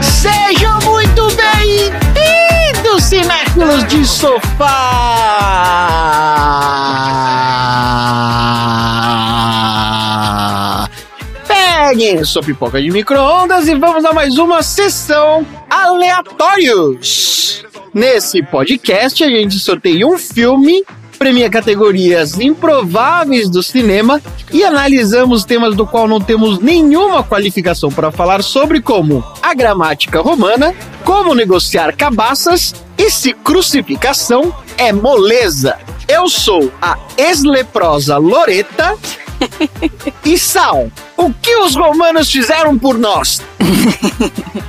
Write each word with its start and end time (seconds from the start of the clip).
Sejam 0.00 0.78
muito 0.80 1.26
bem-vindos, 1.36 3.04
cinéfilos 3.04 3.86
de 3.88 4.06
sofá! 4.06 4.88
Peguem 11.46 12.24
sua 12.24 12.42
pipoca 12.42 12.80
de 12.80 12.90
micro-ondas 12.90 13.68
e 13.68 13.74
vamos 13.74 14.02
a 14.06 14.14
mais 14.14 14.38
uma 14.38 14.62
sessão 14.62 15.46
aleatórios. 15.68 17.62
Nesse 17.92 18.42
podcast, 18.42 19.22
a 19.22 19.28
gente 19.28 19.58
sorteia 19.58 20.06
um 20.06 20.16
filme, 20.16 20.82
premia 21.22 21.48
categorias 21.48 22.40
improváveis 22.40 23.48
do 23.48 23.62
cinema 23.62 24.20
e 24.52 24.64
analisamos 24.64 25.44
temas 25.44 25.76
do 25.76 25.86
qual 25.86 26.08
não 26.08 26.20
temos 26.20 26.58
nenhuma 26.58 27.22
qualificação 27.22 27.92
para 27.92 28.10
falar 28.10 28.42
sobre, 28.42 28.82
como 28.82 29.24
a 29.40 29.54
gramática 29.54 30.20
romana, 30.20 30.74
como 31.04 31.32
negociar 31.32 31.94
cabaças 31.94 32.74
e 32.98 33.08
se 33.08 33.32
crucificação 33.32 34.52
é 34.76 34.92
moleza. 34.92 35.78
Eu 36.08 36.28
sou 36.28 36.72
a 36.82 36.98
ex-leprosa 37.16 38.16
Loreta. 38.16 38.98
e 40.26 40.36
Sal, 40.36 40.90
o 41.16 41.32
que 41.32 41.54
os 41.58 41.76
romanos 41.76 42.32
fizeram 42.32 42.76
por 42.76 42.98
nós? 42.98 43.40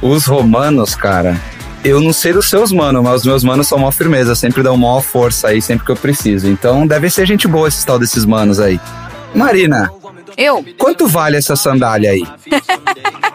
Os 0.04 0.28
romanos, 0.28 0.94
cara, 0.94 1.42
eu 1.84 2.00
não 2.00 2.14
sei 2.14 2.34
dos 2.34 2.50
seus 2.50 2.72
manos, 2.72 3.04
mas 3.04 3.22
os 3.22 3.26
meus 3.26 3.44
manos 3.44 3.68
são 3.68 3.78
mó 3.78 3.92
firmeza, 3.92 4.36
sempre 4.36 4.64
dão 4.64 4.78
maior 4.78 5.02
força 5.02 5.50
aí, 5.50 5.62
sempre 5.62 5.86
que 5.86 5.92
eu 5.92 5.96
preciso. 5.96 6.48
Então 6.48 6.88
deve 6.88 7.10
ser 7.10 7.26
gente 7.26 7.48
boa 7.48 7.68
esses 7.68 7.84
tal 7.84 8.00
desses 8.00 8.26
manos 8.26 8.60
aí. 8.60 8.80
Marina, 9.36 9.92
Eu? 10.38 10.64
quanto 10.78 11.08
vale 11.08 11.38
essa 11.38 11.56
sandália 11.56 12.12
aí? 12.12 12.24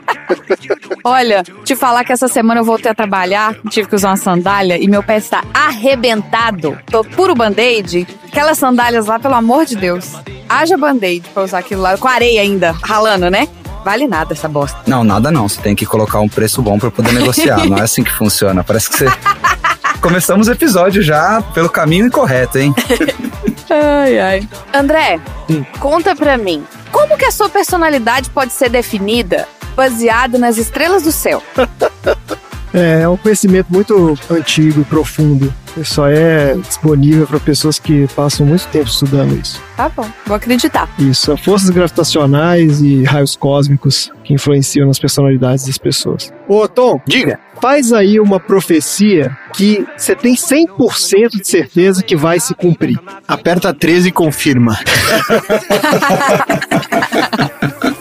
Olha, 1.04 1.42
te 1.64 1.74
falar 1.74 2.04
que 2.04 2.12
essa 2.12 2.28
semana 2.28 2.60
eu 2.60 2.64
voltei 2.64 2.90
a 2.90 2.94
trabalhar, 2.94 3.56
tive 3.70 3.88
que 3.88 3.94
usar 3.94 4.10
uma 4.10 4.16
sandália 4.16 4.76
e 4.78 4.86
meu 4.86 5.02
pé 5.02 5.16
está 5.16 5.42
arrebentado. 5.54 6.78
Tô 6.86 7.02
puro 7.02 7.34
band-aid. 7.34 8.06
Aquelas 8.26 8.58
sandálias 8.58 9.06
lá, 9.06 9.18
pelo 9.18 9.34
amor 9.34 9.64
de 9.64 9.74
Deus. 9.76 10.12
Haja 10.48 10.76
band-aid 10.76 11.26
pra 11.32 11.44
usar 11.44 11.58
aquilo 11.58 11.82
lá, 11.82 11.96
com 11.96 12.08
areia 12.08 12.42
ainda, 12.42 12.72
ralando, 12.82 13.30
né? 13.30 13.48
Vale 13.84 14.06
nada 14.06 14.32
essa 14.32 14.48
bosta. 14.48 14.78
Não, 14.86 15.02
nada 15.04 15.30
não. 15.30 15.48
Você 15.48 15.60
tem 15.60 15.74
que 15.74 15.86
colocar 15.86 16.20
um 16.20 16.28
preço 16.28 16.60
bom 16.62 16.78
pra 16.78 16.90
poder 16.90 17.12
negociar. 17.12 17.64
não 17.68 17.78
é 17.78 17.82
assim 17.82 18.02
que 18.02 18.12
funciona. 18.12 18.62
Parece 18.62 18.90
que 18.90 18.96
você. 18.96 19.06
Começamos 20.00 20.46
o 20.48 20.52
episódio 20.52 21.02
já 21.02 21.42
pelo 21.54 21.68
caminho 21.68 22.06
incorreto, 22.06 22.58
hein? 22.58 22.74
Ai, 23.70 24.18
ai. 24.18 24.48
André, 24.72 25.20
conta 25.78 26.16
pra 26.16 26.38
mim, 26.38 26.64
como 26.90 27.18
que 27.18 27.26
a 27.26 27.30
sua 27.30 27.50
personalidade 27.50 28.30
pode 28.30 28.50
ser 28.52 28.70
definida 28.70 29.46
baseada 29.76 30.38
nas 30.38 30.56
estrelas 30.56 31.02
do 31.02 31.12
céu? 31.12 31.42
É, 32.72 33.00
é 33.00 33.08
um 33.08 33.16
conhecimento 33.16 33.72
muito 33.72 34.14
antigo 34.30 34.82
e 34.82 34.84
profundo. 34.84 35.52
Só 35.84 36.08
é 36.08 36.54
disponível 36.56 37.26
para 37.26 37.40
pessoas 37.40 37.78
que 37.78 38.06
passam 38.08 38.46
muito 38.46 38.66
tempo 38.68 38.86
estudando 38.88 39.38
isso. 39.38 39.60
Tá 39.76 39.88
bom, 39.88 40.08
vou 40.26 40.36
acreditar. 40.36 40.88
Isso, 40.98 41.26
são 41.26 41.36
forças 41.36 41.70
gravitacionais 41.70 42.80
e 42.80 43.04
raios 43.04 43.36
cósmicos 43.36 44.10
que 44.24 44.34
influenciam 44.34 44.86
nas 44.86 44.98
personalidades 44.98 45.66
das 45.66 45.78
pessoas. 45.78 46.32
Ô, 46.48 46.66
Tom, 46.68 47.00
Diga. 47.06 47.38
faz 47.60 47.92
aí 47.92 48.18
uma 48.20 48.40
profecia 48.40 49.36
que 49.54 49.86
você 49.96 50.14
tem 50.14 50.34
100% 50.34 51.30
de 51.40 51.46
certeza 51.46 52.02
que 52.02 52.16
vai 52.16 52.40
se 52.40 52.54
cumprir. 52.54 52.98
Aperta 53.26 53.72
13 53.72 54.08
e 54.08 54.12
confirma. 54.12 54.78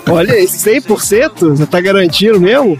Olha 0.09 0.33
aí, 0.33 0.45
100%? 0.45 1.49
Você 1.49 1.65
tá 1.65 1.81
garantindo 1.81 2.39
mesmo? 2.39 2.79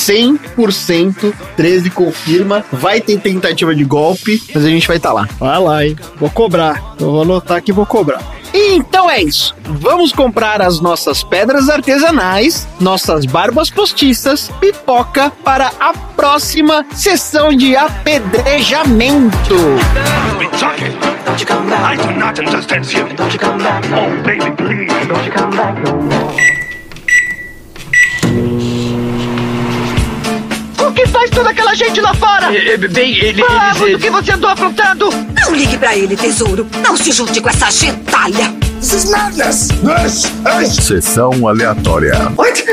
100%, 0.00 1.32
13 1.56 1.90
confirma. 1.90 2.64
Vai 2.72 3.00
ter 3.00 3.18
tentativa 3.20 3.74
de 3.74 3.84
golpe, 3.84 4.42
mas 4.54 4.64
a 4.64 4.68
gente 4.68 4.86
vai 4.86 4.96
estar 4.96 5.12
lá. 5.12 5.28
Vai 5.38 5.58
lá, 5.58 5.84
hein? 5.84 5.96
Vou 6.16 6.30
cobrar. 6.30 6.94
Eu 6.98 7.10
vou 7.10 7.22
anotar 7.22 7.62
que 7.62 7.72
vou 7.72 7.86
cobrar. 7.86 8.22
Então 8.52 9.08
é 9.08 9.22
isso. 9.22 9.54
Vamos 9.62 10.12
comprar 10.12 10.60
as 10.60 10.80
nossas 10.80 11.22
pedras 11.22 11.68
artesanais, 11.68 12.66
nossas 12.80 13.24
barbas 13.24 13.70
postiças, 13.70 14.50
pipoca 14.60 15.30
para 15.44 15.70
a 15.78 15.92
próxima 15.92 16.84
sessão 16.92 17.50
de 17.50 17.76
apedrejamento. 17.76 19.54
Don't 21.30 21.40
you 21.40 21.46
come 21.46 21.70
back. 21.70 21.84
I 21.84 21.96
do 21.96 22.18
not 22.18 22.40
understand 22.40 22.92
you. 22.92 23.06
Don't 23.14 23.32
you 23.32 23.38
come 23.38 23.62
back. 23.62 23.86
Oh, 23.92 24.10
baby, 24.24 24.50
please. 24.56 24.88
Don't 25.06 25.24
you 25.24 25.32
come 25.32 25.56
back 25.56 25.78
no 25.84 26.02
more. 26.02 26.59
Faz 31.30 31.32
toda 31.34 31.50
aquela 31.50 31.74
gente 31.74 32.00
lá 32.00 32.14
fora? 32.14 32.48
Bem, 32.90 33.16
ele, 33.16 33.42
Vamos, 33.42 33.94
o 33.94 33.98
que 33.98 34.10
você 34.10 34.32
andou 34.32 34.50
aprontando? 34.50 35.08
Não 35.40 35.54
ligue 35.54 35.78
pra 35.78 35.96
ele, 35.96 36.16
tesouro. 36.16 36.66
Não 36.82 36.96
se 36.96 37.12
junte 37.12 37.40
com 37.40 37.48
essa 37.48 37.70
gentalha. 37.70 38.52
Sessão 38.80 39.20
aleatória. 41.48 42.14
Muito 42.36 42.64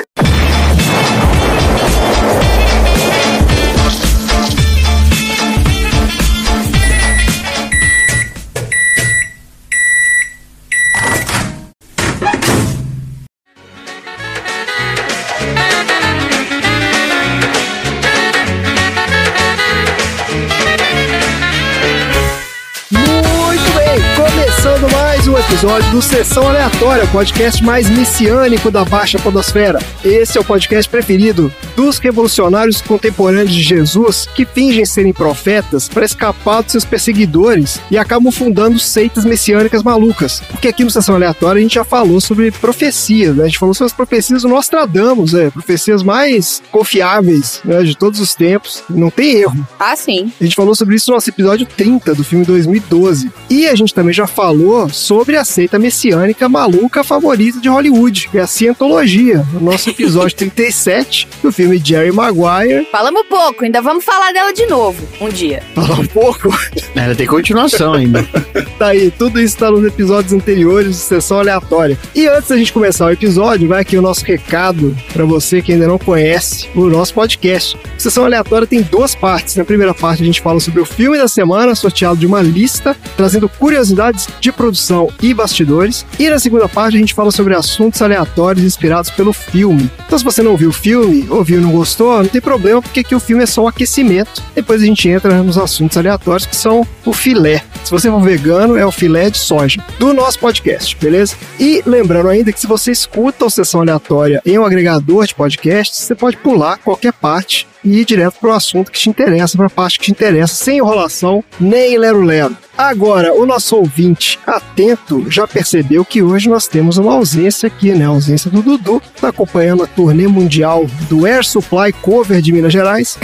episódio 25.48 25.90
do 25.92 26.02
Sessão 26.02 26.46
Aleatória, 26.50 27.06
o 27.06 27.08
podcast 27.08 27.64
mais 27.64 27.90
messiânico 27.90 28.70
da 28.70 28.84
Baixa 28.84 29.18
Podosfera. 29.18 29.80
Esse 30.04 30.38
é 30.38 30.42
o 30.42 30.44
podcast 30.44 30.90
preferido 30.90 31.52
dos 31.78 32.00
revolucionários 32.00 32.82
contemporâneos 32.82 33.54
de 33.54 33.62
Jesus 33.62 34.28
que 34.34 34.46
fingem 34.46 34.84
serem 34.84 35.14
profetas 35.14 35.88
para 35.88 36.04
escapar 36.04 36.64
dos 36.64 36.72
seus 36.72 36.84
perseguidores 36.84 37.80
e 37.92 38.00
acabam 38.00 38.32
fundando 38.32 38.80
seitas 38.80 39.24
messiânicas 39.24 39.84
malucas. 39.84 40.42
Porque 40.50 40.68
aqui 40.68 40.84
no 40.84 40.90
Sessão 40.90 41.14
Aleatória 41.14 41.60
a 41.60 41.62
gente 41.62 41.76
já 41.76 41.84
falou 41.84 42.20
sobre 42.20 42.50
profecias, 42.50 43.36
né? 43.36 43.44
A 43.44 43.48
gente 43.48 43.60
falou 43.60 43.76
sobre 43.76 43.92
as 43.92 43.96
profecias 43.96 44.42
do 44.42 44.50
Nostradamus, 44.50 45.34
né? 45.34 45.52
Profecias 45.52 46.02
mais 46.02 46.64
confiáveis 46.72 47.62
né? 47.64 47.84
de 47.84 47.96
todos 47.96 48.20
os 48.20 48.34
tempos. 48.34 48.84
Não 48.90 49.12
tem 49.12 49.36
erro. 49.36 49.68
Ah, 49.80 49.96
sim. 49.96 50.32
A 50.42 50.44
gente 50.44 50.56
falou 50.56 50.74
sobre 50.74 50.96
isso 50.96 51.12
no 51.12 51.18
nosso 51.18 51.30
episódio 51.30 51.68
30 51.78 52.16
do 52.16 52.24
filme 52.24 52.44
2012. 52.44 53.32
E 53.52 53.68
a 53.68 53.76
gente 53.76 53.94
também 53.94 54.14
já 54.14 54.26
falou 54.26 54.90
sobre 54.90 55.38
a 55.38 55.46
seita 55.46 55.78
messiânica 55.78 56.50
maluca 56.50 57.04
favorita 57.04 57.60
de 57.60 57.70
Hollywood, 57.70 58.30
que 58.30 58.40
é 58.40 58.42
a 58.42 58.48
Cientologia, 58.48 59.46
no 59.54 59.60
nosso 59.60 59.92
episódio 59.92 60.34
37 60.38 61.28
do 61.44 61.52
filme 61.52 61.67
Jerry 61.76 62.12
Maguire. 62.12 62.88
Falamos 62.92 63.24
pouco, 63.28 63.64
ainda 63.66 63.82
vamos 63.82 64.04
falar 64.06 64.32
dela 64.32 64.54
de 64.54 64.66
novo 64.66 65.08
um 65.20 65.30
dia. 65.30 65.62
Falar 65.76 66.00
um 66.00 66.08
pouco. 66.08 66.50
Ela 66.96 67.16
tem 67.16 67.28
continuação 67.28 67.94
ainda. 67.94 68.28
Tá 68.78 68.90
aí, 68.90 69.10
tudo 69.10 69.42
isso 69.42 69.58
tá 69.58 69.72
nos 69.72 69.84
episódios 69.84 70.34
anteriores 70.34 70.90
de 70.90 70.96
Sessão 70.98 71.40
Aleatória. 71.40 71.98
E 72.14 72.28
antes 72.28 72.50
da 72.50 72.58
gente 72.58 72.72
começar 72.72 73.08
o 73.08 73.12
episódio, 73.12 73.68
vai 73.68 73.82
aqui 73.82 73.98
o 73.98 74.04
nosso 74.04 74.24
recado 74.24 74.96
para 75.12 75.26
você 75.26 75.64
que 75.64 75.74
ainda 75.74 75.88
não 75.88 75.98
conhece 75.98 76.70
o 76.76 76.86
nosso 76.88 77.12
podcast. 77.12 77.76
Sessão 77.98 78.24
Aleatória 78.26 78.68
tem 78.68 78.84
duas 78.84 79.16
partes. 79.16 79.56
Na 79.56 79.66
primeira 79.66 79.96
parte 79.96 80.22
a 80.22 80.26
gente 80.26 80.42
fala 80.42 80.60
sobre 80.60 80.80
o 80.80 80.86
filme 80.86 81.18
da 81.18 81.28
semana, 81.28 81.74
sorteado 81.74 82.18
de 82.18 82.28
uma 82.28 82.40
lista, 82.40 82.96
trazendo 83.16 83.50
curiosidades 83.50 84.28
de 84.40 84.52
produção 84.52 85.12
e 85.24 85.34
bastidores. 85.34 86.06
E 86.20 86.30
na 86.30 86.38
segunda 86.38 86.70
parte 86.70 86.98
a 86.98 87.00
gente 87.00 87.16
fala 87.16 87.32
sobre 87.32 87.56
assuntos 87.56 88.00
aleatórios 88.04 88.64
inspirados 88.64 89.10
pelo 89.10 89.34
filme. 89.34 89.90
Então 90.06 90.20
se 90.20 90.24
você 90.24 90.44
não 90.44 90.56
viu 90.56 90.70
o 90.70 90.74
filme, 90.74 91.26
ouviu 91.32 91.57
e 91.58 91.62
não 91.62 91.72
gostou, 91.72 92.24
não 92.24 92.30
tem 92.30 92.42
problema, 92.42 92.82
porque 92.82 93.02
aqui 93.02 93.16
o 93.16 93.20
filme 93.20 93.44
é 93.44 93.46
só 93.46 93.64
um 93.64 93.68
aquecimento. 93.68 94.42
Depois 94.56 94.82
a 94.82 94.86
gente 94.86 95.08
entra 95.10 95.42
nos 95.44 95.58
assuntos 95.58 95.98
aleatórios, 95.98 96.46
que 96.46 96.56
são 96.56 96.86
o 97.06 97.14
filé. 97.14 97.64
Se 97.88 97.92
você 97.92 98.12
for 98.12 98.20
vegano, 98.20 98.76
é 98.76 98.86
o 98.86 98.92
filé 98.92 99.30
de 99.30 99.38
soja 99.38 99.82
do 99.98 100.14
nosso 100.14 100.38
podcast, 100.40 100.94
beleza? 100.98 101.38
E 101.58 101.82
lembrando 101.86 102.28
ainda 102.28 102.52
que 102.52 102.60
se 102.60 102.68
você 102.68 102.92
escuta 102.92 103.46
o 103.46 103.50
Sessão 103.50 103.80
Aleatória 103.80 104.42
em 104.46 104.60
um 104.60 104.66
agregador 104.66 105.26
de 105.26 105.34
podcasts, 105.34 106.00
você 106.00 106.14
pode 106.14 106.36
pular 106.36 106.80
qualquer 106.80 107.14
parte 107.14 107.66
e 107.86 108.02
ir 108.02 108.06
direto 108.06 108.40
para 108.42 108.50
o 108.50 108.54
assunto 108.54 108.92
que 108.92 109.00
te 109.00 109.10
interessa, 109.10 109.56
para 109.56 109.68
a 109.68 109.70
parte 109.70 110.00
que 110.00 110.06
te 110.06 110.12
interessa, 110.12 110.54
sem 110.54 110.80
enrolação 110.80 111.42
nem 111.58 111.98
lero-lero. 111.98 112.58
Agora, 112.78 113.34
o 113.34 113.46
nosso 113.46 113.78
ouvinte 113.78 114.38
atento 114.46 115.26
já 115.32 115.48
percebeu 115.48 116.04
que 116.04 116.22
hoje 116.22 116.50
nós 116.50 116.68
temos 116.68 116.98
uma 116.98 117.14
ausência 117.14 117.68
aqui, 117.68 117.92
né? 117.92 118.06
A 118.06 118.10
ausência 118.10 118.52
do 118.52 118.62
Dudu, 118.62 119.02
está 119.16 119.30
acompanhando 119.30 119.84
a 119.84 119.88
turnê 119.88 120.28
mundial 120.28 120.86
do 121.10 121.26
Air 121.26 121.44
Supply 121.44 121.94
Cover 122.02 122.42
de 122.42 122.52
Minas 122.52 122.74
Gerais. 122.74 123.18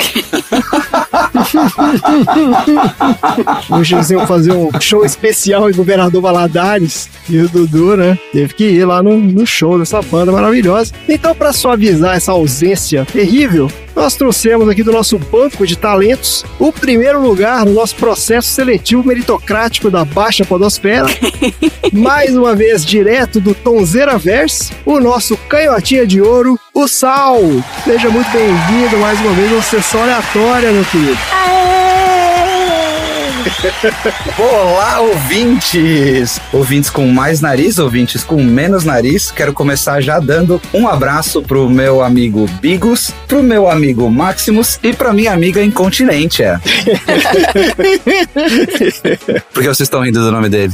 Hoje 3.70 3.96
eles 3.96 4.10
iam 4.10 4.26
fazer 4.26 4.53
um 4.54 4.70
show 4.80 5.06
especial 5.06 5.70
em 5.70 5.74
Governador 5.74 6.22
Valadares. 6.22 7.10
E 7.30 7.38
o 7.38 7.48
Dudu, 7.48 7.96
né? 7.98 8.18
Teve 8.32 8.54
que 8.54 8.64
ir 8.64 8.86
lá 8.86 9.02
no, 9.02 9.18
no 9.18 9.46
show 9.46 9.80
dessa 9.80 10.02
banda 10.02 10.32
maravilhosa. 10.32 10.94
Então, 11.08 11.34
para 11.34 11.54
suavizar 11.54 12.16
essa 12.16 12.32
ausência 12.32 13.06
terrível, 13.06 13.72
nós 13.96 14.16
trouxemos 14.16 14.68
aqui 14.68 14.84
do 14.84 14.92
nosso 14.92 15.18
banco 15.18 15.66
de 15.66 15.78
talentos 15.78 16.44
o 16.60 16.72
primeiro 16.72 17.22
lugar 17.22 17.66
no 17.66 17.74
nosso 17.74 17.96
processo 17.96 18.50
seletivo 18.50 19.04
meritocrático 19.04 19.90
da 19.90 20.04
Baixa 20.04 20.44
Podosfera. 20.44 21.06
Mais 21.94 22.36
uma 22.36 22.56
vez, 22.56 22.84
direto 22.84 23.40
do 23.40 23.54
Tonzeira 23.54 24.18
Verse, 24.18 24.74
o 24.86 25.00
nosso 25.00 25.38
canhotinha 25.48 26.08
de 26.08 26.22
ouro, 26.22 26.60
o 26.74 26.88
Sal. 26.88 27.40
Seja 27.84 28.10
muito 28.10 28.30
bem-vindo 28.32 28.98
mais 28.98 29.20
uma 29.20 29.32
vez 29.34 29.52
a 29.52 29.56
uma 29.56 29.62
sessão 29.62 30.02
aleatória, 30.02 30.72
meu 30.72 30.86
querido. 30.86 31.18
Olá, 34.38 35.02
ouvintes! 35.02 36.40
Ouvintes 36.54 36.90
com 36.90 37.08
mais 37.08 37.42
nariz, 37.42 37.78
ouvintes 37.78 38.24
com 38.24 38.42
menos 38.42 38.86
nariz. 38.86 39.32
Quero 39.32 39.52
começar 39.54 40.00
já 40.00 40.18
dando 40.20 40.62
um 40.74 40.88
abraço 40.88 41.42
pro 41.42 41.70
meu 41.70 42.02
amigo 42.02 42.48
Bigos, 42.62 43.12
pro 43.28 43.44
meu 43.44 43.70
amigo 43.70 44.10
Maximus 44.10 44.80
e 44.82 44.94
pra 44.94 45.12
minha 45.12 45.34
amiga 45.34 45.62
Incontinente, 45.62 46.42
é. 46.42 46.58
Por 49.54 49.62
que 49.62 49.68
vocês 49.68 49.82
estão 49.82 50.02
rindo 50.02 50.22
do 50.22 50.32
nome 50.32 50.48
dele? 50.48 50.74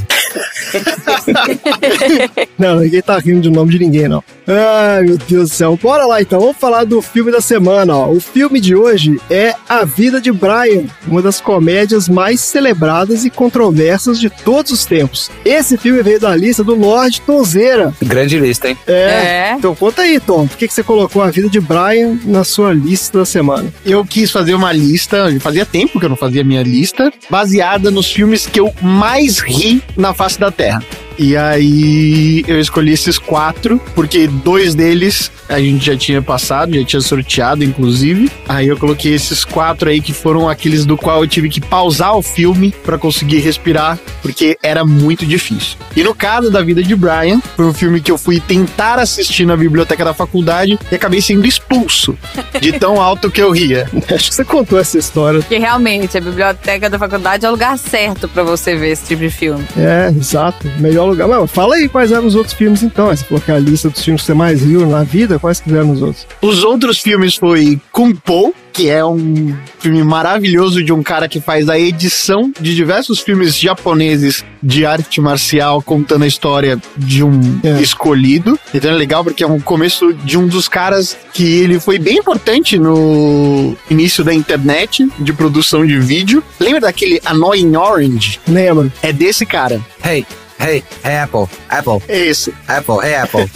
Não, 2.58 2.80
ninguém 2.80 3.02
tá 3.02 3.18
rindo 3.18 3.42
de 3.42 3.50
nome 3.50 3.72
de 3.72 3.80
ninguém, 3.80 4.08
não. 4.08 4.24
Ai, 4.48 5.04
meu 5.04 5.18
Deus 5.18 5.50
do 5.50 5.56
céu. 5.56 5.80
Bora 5.82 6.06
lá 6.06 6.22
então, 6.22 6.40
vamos 6.40 6.58
falar 6.58 6.84
do 6.84 7.02
filme 7.02 7.32
da 7.32 7.42
semana, 7.42 7.96
ó. 7.96 8.12
O 8.12 8.20
filme 8.20 8.60
de 8.60 8.76
hoje 8.76 9.20
é 9.30 9.56
A 9.68 9.86
Vida 9.86 10.20
de 10.20 10.32
Brian, 10.32 10.84
uma 11.08 11.22
das 11.22 11.40
comédias 11.40 12.10
mais 12.10 12.42
celebradas 12.60 13.24
e 13.24 13.30
controversas 13.30 14.20
de 14.20 14.30
todos 14.30 14.72
os 14.74 14.86
tempos. 14.86 15.32
Esse 15.46 15.78
filme 15.78 16.04
veio 16.04 16.20
da 16.20 16.36
lista 16.36 16.62
do 16.62 16.76
Lorde 16.76 17.22
Tonzeira. 17.22 17.94
Grande 18.02 18.38
lista, 18.38 18.68
hein? 18.68 18.78
É. 18.86 18.94
É. 18.94 19.56
Então 19.58 19.74
conta 19.74 20.02
aí, 20.02 20.20
Tom, 20.20 20.46
por 20.46 20.58
que, 20.58 20.68
que 20.68 20.74
você 20.74 20.84
colocou 20.84 21.22
A 21.22 21.32
Vida 21.32 21.50
de 21.50 21.62
Brian 21.62 22.20
na 22.26 22.44
sua 22.44 22.74
lista 22.74 23.20
da 23.20 23.26
semana? 23.26 23.72
Eu 23.86 24.04
quis 24.04 24.30
fazer 24.30 24.54
uma 24.54 24.74
lista, 24.74 25.28
fazia 25.40 25.66
tempo 25.66 26.00
que 26.00 26.06
eu 26.06 26.10
não 26.10 26.18
fazia 26.18 26.44
minha 26.44 26.62
lista, 26.62 27.12
baseada 27.30 27.90
nos 27.90 28.12
filmes 28.12 28.46
que 28.46 28.60
eu 28.60 28.74
mais 28.82 29.40
ri 29.40 29.82
na 29.96 30.14
face 30.14 30.38
da 30.38 30.52
Terra. 30.52 30.84
E 31.20 31.36
aí 31.36 32.46
eu 32.48 32.62
escolhi 32.62 32.94
esses 32.94 33.20
quatro, 33.20 33.80
porque 33.94 34.26
dois 34.26 34.74
deles 34.74 35.30
a 35.50 35.60
gente 35.60 35.86
já 35.86 35.98
tinha 35.98 36.22
passado, 36.22 36.74
já 36.74 36.86
tinha 36.86 37.02
sorteado, 37.02 37.64
inclusive. 37.64 38.32
Aí 38.48 38.68
eu 38.68 38.78
coloquei 38.78 39.14
esses 39.14 39.44
quatro 39.44 39.90
aí 39.90 40.00
que 40.00 40.14
foram 40.14 40.48
aqueles 40.48 40.86
do 40.86 40.96
qual 40.96 41.22
eu 41.22 41.28
tive 41.28 41.50
que 41.50 41.60
pausar 41.60 42.16
o 42.16 42.22
filme 42.22 42.74
pra 42.86 42.98
conseguir 42.98 43.40
respirar, 43.40 44.00
porque 44.22 44.58
era 44.64 44.86
muito 44.86 45.26
difícil. 45.26 45.78
E 45.96 46.04
no 46.04 46.16
caso 46.16 46.50
da 46.50 46.62
vida 46.62 46.82
de 46.82 46.96
Brian, 46.96 47.42
foi 47.58 47.66
um 47.66 47.74
filme 47.74 48.00
que 48.00 48.12
eu 48.12 48.18
fui 48.18 48.40
tentar 48.40 48.98
assistir 49.00 49.46
na 49.46 49.58
biblioteca 49.58 50.06
da 50.06 50.14
faculdade 50.14 50.80
e 50.90 50.96
acabei 50.96 51.20
sendo 51.20 51.46
expulso 51.46 52.18
de 52.62 52.74
tão 52.74 53.02
alto 53.02 53.30
que 53.30 53.42
eu 53.42 53.52
ria. 53.52 53.90
Acho 54.14 54.30
que 54.30 54.36
você 54.36 54.46
contou 54.46 54.80
essa 54.80 54.98
história. 54.98 55.42
Porque 55.42 55.58
realmente 55.58 56.18
a 56.18 56.22
biblioteca 56.22 56.90
da 56.90 56.98
faculdade 56.98 57.46
é 57.46 57.50
o 57.50 57.52
lugar 57.52 57.78
certo 57.78 58.30
pra 58.30 58.44
você 58.44 58.76
ver 58.76 58.92
esse 58.92 59.06
tipo 59.06 59.22
de 59.22 59.30
filme. 59.30 59.66
É, 59.76 60.14
exato. 60.16 60.72
Melhor 60.78 61.09
lugar. 61.10 61.28
Mas 61.28 61.52
fala 61.52 61.76
aí 61.76 61.88
quais 61.90 62.12
eram 62.12 62.26
os 62.26 62.36
outros 62.36 62.54
filmes 62.54 62.84
então. 62.84 63.08
Você 63.08 63.24
falou 63.24 63.42
que 63.42 63.52
a 63.52 63.60
lista 63.60 63.90
dos 63.90 64.04
filmes 64.04 64.22
que 64.22 64.28
você 64.28 64.34
mais 64.34 64.62
viu 64.64 64.86
na 64.88 65.04
vida, 65.04 65.40
quais 65.40 65.60
que 65.60 65.72
eram 65.72 65.92
os 65.92 66.02
outros? 66.02 66.28
Os 66.42 66.64
outros 66.64 67.00
filmes 67.00 67.36
foi 67.36 67.80
Kung 67.92 68.14
Po, 68.16 68.54
que 68.72 68.90
é 68.90 69.04
um 69.04 69.54
filme 69.80 70.04
maravilhoso 70.04 70.82
de 70.84 70.94
um 70.94 71.02
cara 71.04 71.28
que 71.28 71.42
faz 71.42 71.68
a 71.68 71.78
edição 71.78 72.52
de 72.60 72.76
diversos 72.76 73.20
filmes 73.20 73.58
japoneses 73.58 74.46
de 74.62 74.86
arte 74.86 75.20
marcial 75.20 75.82
contando 75.82 76.24
a 76.24 76.28
história 76.28 76.78
de 76.96 77.24
um 77.24 77.60
É. 77.64 77.82
escolhido. 77.82 78.58
Então 78.74 78.92
é 78.92 78.94
legal 78.94 79.24
porque 79.24 79.44
é 79.44 79.48
um 79.48 79.60
começo 79.60 80.14
de 80.14 80.38
um 80.38 80.48
dos 80.48 80.68
caras 80.70 81.18
que 81.34 81.44
ele 81.44 81.80
foi 81.80 81.98
bem 82.00 82.18
importante 82.18 82.78
no 82.78 83.76
início 83.90 84.24
da 84.24 84.34
internet 84.34 85.08
de 85.20 85.34
produção 85.34 85.86
de 85.86 86.00
vídeo. 86.00 86.44
Lembra 86.60 86.82
daquele 86.82 87.20
Annoying 87.26 87.76
Orange? 87.76 88.40
Lembro. 88.48 88.92
É 89.02 89.12
desse 89.12 89.46
cara. 89.46 89.82
Hey, 90.06 90.26
hey, 90.60 90.84
hey 91.04 91.18
Apple, 91.18 91.48
Apple, 91.70 92.02
É 92.08 92.20
esse. 92.28 92.54
Apple, 92.68 92.96
hey 93.04 93.16
Apple. 93.16 93.50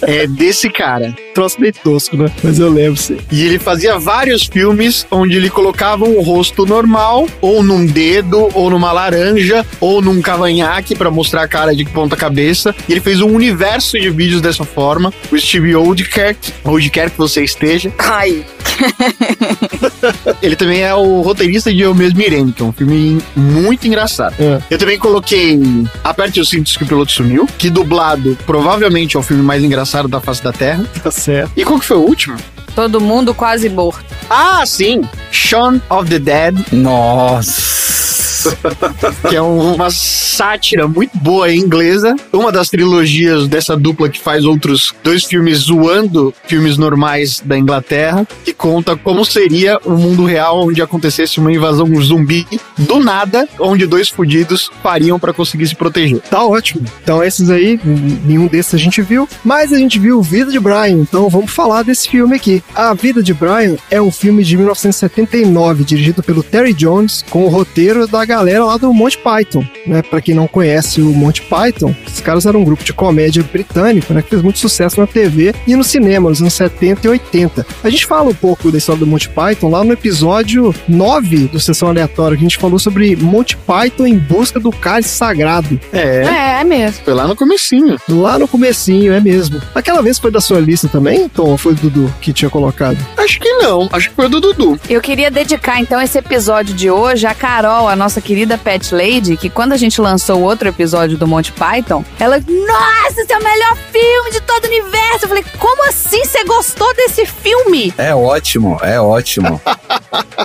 É 0.02 0.26
desse 0.26 0.68
cara. 0.70 1.14
Troço 1.34 1.60
meio 1.60 1.72
tosco, 1.72 2.16
né? 2.16 2.30
Mas 2.42 2.58
eu 2.58 2.70
lembro, 2.70 2.96
sim. 2.96 3.18
E 3.30 3.44
ele 3.44 3.58
fazia 3.58 3.98
vários 3.98 4.44
filmes 4.44 5.06
onde 5.10 5.36
ele 5.36 5.50
colocava 5.50 6.04
um 6.04 6.20
rosto 6.22 6.64
normal, 6.66 7.26
ou 7.40 7.62
num 7.62 7.84
dedo, 7.86 8.48
ou 8.54 8.70
numa 8.70 8.92
laranja, 8.92 9.64
ou 9.80 10.00
num 10.00 10.20
cavanhaque 10.20 10.94
pra 10.94 11.10
mostrar 11.10 11.42
a 11.42 11.48
cara 11.48 11.74
de 11.74 11.84
ponta 11.84 12.16
cabeça. 12.16 12.74
E 12.88 12.92
ele 12.92 13.00
fez 13.00 13.20
um 13.20 13.28
universo 13.28 13.98
de 13.98 14.10
vídeos 14.10 14.40
dessa 14.40 14.64
forma. 14.64 15.12
O 15.32 15.38
Steve 15.38 15.74
Oldkirk, 15.74 16.52
onde 16.64 16.90
quer 16.90 17.10
que 17.10 17.18
você 17.18 17.42
esteja. 17.42 17.92
Ai. 17.98 18.44
Ele 20.42 20.56
também 20.56 20.82
é 20.82 20.94
o 20.94 21.20
roteirista 21.20 21.72
de 21.72 21.80
Eu 21.80 21.94
Mesmo 21.94 22.20
Irene, 22.20 22.52
que 22.52 22.62
é 22.62 22.64
um 22.64 22.72
filme 22.72 23.22
muito 23.36 23.86
engraçado. 23.86 24.34
É. 24.38 24.60
Eu 24.70 24.78
também 24.78 24.98
coloquei 24.98 25.60
Aperte 26.02 26.40
os 26.44 26.50
cintos 26.50 26.76
que 26.76 26.84
o 26.84 26.86
piloto 26.86 27.10
sumiu, 27.10 27.46
que 27.58 27.68
dublado 27.70 28.38
provavelmente 28.46 29.16
é 29.16 29.18
o 29.18 29.22
filme 29.22 29.42
mais 29.42 29.62
engraçado 29.64 30.06
da 30.06 30.20
face 30.20 30.42
da 30.42 30.52
Terra. 30.52 30.84
Tá 31.04 31.10
certo. 31.10 31.52
E 31.54 31.64
qual 31.64 31.78
que 31.78 31.84
foi 31.84 31.96
o 31.98 32.00
último? 32.00 32.36
Todo 32.74 32.98
mundo 33.00 33.34
quase 33.34 33.68
morto. 33.68 34.04
Ah, 34.30 34.64
sim! 34.64 35.02
Shaun 35.30 35.80
of 35.90 36.08
the 36.08 36.18
Dead, 36.18 36.56
Nossa! 36.72 38.23
que 39.28 39.36
é 39.36 39.42
um- 39.42 39.74
uma 39.74 39.90
sátira 39.90 40.86
muito 40.86 41.16
boa 41.18 41.52
inglesa. 41.52 42.14
Uma 42.32 42.50
das 42.52 42.68
trilogias 42.68 43.46
dessa 43.48 43.76
dupla 43.76 44.08
que 44.08 44.20
faz 44.20 44.44
outros 44.44 44.94
dois 45.02 45.24
filmes 45.24 45.58
zoando 45.58 46.34
filmes 46.46 46.76
normais 46.76 47.40
da 47.44 47.58
Inglaterra, 47.58 48.26
que 48.44 48.52
conta 48.52 48.96
como 48.96 49.24
seria 49.24 49.78
um 49.86 49.96
mundo 49.96 50.24
real 50.24 50.66
onde 50.66 50.82
acontecesse 50.82 51.38
uma 51.38 51.52
invasão 51.52 51.86
zumbi 52.00 52.46
do 52.78 52.98
nada, 53.00 53.48
onde 53.58 53.86
dois 53.86 54.08
fudidos 54.08 54.70
fariam 54.82 55.18
pra 55.18 55.32
conseguir 55.32 55.66
se 55.66 55.74
proteger. 55.74 56.20
Tá 56.30 56.44
ótimo. 56.44 56.84
Então 57.02 57.22
esses 57.22 57.50
aí, 57.50 57.78
nenhum 58.24 58.46
desses 58.46 58.74
a 58.74 58.78
gente 58.78 59.00
viu, 59.02 59.28
mas 59.44 59.72
a 59.72 59.78
gente 59.78 59.98
viu 59.98 60.20
Vida 60.22 60.50
de 60.50 60.58
Brian, 60.60 60.98
então 61.00 61.28
vamos 61.28 61.50
falar 61.50 61.82
desse 61.82 62.08
filme 62.08 62.36
aqui. 62.36 62.62
A 62.74 62.94
Vida 62.94 63.22
de 63.22 63.32
Brian 63.34 63.76
é 63.90 64.00
um 64.00 64.10
filme 64.10 64.42
de 64.42 64.56
1979, 64.56 65.84
dirigido 65.84 66.22
pelo 66.22 66.42
Terry 66.42 66.72
Jones, 66.72 67.24
com 67.30 67.44
o 67.44 67.48
roteiro 67.48 68.06
da 68.06 68.24
galera 68.36 68.64
lá 68.64 68.76
do 68.76 68.92
Monty 68.92 69.18
Python, 69.18 69.64
né? 69.86 70.02
Pra 70.02 70.20
quem 70.20 70.34
não 70.34 70.46
conhece 70.46 71.00
o 71.00 71.06
Monty 71.12 71.42
Python, 71.42 71.94
esses 72.06 72.20
caras 72.20 72.46
eram 72.46 72.60
um 72.60 72.64
grupo 72.64 72.82
de 72.84 72.92
comédia 72.92 73.42
britânico, 73.42 74.12
né? 74.12 74.22
Que 74.22 74.30
fez 74.30 74.42
muito 74.42 74.58
sucesso 74.58 75.00
na 75.00 75.06
TV 75.06 75.54
e 75.66 75.76
no 75.76 75.84
cinema, 75.84 76.28
nos 76.28 76.40
anos 76.40 76.54
70 76.54 77.06
e 77.06 77.10
80. 77.10 77.66
A 77.82 77.90
gente 77.90 78.06
fala 78.06 78.30
um 78.30 78.34
pouco 78.34 78.70
da 78.70 78.78
história 78.78 78.98
do 79.00 79.06
Monty 79.06 79.28
Python 79.28 79.70
lá 79.70 79.84
no 79.84 79.92
episódio 79.92 80.74
9 80.88 81.48
do 81.48 81.60
Sessão 81.60 81.88
Aleatória, 81.88 82.36
que 82.36 82.42
a 82.44 82.48
gente 82.48 82.58
falou 82.58 82.78
sobre 82.78 83.14
Monty 83.16 83.56
Python 83.56 84.06
em 84.06 84.18
busca 84.18 84.58
do 84.58 84.70
cálice 84.70 85.10
sagrado. 85.10 85.78
É, 85.92 86.24
É, 86.24 86.60
é 86.60 86.64
mesmo. 86.64 87.04
foi 87.04 87.14
lá 87.14 87.26
no 87.26 87.36
comecinho. 87.36 87.96
Lá 88.08 88.38
no 88.38 88.48
comecinho, 88.48 89.12
é 89.12 89.20
mesmo. 89.20 89.60
Aquela 89.74 90.02
vez 90.02 90.18
foi 90.18 90.30
da 90.30 90.40
sua 90.40 90.60
lista 90.60 90.88
também, 90.88 91.28
Tom? 91.28 91.50
Ou 91.50 91.58
foi 91.58 91.72
o 91.72 91.76
Dudu 91.76 92.12
que 92.20 92.32
tinha 92.32 92.50
colocado? 92.50 92.98
Acho 93.16 93.38
que 93.38 93.52
não, 93.54 93.88
acho 93.92 94.08
que 94.10 94.16
foi 94.16 94.28
do 94.28 94.40
Dudu. 94.40 94.78
Eu 94.88 95.00
queria 95.00 95.30
dedicar 95.30 95.80
então 95.80 96.00
esse 96.00 96.18
episódio 96.18 96.74
de 96.74 96.90
hoje 96.90 97.26
à 97.26 97.34
Carol, 97.34 97.88
a 97.88 97.94
nossa 97.96 98.20
querida 98.24 98.56
Pet 98.56 98.94
Lady, 98.94 99.36
que 99.36 99.50
quando 99.50 99.72
a 99.72 99.76
gente 99.76 100.00
lançou 100.00 100.40
o 100.40 100.42
outro 100.42 100.68
episódio 100.68 101.18
do 101.18 101.26
Monty 101.26 101.52
Python, 101.52 102.04
ela, 102.18 102.38
nossa, 102.38 103.20
esse 103.20 103.32
é 103.32 103.38
o 103.38 103.44
melhor 103.44 103.76
filme 103.92 104.30
de 104.32 104.40
todo 104.40 104.64
o 104.64 104.66
universo. 104.66 105.24
Eu 105.24 105.28
falei, 105.28 105.44
como 105.58 105.88
assim 105.88 106.24
você 106.24 106.42
gostou 106.44 106.92
desse 106.94 107.26
filme? 107.26 107.92
É 107.98 108.14
ótimo, 108.14 108.78
é 108.82 109.00
ótimo. 109.00 109.60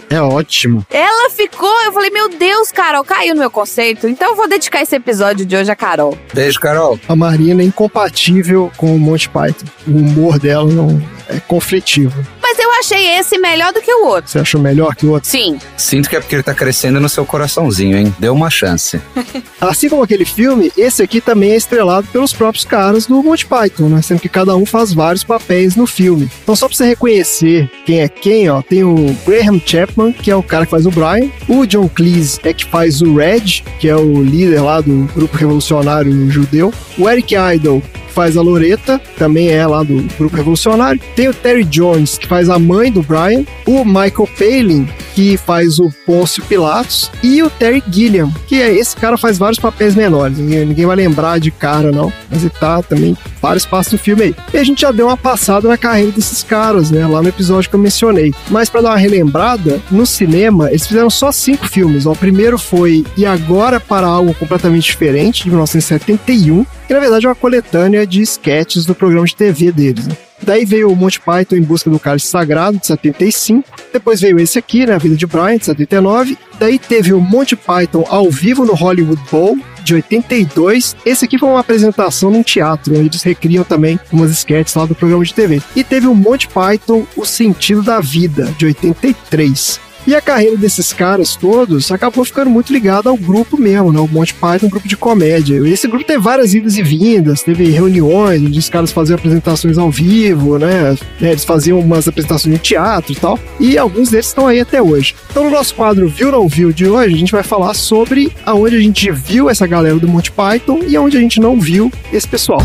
É 0.09 0.21
ótimo. 0.21 0.86
Ela 0.89 1.29
ficou, 1.29 1.71
eu 1.83 1.91
falei, 1.91 2.09
meu 2.09 2.29
Deus, 2.29 2.71
Carol, 2.71 3.03
caiu 3.03 3.33
no 3.33 3.41
meu 3.41 3.51
conceito. 3.51 4.07
Então 4.07 4.29
eu 4.29 4.36
vou 4.36 4.48
dedicar 4.48 4.81
esse 4.81 4.95
episódio 4.95 5.45
de 5.45 5.55
hoje 5.55 5.71
à 5.71 5.75
Carol. 5.75 6.17
Beijo, 6.33 6.59
Carol. 6.59 7.00
A 7.07 7.15
Marina 7.15 7.62
é 7.62 7.65
incompatível 7.65 8.71
com 8.77 8.95
o 8.95 9.00
Monty 9.00 9.29
Python. 9.29 9.65
O 9.88 9.91
humor 9.91 10.39
dela 10.39 10.71
não 10.71 11.01
é 11.27 11.39
conflitivo. 11.39 12.25
Mas 12.50 12.58
eu 12.58 12.72
achei 12.79 13.20
esse 13.20 13.38
melhor 13.38 13.72
do 13.72 13.79
que 13.79 13.94
o 13.94 14.08
outro. 14.08 14.32
Você 14.32 14.39
achou 14.39 14.60
melhor 14.60 14.96
que 14.96 15.06
o 15.06 15.12
outro? 15.12 15.29
Sim. 15.29 15.60
Sinto 15.77 16.10
que 16.10 16.15
é 16.15 16.20
porque 16.20 16.34
ele 16.34 16.41
tá 16.41 16.51
crescendo 16.51 17.00
no 17.00 17.08
seu 17.08 17.24
coraçãozinho, 17.24 17.96
hein? 17.96 18.15
Deu 18.18 18.34
uma 18.34 18.50
chance. 18.50 19.00
Assim 19.62 19.88
como 19.88 20.01
aquele 20.01 20.25
filme, 20.25 20.72
esse 20.75 21.03
aqui 21.03 21.22
também 21.22 21.51
é 21.51 21.56
estrelado 21.56 22.08
pelos 22.08 22.34
próprios 22.34 22.65
caras 22.65 23.06
do 23.06 23.22
Monty 23.22 23.46
Python, 23.46 23.89
né? 23.89 24.01
Sendo 24.01 24.20
que 24.20 24.27
cada 24.27 24.56
um 24.56 24.65
faz 24.65 24.91
vários 24.91 25.24
papéis 25.24 25.75
no 25.75 25.86
filme. 25.86 26.27
Então, 26.41 26.56
só 26.56 26.68
pra 26.68 26.75
você 26.75 26.88
reconhecer 26.88 27.70
quem 27.86 28.01
é 28.01 28.10
quem, 28.10 28.50
ó, 28.50 28.63
tem 28.63 28.84
o 28.84 29.15
Graham 29.27 29.62
Chapman, 29.63 30.12
que 30.12 30.32
é 30.32 30.36
o 30.36 30.41
cara 30.41 30.65
que 30.65 30.72
faz 30.72 30.88
o 30.88 30.91
Brian, 30.91 31.29
o 31.48 31.68
John 31.68 31.88
Cleese 31.88 32.39
é 32.44 32.51
que 32.51 32.65
faz 32.65 33.00
o 33.00 33.15
Red, 33.15 33.62
que 33.79 33.88
é 33.88 33.96
o 33.96 34.24
líder 34.24 34.62
lá 34.62 34.82
do 34.82 35.08
grupo 35.13 35.38
revolucionário 35.38 36.32
judeu, 36.32 36.74
o 36.98 37.08
Eric 37.08 37.36
Idle, 37.36 37.84
que 38.10 38.13
faz 38.16 38.36
a 38.36 38.42
Loreta, 38.42 39.00
também 39.18 39.50
é 39.50 39.66
lá 39.66 39.84
do 39.84 40.04
Grupo 40.18 40.36
Revolucionário. 40.36 41.00
Tem 41.16 41.30
o 41.30 41.34
Terry 41.34 41.63
Jones, 41.63 42.18
que 42.18 42.28
faz 42.28 42.50
a 42.50 42.60
mãe 42.60 42.92
do 42.92 43.01
Brian. 43.04 43.46
O 43.66 43.86
Michael 43.86 44.28
Palin, 44.38 44.89
que 45.13 45.38
faz 45.38 45.80
o 45.80 45.92
Pôncio 46.06 46.44
Pilatos. 46.46 47.12
E 47.24 47.42
o 47.44 47.50
Terry 47.50 47.84
Gilliam, 47.89 48.32
que 48.48 48.62
é 48.62 48.74
esse 48.74 48.96
cara 48.96 49.18
faz 49.18 49.38
vários 49.38 49.60
papéis 49.60 49.96
menores. 49.96 50.38
Ninguém, 50.38 50.66
ninguém 50.66 50.86
vai 50.86 50.96
lembrar 50.96 51.39
de 51.39 51.51
cara, 51.51 51.92
não. 51.92 52.12
Mas 52.30 52.42
ele 52.42 52.51
tá 52.60 52.82
também 52.82 53.16
vários 53.42 53.66
passos 53.66 53.94
no 53.94 54.00
filme 54.00 54.24
aí. 54.24 54.36
E 54.54 54.58
a 54.58 54.63
gente 54.63 54.82
já 54.82 54.92
deu 54.92 55.08
uma 55.08 55.18
passada 55.18 55.68
na 55.68 55.78
carreira 55.78 56.12
desses 56.12 56.44
caras, 56.44 56.89
né? 56.89 57.06
Lá 57.06 57.22
no 57.22 57.30
episódio 57.30 57.70
que 57.70 57.75
eu 57.75 57.80
mencionei. 57.80 58.34
Mas 58.50 58.70
para 58.70 58.82
dar 58.82 58.89
uma 58.89 58.98
relembrada, 58.98 59.80
no 59.92 60.06
cinema, 60.06 60.70
eles 60.70 60.88
fizeram 60.88 61.10
só 61.10 61.32
cinco 61.32 61.68
filmes. 61.68 62.06
Ó, 62.06 62.12
o 62.12 62.16
primeiro 62.16 62.58
foi 62.58 63.06
E 63.16 63.25
Agora 63.25 63.80
para 63.80 64.08
Algo 64.08 64.34
Completamente 64.34 64.86
Diferente, 64.86 65.44
de 65.44 65.50
1971, 65.50 66.66
que 66.89 66.93
na 66.96 67.00
verdade 67.00 67.27
é 67.27 67.29
uma 67.29 67.36
coletânea 67.36 68.08
de 68.08 68.19
sketches 68.24 68.84
do 68.84 68.96
programa 68.96 69.24
de 69.24 69.36
TV 69.36 69.72
deles. 69.72 70.08
Né? 70.08 70.17
Daí 70.41 70.65
veio 70.65 70.91
o 70.91 70.96
Monty 70.96 71.19
Python 71.19 71.55
em 71.55 71.62
busca 71.62 71.88
do 71.88 72.00
cálice 72.00 72.25
sagrado, 72.25 72.79
de 72.79 72.88
75. 72.88 73.69
Depois 73.93 74.19
veio 74.19 74.39
esse 74.39 74.58
aqui, 74.58 74.88
né, 74.88 74.96
A 74.96 74.98
Vida 74.98 75.15
de 75.15 75.27
Brian, 75.27 75.58
de 75.58 75.65
79. 75.65 76.36
Daí 76.58 76.79
teve 76.79 77.13
o 77.13 77.22
Monty 77.22 77.55
Python 77.55 78.03
ao 78.10 78.31
vivo 78.31 78.65
no 78.65 78.74
Hollywood 78.74 79.22
Bowl, 79.29 79.55
de 79.84 79.93
82. 79.93 80.96
Esse 81.05 81.25
aqui 81.25 81.38
foi 81.38 81.48
uma 81.48 81.60
apresentação 81.60 82.31
num 82.31 82.41
teatro, 82.41 82.96
onde 82.96 83.10
eles 83.10 83.22
recriam 83.22 83.63
também 83.63 84.00
umas 84.12 84.31
sketches 84.31 84.74
lá 84.74 84.88
do 84.88 84.96
programa 84.96 85.24
de 85.24 85.31
TV. 85.31 85.62
E 85.75 85.84
teve 85.84 86.08
o 86.08 86.15
Monty 86.15 86.48
Python, 86.48 87.05
O 87.15 87.24
Sentido 87.24 87.84
da 87.84 88.00
Vida, 88.00 88.51
de 88.58 88.65
83. 88.65 89.88
E 90.08 90.15
a 90.15 90.22
carreira 90.22 90.58
desses 90.58 90.94
caras 90.94 91.36
todos 91.36 91.91
acabou 91.91 92.25
ficando 92.25 92.50
muito 92.50 92.74
ligada 92.74 93.10
ao 93.10 93.18
grupo 93.18 93.58
mesmo, 93.58 93.91
né? 93.91 94.00
O 94.00 94.08
Monty 94.08 94.34
Python, 94.34 94.65
um 94.65 94.70
grupo 94.70 94.88
de 94.88 94.98
comédia. 94.98 95.56
Esse 95.68 95.88
grupo 95.88 96.06
teve 96.06 96.20
várias 96.20 96.53
idas 96.53 96.77
e 96.77 96.84
vindas, 96.84 97.44
teve 97.44 97.65
reuniões 97.70 98.41
onde 98.41 98.58
os 98.58 98.70
caras 98.70 98.91
faziam 98.91 99.18
apresentações 99.18 99.77
ao 99.77 99.91
vivo, 99.91 100.58
né? 100.58 100.96
É, 101.22 101.29
eles 101.29 101.44
faziam 101.44 101.79
umas 101.79 102.08
apresentações 102.08 102.56
de 102.56 102.62
teatro 102.62 103.12
e 103.12 103.15
tal. 103.15 103.39
E 103.60 103.77
alguns 103.77 104.10
deles 104.10 104.27
estão 104.27 104.48
aí 104.48 104.60
até 104.60 104.82
hoje. 104.82 105.15
Então, 105.29 105.44
no 105.44 105.51
nosso 105.51 105.75
quadro 105.75 106.08
Viu 106.10 106.32
Não 106.32 106.48
Viu 106.48 106.72
de 106.72 106.88
hoje, 106.88 107.13
a 107.13 107.18
gente 107.18 107.32
vai 107.32 107.44
falar 107.44 107.74
sobre 107.74 108.32
aonde 108.46 108.75
a 108.75 108.79
gente 108.79 109.12
viu 109.12 109.50
essa 109.50 109.68
galera 109.68 109.98
do 109.98 110.08
Monty 110.08 110.32
Python 110.32 110.79
e 110.88 110.96
aonde 110.96 111.18
a 111.18 111.20
gente 111.20 111.39
não 111.39 111.60
viu 111.60 111.91
esse 112.12 112.27
pessoal. 112.27 112.62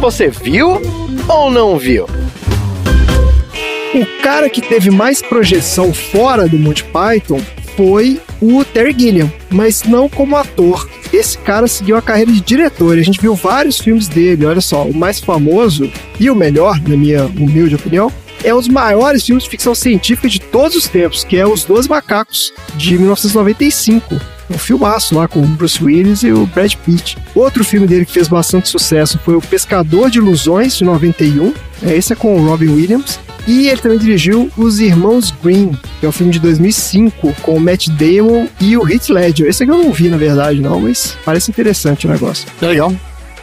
Você 0.00 0.28
viu 0.28 0.80
ou 1.28 1.50
não 1.50 1.78
viu? 1.78 2.06
O 3.92 4.22
cara 4.22 4.48
que 4.48 4.60
teve 4.60 4.88
mais 4.88 5.20
projeção 5.20 5.92
fora 5.92 6.46
do 6.46 6.56
Monty 6.56 6.84
Python 6.84 7.40
foi 7.76 8.20
o 8.40 8.64
Terry 8.64 8.94
Gilliam, 8.96 9.32
mas 9.50 9.82
não 9.82 10.08
como 10.08 10.36
ator. 10.36 10.88
Esse 11.12 11.36
cara 11.38 11.66
seguiu 11.66 11.96
a 11.96 12.02
carreira 12.02 12.30
de 12.30 12.40
diretor. 12.40 12.96
A 12.96 13.02
gente 13.02 13.20
viu 13.20 13.34
vários 13.34 13.80
filmes 13.80 14.06
dele. 14.06 14.46
Olha 14.46 14.60
só, 14.60 14.84
o 14.84 14.94
mais 14.94 15.18
famoso 15.18 15.90
e 16.20 16.30
o 16.30 16.36
melhor, 16.36 16.80
na 16.80 16.96
minha 16.96 17.24
humilde 17.24 17.74
opinião, 17.74 18.12
é 18.44 18.54
um 18.54 18.58
dos 18.58 18.68
maiores 18.68 19.26
filmes 19.26 19.42
de 19.42 19.50
ficção 19.50 19.74
científica 19.74 20.28
de 20.28 20.40
todos 20.40 20.76
os 20.76 20.86
tempos, 20.86 21.24
que 21.24 21.36
é 21.36 21.44
Os 21.44 21.64
Dois 21.64 21.88
Macacos, 21.88 22.52
de 22.76 22.96
1995 22.96 24.20
um 24.50 24.58
filmaço 24.58 25.14
lá 25.14 25.28
com 25.28 25.40
o 25.40 25.46
Bruce 25.46 25.82
Willis 25.82 26.24
e 26.24 26.32
o 26.32 26.44
Brad 26.46 26.74
Pitt. 26.74 27.16
Outro 27.36 27.64
filme 27.64 27.86
dele 27.86 28.04
que 28.04 28.12
fez 28.12 28.26
bastante 28.26 28.68
sucesso 28.68 29.16
foi 29.24 29.36
O 29.36 29.40
Pescador 29.40 30.10
de 30.10 30.18
Ilusões, 30.18 30.76
de 30.76 30.84
91. 30.84 31.54
É, 31.84 31.96
esse 31.96 32.12
é 32.12 32.16
com 32.16 32.34
o 32.34 32.44
Robin 32.44 32.68
Williams. 32.68 33.20
E 33.50 33.66
ele 33.66 33.80
também 33.80 33.98
dirigiu 33.98 34.48
Os 34.56 34.78
Irmãos 34.78 35.34
Green, 35.42 35.76
que 35.98 36.06
é 36.06 36.08
um 36.08 36.12
filme 36.12 36.32
de 36.32 36.38
2005 36.38 37.34
com 37.42 37.56
o 37.56 37.60
Matt 37.60 37.88
Damon 37.88 38.46
e 38.60 38.76
o 38.76 38.88
Heath 38.88 39.08
Ledger. 39.08 39.48
Esse 39.48 39.64
aqui 39.64 39.72
eu 39.72 39.76
não 39.76 39.92
vi, 39.92 40.08
na 40.08 40.16
verdade, 40.16 40.60
não, 40.60 40.80
mas 40.80 41.16
parece 41.24 41.50
interessante 41.50 42.06
o 42.06 42.10
negócio. 42.10 42.46
É 42.62 42.66
legal. 42.68 42.94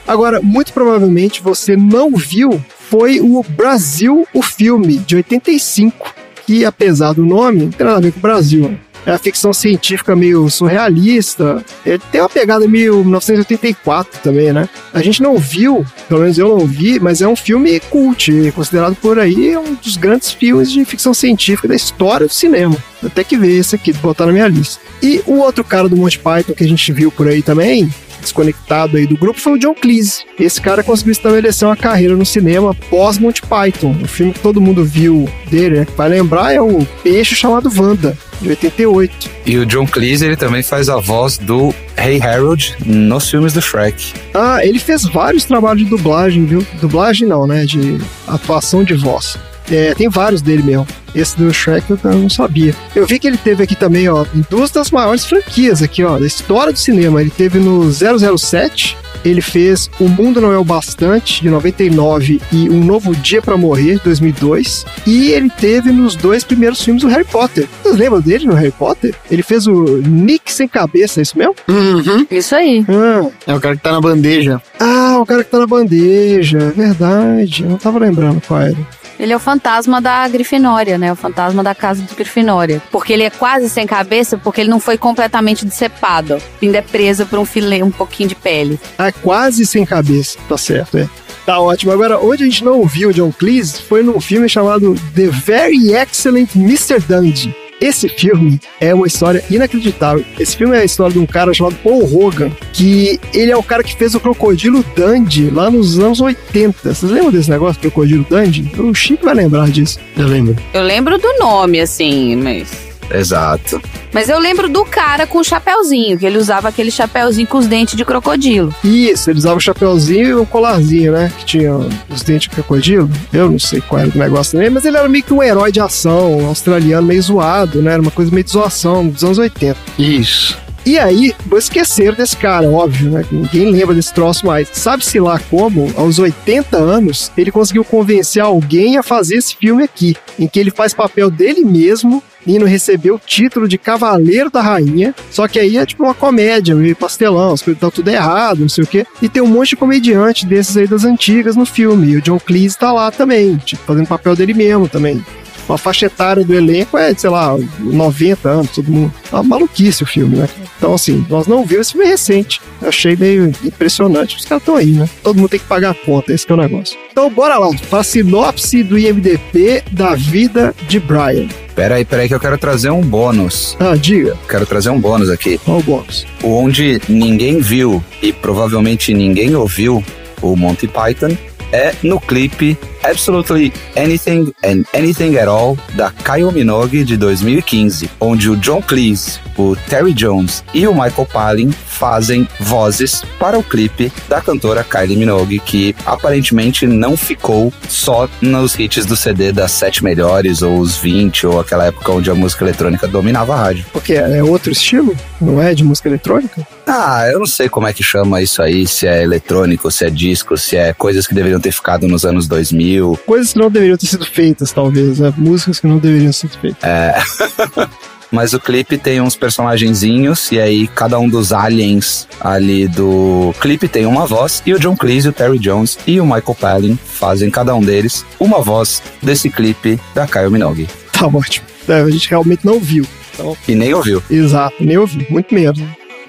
Agora, 0.08 0.42
muito 0.42 0.72
provavelmente 0.72 1.44
você 1.44 1.76
não 1.76 2.16
viu 2.16 2.64
foi 2.90 3.20
o 3.20 3.44
Brasil, 3.50 4.26
o 4.34 4.42
filme, 4.42 4.98
de 5.00 5.18
85, 5.18 6.14
que 6.46 6.64
apesar 6.64 7.12
do 7.12 7.26
nome, 7.26 7.64
não 7.64 7.72
tem 7.72 7.86
nada 7.86 7.98
a 7.98 8.02
ver 8.02 8.14
com 8.14 8.20
o 8.20 8.22
Brasil. 8.22 8.80
É 9.08 9.12
a 9.14 9.18
ficção 9.18 9.54
científica 9.54 10.18
meio 10.18 10.50
surrealista. 10.50 11.64
Ele 11.86 12.02
tem 12.12 12.20
uma 12.20 12.28
pegada 12.28 12.68
meio 12.68 13.06
1984 13.06 14.20
também, 14.22 14.52
né? 14.52 14.68
A 14.94 15.02
gente 15.02 15.24
não 15.24 15.38
viu, 15.38 15.86
pelo 16.10 16.20
menos 16.20 16.38
eu 16.38 16.50
não 16.50 16.68
vi, 16.68 17.00
mas 17.00 17.22
é 17.22 17.28
um 17.28 17.36
filme 17.36 17.80
cult, 17.80 18.52
considerado 18.52 18.98
por 18.98 19.18
aí 19.18 19.56
um 19.56 19.76
dos 19.76 19.96
grandes 19.96 20.32
filmes 20.32 20.70
de 20.70 20.84
ficção 20.84 21.14
científica 21.14 21.70
da 21.70 21.76
história 21.76 22.28
do 22.28 22.34
cinema. 22.34 22.76
Até 23.02 23.24
que 23.24 23.38
ver 23.38 23.58
esse 23.58 23.76
aqui, 23.76 23.94
botar 23.94 24.26
na 24.26 24.34
minha 24.34 24.48
lista. 24.50 24.82
E 25.02 25.24
o 25.26 25.38
outro 25.38 25.64
cara 25.64 25.88
do 25.88 25.96
Monty 25.96 26.20
Python 26.20 26.54
que 26.54 26.66
a 26.66 26.68
gente 26.68 26.92
viu 26.92 27.10
por 27.10 27.30
aí 27.30 27.42
também, 27.42 27.90
desconectado 28.28 28.98
aí 28.98 29.08
do 29.08 29.18
grupo 29.18 29.40
foi 29.40 29.54
o 29.54 29.58
John 29.58 29.74
Cleese. 29.74 30.26
Esse 30.40 30.62
cara 30.62 30.84
conseguiu 30.84 31.12
estabelecer 31.12 31.68
uma 31.68 31.76
carreira 31.76 32.16
no 32.16 32.26
cinema 32.26 32.74
pós 32.90 33.18
Monty 33.18 33.42
Python. 33.42 33.96
O 34.04 34.08
filme 34.08 34.34
que 34.34 34.40
todo 34.40 34.62
mundo 34.62 34.84
viu 34.86 35.28
dele, 35.50 35.80
né? 35.80 35.88
Vai 35.96 36.10
lembrar 36.10 36.54
é 36.54 36.62
o 36.62 36.86
Peixe 37.04 37.36
chamado 37.36 37.70
Wanda, 37.76 38.18
de 38.42 38.50
88. 38.50 39.30
E 39.46 39.58
o 39.58 39.66
John 39.66 39.88
Cleese, 39.88 40.26
ele 40.26 40.36
também 40.36 40.62
faz 40.62 40.90
a 40.90 40.98
voz 40.98 41.38
do 41.38 41.74
Hey 41.98 42.22
Harold 42.22 42.76
nos 42.86 43.30
filmes 43.30 43.54
do 43.54 43.62
Shrek. 43.62 44.14
Ah, 44.34 44.60
ele 44.64 44.80
fez 44.80 45.04
vários 45.06 45.46
trabalhos 45.46 45.84
de 45.84 45.90
dublagem, 45.90 46.46
viu? 46.46 46.66
Dublagem 46.82 47.28
não, 47.28 47.48
né? 47.48 47.66
De 47.66 47.98
atuação 48.28 48.84
de 48.84 48.94
voz. 48.94 49.38
É, 49.70 49.94
tem 49.94 50.10
vários 50.10 50.42
dele 50.42 50.64
mesmo. 50.64 50.88
Esse 51.16 51.38
do 51.38 51.52
Shrek 51.52 51.90
eu 51.90 52.00
não 52.04 52.30
sabia. 52.30 52.76
Eu 52.96 53.06
vi 53.08 53.18
que 53.18 53.26
ele 53.28 53.38
teve 53.38 53.64
aqui 53.64 53.76
também, 53.76 54.08
ó, 54.08 54.24
em 54.36 54.46
duas 54.50 54.70
das 54.70 54.92
maiores 54.92 55.26
franquias 55.26 55.82
aqui, 55.82 56.04
ó, 56.04 56.18
da 56.20 56.28
história 56.28 56.72
do 56.72 56.78
cinema. 56.78 57.20
Ele 57.22 57.32
teve 57.32 57.58
no 57.60 57.90
007, 57.92 58.96
ele 59.26 59.42
fez 59.42 59.90
O 60.00 60.08
Mundo 60.08 60.40
Não 60.40 60.52
É 60.54 60.58
o 60.58 60.64
Bastante, 60.64 61.42
de 61.42 61.50
99, 61.50 62.40
e 62.52 62.70
Um 62.70 62.84
Novo 62.84 63.16
Dia 63.16 63.42
para 63.42 63.58
Morrer, 63.58 63.96
de 63.96 64.04
2002. 64.04 64.86
E 65.08 65.32
ele 65.32 65.50
teve 65.50 65.92
nos 65.92 66.16
dois 66.16 66.44
primeiros 66.44 66.82
filmes 66.84 67.02
do 67.02 67.10
Harry 67.10 67.24
Potter. 67.26 67.68
Vocês 67.82 67.98
lembram 67.98 68.22
dele 68.22 68.46
no 68.46 68.54
Harry 68.54 68.72
Potter? 68.72 69.16
Ele 69.32 69.42
fez 69.42 69.66
o 69.66 69.98
Nick 70.06 70.52
Sem 70.54 70.68
Cabeça, 70.68 71.20
é 71.20 71.24
isso 71.24 71.38
mesmo? 71.38 71.56
Uhum. 71.68 72.28
Isso 72.30 72.54
aí. 72.54 72.86
Ah, 72.90 73.28
É 73.48 73.56
o 73.56 73.60
cara 73.60 73.76
que 73.76 73.82
tá 73.82 73.92
na 73.92 74.02
bandeja. 74.02 74.62
ah, 74.80 75.18
o 75.20 75.26
cara 75.26 75.44
que 75.44 75.50
tá 75.50 75.58
na 75.60 75.68
bandeja, 75.68 76.60
é 76.60 76.70
verdade. 76.80 77.64
Eu 77.64 77.70
não 77.70 77.78
tava 77.78 77.98
lembrando 77.98 78.40
qual 78.48 78.62
era. 78.62 78.78
Ele 79.20 79.34
é 79.34 79.36
o 79.36 79.40
fantasma 79.40 80.00
da 80.00 80.28
Grifinória, 80.28 80.98
né? 80.98 81.12
O 81.12 81.16
fantasma 81.16 81.64
da 81.64 81.74
casa 81.74 82.02
de 82.02 82.14
Grifinória. 82.14 82.82
Porque 82.92 83.14
ele 83.14 83.24
é 83.24 83.30
quase 83.30 83.70
sem 83.70 83.88
cabeça, 83.88 84.38
porque 84.38 84.62
ele 84.62 84.70
não 84.70 84.80
foi 84.80 84.98
completamente 84.98 85.66
decepado. 85.66 86.38
Ainda 86.62 86.78
é 86.78 86.82
preso 86.82 87.26
por 87.26 87.40
um 87.40 87.46
filé, 87.46 87.84
um 87.84 87.92
pouquinho 87.92 88.30
de 88.30 88.36
pele. 88.36 88.80
Ah, 88.98 89.12
quase 89.12 89.66
sem 89.66 89.86
cabeça, 89.86 90.38
tá 90.48 90.58
certo, 90.58 90.98
é. 90.98 91.10
Tá 91.46 91.60
ótimo. 91.60 91.94
Agora, 91.94 92.20
onde 92.20 92.44
a 92.44 92.46
gente 92.46 92.64
não 92.64 92.80
ouviu 92.80 93.14
John 93.14 93.32
Cleese 93.32 93.82
foi 93.82 94.04
num 94.04 94.20
filme 94.20 94.50
chamado 94.50 94.96
The 95.16 95.28
Very 95.28 95.94
Excellent 95.94 96.56
Mr. 96.56 97.00
Dundee. 97.00 97.67
Esse 97.80 98.10
filme 98.10 98.60
é 98.80 98.94
uma 98.94 99.08
história 99.08 99.44
inacreditável. 99.50 100.26
Esse 100.40 100.58
filme 100.58 100.76
é 100.76 100.82
a 100.82 100.86
história 100.86 101.14
de 101.14 101.20
um 101.20 101.26
cara 101.26 101.54
chamado 101.54 101.76
Paul 101.84 102.04
Hogan, 102.04 102.52
que 102.74 103.20
ele 103.34 103.52
é 103.52 103.58
o 103.58 103.64
cara 103.64 103.84
que 103.84 103.96
fez 103.96 104.16
o 104.16 104.20
Crocodilo 104.20 104.84
Dundee 104.96 105.50
lá 105.50 105.70
nos 105.70 106.00
anos 106.00 106.20
80. 106.20 106.94
Vocês 106.94 107.12
lembram 107.12 107.32
desse 107.32 107.50
negócio, 107.50 107.80
Crocodilo 107.80 108.26
Dundee? 108.30 108.72
O 108.80 108.94
Chico 108.94 109.26
vai 109.26 109.36
lembrar 109.36 109.70
disso. 109.70 110.00
Eu 110.18 110.28
lembro. 110.28 110.56
Eu 110.74 110.84
lembro 110.84 111.18
do 111.18 111.38
nome, 111.40 111.80
assim, 111.80 112.36
mas. 112.36 112.87
Exato. 113.12 113.82
Mas 114.14 114.30
eu 114.30 114.40
lembro 114.40 114.70
do 114.70 114.84
cara 114.86 115.28
com 115.28 115.40
o 115.40 115.44
chapéuzinho, 115.44 116.18
que 116.18 116.26
ele 116.26 116.38
usava 116.38 116.70
aquele 116.70 116.92
chapéuzinho 116.92 117.48
com 117.48 117.58
os 117.58 117.68
dentes 117.68 117.96
de 117.96 118.04
crocodilo. 118.04 118.74
Isso, 118.84 119.30
ele 119.30 119.40
usava 119.40 119.58
o 119.58 119.62
chapeuzinho 119.62 120.28
e 120.28 120.34
o 120.34 120.46
colarzinho, 120.46 121.12
né? 121.12 121.32
Que 121.38 121.46
tinha 121.46 121.74
os 121.74 122.24
dentes 122.24 122.44
de 122.44 122.50
crocodilo. 122.50 123.10
Eu 123.32 123.52
não 123.52 123.60
sei 123.60 123.82
qual 123.82 124.02
era 124.02 124.10
o 124.10 124.18
negócio 124.18 124.54
também, 124.54 124.70
mas 124.70 124.86
ele 124.86 124.98
era 124.98 125.08
meio 125.08 125.24
que 125.24 125.34
um 125.34 125.44
herói 125.44 125.72
de 125.72 125.80
ação, 125.80 126.38
um 126.38 126.48
australiano 126.48 127.08
meio 127.08 127.22
zoado, 127.22 127.82
né? 127.82 127.94
Era 127.94 128.02
uma 128.02 128.12
coisa 128.12 128.32
meio 128.32 128.44
de 128.44 128.52
zoação 128.52 129.08
dos 129.08 129.24
anos 129.24 129.38
80. 129.38 129.78
Isso. 129.98 130.67
E 130.88 130.98
aí, 130.98 131.36
vou 131.46 131.60
esquecer 131.60 132.16
desse 132.16 132.38
cara, 132.38 132.66
óbvio, 132.70 133.12
né? 133.12 133.26
Ninguém 133.30 133.70
lembra 133.70 133.94
desse 133.94 134.14
troço 134.14 134.46
mais. 134.46 134.70
Sabe-se 134.72 135.20
lá 135.20 135.38
como, 135.38 135.92
aos 135.98 136.18
80 136.18 136.78
anos, 136.78 137.30
ele 137.38 137.52
conseguiu 137.52 137.84
convencer 137.84 138.42
alguém 138.42 138.96
a 138.96 139.04
fazer 139.04 139.36
esse 139.36 139.54
filme 139.54 139.84
aqui, 139.84 140.16
em 140.40 140.48
que 140.48 140.58
ele 140.58 140.72
faz 140.72 140.94
papel 140.94 141.30
dele 141.30 141.66
mesmo, 141.66 142.24
indo 142.48 142.64
receber 142.64 143.12
o 143.12 143.20
título 143.20 143.68
de 143.68 143.78
Cavaleiro 143.78 144.50
da 144.50 144.62
Rainha. 144.62 145.14
Só 145.30 145.46
que 145.46 145.60
aí 145.60 145.76
é 145.76 145.86
tipo 145.86 146.06
uma 146.06 146.14
comédia, 146.14 146.74
meio 146.74 146.96
pastelão, 146.96 147.52
as 147.52 147.62
coisas 147.62 147.76
estão 147.76 147.92
tudo 147.92 148.08
errado, 148.08 148.62
não 148.62 148.70
sei 148.70 148.86
o 148.86 148.88
quê. 148.88 149.06
E 149.22 149.28
tem 149.28 149.44
um 149.44 149.48
monte 149.48 149.72
de 149.72 149.76
comediante 149.76 150.46
desses 150.46 150.78
aí 150.78 150.88
das 150.88 151.04
antigas 151.04 151.58
no 151.58 151.66
filme. 151.66 152.14
E 152.14 152.16
o 152.16 152.22
John 152.22 152.40
Cleese 152.40 152.78
tá 152.78 152.94
lá 152.94 153.12
também, 153.12 153.58
tipo, 153.58 153.84
fazendo 153.84 154.08
papel 154.08 154.38
dele 154.38 154.54
mesmo 154.54 154.88
também. 154.88 155.22
A 155.70 155.78
faixa 155.78 156.06
etária 156.06 156.44
do 156.44 156.54
elenco 156.54 156.98
é, 156.98 157.14
sei 157.14 157.30
lá, 157.30 157.56
90 157.80 158.50
anos, 158.50 158.72
todo 158.72 158.92
mundo. 158.92 159.14
É 159.32 159.36
uma 159.36 159.44
maluquice 159.44 160.04
o 160.04 160.06
filme, 160.06 160.38
né? 160.38 160.50
Então, 160.78 160.94
assim, 160.94 161.26
nós 161.30 161.48
não 161.48 161.66
vimos 161.66 161.88
esse 161.88 161.92
filme 161.94 162.08
recente. 162.08 162.62
Eu 162.82 162.90
achei 162.90 163.16
meio 163.16 163.52
impressionante. 163.64 164.38
Os 164.38 164.46
caras 164.46 164.62
estão 164.62 164.76
aí, 164.76 164.92
né? 164.92 165.10
Todo 165.24 165.38
mundo 165.38 165.50
tem 165.50 165.60
que 165.60 165.66
pagar 165.66 165.92
a 165.92 165.94
conta, 165.94 166.34
esse 166.34 166.46
que 166.46 166.52
é 166.52 166.56
o 166.56 166.58
negócio. 166.58 166.98
Então, 167.12 167.30
bora 167.30 167.58
lá. 167.58 167.68
Para 167.90 168.00
a 168.00 168.04
sinopse 168.04 168.84
do 168.84 168.98
IMDB 168.98 169.84
da 169.92 170.16
vida 170.16 170.74
de 170.88 171.00
Brian. 171.00 171.48
Pera 171.76 171.96
aí, 171.96 172.06
pera 172.06 172.24
aí 172.24 172.28
que 172.28 172.34
eu 172.34 172.40
quero 172.40 172.58
trazer 172.58 172.90
um 172.90 173.02
bônus. 173.02 173.78
Ah, 173.80 173.96
diga. 173.96 174.38
Quero 174.50 174.66
trazer 174.66 174.90
um 174.90 175.00
bônus 175.00 175.30
aqui. 175.30 175.60
Qual 175.60 175.80
o 175.80 175.84
bônus? 175.84 176.26
Onde 176.44 177.00
ninguém 177.08 177.60
viu 177.60 178.04
e 178.22 178.34
provavelmente 178.34 179.14
ninguém 179.14 179.56
ouviu 179.56 180.04
o 180.42 180.56
Monty 180.56 180.88
Python 180.88 181.36
é 181.72 181.94
no 182.04 182.20
clipe 182.20 182.78
Absolutely 183.04 183.72
Anything 183.96 184.54
and 184.64 184.84
Anything 184.94 185.38
at 185.38 185.48
All 185.48 185.78
da 185.96 186.12
Kyle 186.12 186.52
Minogue 186.52 187.04
de 187.04 187.16
2015, 187.16 188.10
onde 188.20 188.50
o 188.50 188.56
John 188.58 188.82
Cleese, 188.82 189.40
o 189.58 189.76
Terry 189.90 190.14
Jones 190.14 190.64
e 190.74 190.88
o 190.88 190.94
Michael 190.94 191.28
Palin 191.32 191.72
fazem 191.72 192.48
vozes 192.60 193.24
para 193.40 193.58
o 193.58 193.64
clipe 193.64 194.12
da 194.28 194.42
cantora 194.42 194.84
Kylie 194.84 195.18
Minogue, 195.18 195.60
que 195.60 195.96
aparentemente 196.06 196.86
não 196.86 197.18
ficou 197.18 197.74
só 197.90 198.30
nos 198.42 198.78
hits 198.78 199.06
do 199.06 199.16
CD 199.16 199.52
das 199.52 199.72
sete 199.72 200.04
melhores, 200.04 200.62
ou 200.62 200.80
os 200.80 200.98
20, 200.98 201.48
ou 201.48 201.60
aquela 201.60 201.86
época 201.86 202.12
onde 202.12 202.30
a 202.30 202.36
música 202.36 202.64
eletrônica 202.64 203.08
dominava 203.08 203.56
a 203.56 203.58
rádio. 203.58 203.86
Porque 203.92 204.14
é 204.14 204.44
outro 204.44 204.72
estilo? 204.72 205.16
Não 205.42 205.62
é 205.62 205.74
de 205.74 205.84
música 205.84 206.08
eletrônica? 206.08 206.77
Ah, 206.88 207.28
eu 207.32 207.40
não 207.40 207.46
sei 207.46 207.68
como 207.68 207.86
é 207.88 207.94
que 207.94 208.02
chama 208.02 208.42
isso 208.42 208.62
aí, 208.62 208.88
se 208.88 209.06
é 209.06 209.22
eletrônico, 209.22 209.92
se 209.92 210.06
é 210.06 210.10
disco, 210.10 210.58
se 210.58 210.78
é 210.78 210.94
coisas 210.94 211.28
que 211.28 211.36
deveriam 211.36 211.60
ter 211.60 211.72
ficado 211.72 212.08
nos 212.08 212.24
anos 212.26 212.48
2000. 212.48 213.20
Coisas 213.26 213.52
que 213.54 213.60
não 213.60 213.70
deveriam 213.70 213.98
ter 213.98 214.08
sido 214.08 214.26
feitas, 214.26 214.72
talvez, 214.72 215.20
né? 215.20 215.34
Músicas 215.38 215.80
que 215.80 215.88
não 215.88 215.98
deveriam 215.98 216.32
ser 216.32 216.48
feitas. 216.50 216.82
É. 216.84 217.16
Mas 218.32 218.54
o 218.54 218.60
clipe 218.60 218.98
tem 218.98 219.22
uns 219.22 219.38
personagenzinhos 219.38 220.52
e 220.52 220.60
aí 220.60 220.88
cada 220.88 221.18
um 221.18 221.30
dos 221.30 221.54
aliens 221.54 222.28
ali 222.42 222.86
do 222.88 223.54
clipe 223.62 223.88
tem 223.88 224.06
uma 224.06 224.26
voz 224.26 224.62
e 224.66 224.74
o 224.74 224.80
John 224.80 224.98
Cleese, 224.98 225.30
o 225.30 225.34
Terry 225.34 225.58
Jones 225.58 225.98
e 226.06 226.20
o 226.20 226.26
Michael 226.26 226.56
Palin 226.60 227.00
fazem 227.06 227.50
cada 227.50 227.74
um 227.74 227.82
deles 227.82 228.26
uma 228.38 228.60
voz 228.62 229.02
desse 229.24 229.50
clipe 229.50 229.98
da 230.14 230.28
Kyle 230.28 230.50
Minogue. 230.50 230.88
Tá 231.14 231.26
ótimo. 231.28 231.66
É, 231.88 232.02
a 232.02 232.10
gente 232.10 232.30
realmente 232.30 232.66
não 232.66 232.80
viu. 232.82 233.06
Então, 233.34 233.56
E 233.66 233.74
nem 233.76 233.94
ouviu. 233.94 234.22
exato, 234.30 234.76
nem 234.84 234.98
ouvi, 234.98 235.26
muito 235.30 235.54
menos. 235.56 235.80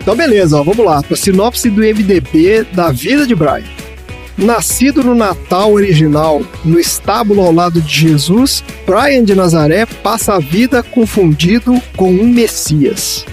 Então, 0.09 0.17
beleza, 0.17 0.57
ó, 0.57 0.63
vamos 0.63 0.87
lá. 0.87 1.03
Pra 1.03 1.15
sinopse 1.15 1.69
do 1.69 1.83
MDB 1.83 2.67
da 2.73 2.91
vida 2.91 3.27
de 3.27 3.35
Brian. 3.35 3.63
Nascido 4.39 5.05
no 5.05 5.15
Natal 5.15 5.71
original, 5.71 6.41
no 6.65 6.81
estábulo 6.81 7.43
ao 7.43 7.53
lado 7.53 7.79
de 7.79 8.09
Jesus, 8.09 8.65
Brian 8.87 9.23
de 9.23 9.35
Nazaré 9.35 9.85
passa 9.85 10.37
a 10.37 10.39
vida 10.39 10.83
confundido 10.83 11.79
com 11.95 12.11
um 12.11 12.27
Messias. 12.27 13.27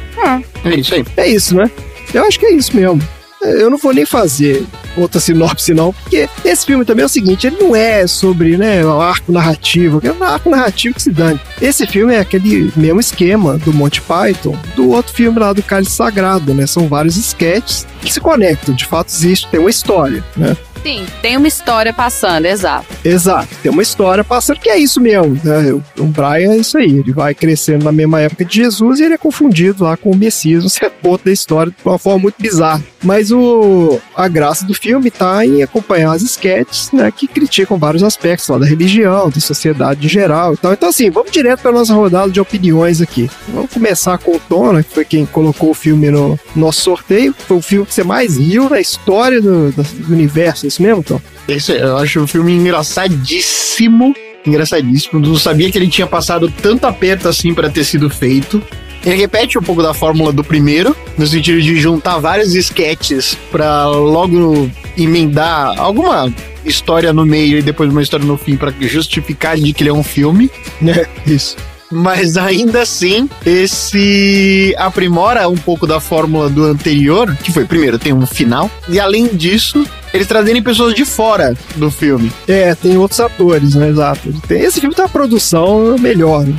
É 0.65 0.75
isso 0.75 0.95
aí. 0.95 1.05
É 1.15 1.27
isso, 1.29 1.55
né? 1.55 1.71
Eu 2.13 2.25
acho 2.25 2.37
que 2.37 2.45
é 2.45 2.51
isso 2.51 2.75
mesmo. 2.75 3.01
Eu 3.45 3.69
não 3.69 3.77
vou 3.77 3.93
nem 3.93 4.05
fazer 4.05 4.65
outra 4.97 5.19
sinopse, 5.19 5.73
não, 5.73 5.93
porque 5.93 6.29
esse 6.43 6.65
filme 6.65 6.85
também 6.85 7.03
é 7.03 7.05
o 7.05 7.09
seguinte: 7.09 7.47
ele 7.47 7.57
não 7.59 7.75
é 7.75 8.07
sobre 8.07 8.57
né, 8.57 8.83
o 8.85 8.99
arco 8.99 9.31
narrativo, 9.31 10.01
é 10.03 10.11
um 10.11 10.23
arco 10.23 10.49
narrativo 10.49 10.95
que 10.95 11.01
se 11.01 11.11
dane. 11.11 11.39
Esse 11.61 11.85
filme 11.85 12.13
é 12.13 12.19
aquele 12.19 12.71
mesmo 12.75 12.99
esquema 12.99 13.57
do 13.57 13.73
Monty 13.73 14.01
Python, 14.01 14.57
do 14.75 14.89
outro 14.89 15.13
filme 15.13 15.39
lá 15.39 15.53
do 15.53 15.63
Cálice 15.63 15.91
Sagrado, 15.91 16.53
né? 16.53 16.65
São 16.65 16.87
vários 16.87 17.17
sketches 17.17 17.85
que 18.01 18.11
se 18.11 18.19
conectam, 18.19 18.73
de 18.73 18.85
fato 18.85 19.09
existe, 19.09 19.47
tem 19.47 19.59
uma 19.59 19.69
história, 19.69 20.23
né? 20.35 20.55
Sim, 20.85 21.03
tem 21.19 21.35
uma 21.35 21.47
história 21.47 21.91
passando, 21.91 22.45
exato. 22.45 22.85
Exato, 23.03 23.47
tem 23.63 23.71
uma 23.71 23.81
história 23.81 24.23
passando 24.23 24.59
que 24.59 24.69
é 24.69 24.77
isso 24.77 25.01
mesmo. 25.01 25.35
Né? 25.43 25.73
O 25.97 26.03
Brian 26.03 26.51
é 26.51 26.57
isso 26.57 26.77
aí, 26.77 26.99
ele 26.99 27.11
vai 27.11 27.33
crescendo 27.33 27.85
na 27.85 27.91
mesma 27.91 28.21
época 28.21 28.45
de 28.45 28.57
Jesus 28.57 28.99
e 28.99 29.03
ele 29.03 29.15
é 29.15 29.17
confundido 29.17 29.83
lá 29.83 29.97
com 29.97 30.11
o 30.11 30.15
Messias, 30.15 30.63
no 30.63 30.69
certo 30.69 30.93
ponto 31.01 31.25
da 31.25 31.31
história, 31.31 31.71
de 31.71 31.77
uma 31.83 31.97
forma 31.97 32.19
muito 32.19 32.35
bizarra. 32.39 32.83
Mas 33.03 33.31
o, 33.31 33.99
a 34.15 34.27
graça 34.27 34.63
do 34.63 34.75
filme 34.75 35.09
tá 35.09 35.43
em 35.43 35.63
acompanhar 35.63 36.11
as 36.11 36.21
sketches, 36.21 36.91
né, 36.91 37.11
que 37.11 37.27
criticam 37.27 37.79
vários 37.79 38.03
aspectos 38.03 38.47
lá 38.47 38.59
da 38.59 38.67
religião, 38.67 39.31
da 39.31 39.39
sociedade 39.39 40.05
em 40.05 40.09
geral 40.09 40.53
e 40.53 40.57
tal. 40.57 40.73
Então, 40.73 40.89
assim, 40.89 41.09
vamos 41.09 41.31
direto 41.31 41.61
para 41.61 41.71
nossa 41.71 41.95
rodada 41.95 42.29
de 42.29 42.39
opiniões 42.39 43.01
aqui. 43.01 43.27
Vamos 43.47 43.71
começar 43.71 44.19
com 44.19 44.35
o 44.35 44.39
Tona, 44.39 44.83
que 44.83 44.93
foi 44.93 45.03
quem 45.03 45.25
colocou 45.25 45.71
o 45.71 45.73
filme 45.73 46.11
no 46.11 46.39
nosso 46.55 46.81
sorteio. 46.81 47.33
Foi 47.47 47.57
o 47.57 47.61
filme 47.61 47.87
que 47.87 47.93
você 47.93 48.03
mais 48.03 48.37
riu 48.37 48.69
na 48.69 48.79
história 48.79 49.41
do, 49.41 49.71
do 49.71 50.13
universo, 50.13 50.67
é 50.67 50.74
isso 50.75 50.81
mesmo, 50.81 51.03
Tom? 51.03 51.21
Esse, 51.47 51.71
eu 51.71 51.97
acho 51.97 52.21
o 52.21 52.27
filme 52.27 52.53
engraçadíssimo. 52.53 54.13
Engraçadíssimo. 54.45 55.19
Não 55.19 55.35
sabia 55.37 55.71
que 55.71 55.77
ele 55.77 55.87
tinha 55.87 56.05
passado 56.05 56.51
tanto 56.61 56.85
aperto 56.85 57.27
assim 57.27 57.53
pra 57.53 57.69
ter 57.69 57.83
sido 57.83 58.09
feito. 58.09 58.61
Ele 59.05 59.15
repete 59.15 59.57
um 59.57 59.61
pouco 59.61 59.81
da 59.81 59.93
fórmula 59.93 60.31
do 60.33 60.43
primeiro, 60.43 60.95
no 61.17 61.27
sentido 61.27 61.61
de 61.61 61.75
juntar 61.75 62.17
vários 62.17 62.55
sketches 62.55 63.37
pra 63.51 63.87
logo 63.87 64.69
emendar 64.97 65.79
alguma 65.79 66.33
história 66.65 67.13
no 67.13 67.23
meio 67.25 67.59
e 67.59 67.61
depois 67.61 67.89
uma 67.91 68.01
história 68.01 68.25
no 68.25 68.35
fim 68.35 68.57
pra 68.57 68.73
justificar 68.81 69.57
de 69.57 69.71
que 69.73 69.83
ele 69.83 69.91
é 69.91 69.93
um 69.93 70.03
filme. 70.03 70.49
É, 70.85 71.07
isso. 71.25 71.55
Mas 71.91 72.35
ainda 72.35 72.81
assim, 72.81 73.29
esse 73.45 74.75
aprimora 74.77 75.47
um 75.47 75.55
pouco 75.55 75.87
da 75.87 75.99
fórmula 75.99 76.49
do 76.49 76.65
anterior, 76.65 77.35
que 77.43 77.51
foi 77.51 77.65
primeiro, 77.65 77.97
tem 77.97 78.11
um 78.11 78.25
final, 78.25 78.69
e 78.89 78.99
além 78.99 79.27
disso, 79.27 79.85
eles 80.15 80.27
trazerem 80.27 80.61
pessoas 80.61 80.93
de 80.93 81.05
fora 81.05 81.55
do 81.75 81.91
filme. 81.91 82.31
É, 82.47 82.73
tem 82.73 82.97
outros 82.97 83.19
atores, 83.19 83.75
né? 83.75 83.89
Exato. 83.89 84.33
Tem, 84.47 84.61
esse 84.61 84.79
filme 84.79 84.95
tem 84.95 85.03
uma 85.03 85.09
produção 85.09 85.97
melhor. 85.97 86.45
Né? 86.45 86.55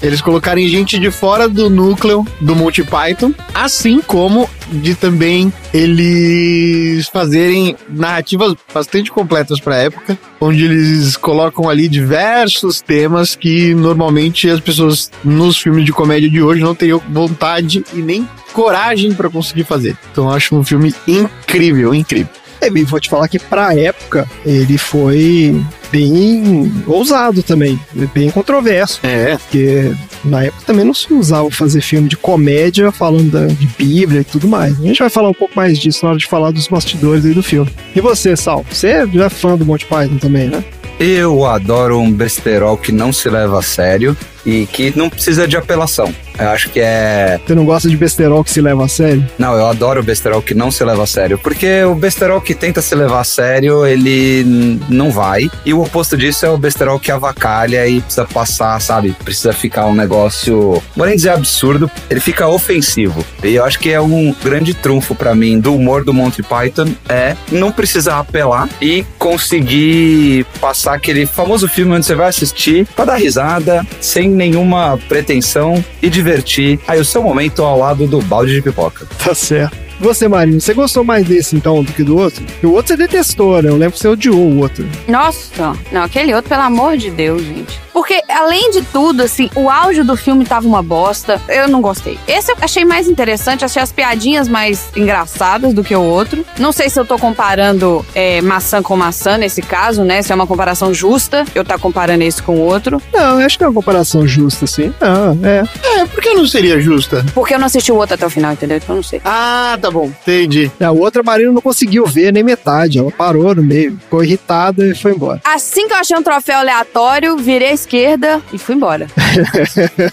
Eles 0.00 0.20
colocarem 0.20 0.68
gente 0.68 0.98
de 0.98 1.10
fora 1.10 1.48
do 1.48 1.68
núcleo 1.68 2.24
do 2.40 2.54
Monty 2.54 2.84
Python, 2.84 3.34
assim 3.52 4.00
como 4.00 4.48
de 4.70 4.94
também 4.94 5.52
eles 5.74 7.08
fazerem 7.08 7.76
narrativas 7.88 8.54
bastante 8.72 9.10
completas 9.10 9.58
para 9.58 9.74
a 9.74 9.78
época, 9.78 10.16
onde 10.40 10.64
eles 10.64 11.16
colocam 11.16 11.68
ali 11.68 11.88
diversos 11.88 12.80
temas 12.80 13.34
que 13.34 13.74
normalmente 13.74 14.48
as 14.48 14.60
pessoas 14.60 15.10
nos 15.24 15.58
filmes 15.58 15.84
de 15.84 15.92
comédia 15.92 16.30
de 16.30 16.40
hoje 16.40 16.62
não 16.62 16.74
teriam 16.74 17.02
vontade 17.10 17.82
e 17.92 17.98
nem 17.98 18.28
coragem 18.52 19.12
para 19.14 19.28
conseguir 19.28 19.64
fazer. 19.64 19.96
Então 20.12 20.24
eu 20.24 20.30
acho 20.30 20.54
um 20.54 20.62
filme 20.62 20.94
incrível, 21.08 21.92
incrível. 21.92 22.37
E 22.62 22.84
vou 22.84 23.00
te 23.00 23.08
falar 23.08 23.28
que 23.28 23.38
pra 23.38 23.74
época 23.74 24.28
ele 24.44 24.76
foi 24.78 25.60
bem 25.90 26.70
ousado 26.86 27.42
também, 27.42 27.78
bem 28.14 28.30
controverso. 28.30 29.00
É, 29.02 29.36
Porque 29.36 29.92
na 30.24 30.44
época 30.44 30.62
também 30.66 30.84
não 30.84 30.92
se 30.94 31.12
usava 31.14 31.50
fazer 31.50 31.80
filme 31.80 32.08
de 32.08 32.16
comédia 32.16 32.92
falando 32.92 33.30
da- 33.30 33.46
de 33.46 33.66
Bíblia 33.78 34.20
e 34.20 34.24
tudo 34.24 34.46
mais. 34.48 34.78
A 34.78 34.82
gente 34.82 34.98
vai 34.98 35.08
falar 35.08 35.30
um 35.30 35.34
pouco 35.34 35.54
mais 35.56 35.78
disso 35.78 36.04
na 36.04 36.10
hora 36.10 36.18
de 36.18 36.26
falar 36.26 36.50
dos 36.50 36.68
bastidores 36.68 37.24
aí 37.24 37.32
do 37.32 37.42
filme. 37.42 37.70
E 37.94 38.00
você, 38.00 38.36
Sal? 38.36 38.64
Você 38.70 39.06
já 39.12 39.24
é 39.26 39.28
fã 39.30 39.56
do 39.56 39.64
Monty 39.64 39.86
Python 39.86 40.18
também, 40.18 40.48
né? 40.48 40.62
Eu 41.00 41.46
adoro 41.46 41.98
um 42.00 42.12
besterol 42.12 42.76
que 42.76 42.90
não 42.90 43.12
se 43.12 43.28
leva 43.30 43.60
a 43.60 43.62
sério 43.62 44.16
e 44.48 44.66
que 44.66 44.96
não 44.96 45.10
precisa 45.10 45.46
de 45.46 45.56
apelação. 45.56 46.12
Eu 46.38 46.50
acho 46.50 46.70
que 46.70 46.80
é. 46.80 47.38
Você 47.44 47.54
não 47.54 47.64
gosta 47.64 47.88
de 47.88 47.96
besterol 47.96 48.44
que 48.44 48.50
se 48.50 48.60
leva 48.60 48.84
a 48.84 48.88
sério? 48.88 49.28
Não, 49.38 49.54
eu 49.54 49.66
adoro 49.66 50.00
o 50.00 50.04
besterol 50.04 50.40
que 50.40 50.54
não 50.54 50.70
se 50.70 50.84
leva 50.84 51.02
a 51.02 51.06
sério. 51.06 51.36
Porque 51.36 51.82
o 51.82 51.94
besterol 51.94 52.40
que 52.40 52.54
tenta 52.54 52.80
se 52.80 52.94
levar 52.94 53.20
a 53.20 53.24
sério, 53.24 53.84
ele 53.84 54.78
não 54.88 55.10
vai. 55.10 55.50
E 55.66 55.74
o 55.74 55.82
oposto 55.82 56.16
disso 56.16 56.46
é 56.46 56.50
o 56.50 56.56
besterol 56.56 57.00
que 57.00 57.10
avacalha 57.10 57.86
e 57.88 58.00
precisa 58.00 58.24
passar, 58.24 58.80
sabe? 58.80 59.16
Precisa 59.24 59.52
ficar 59.52 59.86
um 59.86 59.94
negócio. 59.94 60.80
Não 60.96 61.06
nem 61.06 61.16
dizer 61.16 61.30
absurdo, 61.30 61.90
ele 62.08 62.20
fica 62.20 62.46
ofensivo. 62.46 63.24
E 63.42 63.54
eu 63.54 63.64
acho 63.64 63.80
que 63.80 63.90
é 63.90 64.00
um 64.00 64.34
grande 64.42 64.74
trunfo 64.74 65.14
pra 65.16 65.34
mim 65.34 65.58
do 65.58 65.74
humor 65.74 66.04
do 66.04 66.14
Monty 66.14 66.42
Python 66.42 66.94
é 67.08 67.36
não 67.50 67.72
precisar 67.72 68.20
apelar 68.20 68.68
e 68.80 69.04
conseguir 69.18 70.46
passar 70.60 70.94
aquele 70.94 71.26
famoso 71.26 71.66
filme 71.68 71.92
onde 71.94 72.06
você 72.06 72.14
vai 72.14 72.28
assistir 72.28 72.86
pra 72.94 73.04
dar 73.04 73.16
risada, 73.16 73.84
sem 74.00 74.28
nenhuma 74.38 74.98
pretensão 75.08 75.84
e 76.00 76.08
divertir 76.08 76.78
aí 76.88 76.98
o 76.98 77.04
seu 77.04 77.22
momento 77.22 77.62
ao 77.62 77.78
lado 77.78 78.06
do 78.06 78.22
balde 78.22 78.54
de 78.54 78.62
pipoca. 78.62 79.06
Tá 79.22 79.34
certo. 79.34 79.87
Você, 80.00 80.28
Marinho, 80.28 80.60
você 80.60 80.74
gostou 80.74 81.02
mais 81.02 81.26
desse 81.26 81.56
então 81.56 81.82
do 81.82 81.92
que 81.92 82.04
do 82.04 82.16
outro? 82.16 82.44
Porque 82.44 82.66
o 82.66 82.72
outro 82.72 82.88
você 82.88 82.96
detestou, 82.96 83.60
né? 83.62 83.68
Eu 83.68 83.76
lembro 83.76 83.92
que 83.92 83.98
você 83.98 84.08
odiou 84.08 84.36
o 84.36 84.58
outro. 84.58 84.88
Nossa, 85.06 85.76
não, 85.90 86.02
aquele 86.02 86.34
outro, 86.34 86.48
pelo 86.48 86.62
amor 86.62 86.96
de 86.96 87.10
Deus, 87.10 87.42
gente. 87.42 87.80
Porque, 87.98 88.22
além 88.28 88.70
de 88.70 88.82
tudo, 88.82 89.24
assim, 89.24 89.50
o 89.56 89.68
áudio 89.68 90.04
do 90.04 90.16
filme 90.16 90.44
tava 90.44 90.68
uma 90.68 90.80
bosta. 90.80 91.40
Eu 91.48 91.66
não 91.66 91.80
gostei. 91.80 92.16
Esse 92.28 92.52
eu 92.52 92.56
achei 92.60 92.84
mais 92.84 93.08
interessante, 93.08 93.64
achei 93.64 93.82
as 93.82 93.90
piadinhas 93.90 94.46
mais 94.46 94.88
engraçadas 94.96 95.74
do 95.74 95.82
que 95.82 95.96
o 95.96 96.00
outro. 96.00 96.46
Não 96.60 96.70
sei 96.70 96.88
se 96.88 97.00
eu 97.00 97.04
tô 97.04 97.18
comparando 97.18 98.06
é, 98.14 98.40
maçã 98.40 98.80
com 98.80 98.96
maçã 98.96 99.36
nesse 99.36 99.60
caso, 99.60 100.04
né? 100.04 100.22
Se 100.22 100.30
é 100.30 100.34
uma 100.36 100.46
comparação 100.46 100.94
justa, 100.94 101.44
eu 101.56 101.64
tá 101.64 101.76
comparando 101.76 102.22
esse 102.22 102.40
com 102.40 102.54
o 102.54 102.60
outro. 102.60 103.02
Não, 103.12 103.40
eu 103.40 103.46
acho 103.46 103.58
que 103.58 103.64
é 103.64 103.66
uma 103.66 103.74
comparação 103.74 104.24
justa, 104.28 104.64
assim. 104.64 104.94
Não, 105.00 105.36
é. 105.44 105.64
é, 105.82 106.06
por 106.06 106.22
que 106.22 106.34
não 106.34 106.46
seria 106.46 106.80
justa? 106.80 107.26
Porque 107.34 107.54
eu 107.54 107.58
não 107.58 107.66
assisti 107.66 107.90
o 107.90 107.96
outro 107.96 108.14
até 108.14 108.24
o 108.24 108.30
final, 108.30 108.52
entendeu? 108.52 108.76
Então 108.76 108.94
eu 108.94 108.98
não 108.98 109.02
sei. 109.02 109.20
Ah, 109.24 109.76
tá 109.82 109.87
bom, 109.90 110.06
entendi. 110.06 110.70
A 110.80 110.90
outra, 110.90 111.22
Marina 111.22 111.52
não 111.52 111.60
conseguiu 111.60 112.06
ver 112.06 112.32
nem 112.32 112.42
metade. 112.42 112.98
Ela 112.98 113.10
parou 113.10 113.54
no 113.54 113.62
meio, 113.62 113.98
ficou 113.98 114.22
irritada 114.22 114.86
e 114.86 114.94
foi 114.94 115.12
embora. 115.12 115.40
Assim 115.44 115.86
que 115.86 115.92
eu 115.92 115.98
achei 115.98 116.16
um 116.16 116.22
troféu 116.22 116.58
aleatório, 116.58 117.36
virei 117.36 117.68
à 117.68 117.72
esquerda 117.72 118.42
e 118.52 118.58
fui 118.58 118.74
embora. 118.74 119.06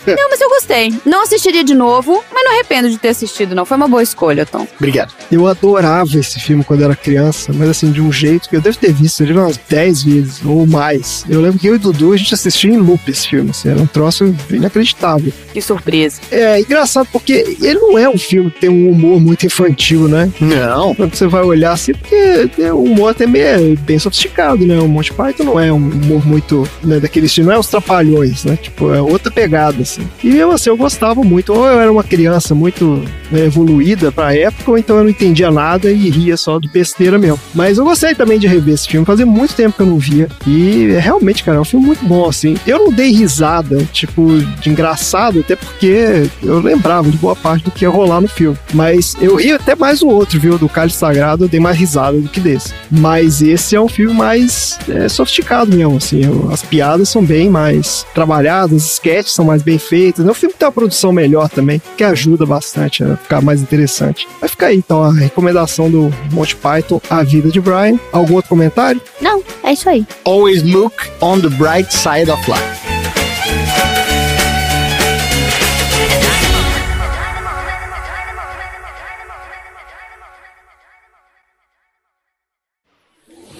não, 0.05 0.29
mas 0.29 0.41
eu 0.41 0.49
gostei. 0.49 0.93
Não 1.05 1.23
assistiria 1.23 1.63
de 1.63 1.73
novo, 1.73 2.23
mas 2.31 2.43
não 2.43 2.53
arrependo 2.53 2.89
de 2.89 2.97
ter 2.97 3.09
assistido, 3.09 3.55
não. 3.55 3.65
Foi 3.65 3.77
uma 3.77 3.87
boa 3.87 4.03
escolha, 4.03 4.45
Tom. 4.45 4.67
Obrigado. 4.77 5.13
Eu 5.31 5.47
adorava 5.47 6.17
esse 6.17 6.39
filme 6.39 6.63
quando 6.63 6.83
era 6.83 6.95
criança, 6.95 7.51
mas 7.53 7.69
assim, 7.69 7.91
de 7.91 8.01
um 8.01 8.11
jeito 8.11 8.49
que 8.49 8.55
eu 8.55 8.61
devo 8.61 8.77
ter 8.77 8.93
visto 8.93 9.21
ele 9.21 9.33
umas 9.33 9.57
10 9.57 10.03
vezes 10.03 10.41
ou 10.45 10.65
mais. 10.65 11.25
Eu 11.29 11.41
lembro 11.41 11.59
que 11.59 11.67
eu 11.67 11.73
e 11.73 11.77
o 11.77 11.79
Dudu, 11.79 12.13
a 12.13 12.17
gente 12.17 12.33
assistia 12.33 12.71
em 12.71 12.77
loop 12.77 13.09
esse 13.09 13.27
filme, 13.27 13.51
assim, 13.51 13.69
era 13.69 13.81
um 13.81 13.87
troço 13.87 14.35
inacreditável. 14.49 15.31
Que 15.53 15.61
surpresa. 15.61 16.21
É 16.31 16.59
engraçado 16.59 17.07
porque 17.11 17.57
ele 17.61 17.79
não 17.79 17.97
é 17.97 18.09
um 18.09 18.17
filme 18.17 18.51
que 18.51 18.61
tem 18.61 18.69
um 18.69 18.89
humor 18.89 19.19
muito 19.19 19.45
infantil, 19.45 19.64
né? 20.07 20.31
Não. 20.39 20.93
Quando 20.95 21.15
você 21.15 21.27
vai 21.27 21.43
olhar 21.43 21.71
assim, 21.71 21.93
porque 21.93 22.49
é 22.59 22.73
um 22.73 22.83
humor 22.83 23.11
até 23.11 23.25
meio 23.25 23.77
bem 23.79 23.99
sofisticado, 23.99 24.65
né? 24.65 24.79
O 24.79 24.87
Monty 24.87 25.13
Python 25.13 25.43
não 25.43 25.59
é 25.59 25.71
um 25.71 25.77
humor 25.77 26.25
muito 26.25 26.67
né, 26.83 26.99
daquele 26.99 27.25
estilo, 27.25 27.47
não 27.47 27.55
é 27.55 27.59
os 27.59 27.67
trapalhões, 27.67 28.43
né? 28.45 28.57
Tipo, 28.61 28.93
é 28.93 29.01
outra 29.01 29.31
pegada, 29.31 29.81
assim. 29.81 30.07
E 30.23 30.29
mesmo 30.29 30.51
assim, 30.51 30.69
eu 30.69 30.77
gostava 30.77 31.23
muito. 31.23 31.53
Ou 31.53 31.65
eu 31.65 31.79
era 31.79 31.91
uma 31.91 32.03
criança 32.03 32.53
muito 32.53 33.03
né, 33.31 33.45
evoluída 33.45 34.11
pra 34.11 34.35
época, 34.35 34.71
ou 34.71 34.77
então 34.77 34.97
eu 34.97 35.03
não 35.03 35.09
entendia 35.09 35.51
nada 35.51 35.91
e 35.91 36.09
ria 36.09 36.37
só 36.37 36.59
de 36.59 36.69
besteira 36.69 37.17
mesmo. 37.17 37.39
Mas 37.53 37.77
eu 37.77 37.83
gostei 37.83 38.15
também 38.15 38.39
de 38.39 38.47
rever 38.47 38.73
esse 38.73 38.87
filme, 38.87 39.05
fazia 39.05 39.25
muito 39.25 39.55
tempo 39.55 39.75
que 39.75 39.81
eu 39.81 39.87
não 39.87 39.97
via. 39.97 40.27
E 40.45 40.91
é, 40.91 40.99
realmente, 40.99 41.43
cara, 41.43 41.57
é 41.57 41.61
um 41.61 41.65
filme 41.65 41.85
muito 41.85 42.05
bom, 42.05 42.27
assim. 42.27 42.55
Eu 42.65 42.79
não 42.79 42.91
dei 42.91 43.11
risada, 43.11 43.83
tipo, 43.91 44.37
de 44.61 44.69
engraçado, 44.69 45.39
até 45.39 45.55
porque 45.55 46.29
eu 46.43 46.59
lembrava 46.59 47.09
de 47.09 47.17
boa 47.17 47.35
parte 47.35 47.65
do 47.65 47.71
que 47.71 47.85
ia 47.85 47.89
rolar 47.89 48.21
no 48.21 48.27
filme. 48.27 48.57
Mas 48.73 49.15
eu 49.19 49.35
ri 49.35 49.54
até 49.55 49.75
mais 49.75 50.01
o 50.01 50.07
outro, 50.07 50.39
viu? 50.39 50.57
Do 50.57 50.69
Cálice 50.69 50.97
Sagrado, 50.97 51.45
eu 51.45 51.47
dei 51.49 51.59
mais 51.59 51.77
risada 51.77 52.17
do 52.19 52.29
que 52.29 52.39
desse. 52.39 52.73
Mas 52.91 53.41
esse 53.41 53.75
é 53.75 53.81
um 53.81 53.87
filme 53.87 54.13
mais 54.13 54.77
é, 54.89 55.07
sofisticado 55.09 55.75
mesmo, 55.75 55.97
assim. 55.97 56.23
Eu- 56.25 56.49
as 56.51 56.61
piadas 56.61 57.09
são 57.09 57.23
bem 57.23 57.49
mais 57.49 58.05
trabalhadas, 58.13 58.83
os 58.83 58.91
sketches 58.93 59.33
são 59.33 59.45
mais 59.45 59.61
bem 59.61 59.77
feitos. 59.77 60.23
né? 60.25 60.31
O 60.31 60.33
filme 60.35 60.55
tem 60.57 60.65
uma 60.65 60.71
produção 60.71 61.11
melhor 61.11 61.49
também, 61.49 61.81
que 61.97 62.03
ajuda 62.03 62.45
bastante 62.45 63.03
a 63.03 63.15
ficar 63.17 63.41
mais 63.41 63.61
interessante. 63.61 64.27
Vai 64.39 64.49
ficar 64.49 64.67
aí, 64.67 64.77
então, 64.77 65.03
a 65.03 65.11
recomendação 65.13 65.89
do 65.89 66.13
Monty 66.31 66.55
Python, 66.55 67.01
A 67.09 67.23
Vida 67.23 67.49
de 67.49 67.59
Brian. 67.59 67.99
Algum 68.11 68.35
outro 68.35 68.49
comentário? 68.49 69.01
Não, 69.21 69.41
é 69.63 69.73
isso 69.73 69.89
aí. 69.89 70.05
Always 70.25 70.63
look 70.63 70.93
on 71.21 71.39
the 71.39 71.49
bright 71.49 71.93
side 71.93 72.29
of 72.29 72.41
life. 72.49 72.94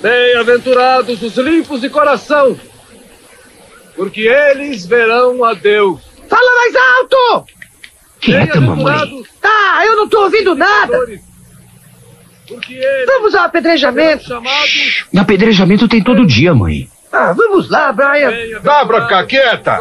Bem-aventurados 0.05 1.19
os 1.23 1.35
limpos 1.35 1.81
de 1.81 1.89
coração, 1.89 2.55
porque 3.95 4.21
eles 4.21 4.85
verão 4.85 5.43
a 5.43 5.55
Deus. 5.55 5.99
Fala 6.29 6.55
mais 6.57 6.75
alto! 6.75 7.47
Quieta, 8.19 8.61
mamãe. 8.61 8.85
Bem-aventurados 8.85 9.27
Tá, 9.41 9.81
eu 9.83 9.95
não 9.95 10.07
tô 10.07 10.21
ouvindo 10.21 10.53
nada. 10.53 11.07
Vamos 13.07 13.33
ao 13.33 13.45
apedrejamento. 13.45 14.31
E 15.11 15.17
apedrejamento 15.17 15.87
tem 15.87 16.03
todo 16.03 16.27
dia, 16.27 16.53
mãe. 16.53 16.87
Ah, 17.11 17.33
vamos 17.33 17.67
lá, 17.71 17.91
Brian. 17.91 18.31
Dá 18.61 18.85
pra 18.85 19.01
ficar 19.05 19.25
quieta! 19.25 19.79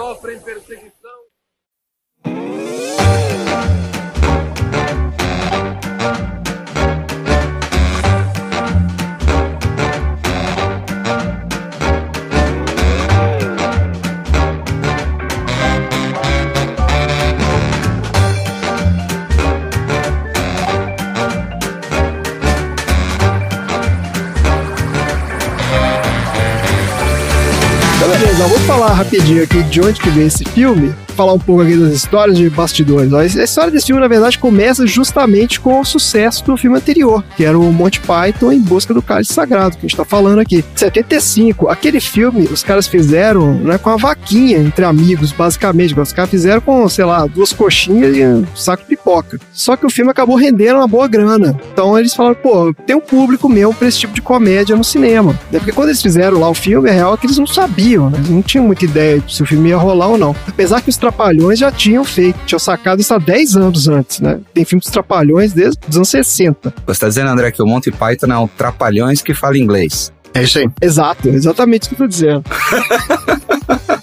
Rapidinho 29.05 29.43
aqui 29.43 29.63
de 29.65 29.81
onde 29.81 30.01
que 30.01 30.09
veio 30.11 30.27
esse 30.27 30.45
filme. 30.45 31.04
Falar 31.15 31.33
um 31.33 31.39
pouco 31.39 31.63
aqui 31.63 31.77
das 31.77 31.93
histórias 31.93 32.37
de 32.37 32.51
bastidores. 32.51 33.13
A 33.13 33.45
história 33.45 33.71
desse 33.71 33.87
filme, 33.87 34.01
na 34.01 34.09
verdade, 34.09 34.39
começa 34.39 34.87
justamente 34.87 35.61
com 35.61 35.81
o 35.81 35.85
sucesso 35.85 36.45
do 36.45 36.57
filme 36.57 36.77
anterior, 36.77 37.23
que 37.37 37.45
era 37.45 37.59
o 37.59 37.73
Monty 37.73 38.01
Python 38.01 38.53
em 38.53 38.61
busca 38.61 38.93
do 38.93 39.01
cálice 39.01 39.33
sagrado, 39.33 39.77
que 39.77 39.87
a 39.87 39.89
gente 39.89 39.97
tá 39.97 40.05
falando 40.05 40.41
aqui. 40.41 40.65
75, 40.75 41.69
aquele 41.69 42.01
filme 42.01 42.49
os 42.51 42.63
caras 42.63 42.87
fizeram 42.87 43.55
né, 43.55 43.79
com 43.79 43.91
a 43.91 43.97
vaquinha 43.97 44.59
entre 44.59 44.85
amigos, 44.85 45.33
basicamente. 45.33 45.99
Os 45.99 46.13
caras 46.13 46.31
fizeram 46.31 46.61
com, 46.61 46.89
sei 46.89 47.05
lá, 47.05 47.27
duas 47.27 47.53
coxinhas 47.53 48.17
e 48.17 48.25
um 48.25 48.45
saco 48.55 48.83
de 48.83 48.89
pipoca. 48.91 49.39
Só 49.53 49.77
que 49.77 49.87
o 49.87 49.91
filme 49.91 50.11
acabou 50.11 50.37
rendendo 50.37 50.77
uma 50.77 50.89
boa 50.89 51.07
grana. 51.07 51.59
Então 51.73 51.99
eles 51.99 52.15
falaram, 52.15 52.37
pô, 52.37 52.75
tem 52.87 52.97
um 52.97 53.01
público 53.01 53.49
mesmo 53.49 53.75
pra 53.75 53.89
esse 53.89 54.01
tipo 54.01 54.15
de 54.15 54.23
comédia 54.23 54.77
no 54.77 54.85
cinema. 54.85 55.33
Né, 55.51 55.59
Porque 55.59 55.73
quando 55.73 55.89
eles 55.89 56.03
fizeram 56.03 56.39
lá 56.39 56.49
o 56.49 56.55
filme, 56.55 56.89
é 56.89 56.93
real 56.93 57.17
que 57.17 57.27
eles 57.27 57.39
não 57.39 57.47
sabiam, 57.47 58.11
né? 58.11 58.19
Eles 58.19 58.31
não 58.31 58.43
tinham 58.43 58.67
muita 58.67 58.85
ideia 58.85 59.21
de 59.21 59.35
se 59.35 59.43
o 59.43 59.47
filme 59.47 59.69
ia 59.69 59.77
rolar 59.77 60.09
ou 60.09 60.19
não. 60.19 60.35
Apesar 60.47 60.81
que 60.81 60.89
os 60.89 60.97
Trapalhões 61.05 61.59
já 61.59 61.71
tinham 61.71 62.03
feito, 62.03 62.39
tinham 62.47 62.59
sacado 62.59 62.99
isso 62.99 63.13
há 63.13 63.19
10 63.19 63.57
anos 63.57 63.89
antes, 63.89 64.21
né? 64.21 64.41
Tem 64.55 64.65
filme 64.65 64.81
dos 64.81 64.89
Trapalhões 64.89 65.53
desde 65.53 65.79
os 65.87 65.97
anos 65.97 66.09
60. 66.09 66.73
Você 66.87 67.01
tá 67.01 67.09
dizendo, 67.09 67.29
André, 67.29 67.51
que 67.51 67.63
o 67.63 67.67
Monty 67.67 67.91
Python 67.91 68.33
é 68.33 68.39
um 68.39 68.49
trapalhões 68.49 69.21
que 69.21 69.35
fala 69.35 69.59
inglês. 69.59 70.11
É 70.33 70.43
isso 70.43 70.59
aí. 70.59 70.67
Exato, 70.81 71.29
exatamente 71.29 71.85
o 71.85 71.89
que 71.91 71.95
eu 71.95 71.99
tô 71.99 72.07
dizendo. 72.07 72.43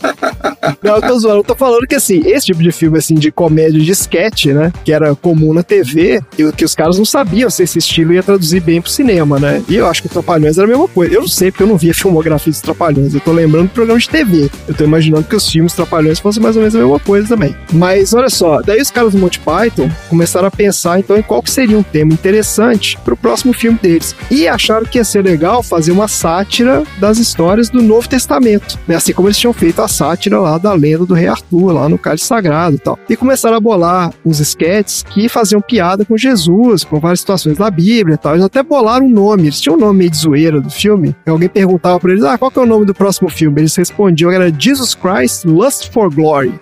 Não, 0.82 0.96
eu 0.96 1.02
tô 1.02 1.20
zoando, 1.20 1.38
eu 1.40 1.44
tô 1.44 1.56
falando 1.56 1.88
que 1.88 1.96
assim, 1.96 2.22
esse 2.26 2.48
tipo 2.48 2.62
de 2.62 2.72
filme 2.72 2.98
assim 2.98 3.16
de 3.16 3.32
comédia 3.32 3.80
de 3.80 3.92
sketch, 3.92 4.48
né, 4.48 4.72
que 4.84 4.92
era 4.92 5.16
comum 5.16 5.54
na 5.54 5.64
TV, 5.64 6.22
e 6.38 6.52
que 6.52 6.66
os 6.66 6.76
caras 6.76 6.98
não 6.98 7.06
sabiam 7.06 7.50
se 7.50 7.64
esse 7.64 7.80
estilo 7.80 8.14
ia 8.14 8.24
traduzir 8.24 8.62
bem 8.62 8.82
pro 8.82 8.92
cinema, 8.92 9.40
né? 9.40 9.64
E 9.68 9.76
eu 9.76 9.88
acho 9.88 10.02
que 10.02 10.10
Trapalhões 10.10 10.58
era 10.58 10.68
a 10.68 10.70
mesma 10.70 10.88
coisa. 10.88 11.14
Eu 11.14 11.22
não 11.22 11.28
sei 11.28 11.52
porque 11.52 11.64
eu 11.64 11.68
não 11.68 11.78
vi 11.78 11.90
a 11.90 11.94
filmografia 11.94 12.52
dos 12.52 12.62
Trapalhões, 12.62 13.14
eu 13.14 13.20
tô 13.20 13.32
lembrando 13.32 13.68
do 13.68 13.74
programa 13.74 14.00
de 14.00 14.10
TV. 14.10 14.50
Eu 14.68 14.74
tô 14.74 14.84
imaginando 14.84 15.24
que 15.24 15.36
os 15.36 15.50
filmes 15.50 15.74
Trapalhões 15.74 16.20
fossem 16.20 16.42
mais 16.42 16.56
ou 16.56 16.62
menos 16.62 16.76
a 16.76 16.80
mesma 16.80 17.00
coisa 17.00 17.28
também. 17.28 17.56
Mas 17.74 18.14
olha 18.14 18.30
só, 18.30 18.62
daí 18.62 18.82
os 18.82 18.92
caras 18.92 19.14
do 19.14 19.20
Monty 19.20 19.40
Python 19.40 19.90
começaram 20.10 20.48
a 20.48 20.52
pensar 20.52 21.00
então 21.00 21.18
em 21.18 21.22
qual 21.22 21.42
que 21.42 21.52
seria 21.52 21.78
um 21.78 21.84
tema 21.84 22.14
interessante 22.14 22.98
pro 23.04 23.18
próximo 23.18 23.54
filme 23.54 23.80
deles. 23.82 24.16
E 24.30 24.48
acharam 24.48 24.86
que 24.86 24.98
ia 24.98 25.04
ser 25.04 25.24
legal 25.24 25.64
fazer 25.64 25.92
uma 25.92 26.08
sátira 26.08 26.84
das 27.00 27.18
histórias 27.18 27.70
do 27.70 27.82
Novo 27.82 28.08
Testamento, 28.08 28.78
né? 28.88 28.96
Assim 28.96 29.14
como 29.14 29.28
eles 29.28 29.38
tinham 29.38 29.54
feito 29.54 29.82
a 29.82 29.88
sátira 29.88 30.40
lá 30.40 30.58
da 30.62 30.74
lenda 30.74 31.06
do 31.06 31.14
rei 31.14 31.28
Arthur, 31.28 31.74
lá 31.74 31.90
no 31.90 31.98
Cálice 31.98 32.26
Sagrado 32.26 32.76
e 32.76 32.80
tal. 32.80 33.00
E 33.10 33.16
começaram 33.16 33.58
a 33.58 33.60
bolar 33.60 34.14
uns 34.26 34.40
sketches 34.40 35.04
que 35.04 35.28
faziam 35.28 35.62
piada 35.62 36.06
com 36.06 36.18
Jesus, 36.18 36.84
com 36.84 37.00
várias 37.00 37.20
situações 37.20 37.58
da 37.58 37.70
Bíblia 37.70 38.16
e 38.16 38.18
tal. 38.18 38.34
Eles 38.34 38.46
até 38.46 38.64
bolaram 38.64 39.06
um 39.06 39.10
nome, 39.10 39.44
eles 39.44 39.60
tinham 39.60 39.76
um 39.76 39.80
nome 39.80 40.00
meio 40.00 40.12
de 40.12 40.18
zoeira 40.18 40.62
do 40.62 40.70
filme. 40.70 41.16
E 41.26 41.30
alguém 41.30 41.50
perguntava 41.50 42.00
pra 42.00 42.12
eles, 42.12 42.24
ah, 42.24 42.38
qual 42.38 42.52
que 42.52 42.60
é 42.60 42.62
o 42.62 42.66
nome 42.66 42.86
do 42.86 42.94
próximo 42.94 43.30
filme? 43.30 43.62
Eles 43.62 43.76
respondiam, 43.76 44.32
era 44.32 44.52
Jesus 44.52 44.96
Christ 44.96 45.46
Lust 45.46 45.92
for 45.92 46.14
Glory. 46.14 46.54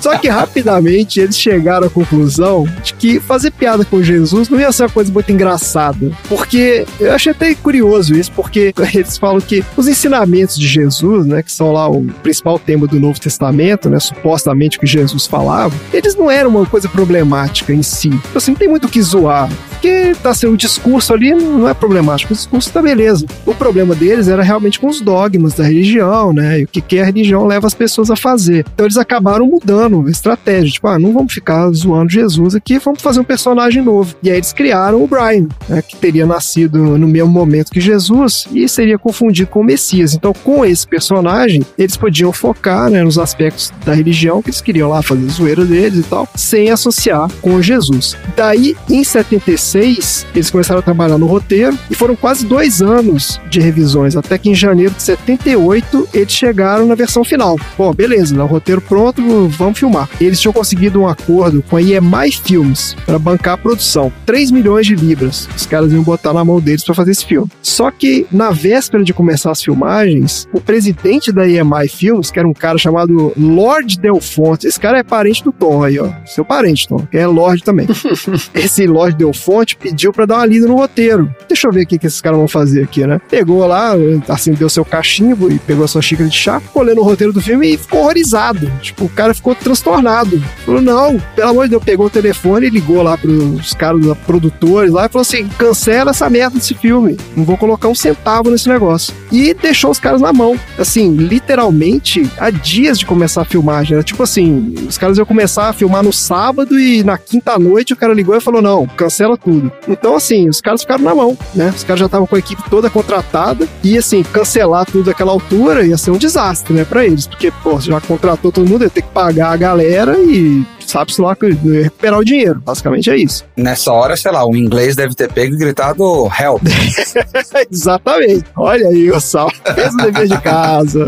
Só 0.00 0.18
que 0.18 0.28
rapidamente 0.28 1.20
eles 1.20 1.38
chegaram 1.38 1.86
à 1.86 1.90
conclusão 1.90 2.66
de 2.82 2.92
que 2.94 3.20
fazer 3.20 3.50
piada 3.52 3.84
com 3.84 4.02
Jesus 4.02 4.48
não 4.48 4.60
ia 4.60 4.70
ser 4.72 4.84
uma 4.84 4.90
coisa 4.90 5.12
muito 5.12 5.32
engraçada. 5.32 6.12
Porque 6.28 6.86
eu 7.00 7.12
achei 7.12 7.32
até 7.32 7.54
curioso 7.54 8.14
isso, 8.14 8.30
porque 8.32 8.74
eles 8.94 9.16
falam 9.16 9.40
que 9.40 9.64
os 9.76 9.88
ensinamentos 9.88 10.43
de 10.52 10.66
Jesus, 10.66 11.26
né, 11.26 11.42
que 11.42 11.50
são 11.50 11.72
lá 11.72 11.88
o 11.88 12.04
principal 12.22 12.58
tema 12.58 12.86
do 12.86 13.00
Novo 13.00 13.18
Testamento, 13.18 13.88
né, 13.88 13.98
supostamente 13.98 14.76
o 14.76 14.80
que 14.80 14.86
Jesus 14.86 15.26
falava, 15.26 15.74
eles 15.92 16.14
não 16.14 16.30
eram 16.30 16.50
uma 16.50 16.66
coisa 16.66 16.88
problemática 16.88 17.72
em 17.72 17.82
si. 17.82 18.08
Então, 18.08 18.36
assim, 18.36 18.52
não 18.52 18.58
tem 18.58 18.68
muito 18.68 18.86
o 18.86 18.90
que 18.90 19.00
zoar. 19.00 19.48
Porque 19.84 20.14
tá 20.22 20.32
sendo 20.32 20.54
o 20.54 20.56
discurso 20.56 21.12
ali 21.12 21.34
não 21.34 21.68
é 21.68 21.74
problemático, 21.74 22.32
o 22.32 22.36
discurso 22.36 22.72
tá 22.72 22.80
beleza. 22.80 23.26
O 23.44 23.54
problema 23.54 23.94
deles 23.94 24.28
era 24.28 24.42
realmente 24.42 24.80
com 24.80 24.86
os 24.86 24.98
dogmas 25.02 25.52
da 25.52 25.62
religião, 25.62 26.32
né? 26.32 26.60
E 26.60 26.64
o 26.64 26.66
que, 26.66 26.80
que 26.80 26.98
a 26.98 27.04
religião 27.04 27.46
leva 27.46 27.66
as 27.66 27.74
pessoas 27.74 28.10
a 28.10 28.16
fazer. 28.16 28.64
Então 28.72 28.86
eles 28.86 28.96
acabaram 28.96 29.44
mudando 29.44 30.06
a 30.06 30.10
estratégia. 30.10 30.72
Tipo, 30.72 30.88
ah, 30.88 30.98
não 30.98 31.12
vamos 31.12 31.34
ficar 31.34 31.70
zoando 31.72 32.10
Jesus 32.10 32.54
aqui, 32.54 32.78
vamos 32.78 33.02
fazer 33.02 33.20
um 33.20 33.24
personagem 33.24 33.82
novo. 33.82 34.16
E 34.22 34.30
aí 34.30 34.38
eles 34.38 34.54
criaram 34.54 35.04
o 35.04 35.06
Brian, 35.06 35.48
né, 35.68 35.82
que 35.82 35.96
teria 35.96 36.24
nascido 36.24 36.78
no 36.78 37.06
mesmo 37.06 37.28
momento 37.28 37.70
que 37.70 37.80
Jesus 37.80 38.46
e 38.52 38.66
seria 38.66 38.96
confundido 38.96 39.50
com 39.50 39.60
o 39.60 39.64
Messias. 39.64 40.14
Então, 40.14 40.32
com 40.32 40.64
esse 40.64 40.88
personagem, 40.88 41.60
eles 41.76 41.94
podiam 41.94 42.32
focar 42.32 42.88
né, 42.88 43.02
nos 43.02 43.18
aspectos 43.18 43.70
da 43.84 43.92
religião 43.92 44.40
que 44.40 44.48
eles 44.48 44.62
queriam 44.62 44.88
lá 44.88 45.02
fazer 45.02 45.28
zoeira 45.28 45.62
deles 45.62 45.98
e 45.98 46.08
tal, 46.08 46.26
sem 46.34 46.70
associar 46.70 47.30
com 47.42 47.60
Jesus. 47.60 48.16
Daí, 48.34 48.74
em 48.88 49.04
75, 49.04 49.73
2006, 49.74 50.26
eles 50.34 50.50
começaram 50.50 50.78
a 50.78 50.82
trabalhar 50.82 51.18
no 51.18 51.26
roteiro 51.26 51.76
e 51.90 51.94
foram 51.94 52.14
quase 52.14 52.46
dois 52.46 52.80
anos 52.80 53.40
de 53.50 53.60
revisões, 53.60 54.16
até 54.16 54.38
que 54.38 54.48
em 54.48 54.54
janeiro 54.54 54.94
de 54.94 55.02
78 55.02 56.08
eles 56.14 56.32
chegaram 56.32 56.86
na 56.86 56.94
versão 56.94 57.24
final. 57.24 57.58
Bom, 57.76 57.92
beleza, 57.92 58.36
né, 58.36 58.42
o 58.42 58.46
roteiro 58.46 58.80
pronto, 58.80 59.20
vamos 59.48 59.78
filmar. 59.78 60.08
Eles 60.20 60.40
tinham 60.40 60.52
conseguido 60.52 61.00
um 61.00 61.08
acordo 61.08 61.62
com 61.68 61.76
a 61.76 61.82
EMI 61.82 62.30
Films 62.44 62.96
para 63.04 63.18
bancar 63.18 63.54
a 63.54 63.58
produção, 63.58 64.12
3 64.24 64.52
milhões 64.52 64.86
de 64.86 64.94
libras. 64.94 65.48
Os 65.56 65.66
caras 65.66 65.92
iam 65.92 66.02
botar 66.02 66.32
na 66.32 66.44
mão 66.44 66.60
deles 66.60 66.84
para 66.84 66.94
fazer 66.94 67.10
esse 67.10 67.26
filme. 67.26 67.50
Só 67.60 67.90
que 67.90 68.26
na 68.30 68.50
véspera 68.50 69.02
de 69.02 69.12
começar 69.12 69.50
as 69.50 69.62
filmagens, 69.62 70.46
o 70.52 70.60
presidente 70.60 71.32
da 71.32 71.48
EMI 71.48 71.88
Films, 71.88 72.30
que 72.30 72.38
era 72.38 72.46
um 72.46 72.52
cara 72.52 72.78
chamado 72.78 73.32
Lord 73.36 73.98
Delfonte, 73.98 74.66
esse 74.66 74.78
cara 74.78 74.98
é 74.98 75.02
parente 75.02 75.42
do 75.42 75.52
Tom 75.52 75.82
aí, 75.82 75.98
ó, 75.98 76.10
seu 76.24 76.44
parente, 76.44 76.86
Tom, 76.86 76.98
que 77.10 77.18
é 77.18 77.26
Lord 77.26 77.62
também. 77.64 77.86
esse 78.54 78.86
Lord 78.86 79.16
Delfonte 79.16 79.63
pediu 79.72 80.12
para 80.12 80.26
dar 80.26 80.36
uma 80.36 80.46
lida 80.46 80.66
no 80.66 80.76
roteiro. 80.76 81.32
Deixa 81.48 81.68
eu 81.68 81.72
ver 81.72 81.82
o 81.82 81.86
que, 81.86 81.98
que 81.98 82.06
esses 82.06 82.20
caras 82.20 82.38
vão 82.38 82.48
fazer 82.48 82.82
aqui, 82.82 83.06
né? 83.06 83.20
Pegou 83.30 83.66
lá, 83.66 83.92
assim, 84.28 84.52
deu 84.52 84.68
seu 84.68 84.84
cachimbo 84.84 85.50
e 85.50 85.58
pegou 85.58 85.84
a 85.84 85.88
sua 85.88 86.02
xícara 86.02 86.28
de 86.28 86.36
chá, 86.36 86.60
ficou 86.60 86.82
lendo 86.82 87.00
o 87.00 87.04
roteiro 87.04 87.32
do 87.32 87.40
filme 87.40 87.74
e 87.74 87.76
ficou 87.76 88.00
horrorizado. 88.00 88.70
Tipo, 88.80 89.04
o 89.04 89.08
cara 89.08 89.32
ficou 89.32 89.54
transtornado. 89.54 90.42
Falou, 90.64 90.80
não, 90.80 91.20
pelo 91.36 91.50
amor 91.50 91.64
de 91.64 91.70
Deus, 91.70 91.84
pegou 91.84 92.06
o 92.06 92.10
telefone 92.10 92.66
e 92.66 92.70
ligou 92.70 93.02
lá 93.02 93.16
pros 93.16 93.72
caras 93.74 94.04
da 94.04 94.14
produtores 94.14 94.90
lá 94.90 95.06
e 95.06 95.08
falou 95.08 95.22
assim: 95.22 95.48
cancela 95.58 96.10
essa 96.10 96.28
merda 96.28 96.58
desse 96.58 96.74
filme. 96.74 97.16
Não 97.36 97.44
vou 97.44 97.56
colocar 97.56 97.88
um 97.88 97.94
centavo 97.94 98.50
nesse 98.50 98.68
negócio. 98.68 99.14
E 99.30 99.54
deixou 99.54 99.90
os 99.90 100.00
caras 100.00 100.20
na 100.20 100.32
mão. 100.32 100.58
Assim, 100.78 101.14
literalmente, 101.14 102.28
há 102.38 102.50
dias 102.50 102.98
de 102.98 103.06
começar 103.06 103.42
a 103.42 103.44
filmagem. 103.44 103.94
Era 103.94 104.02
tipo 104.02 104.22
assim: 104.22 104.74
os 104.88 104.98
caras 104.98 105.18
iam 105.18 105.26
começar 105.26 105.68
a 105.68 105.72
filmar 105.72 106.02
no 106.02 106.12
sábado 106.12 106.78
e 106.78 107.04
na 107.04 107.18
quinta 107.18 107.58
noite 107.58 107.92
o 107.92 107.96
cara 107.96 108.12
ligou 108.12 108.36
e 108.36 108.40
falou: 108.40 108.62
não, 108.62 108.86
cancela 108.86 109.36
tudo. 109.36 109.53
Então, 109.88 110.16
assim, 110.16 110.48
os 110.48 110.60
caras 110.60 110.82
ficaram 110.82 111.04
na 111.04 111.14
mão, 111.14 111.36
né? 111.54 111.72
Os 111.74 111.84
caras 111.84 112.00
já 112.00 112.06
estavam 112.06 112.26
com 112.26 112.36
a 112.36 112.38
equipe 112.38 112.62
toda 112.68 112.90
contratada 112.90 113.68
e, 113.82 113.98
assim, 113.98 114.22
cancelar 114.22 114.86
tudo 114.86 115.06
naquela 115.06 115.32
altura 115.32 115.84
ia 115.84 115.98
ser 115.98 116.10
um 116.10 116.18
desastre, 116.18 116.72
né, 116.72 116.84
pra 116.84 117.04
eles. 117.04 117.26
Porque, 117.26 117.50
pô, 117.62 117.78
já 117.80 118.00
contratou 118.00 118.50
todo 118.52 118.68
mundo, 118.68 118.84
ia 118.84 118.90
ter 118.90 119.02
que 119.02 119.08
pagar 119.08 119.52
a 119.52 119.56
galera 119.56 120.18
e 120.18 120.64
sabe-se 120.94 121.20
lá 121.20 121.36
recuperar 121.40 122.20
o 122.20 122.24
dinheiro. 122.24 122.62
Basicamente 122.64 123.10
é 123.10 123.16
isso. 123.16 123.44
Nessa 123.56 123.92
hora, 123.92 124.16
sei 124.16 124.30
lá, 124.30 124.46
o 124.46 124.54
inglês 124.54 124.94
deve 124.94 125.12
ter 125.12 125.30
pego 125.30 125.54
e 125.54 125.58
gritado 125.58 126.04
help. 126.38 126.62
Exatamente. 127.70 128.44
Olha 128.56 128.86
aí, 128.86 129.10
o 129.10 129.18
Sal. 129.18 129.50
Fez 129.74 129.92
o 129.92 129.96
dever 129.96 130.28
de 130.28 130.40
casa. 130.40 131.04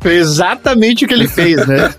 Foi 0.00 0.16
exatamente 0.16 1.04
o 1.04 1.08
que 1.08 1.14
ele 1.14 1.26
fez, 1.26 1.66
né? 1.66 1.92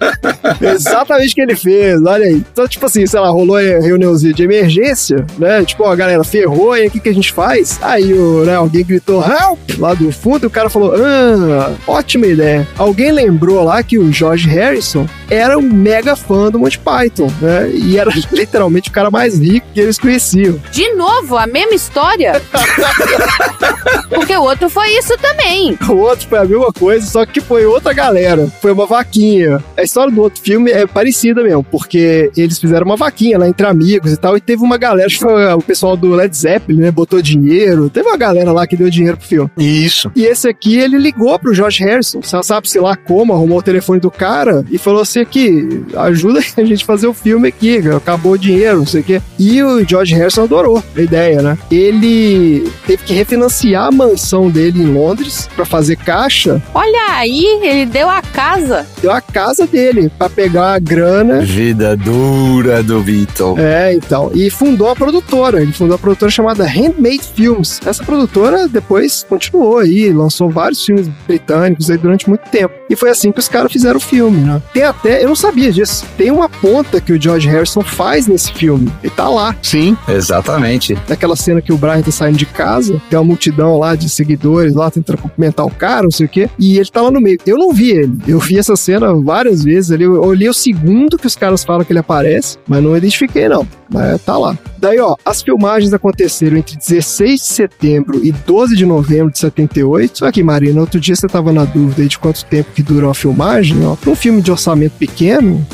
exatamente 0.62 1.32
o 1.32 1.36
que 1.36 1.42
ele 1.42 1.56
fez, 1.56 2.02
olha 2.06 2.26
aí. 2.26 2.44
Então, 2.52 2.68
tipo 2.68 2.86
assim, 2.86 3.06
sei 3.06 3.20
lá, 3.20 3.30
rolou 3.30 3.58
a 3.58 3.62
reuniãozinha 3.62 4.34
de 4.34 4.44
emergência, 4.44 5.26
né? 5.38 5.64
Tipo, 5.66 5.84
ó, 5.84 5.92
a 5.92 5.96
galera 5.96 6.24
ferrou, 6.24 6.78
e 6.78 6.88
o 6.88 6.92
que, 6.92 7.00
que 7.00 7.10
a 7.10 7.14
gente 7.14 7.34
faz? 7.34 7.80
Aí 7.82 8.14
o, 8.14 8.46
né, 8.46 8.56
alguém 8.56 8.86
gritou 8.86 9.22
help 9.22 9.60
lá 9.78 9.94
do 9.94 10.12
fundo 10.12 10.44
e 10.44 10.48
o 10.48 10.52
cara 10.52 10.70
falou: 10.70 10.94
Ah, 10.96 11.74
ótima 11.88 12.28
ideia. 12.28 12.68
Alguém 12.78 13.12
lembrou 13.12 13.64
lá 13.64 13.84
que 13.84 13.98
o 13.98 14.12
George 14.12 14.48
Harrison 14.48 15.06
era 15.30 15.58
um 15.58 15.62
mega 15.62 16.16
fã 16.16 16.50
do 16.52 16.60
Monty 16.60 16.80
Python, 16.80 17.32
né? 17.42 17.70
E 17.72 17.98
era 17.98 18.12
literalmente 18.32 18.90
o 18.90 18.92
cara 18.92 19.10
mais 19.10 19.40
rico 19.40 19.68
que 19.74 19.80
eles 19.80 19.98
conheciam. 19.98 20.60
De 20.72 20.94
novo, 20.94 21.38
a 21.38 21.48
mesma 21.48 21.74
história? 21.74 22.42
Porque 24.10 24.36
o 24.36 24.42
outro 24.42 24.70
foi 24.70 24.90
isso 24.98 25.18
também. 25.18 25.78
O 25.90 25.94
outro 25.98 26.28
foi 26.28 26.40
a 26.40 26.46
mesma 26.46 26.72
coisa, 26.72 27.06
só 27.06 27.26
que 27.26 27.42
foi 27.42 27.66
outra 27.66 27.94
galera. 27.94 28.48
Foi 28.62 28.72
uma 28.72 28.86
vaquinha. 28.86 29.64
A 29.78 29.84
história 29.84 30.12
do 30.12 30.22
outro 30.22 30.42
filme 30.42 30.72
é 30.72 30.86
parecida 30.86 31.44
mesmo, 31.44 31.64
porque 31.64 32.32
eles 32.36 32.60
fizeram 32.60 32.86
uma 32.86 32.96
vaquinha 32.96 33.38
lá 33.38 33.48
entre 33.48 33.66
amigos 33.66 34.12
e 34.12 34.18
tal, 34.18 34.38
e 34.38 34.42
teve 34.42 34.64
uma 34.64 34.78
galera, 34.78 35.08
acho 35.08 35.18
que 35.18 35.24
foi 35.24 35.54
o 35.54 35.62
pessoal 35.62 35.98
do 35.98 36.12
Led 36.12 36.36
Zeppelin, 36.36 36.82
né? 36.82 36.92
Botou 36.92 37.22
dinheiro. 37.22 37.90
Teve 37.90 38.08
uma 38.08 38.18
galera 38.18 38.52
lá 38.52 38.66
que 38.68 38.76
deu 38.76 38.90
dinheiro 38.90 39.18
pro 39.18 39.28
filme. 39.28 39.50
Isso. 39.58 40.12
E 40.16 40.26
esse 40.26 40.48
aqui, 40.48 40.78
ele 40.78 40.98
ligou 40.98 41.38
pro 41.40 41.54
George 41.54 41.84
Harrison, 41.84 42.22
sabe-se 42.22 42.80
lá 42.80 42.96
como, 42.96 43.34
arrumou 43.34 43.60
o 43.60 43.64
telefone 43.64 44.00
do 44.00 44.12
cara 44.12 44.66
e 44.70 44.78
falou 44.78 45.02
assim 45.02 45.15
aqui, 45.24 45.84
ajuda 45.96 46.40
a 46.58 46.64
gente 46.64 46.84
a 46.84 46.86
fazer 46.86 47.08
o 47.08 47.14
filme 47.14 47.48
aqui, 47.48 47.78
acabou 47.96 48.34
o 48.34 48.38
dinheiro, 48.38 48.80
não 48.80 48.86
sei 48.86 49.02
o 49.02 49.04
quê. 49.04 49.22
E 49.38 49.62
o 49.62 49.88
George 49.88 50.16
Harrison 50.16 50.44
adorou 50.44 50.84
a 50.96 51.02
ideia, 51.02 51.42
né? 51.42 51.58
Ele 51.72 52.70
teve 52.86 53.04
que 53.04 53.14
refinanciar 53.14 53.88
a 53.88 53.92
mansão 53.92 54.50
dele 54.50 54.82
em 54.82 54.94
Londres 54.94 55.50
para 55.56 55.66
fazer 55.66 55.96
caixa. 55.98 56.62
Olha 56.74 57.16
aí, 57.18 57.60
ele 57.62 57.86
deu 57.86 58.10
a 58.10 58.22
casa. 58.22 58.86
Deu 59.02 59.12
a 59.12 59.22
casa 59.22 59.66
dele 59.68 60.10
para 60.18 60.30
pegar 60.30 60.74
a 60.74 60.80
grana. 60.80 61.42
Vida 61.42 61.96
dura 61.96 62.84
do 62.84 63.02
Beatle. 63.02 63.56
É, 63.60 63.94
então. 63.94 64.32
E 64.34 64.50
fundou 64.50 64.90
a 64.90 64.96
produtora. 64.96 65.62
Ele 65.62 65.72
fundou 65.72 65.96
a 65.96 66.00
produtora 66.00 66.32
chamada 66.32 66.66
Handmade 66.66 67.24
Films. 67.36 67.80
Essa 67.86 68.04
produtora 68.04 68.68
depois 68.68 69.26
continuou 69.28 69.80
aí, 69.80 70.12
lançou 70.12 70.50
vários 70.50 70.84
filmes 70.84 71.10
britânicos 71.28 71.90
aí 71.90 71.98
durante 71.98 72.28
muito 72.28 72.50
tempo. 72.50 72.74
E 72.90 72.96
foi 72.96 73.10
assim 73.10 73.32
que 73.32 73.40
os 73.40 73.48
caras 73.48 73.72
fizeram 73.72 73.98
o 73.98 74.02
filme, 74.02 74.42
né? 74.42 74.62
Tem 74.74 74.84
até, 74.84 75.05
eu 75.06 75.28
não 75.28 75.36
sabia 75.36 75.72
disso, 75.72 76.06
tem 76.18 76.32
uma 76.32 76.50
ponta 76.50 77.00
que 77.00 77.14
o 77.14 77.22
George 77.22 77.48
Harrison 77.48 77.82
faz 77.82 78.28
nesse 78.28 78.54
filme. 78.54 78.92
Ele 79.04 79.14
tá 79.16 79.30
lá. 79.30 79.56
Sim. 79.62 79.98
Exatamente. 80.08 80.98
Naquela 81.08 81.36
cena 81.36 81.62
que 81.62 81.74
o 81.74 81.78
Brian 81.78 82.02
tá 82.02 82.12
saindo 82.12 82.38
de 82.38 82.46
casa, 82.46 83.02
tem 83.10 83.18
uma 83.18 83.26
multidão 83.26 83.78
lá 83.78 83.96
de 83.96 84.10
seguidores 84.10 84.74
lá 84.74 84.90
tentando 84.90 85.18
cumprimentar 85.18 85.66
o 85.66 85.72
cara, 85.72 86.04
não 86.04 86.12
sei 86.12 86.26
o 86.26 86.30
quê, 86.30 86.50
e 86.58 86.78
ele 86.78 86.90
tá 86.90 87.02
lá 87.02 87.12
no 87.12 87.22
meio. 87.22 87.38
Eu 87.46 87.58
não 87.58 87.72
vi 87.72 87.92
ele. 87.92 88.18
Eu 88.28 88.40
vi 88.40 88.58
essa 88.58 88.76
cena 88.76 89.14
várias 89.16 89.64
vezes 89.64 89.92
ali. 89.92 90.04
Eu 90.04 90.22
olhei 90.22 90.50
o 90.50 90.54
segundo 90.54 91.18
que 91.18 91.28
os 91.28 91.36
caras 91.36 91.64
falam 91.64 91.84
que 91.84 91.92
ele 91.92 92.00
aparece, 92.00 92.58
mas 92.68 92.84
não 92.84 92.96
identifiquei, 92.96 93.48
não. 93.48 93.68
Mas 93.92 94.22
tá 94.24 94.38
lá. 94.38 94.58
Daí, 94.78 95.00
ó, 95.00 95.16
as 95.26 95.42
filmagens 95.42 95.94
aconteceram 95.94 96.58
entre 96.58 96.76
16 96.76 97.40
de 97.40 97.46
setembro 97.48 98.24
e 98.24 98.32
12 98.32 98.76
de 98.76 98.86
novembro 98.86 99.32
de 99.32 99.40
78. 99.40 100.20
Só 100.20 100.32
que, 100.32 100.44
Marina, 100.44 100.82
outro 100.82 101.00
dia 101.00 101.16
você 101.16 101.28
tava 101.28 101.52
na 101.52 101.66
dúvida 101.66 102.02
aí 102.02 102.08
de 102.08 102.20
quanto 102.20 102.46
tempo 102.46 102.72
que 102.74 102.84
dura 102.84 103.08
uma 103.08 103.14
filmagem, 103.14 103.86
ó. 103.86 103.96
Um 104.08 104.16
filme 104.16 104.42
de 104.42 104.52
orçamento 104.52 104.95
pequeno, 104.96 105.66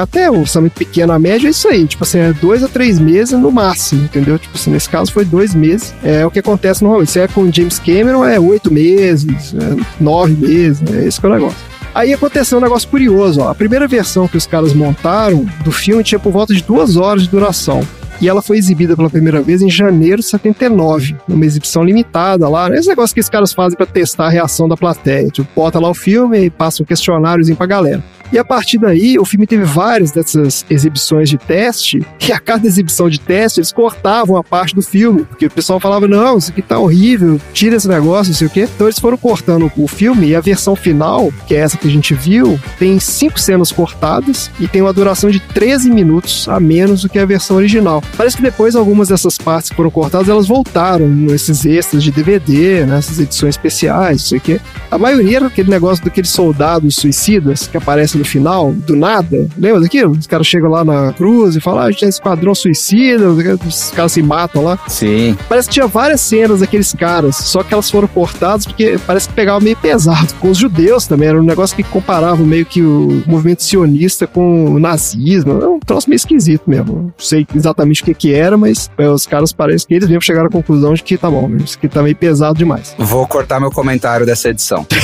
até 0.00 0.30
o 0.30 0.40
orçamento 0.40 0.74
pequeno, 0.74 1.12
a 1.12 1.18
média 1.18 1.46
é 1.46 1.50
isso 1.50 1.68
aí. 1.68 1.86
Tipo 1.86 2.04
assim, 2.04 2.18
é 2.18 2.32
dois 2.32 2.62
a 2.62 2.68
três 2.68 2.98
meses 2.98 3.38
no 3.38 3.50
máximo, 3.50 4.04
entendeu? 4.04 4.38
Tipo 4.38 4.56
assim, 4.56 4.70
nesse 4.70 4.88
caso 4.88 5.12
foi 5.12 5.24
dois 5.24 5.54
meses. 5.54 5.94
É 6.02 6.24
o 6.24 6.30
que 6.30 6.38
acontece 6.38 6.82
normalmente. 6.82 7.10
Se 7.10 7.20
é 7.20 7.28
com 7.28 7.50
James 7.50 7.78
Cameron, 7.78 8.24
é 8.24 8.38
oito 8.38 8.72
meses, 8.72 9.54
é 9.54 9.84
nove 10.00 10.34
meses, 10.34 10.82
é 10.92 11.06
esse 11.06 11.20
que 11.20 11.26
é 11.26 11.28
o 11.28 11.32
negócio. 11.32 11.58
Aí 11.94 12.12
aconteceu 12.12 12.58
um 12.58 12.60
negócio 12.60 12.88
curioso, 12.88 13.40
ó. 13.40 13.50
A 13.50 13.54
primeira 13.54 13.86
versão 13.86 14.26
que 14.26 14.36
os 14.36 14.46
caras 14.46 14.72
montaram 14.72 15.46
do 15.64 15.70
filme 15.70 16.02
tinha 16.02 16.18
por 16.18 16.32
volta 16.32 16.52
de 16.52 16.62
duas 16.62 16.96
horas 16.96 17.22
de 17.22 17.28
duração. 17.28 17.86
E 18.20 18.28
ela 18.28 18.42
foi 18.42 18.58
exibida 18.58 18.96
pela 18.96 19.10
primeira 19.10 19.42
vez 19.42 19.60
em 19.60 19.70
janeiro 19.70 20.18
de 20.18 20.26
79, 20.26 21.16
numa 21.28 21.44
exibição 21.44 21.84
limitada 21.84 22.48
lá. 22.48 22.68
Esse 22.74 22.88
negócio 22.88 23.14
que 23.14 23.20
os 23.20 23.28
caras 23.28 23.52
fazem 23.52 23.76
para 23.76 23.86
testar 23.86 24.26
a 24.26 24.30
reação 24.30 24.68
da 24.68 24.76
plateia. 24.76 25.28
Tipo, 25.28 25.48
bota 25.54 25.78
lá 25.78 25.90
o 25.90 25.94
filme 25.94 26.46
e 26.46 26.50
passa 26.50 26.82
um 26.82 26.86
questionáriozinho 26.86 27.56
pra 27.56 27.66
galera. 27.66 28.02
E 28.34 28.38
a 28.38 28.44
partir 28.44 28.78
daí, 28.78 29.16
o 29.16 29.24
filme 29.24 29.46
teve 29.46 29.62
várias 29.62 30.10
dessas 30.10 30.66
exibições 30.68 31.30
de 31.30 31.38
teste, 31.38 32.04
e 32.26 32.32
a 32.32 32.40
cada 32.40 32.66
exibição 32.66 33.08
de 33.08 33.20
teste, 33.20 33.60
eles 33.60 33.70
cortavam 33.70 34.36
a 34.36 34.42
parte 34.42 34.74
do 34.74 34.82
filme, 34.82 35.22
porque 35.22 35.46
o 35.46 35.50
pessoal 35.50 35.78
falava: 35.78 36.08
não, 36.08 36.36
isso 36.36 36.50
aqui 36.50 36.60
tá 36.60 36.76
horrível, 36.76 37.40
tira 37.52 37.76
esse 37.76 37.86
negócio, 37.86 38.32
não 38.32 38.36
sei 38.36 38.48
o 38.48 38.50
quê. 38.50 38.68
Então 38.74 38.88
eles 38.88 38.98
foram 38.98 39.16
cortando 39.16 39.70
o 39.76 39.86
filme, 39.86 40.30
e 40.30 40.34
a 40.34 40.40
versão 40.40 40.74
final, 40.74 41.32
que 41.46 41.54
é 41.54 41.58
essa 41.58 41.78
que 41.78 41.86
a 41.86 41.90
gente 41.90 42.12
viu, 42.12 42.58
tem 42.76 42.98
cinco 42.98 43.38
cenas 43.38 43.70
cortadas 43.70 44.50
e 44.58 44.66
tem 44.66 44.82
uma 44.82 44.92
duração 44.92 45.30
de 45.30 45.38
13 45.38 45.88
minutos 45.88 46.48
a 46.48 46.58
menos 46.58 47.02
do 47.02 47.08
que 47.08 47.20
a 47.20 47.26
versão 47.26 47.56
original. 47.56 48.02
Parece 48.16 48.36
que 48.36 48.42
depois 48.42 48.74
algumas 48.74 49.06
dessas 49.06 49.38
partes 49.38 49.70
que 49.70 49.76
foram 49.76 49.92
cortadas, 49.92 50.28
elas 50.28 50.48
voltaram 50.48 51.06
nesses 51.06 51.64
extras 51.64 52.02
de 52.02 52.10
DVD, 52.10 52.84
nessas 52.84 53.20
edições 53.20 53.54
especiais, 53.54 54.22
não 54.22 54.26
sei 54.26 54.38
o 54.38 54.40
quê. 54.40 54.60
A 54.90 54.98
maioria 54.98 55.36
era 55.36 55.46
aquele 55.46 55.70
negócio 55.70 56.04
daqueles 56.04 56.30
soldados 56.30 56.96
suicidas 56.96 57.68
que 57.68 57.76
aparecem 57.76 58.18
no 58.18 58.23
final, 58.28 58.72
do 58.72 58.96
nada. 58.96 59.48
Lembra 59.58 59.80
daquilo? 59.80 60.12
Os 60.12 60.26
caras 60.26 60.46
chegam 60.46 60.70
lá 60.70 60.84
na 60.84 61.12
cruz 61.12 61.56
e 61.56 61.60
falam, 61.60 61.80
ah, 61.80 61.84
a 61.86 61.90
gente 61.90 62.04
é 62.04 62.08
esquadrão 62.08 62.54
suicida, 62.54 63.28
os 63.28 63.90
caras 63.90 64.12
se 64.12 64.22
matam 64.22 64.64
lá. 64.64 64.78
Sim. 64.88 65.36
Parece 65.48 65.68
que 65.68 65.74
tinha 65.74 65.86
várias 65.86 66.20
cenas 66.20 66.60
daqueles 66.60 66.92
caras, 66.92 67.36
só 67.36 67.62
que 67.62 67.72
elas 67.72 67.90
foram 67.90 68.08
cortadas 68.08 68.66
porque 68.66 68.98
parece 69.06 69.28
que 69.28 69.34
pegava 69.34 69.60
meio 69.60 69.76
pesado. 69.76 70.34
Com 70.40 70.50
os 70.50 70.58
judeus 70.58 71.06
também, 71.06 71.28
era 71.28 71.40
um 71.40 71.44
negócio 71.44 71.76
que 71.76 71.82
comparava 71.82 72.42
meio 72.42 72.66
que 72.66 72.82
o 72.82 73.22
movimento 73.26 73.62
sionista 73.62 74.26
com 74.26 74.66
o 74.66 74.78
nazismo. 74.78 75.62
É 75.62 75.68
um 75.68 75.80
troço 75.80 76.08
meio 76.08 76.16
esquisito 76.16 76.68
mesmo. 76.68 76.94
Não 76.94 77.12
sei 77.18 77.46
exatamente 77.54 78.02
o 78.02 78.04
que 78.04 78.14
que 78.14 78.34
era, 78.34 78.56
mas 78.56 78.90
é, 78.98 79.08
os 79.08 79.26
caras 79.26 79.52
parecem 79.52 79.88
que 79.88 79.94
eles 79.94 80.08
mesmo 80.08 80.22
chegaram 80.22 80.46
à 80.46 80.50
conclusão 80.50 80.94
de 80.94 81.02
que 81.02 81.16
tá 81.16 81.30
bom, 81.30 81.50
isso 81.56 81.76
aqui 81.78 81.88
tá 81.88 82.02
meio 82.02 82.16
pesado 82.16 82.58
demais. 82.58 82.94
Vou 82.98 83.26
cortar 83.26 83.60
meu 83.60 83.70
comentário 83.70 84.24
dessa 84.26 84.48
edição. 84.48 84.86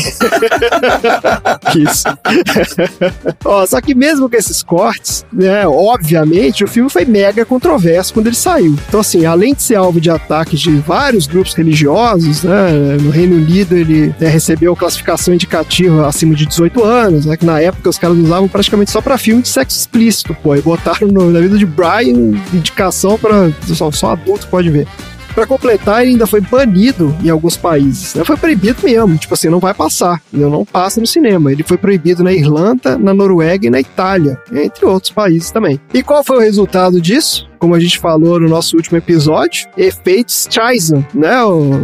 Isso. 1.76 2.04
Ó, 3.44 3.66
só 3.66 3.80
que 3.80 3.94
mesmo 3.94 4.28
com 4.28 4.36
esses 4.36 4.62
cortes, 4.62 5.24
né, 5.32 5.66
obviamente, 5.66 6.64
o 6.64 6.68
filme 6.68 6.88
foi 6.90 7.04
mega 7.04 7.44
controverso 7.44 8.12
quando 8.14 8.26
ele 8.28 8.36
saiu. 8.36 8.76
Então, 8.88 9.00
assim, 9.00 9.24
além 9.24 9.54
de 9.54 9.62
ser 9.62 9.74
alvo 9.76 10.00
de 10.00 10.10
ataques 10.10 10.60
de 10.60 10.70
vários 10.78 11.26
grupos 11.26 11.54
religiosos, 11.54 12.42
né, 12.42 12.70
no 13.00 13.10
Reino 13.10 13.36
Unido 13.36 13.76
ele 13.76 14.14
né, 14.18 14.28
recebeu 14.28 14.74
classificação 14.76 15.34
indicativa 15.34 16.06
acima 16.06 16.34
de 16.34 16.46
18 16.46 16.84
anos, 16.84 17.26
né, 17.26 17.36
que 17.36 17.44
na 17.46 17.60
época 17.60 17.90
os 17.90 17.98
caras 17.98 18.16
usavam 18.16 18.48
praticamente 18.48 18.90
só 18.90 19.00
pra 19.00 19.18
filme 19.18 19.42
de 19.42 19.48
sexo 19.48 19.78
explícito, 19.78 20.34
pô, 20.42 20.54
e 20.56 20.60
botaram 20.62 21.08
no- 21.08 21.30
na 21.30 21.40
vida 21.40 21.56
de 21.58 21.66
Brian 21.66 22.32
indicação 22.52 23.18
pra 23.18 23.50
só, 23.74 23.90
só 23.90 24.12
adulto 24.12 24.46
pode 24.48 24.70
ver. 24.70 24.86
Pra 25.34 25.46
completar, 25.46 26.02
ele 26.02 26.12
ainda 26.12 26.26
foi 26.26 26.40
banido 26.40 27.14
em 27.22 27.30
alguns 27.30 27.56
países. 27.56 28.14
né? 28.14 28.24
Foi 28.24 28.36
proibido 28.36 28.78
mesmo, 28.82 29.16
tipo 29.16 29.34
assim, 29.34 29.48
não 29.48 29.60
vai 29.60 29.72
passar. 29.74 30.20
entendeu? 30.28 30.50
Não 30.50 30.64
passa 30.64 31.00
no 31.00 31.06
cinema. 31.06 31.50
Ele 31.52 31.62
foi 31.62 31.76
proibido 31.78 32.22
na 32.22 32.32
Irlanda, 32.32 32.98
na 32.98 33.14
Noruega 33.14 33.66
e 33.66 33.70
na 33.70 33.80
Itália, 33.80 34.40
entre 34.52 34.84
outros 34.84 35.12
países 35.12 35.50
também. 35.50 35.80
E 35.94 36.02
qual 36.02 36.24
foi 36.24 36.36
o 36.36 36.40
resultado 36.40 37.00
disso? 37.00 37.48
Como 37.58 37.74
a 37.74 37.80
gente 37.80 37.98
falou 37.98 38.40
no 38.40 38.48
nosso 38.48 38.76
último 38.76 38.98
episódio, 38.98 39.68
efeito 39.76 40.30
Streisand, 40.30 41.04
né, 41.14 41.30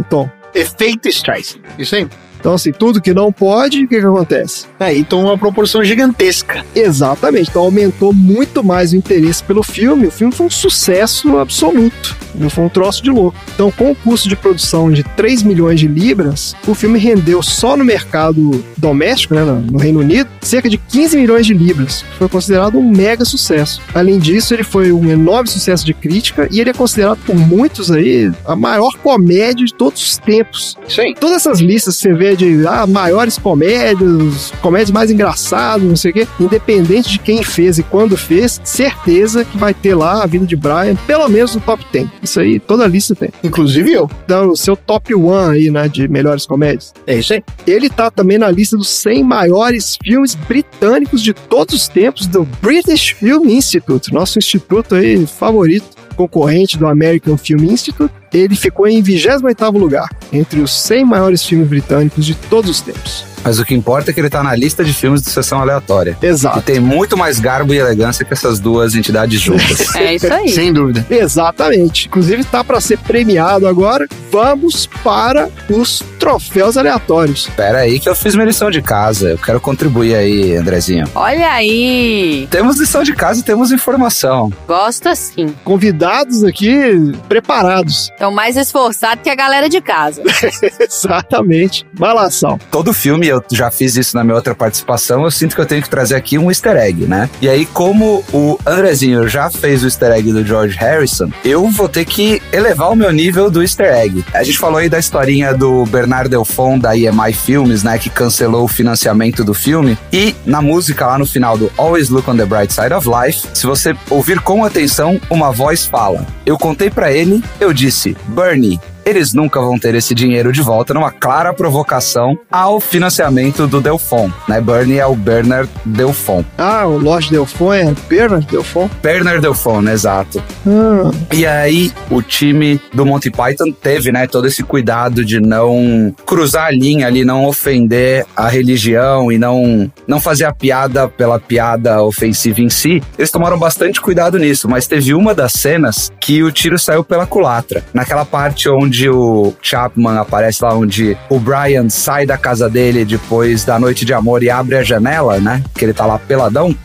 Tom? 0.09 0.29
Efeito 0.53 1.07
Streisand. 1.07 1.59
Isso 1.77 1.95
aí. 1.95 2.07
Então, 2.47 2.55
assim, 2.55 2.71
tudo 2.71 3.01
que 3.01 3.13
não 3.13 3.29
pode, 3.29 3.83
o 3.83 3.87
que, 3.89 3.99
que 3.99 4.05
acontece? 4.05 4.67
Aí 4.79 5.03
toma 5.03 5.31
uma 5.31 5.37
proporção 5.37 5.83
gigantesca. 5.83 6.63
Exatamente. 6.73 7.49
Então 7.49 7.61
aumentou 7.63 8.13
muito 8.13 8.63
mais 8.63 8.93
o 8.93 8.95
interesse 8.95 9.43
pelo 9.43 9.61
filme. 9.61 10.07
O 10.07 10.11
filme 10.11 10.33
foi 10.33 10.45
um 10.45 10.49
sucesso 10.49 11.37
absoluto. 11.39 12.15
Não 12.33 12.49
foi 12.49 12.63
um 12.63 12.69
troço 12.69 13.03
de 13.03 13.09
louco. 13.09 13.37
Então, 13.53 13.69
com 13.69 13.91
o 13.91 13.95
custo 13.95 14.29
de 14.29 14.35
produção 14.37 14.89
de 14.89 15.03
3 15.03 15.43
milhões 15.43 15.77
de 15.77 15.89
libras, 15.89 16.55
o 16.65 16.73
filme 16.73 16.97
rendeu 16.97 17.43
só 17.43 17.75
no 17.75 17.83
mercado 17.83 18.63
doméstico, 18.77 19.35
né, 19.35 19.43
no 19.43 19.59
no 19.59 19.77
Reino 19.77 19.99
Unido, 19.99 20.29
cerca 20.39 20.69
de 20.69 20.77
15 20.77 21.17
milhões 21.17 21.45
de 21.45 21.53
libras. 21.53 22.05
Foi 22.17 22.29
considerado 22.29 22.77
um 22.77 22.89
mega 22.89 23.25
sucesso. 23.25 23.81
Além 23.93 24.19
disso, 24.19 24.53
ele 24.53 24.63
foi 24.63 24.93
um 24.93 25.09
enorme 25.09 25.49
sucesso 25.49 25.85
de 25.85 25.93
crítica 25.93 26.47
e 26.49 26.61
ele 26.61 26.69
é 26.69 26.73
considerado 26.73 27.19
por 27.25 27.35
muitos 27.35 27.91
aí 27.91 28.31
a 28.45 28.55
maior 28.55 28.95
comédia 28.97 29.65
de 29.65 29.73
todos 29.73 30.01
os 30.01 30.17
tempos. 30.17 30.77
Aí. 30.97 31.13
Todas 31.13 31.37
essas 31.37 31.59
listas 31.59 31.95
que 31.95 32.03
você 32.03 32.13
vê 32.13 32.36
de 32.37 32.65
ah, 32.67 32.85
maiores 32.87 33.37
comédias, 33.37 34.53
comédias 34.61 34.91
mais 34.91 35.11
engraçadas, 35.11 35.87
não 35.87 35.95
sei 35.95 36.11
o 36.11 36.13
quê, 36.13 36.27
independente 36.39 37.09
de 37.09 37.19
quem 37.19 37.43
fez 37.43 37.79
e 37.79 37.83
quando 37.83 38.15
fez, 38.15 38.61
certeza 38.63 39.43
que 39.43 39.57
vai 39.57 39.73
ter 39.73 39.95
lá 39.95 40.23
a 40.23 40.25
vida 40.25 40.45
de 40.45 40.55
Brian, 40.55 40.95
pelo 41.07 41.27
menos 41.27 41.55
no 41.55 41.61
top 41.61 41.83
10. 41.91 42.07
Isso 42.21 42.39
aí, 42.39 42.59
toda 42.59 42.87
lista 42.87 43.15
tem. 43.15 43.29
Inclusive 43.43 43.91
eu. 43.91 44.09
Então, 44.23 44.51
o 44.51 44.55
seu 44.55 44.75
top 44.75 45.13
1 45.13 45.35
aí, 45.49 45.71
né, 45.71 45.87
de 45.87 46.07
melhores 46.07 46.45
comédias. 46.45 46.93
É 47.05 47.15
isso 47.15 47.33
aí. 47.33 47.43
Ele 47.65 47.89
tá 47.89 48.11
também 48.11 48.37
na 48.37 48.49
lista 48.49 48.77
dos 48.77 48.89
100 48.89 49.23
maiores 49.23 49.97
filmes 50.03 50.35
britânicos 50.35 51.21
de 51.21 51.33
todos 51.33 51.73
os 51.73 51.87
tempos 51.87 52.27
do 52.27 52.47
British 52.61 53.09
Film 53.09 53.49
Institute, 53.49 54.13
nosso 54.13 54.37
instituto 54.37 54.95
aí 54.95 55.25
favorito, 55.25 55.96
concorrente 56.17 56.77
do 56.77 56.87
American 56.87 57.37
Film 57.37 57.63
Institute. 57.63 58.13
Ele 58.33 58.55
ficou 58.55 58.87
em 58.87 59.01
28º 59.01 59.77
lugar, 59.77 60.09
entre 60.33 60.59
os 60.59 60.71
100 60.81 61.05
maiores 61.05 61.45
filmes 61.45 61.69
britânicos 61.69 62.25
de 62.25 62.35
todos 62.35 62.69
os 62.69 62.81
tempos. 62.81 63.36
Mas 63.47 63.59
o 63.59 63.65
que 63.65 63.73
importa 63.73 64.11
é 64.11 64.13
que 64.13 64.19
ele 64.19 64.29
tá 64.29 64.43
na 64.43 64.53
lista 64.53 64.83
de 64.83 64.93
filmes 64.93 65.21
de 65.21 65.29
sessão 65.29 65.61
aleatória. 65.61 66.17
Exato. 66.21 66.59
E 66.59 66.61
tem 66.63 66.81
muito 66.81 67.15
mais 67.15 67.39
garbo 67.39 67.73
e 67.73 67.77
elegância 67.77 68.25
que 68.25 68.33
essas 68.33 68.59
duas 68.59 68.93
entidades 68.93 69.39
juntas. 69.39 69.87
É 69.97 70.15
isso 70.15 70.31
aí. 70.31 70.49
Sem 70.49 70.73
dúvida. 70.73 71.05
Exatamente. 71.09 72.07
Inclusive 72.07 72.43
tá 72.43 72.61
para 72.63 72.81
ser 72.81 72.97
premiado 72.99 73.67
agora. 73.67 74.05
Vamos 74.29 74.85
para 74.85 75.49
os 75.69 76.03
troféus 76.19 76.75
aleatórios. 76.77 77.47
Pera 77.55 77.79
aí 77.79 77.99
que 77.99 78.09
eu 78.09 78.15
fiz 78.15 78.35
minha 78.35 78.45
lição 78.45 78.69
de 78.69 78.81
casa. 78.81 79.29
Eu 79.29 79.37
quero 79.37 79.61
contribuir 79.61 80.13
aí, 80.13 80.55
Andrezinho. 80.55 81.05
Olha 81.15 81.51
aí. 81.51 82.47
Temos 82.51 82.77
lição 82.77 83.01
de 83.01 83.13
casa 83.13 83.39
e 83.39 83.43
temos 83.43 83.71
informação. 83.71 84.51
Gosto 84.67 85.07
assim. 85.07 85.55
Convidados 85.63 86.43
aqui 86.43 87.13
preparados. 87.29 88.11
Então, 88.13 88.31
mais 88.31 88.57
esforçado 88.57 89.21
que 89.21 89.29
a 89.29 89.35
galera 89.35 89.69
de 89.69 89.81
casa. 89.81 90.21
Exatamente. 90.79 91.85
Malação. 91.97 92.59
Todo 92.69 92.93
filme, 92.93 93.27
eu 93.27 93.36
já 93.51 93.69
fiz 93.71 93.95
isso 93.95 94.15
na 94.15 94.23
minha 94.23 94.35
outra 94.35 94.55
participação, 94.55 95.23
eu 95.23 95.31
sinto 95.31 95.55
que 95.55 95.61
eu 95.61 95.65
tenho 95.65 95.81
que 95.81 95.89
trazer 95.89 96.15
aqui 96.15 96.37
um 96.37 96.49
easter 96.49 96.75
egg, 96.75 97.05
né? 97.05 97.29
E 97.41 97.49
aí, 97.49 97.65
como 97.65 98.23
o 98.33 98.57
Andrezinho 98.65 99.27
já 99.27 99.49
fez 99.49 99.83
o 99.83 99.87
easter 99.87 100.11
egg 100.11 100.31
do 100.31 100.45
George 100.45 100.77
Harrison, 100.77 101.29
eu 101.43 101.67
vou 101.69 101.89
ter 101.89 102.05
que 102.05 102.41
elevar 102.51 102.91
o 102.91 102.95
meu 102.95 103.11
nível 103.11 103.49
do 103.49 103.61
easter 103.61 103.93
egg. 103.93 104.23
A 104.33 104.43
gente 104.43 104.57
falou 104.57 104.77
aí 104.77 104.89
da 104.89 104.99
historinha 104.99 105.53
do 105.53 105.85
Bernard 105.85 106.29
Delfont 106.29 106.81
da 106.81 106.95
EMI 106.95 107.33
Filmes, 107.33 107.83
né? 107.83 107.97
Que 107.97 108.09
cancelou 108.09 108.63
o 108.63 108.67
financiamento 108.67 109.43
do 109.43 109.53
filme. 109.53 109.97
E 110.11 110.35
na 110.45 110.61
música 110.61 111.05
lá 111.05 111.17
no 111.17 111.25
final 111.25 111.57
do 111.57 111.71
Always 111.77 112.09
Look 112.09 112.29
on 112.29 112.37
the 112.37 112.45
Bright 112.45 112.73
Side 112.73 112.93
of 112.93 113.07
Life, 113.07 113.47
se 113.53 113.65
você 113.65 113.95
ouvir 114.09 114.39
com 114.39 114.63
atenção, 114.63 115.19
uma 115.29 115.51
voz 115.51 115.85
fala: 115.85 116.25
Eu 116.45 116.57
contei 116.57 116.89
pra 116.89 117.11
ele, 117.11 117.43
eu 117.59 117.73
disse, 117.73 118.15
Bernie, 118.27 118.79
eles 119.07 119.33
nunca 119.33 119.61
vão 119.61 119.79
ter 119.79 119.95
esse 119.95 120.13
dinheiro 120.13 120.51
de 120.51 120.61
volta 120.61 120.93
numa 120.93 121.11
clara 121.11 121.53
provocação 121.53 122.37
ao 122.51 122.81
financiamento 122.81 123.65
do 123.65 123.79
Delfont, 123.79 124.33
né? 124.49 124.59
Bernie 124.59 124.99
é 124.99 125.05
o 125.05 125.15
Bernard 125.15 125.69
Delfont. 125.85 126.45
Ah, 126.57 126.85
o 126.85 126.97
Lorde 126.97 127.31
Delfont 127.31 127.73
é 127.73 127.93
Bernard 128.09 128.45
Delfont? 128.47 128.91
Bernard 129.01 129.39
Delfont, 129.39 129.81
né? 129.85 129.93
exato. 129.93 130.43
Ah, 130.67 131.09
E 131.31 131.45
aí, 131.45 131.93
o 132.11 132.21
time 132.21 132.81
do 132.93 133.05
Monty 133.05 133.31
Python 133.31 133.71
teve, 133.71 134.11
né, 134.11 134.27
todo 134.27 134.45
esse 134.45 134.61
cuidado 134.61 135.23
de 135.23 135.39
não 135.39 136.13
cruzar 136.25 136.65
a 136.65 136.71
linha 136.71 137.07
ali, 137.07 137.23
não 137.23 137.45
ofender 137.45 138.25
a 138.35 138.49
religião 138.49 139.31
e 139.31 139.37
não, 139.37 139.89
não 140.05 140.19
fazer 140.19 140.43
a 140.43 140.53
piada 140.53 141.07
pela 141.07 141.39
piada 141.39 142.03
ofensiva 142.03 142.59
em 142.59 142.69
si. 142.69 143.01
Eles 143.17 143.31
tomaram 143.31 143.57
bastante 143.57 144.01
cuidado 144.01 144.37
nisso, 144.37 144.67
mas 144.67 144.85
teve 144.85 145.13
uma 145.13 145.33
das 145.33 145.53
cenas 145.53 146.11
que 146.19 146.43
o 146.43 146.51
tiro 146.51 146.77
saiu 146.77 147.05
pela 147.05 147.25
culatra. 147.25 147.85
Naquela 147.93 148.25
parte 148.25 148.67
onde 148.69 148.96
o 149.09 149.53
Chapman 149.61 150.17
aparece 150.17 150.63
lá, 150.63 150.73
onde 150.73 151.17
o 151.29 151.39
Brian 151.39 151.89
sai 151.89 152.25
da 152.25 152.37
casa 152.37 152.69
dele 152.69 153.03
depois 153.05 153.63
da 153.65 153.77
noite 153.79 154.05
de 154.05 154.13
amor 154.13 154.43
e 154.43 154.49
abre 154.49 154.77
a 154.77 154.83
janela, 154.83 155.39
né? 155.39 155.61
Que 155.75 155.85
ele 155.85 155.93
tá 155.93 156.05
lá 156.05 156.17
peladão 156.17 156.75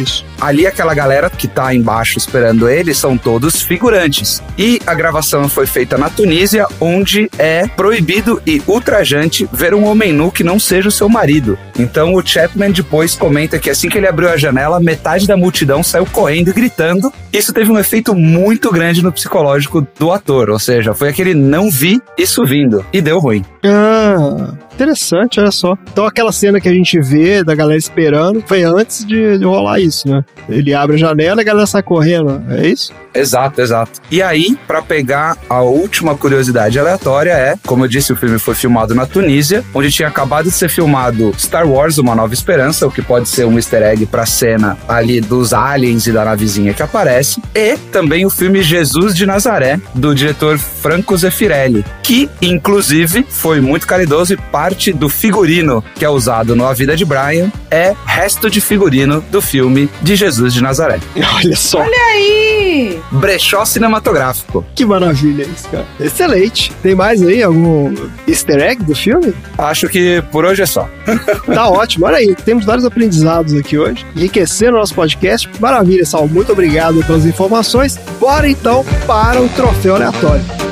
isso. 0.00 0.24
Ali 0.40 0.66
aquela 0.66 0.94
galera 0.94 1.28
que 1.30 1.46
tá 1.46 1.74
embaixo 1.74 2.18
esperando 2.18 2.68
ele 2.68 2.94
são 2.94 3.16
todos 3.16 3.62
figurantes. 3.62 4.42
E 4.56 4.80
a 4.86 4.94
gravação 4.94 5.48
foi 5.48 5.66
feita 5.66 5.98
na 5.98 6.08
Tunísia, 6.08 6.66
onde 6.80 7.30
é 7.38 7.66
proibido 7.66 8.40
e 8.46 8.62
ultrajante 8.66 9.48
ver 9.52 9.74
um 9.74 9.84
homem 9.84 10.12
nu 10.12 10.30
que 10.30 10.44
não 10.44 10.58
seja 10.58 10.88
o 10.88 10.92
seu 10.92 11.08
marido. 11.08 11.58
Então 11.78 12.14
o 12.14 12.26
Chapman 12.26 12.70
depois 12.72 13.14
comenta 13.14 13.58
que 13.58 13.70
assim 13.70 13.88
que 13.88 13.98
ele 13.98 14.08
abriu 14.08 14.30
a 14.30 14.36
janela, 14.36 14.80
metade 14.80 15.26
da 15.26 15.36
multidão 15.36 15.82
saiu 15.82 16.06
correndo 16.06 16.50
e 16.50 16.52
gritando. 16.52 17.12
Isso 17.32 17.52
teve 17.52 17.70
um 17.70 17.78
efeito 17.78 18.14
muito 18.14 18.70
grande 18.70 19.02
no 19.02 19.12
psicológico 19.12 19.86
do 19.98 20.12
ator, 20.12 20.50
ou 20.50 20.58
seja, 20.58 20.94
foi 20.94 21.08
aquele 21.08 21.34
não 21.34 21.70
vi 21.70 22.00
isso 22.18 22.44
vindo 22.44 22.84
e 22.92 23.00
deu 23.00 23.18
ruim. 23.18 23.44
Ah, 23.64 24.52
interessante, 24.80 25.38
olha 25.38 25.50
só. 25.50 25.76
Então 25.92 26.06
aquela 26.06 26.32
cena 26.32 26.60
que 26.60 26.68
a 26.68 26.72
gente 26.72 26.98
vê 27.00 27.44
da 27.44 27.54
galera 27.54 27.78
esperando 27.78 28.42
foi 28.46 28.62
antes 28.62 29.04
de, 29.04 29.36
rolar 29.44 29.80
isso, 29.80 30.08
né? 30.08 30.24
Ele 30.48 30.72
abre 30.72 30.96
a 30.96 30.98
janela 30.98 31.40
e 31.40 31.42
a 31.42 31.44
galera 31.44 31.66
sai 31.66 31.82
correndo, 31.82 32.42
é 32.50 32.66
isso? 32.66 32.92
Exato, 33.14 33.60
exato. 33.60 34.00
E 34.10 34.22
aí, 34.22 34.56
pra 34.66 34.80
pegar 34.80 35.36
a 35.48 35.62
última 35.62 36.16
curiosidade 36.16 36.78
aleatória 36.78 37.32
é, 37.32 37.56
como 37.66 37.84
eu 37.84 37.88
disse, 37.88 38.12
o 38.12 38.16
filme 38.16 38.38
foi 38.38 38.54
filmado 38.54 38.94
na 38.94 39.04
Tunísia, 39.06 39.64
onde 39.74 39.90
tinha 39.90 40.08
acabado 40.08 40.44
de 40.44 40.52
ser 40.52 40.68
filmado 40.68 41.32
Star 41.36 41.68
Wars: 41.68 41.98
Uma 41.98 42.14
Nova 42.14 42.32
Esperança, 42.32 42.86
o 42.86 42.90
que 42.90 43.02
pode 43.02 43.28
ser 43.28 43.46
um 43.46 43.56
easter 43.56 43.82
egg 43.82 44.06
pra 44.06 44.24
cena 44.26 44.78
ali 44.88 45.20
dos 45.20 45.52
aliens 45.52 46.06
e 46.06 46.12
da 46.12 46.24
navezinha 46.24 46.72
que 46.72 46.82
aparece, 46.82 47.42
e 47.54 47.76
também 47.90 48.24
o 48.24 48.30
filme 48.30 48.62
Jesus 48.62 49.14
de 49.14 49.26
Nazaré 49.26 49.80
do 49.94 50.14
diretor 50.14 50.58
Franco 50.58 51.16
Zeffirelli, 51.16 51.84
que 52.02 52.30
inclusive 52.40 53.26
foi 53.28 53.60
muito 53.60 53.86
caridoso 53.86 54.34
e 54.34 54.36
parte 54.70 54.92
do 54.92 55.08
figurino 55.08 55.82
que 55.96 56.04
é 56.04 56.08
usado 56.08 56.54
no 56.54 56.64
A 56.64 56.72
Vida 56.72 56.96
de 56.96 57.04
Brian 57.04 57.50
é 57.70 57.92
resto 58.06 58.48
de 58.48 58.60
figurino 58.60 59.20
do 59.30 59.42
filme 59.42 59.90
de 60.00 60.14
Jesus 60.14 60.54
de 60.54 60.62
Nazaré. 60.62 61.00
Olha 61.36 61.56
só, 61.56 61.84
Aí. 62.12 63.00
Brechó 63.10 63.64
cinematográfico. 63.64 64.64
que 64.74 64.84
maravilha 64.84 65.42
isso, 65.42 65.68
cara. 65.68 65.86
Excelente. 65.98 66.72
Tem 66.82 66.94
mais 66.94 67.20
aí 67.22 67.42
algum 67.42 67.92
easter 68.28 68.60
egg 68.60 68.82
do 68.84 68.94
filme? 68.94 69.34
Acho 69.58 69.88
que 69.88 70.22
por 70.30 70.44
hoje 70.44 70.62
é 70.62 70.66
só. 70.66 70.88
Tá 71.52 71.68
ótimo, 71.68 72.06
olha 72.06 72.18
aí, 72.18 72.34
temos 72.44 72.64
vários 72.64 72.84
aprendizados 72.84 73.54
aqui 73.54 73.76
hoje, 73.76 74.06
enriquecendo 74.14 74.76
o 74.76 74.80
nosso 74.80 74.94
podcast. 74.94 75.50
Maravilha, 75.58 76.04
Sal, 76.04 76.28
muito 76.28 76.52
obrigado 76.52 77.02
pelas 77.04 77.26
informações. 77.26 77.98
Bora 78.20 78.48
então 78.48 78.84
para 79.06 79.40
o 79.42 79.48
troféu 79.48 79.96
aleatório. 79.96 80.69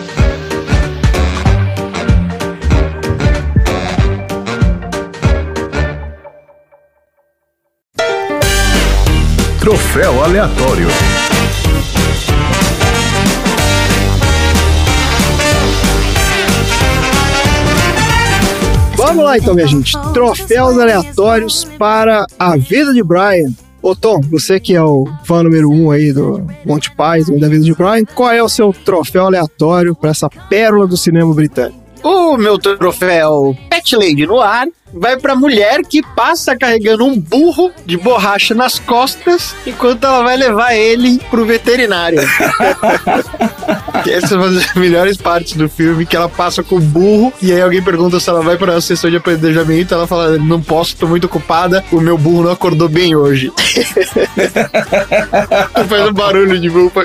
Troféu 9.69 10.25
aleatório. 10.25 10.87
Vamos 18.97 19.25
lá 19.25 19.37
então, 19.37 19.53
minha 19.53 19.67
gente. 19.67 19.93
Troféus 20.15 20.79
aleatórios 20.79 21.65
para 21.79 22.25
a 22.39 22.57
vida 22.57 22.95
de 22.95 23.03
Brian. 23.03 23.53
Ô 23.83 23.95
Tom, 23.95 24.23
você 24.31 24.59
que 24.59 24.75
é 24.75 24.83
o 24.83 25.07
fã 25.25 25.43
número 25.43 25.71
um 25.71 25.91
aí 25.91 26.15
do 26.15 26.43
Monty 26.65 26.91
Python 26.93 27.39
da 27.39 27.51
vida 27.51 27.63
de 27.63 27.75
Brian, 27.75 28.07
qual 28.15 28.33
é 28.33 28.43
o 28.43 28.49
seu 28.49 28.73
troféu 28.73 29.27
aleatório 29.27 29.95
para 29.95 30.09
essa 30.09 30.31
pérola 30.31 30.87
do 30.87 30.97
cinema 30.97 31.35
britânico? 31.35 31.79
O 32.03 32.39
meu 32.39 32.59
troféu 32.59 33.55
Pet 33.79 33.97
Lady 33.97 34.27
no 34.27 34.41
ar 34.41 34.67
vai 34.93 35.19
pra 35.19 35.37
mulher 35.37 35.83
que 35.83 36.03
passa 36.03 36.57
carregando 36.57 37.05
um 37.05 37.19
burro 37.19 37.71
de 37.85 37.97
borracha 37.97 38.55
nas 38.55 38.79
costas 38.79 39.55
enquanto 39.67 40.05
ela 40.05 40.23
vai 40.23 40.37
levar 40.37 40.75
ele 40.75 41.19
pro 41.31 41.45
veterinário. 41.45 42.21
Que 44.03 44.13
Essa 44.13 44.35
é 44.35 44.39
uma 44.39 44.51
das 44.51 44.75
melhores 44.75 45.17
partes 45.17 45.55
do 45.55 45.69
filme, 45.69 46.07
que 46.07 46.15
ela 46.15 46.29
passa 46.29 46.63
com 46.63 46.77
o 46.77 46.81
burro 46.81 47.33
e 47.43 47.53
aí 47.53 47.61
alguém 47.61 47.83
pergunta 47.83 48.21
se 48.21 48.31
ela 48.31 48.41
vai 48.41 48.57
pra 48.57 48.81
sessão 48.81 49.11
de 49.11 49.17
apedrejamento, 49.17 49.93
ela 49.93 50.07
fala, 50.07 50.39
não 50.39 50.63
posso, 50.63 50.97
tô 50.97 51.07
muito 51.07 51.25
ocupada, 51.25 51.85
o 51.91 52.01
meu 52.01 52.17
burro 52.17 52.45
não 52.45 52.53
acordou 52.53 52.89
bem 52.89 53.17
hoje. 53.17 53.53
Faz 55.89 56.09
um 56.09 56.13
barulho 56.13 56.61
de 56.61 56.71
burro. 56.71 56.93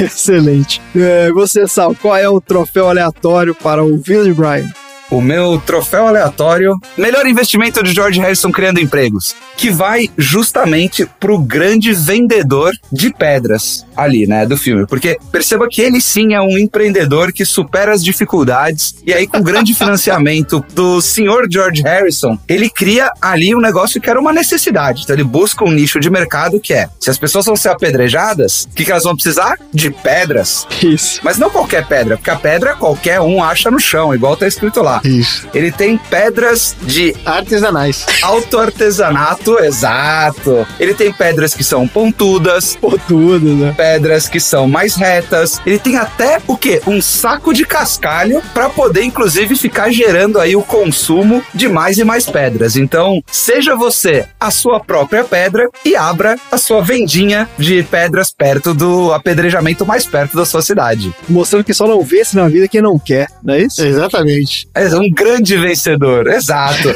Excelente. 0.00 0.80
É, 0.96 1.30
você, 1.32 1.68
Sal, 1.68 1.94
qual 2.00 2.16
é 2.16 2.28
o 2.28 2.40
troféu 2.40 2.88
aleatório 2.88 3.54
para 3.54 3.84
o 3.84 4.01
Vida 4.02 4.24
de 4.24 4.32
Brian? 4.32 4.81
O 5.12 5.20
meu 5.20 5.60
troféu 5.66 6.08
aleatório, 6.08 6.74
melhor 6.96 7.26
investimento 7.26 7.82
de 7.82 7.92
George 7.92 8.18
Harrison 8.18 8.50
criando 8.50 8.80
empregos, 8.80 9.36
que 9.58 9.68
vai 9.68 10.08
justamente 10.16 11.04
pro 11.20 11.38
grande 11.38 11.92
vendedor 11.92 12.72
de 12.90 13.12
pedras 13.12 13.84
ali, 13.94 14.26
né, 14.26 14.46
do 14.46 14.56
filme. 14.56 14.86
Porque 14.86 15.18
perceba 15.30 15.68
que 15.68 15.82
ele 15.82 16.00
sim 16.00 16.32
é 16.32 16.40
um 16.40 16.56
empreendedor 16.56 17.30
que 17.30 17.44
supera 17.44 17.92
as 17.92 18.02
dificuldades 18.02 18.94
e 19.06 19.12
aí 19.12 19.26
com 19.26 19.36
o 19.36 19.42
grande 19.42 19.74
financiamento 19.74 20.64
do 20.72 21.02
senhor 21.02 21.46
George 21.50 21.82
Harrison, 21.82 22.38
ele 22.48 22.70
cria 22.70 23.10
ali 23.20 23.54
um 23.54 23.60
negócio 23.60 24.00
que 24.00 24.08
era 24.08 24.18
uma 24.18 24.32
necessidade. 24.32 25.02
Então 25.02 25.14
ele 25.14 25.24
busca 25.24 25.62
um 25.62 25.70
nicho 25.70 26.00
de 26.00 26.08
mercado 26.08 26.58
que 26.58 26.72
é, 26.72 26.88
se 26.98 27.10
as 27.10 27.18
pessoas 27.18 27.44
vão 27.44 27.54
ser 27.54 27.68
apedrejadas, 27.68 28.62
o 28.64 28.74
que, 28.74 28.82
que 28.82 28.90
elas 28.90 29.04
vão 29.04 29.14
precisar? 29.14 29.58
De 29.74 29.90
pedras. 29.90 30.66
Isso. 30.82 31.20
Mas 31.22 31.36
não 31.36 31.50
qualquer 31.50 31.86
pedra, 31.86 32.16
porque 32.16 32.30
a 32.30 32.36
pedra 32.36 32.74
qualquer 32.74 33.20
um 33.20 33.44
acha 33.44 33.70
no 33.70 33.78
chão, 33.78 34.14
igual 34.14 34.38
tá 34.38 34.46
escrito 34.46 34.80
lá. 34.80 35.01
Isso. 35.04 35.48
Ele 35.54 35.70
tem 35.72 35.96
pedras 35.98 36.76
de 36.82 37.14
Artesanais. 37.24 38.06
alto 38.22 38.58
artesanato, 38.58 39.58
exato. 39.58 40.66
Ele 40.78 40.94
tem 40.94 41.12
pedras 41.12 41.54
que 41.54 41.64
são 41.64 41.86
pontudas, 41.88 42.76
Pô, 42.80 42.98
tudo, 43.06 43.54
né? 43.54 43.74
pedras 43.76 44.28
que 44.28 44.40
são 44.40 44.68
mais 44.68 44.94
retas. 44.94 45.60
Ele 45.66 45.78
tem 45.78 45.96
até 45.96 46.40
o 46.46 46.56
quê? 46.56 46.80
Um 46.86 47.00
saco 47.00 47.52
de 47.52 47.64
cascalho 47.64 48.42
para 48.54 48.68
poder 48.68 49.02
inclusive 49.02 49.56
ficar 49.56 49.90
gerando 49.90 50.38
aí 50.38 50.54
o 50.56 50.62
consumo 50.62 51.42
de 51.54 51.68
mais 51.68 51.98
e 51.98 52.04
mais 52.04 52.26
pedras. 52.26 52.76
Então, 52.76 53.22
seja 53.30 53.74
você 53.74 54.26
a 54.38 54.50
sua 54.50 54.80
própria 54.80 55.24
pedra 55.24 55.68
e 55.84 55.96
abra 55.96 56.38
a 56.50 56.58
sua 56.58 56.82
vendinha 56.82 57.48
de 57.58 57.82
pedras 57.82 58.30
perto 58.32 58.72
do 58.74 59.12
apedrejamento 59.12 59.84
mais 59.86 60.06
perto 60.06 60.36
da 60.36 60.44
sua 60.44 60.62
cidade. 60.62 61.14
Mostrando 61.28 61.64
que 61.64 61.74
só 61.74 61.86
não 61.86 62.02
vê-se 62.02 62.36
na 62.36 62.48
vida 62.48 62.68
quem 62.68 62.80
não 62.80 62.98
quer, 62.98 63.28
não 63.42 63.54
é 63.54 63.62
isso? 63.62 63.84
Exatamente. 63.84 64.68
É 64.96 64.98
um 64.98 65.10
grande 65.10 65.56
vencedor, 65.56 66.26
exato. 66.28 66.88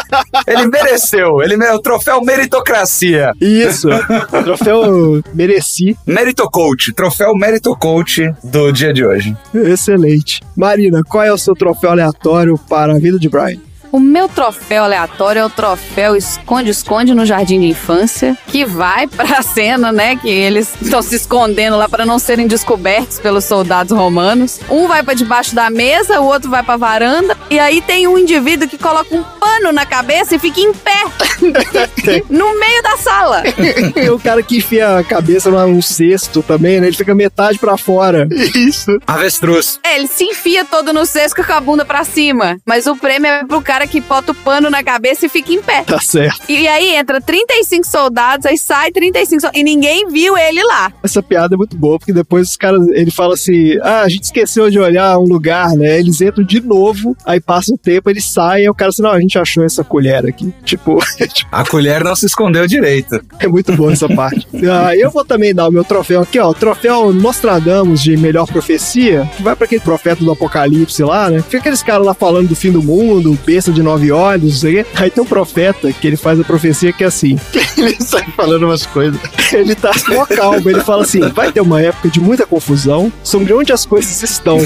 ele 0.46 0.66
mereceu, 0.66 1.42
ele 1.42 1.62
é 1.62 1.72
o 1.72 1.78
troféu 1.78 2.22
meritocracia. 2.22 3.32
Isso. 3.40 3.88
Troféu 4.44 5.22
mereci. 5.32 5.96
Meritocoach, 6.06 6.92
troféu 6.92 7.34
Meritocoach 7.34 8.32
do 8.42 8.72
dia 8.72 8.92
de 8.92 9.04
hoje. 9.04 9.36
Excelente. 9.54 10.40
Marina, 10.56 11.02
qual 11.02 11.24
é 11.24 11.32
o 11.32 11.38
seu 11.38 11.54
troféu 11.54 11.90
aleatório 11.90 12.58
para 12.68 12.94
a 12.94 12.98
vida 12.98 13.18
de 13.18 13.28
Brian? 13.28 13.60
O 13.94 14.00
meu 14.00 14.28
troféu 14.28 14.82
aleatório 14.82 15.38
é 15.38 15.44
o 15.44 15.48
troféu 15.48 16.16
Esconde-Esconde 16.16 17.14
no 17.14 17.24
Jardim 17.24 17.60
de 17.60 17.66
Infância, 17.66 18.36
que 18.48 18.64
vai 18.64 19.06
pra 19.06 19.40
cena, 19.54 19.92
né? 19.92 20.16
Que 20.16 20.28
eles 20.28 20.74
estão 20.82 21.00
se 21.00 21.14
escondendo 21.14 21.76
lá 21.76 21.88
para 21.88 22.04
não 22.04 22.18
serem 22.18 22.48
descobertos 22.48 23.20
pelos 23.20 23.44
soldados 23.44 23.96
romanos. 23.96 24.58
Um 24.68 24.88
vai 24.88 25.04
para 25.04 25.14
debaixo 25.14 25.54
da 25.54 25.70
mesa, 25.70 26.20
o 26.20 26.24
outro 26.24 26.50
vai 26.50 26.64
pra 26.64 26.76
varanda, 26.76 27.38
e 27.48 27.56
aí 27.56 27.80
tem 27.80 28.08
um 28.08 28.18
indivíduo 28.18 28.68
que 28.68 28.76
coloca 28.76 29.14
um 29.14 29.22
pano 29.22 29.70
na 29.70 29.86
cabeça 29.86 30.34
e 30.34 30.40
fica 30.40 30.60
em 30.60 30.72
pé 30.72 31.04
no 32.28 32.58
meio 32.58 32.82
da 32.82 32.96
sala. 32.96 33.44
Tem 33.94 34.10
o 34.10 34.18
cara 34.18 34.42
que 34.42 34.56
enfia 34.56 34.98
a 34.98 35.04
cabeça 35.04 35.48
num 35.52 35.80
cesto 35.80 36.42
também, 36.42 36.80
né? 36.80 36.88
Ele 36.88 36.96
fica 36.96 37.14
metade 37.14 37.60
pra 37.60 37.76
fora. 37.76 38.26
Isso. 38.56 38.98
Avestruz. 39.06 39.78
É, 39.84 39.94
ele 39.94 40.08
se 40.08 40.24
enfia 40.24 40.64
todo 40.64 40.92
no 40.92 41.06
cesto 41.06 41.44
com 41.44 41.52
a 41.52 41.60
bunda 41.60 41.84
pra 41.84 42.02
cima, 42.02 42.58
mas 42.66 42.88
o 42.88 42.96
prêmio 42.96 43.30
é 43.30 43.44
pro 43.44 43.62
cara 43.62 43.83
que 43.86 44.00
bota 44.00 44.32
o 44.32 44.34
pano 44.34 44.70
na 44.70 44.82
cabeça 44.82 45.26
e 45.26 45.28
fica 45.28 45.52
em 45.52 45.62
pé. 45.62 45.82
Tá 45.82 46.00
certo. 46.00 46.42
E 46.48 46.66
aí 46.68 46.94
entra 46.96 47.20
35 47.20 47.86
soldados, 47.86 48.46
aí 48.46 48.58
sai 48.58 48.90
35 48.90 49.40
soldados, 49.40 49.60
e 49.60 49.64
ninguém 49.64 50.08
viu 50.08 50.36
ele 50.36 50.62
lá. 50.64 50.92
Essa 51.02 51.22
piada 51.22 51.54
é 51.54 51.58
muito 51.58 51.76
boa, 51.76 51.98
porque 51.98 52.12
depois 52.12 52.50
os 52.50 52.56
caras, 52.56 52.86
ele 52.88 53.10
fala 53.10 53.34
assim: 53.34 53.78
ah, 53.82 54.02
a 54.02 54.08
gente 54.08 54.24
esqueceu 54.24 54.70
de 54.70 54.78
olhar 54.78 55.18
um 55.18 55.24
lugar, 55.24 55.70
né? 55.70 55.98
Eles 55.98 56.20
entram 56.20 56.44
de 56.44 56.60
novo, 56.60 57.16
aí 57.24 57.40
passa 57.40 57.72
o 57.74 57.78
tempo, 57.78 58.10
eles 58.10 58.24
saem, 58.24 58.64
e 58.64 58.68
o 58.70 58.74
cara 58.74 58.90
assim, 58.90 59.02
não, 59.02 59.10
a 59.10 59.20
gente 59.20 59.38
achou 59.38 59.64
essa 59.64 59.82
colher 59.84 60.24
aqui. 60.26 60.52
Tipo, 60.64 60.98
A 61.52 61.64
colher 61.64 62.02
não 62.04 62.14
se 62.16 62.26
escondeu 62.26 62.66
direito. 62.66 63.20
é 63.38 63.46
muito 63.46 63.72
boa 63.76 63.92
essa 63.92 64.08
parte. 64.08 64.46
Ah, 64.74 64.96
eu 64.96 65.10
vou 65.10 65.24
também 65.24 65.54
dar 65.54 65.68
o 65.68 65.70
meu 65.70 65.84
troféu 65.84 66.22
aqui, 66.22 66.38
ó. 66.38 66.48
O 66.50 66.54
troféu 66.54 67.12
Nostradamus 67.12 68.02
de 68.02 68.16
melhor 68.16 68.46
profecia, 68.46 69.30
que 69.36 69.42
vai 69.42 69.54
pra 69.54 69.66
aquele 69.66 69.80
profeta 69.80 70.24
do 70.24 70.30
apocalipse 70.32 71.02
lá, 71.02 71.28
né? 71.30 71.42
Fica 71.42 71.58
aqueles 71.58 71.82
caras 71.82 72.04
lá 72.06 72.14
falando 72.14 72.48
do 72.48 72.56
fim 72.56 72.72
do 72.72 72.82
mundo, 72.82 73.38
besta 73.46 73.70
de 73.74 73.82
nove 73.82 74.10
olhos, 74.10 74.52
não 74.52 74.60
sei 74.60 74.80
o 74.80 74.84
quê. 74.84 74.90
Aí 74.94 75.10
tem 75.10 75.22
um 75.22 75.26
profeta 75.26 75.92
que 75.92 76.06
ele 76.06 76.16
faz 76.16 76.40
a 76.40 76.44
profecia 76.44 76.92
que 76.92 77.04
é 77.04 77.06
assim: 77.06 77.38
Ele 77.76 77.96
sai 78.00 78.24
falando 78.36 78.64
umas 78.64 78.86
coisas. 78.86 79.20
ele 79.52 79.74
tá 79.74 79.90
mó 80.08 80.24
calmo, 80.26 80.70
ele 80.70 80.80
fala 80.80 81.02
assim: 81.02 81.20
vai 81.28 81.52
ter 81.52 81.60
uma 81.60 81.80
época 81.80 82.08
de 82.08 82.20
muita 82.20 82.46
confusão 82.46 83.12
sobre 83.22 83.52
onde 83.52 83.72
as 83.72 83.84
coisas 83.84 84.22
estão. 84.22 84.58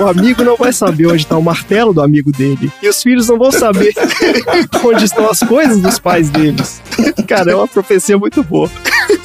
o 0.00 0.06
amigo 0.06 0.42
não 0.42 0.56
vai 0.56 0.72
saber 0.72 1.06
onde 1.06 1.26
tá 1.26 1.36
o 1.36 1.42
martelo 1.42 1.92
do 1.92 2.00
amigo 2.02 2.32
dele. 2.32 2.72
E 2.82 2.88
os 2.88 3.02
filhos 3.02 3.28
não 3.28 3.38
vão 3.38 3.52
saber 3.52 3.92
onde 4.84 5.04
estão 5.04 5.28
as 5.28 5.40
coisas 5.40 5.80
dos 5.80 5.98
pais 5.98 6.30
deles. 6.30 6.82
Cara, 7.26 7.52
é 7.52 7.54
uma 7.54 7.68
profecia 7.68 8.16
muito 8.18 8.42
boa. 8.42 8.70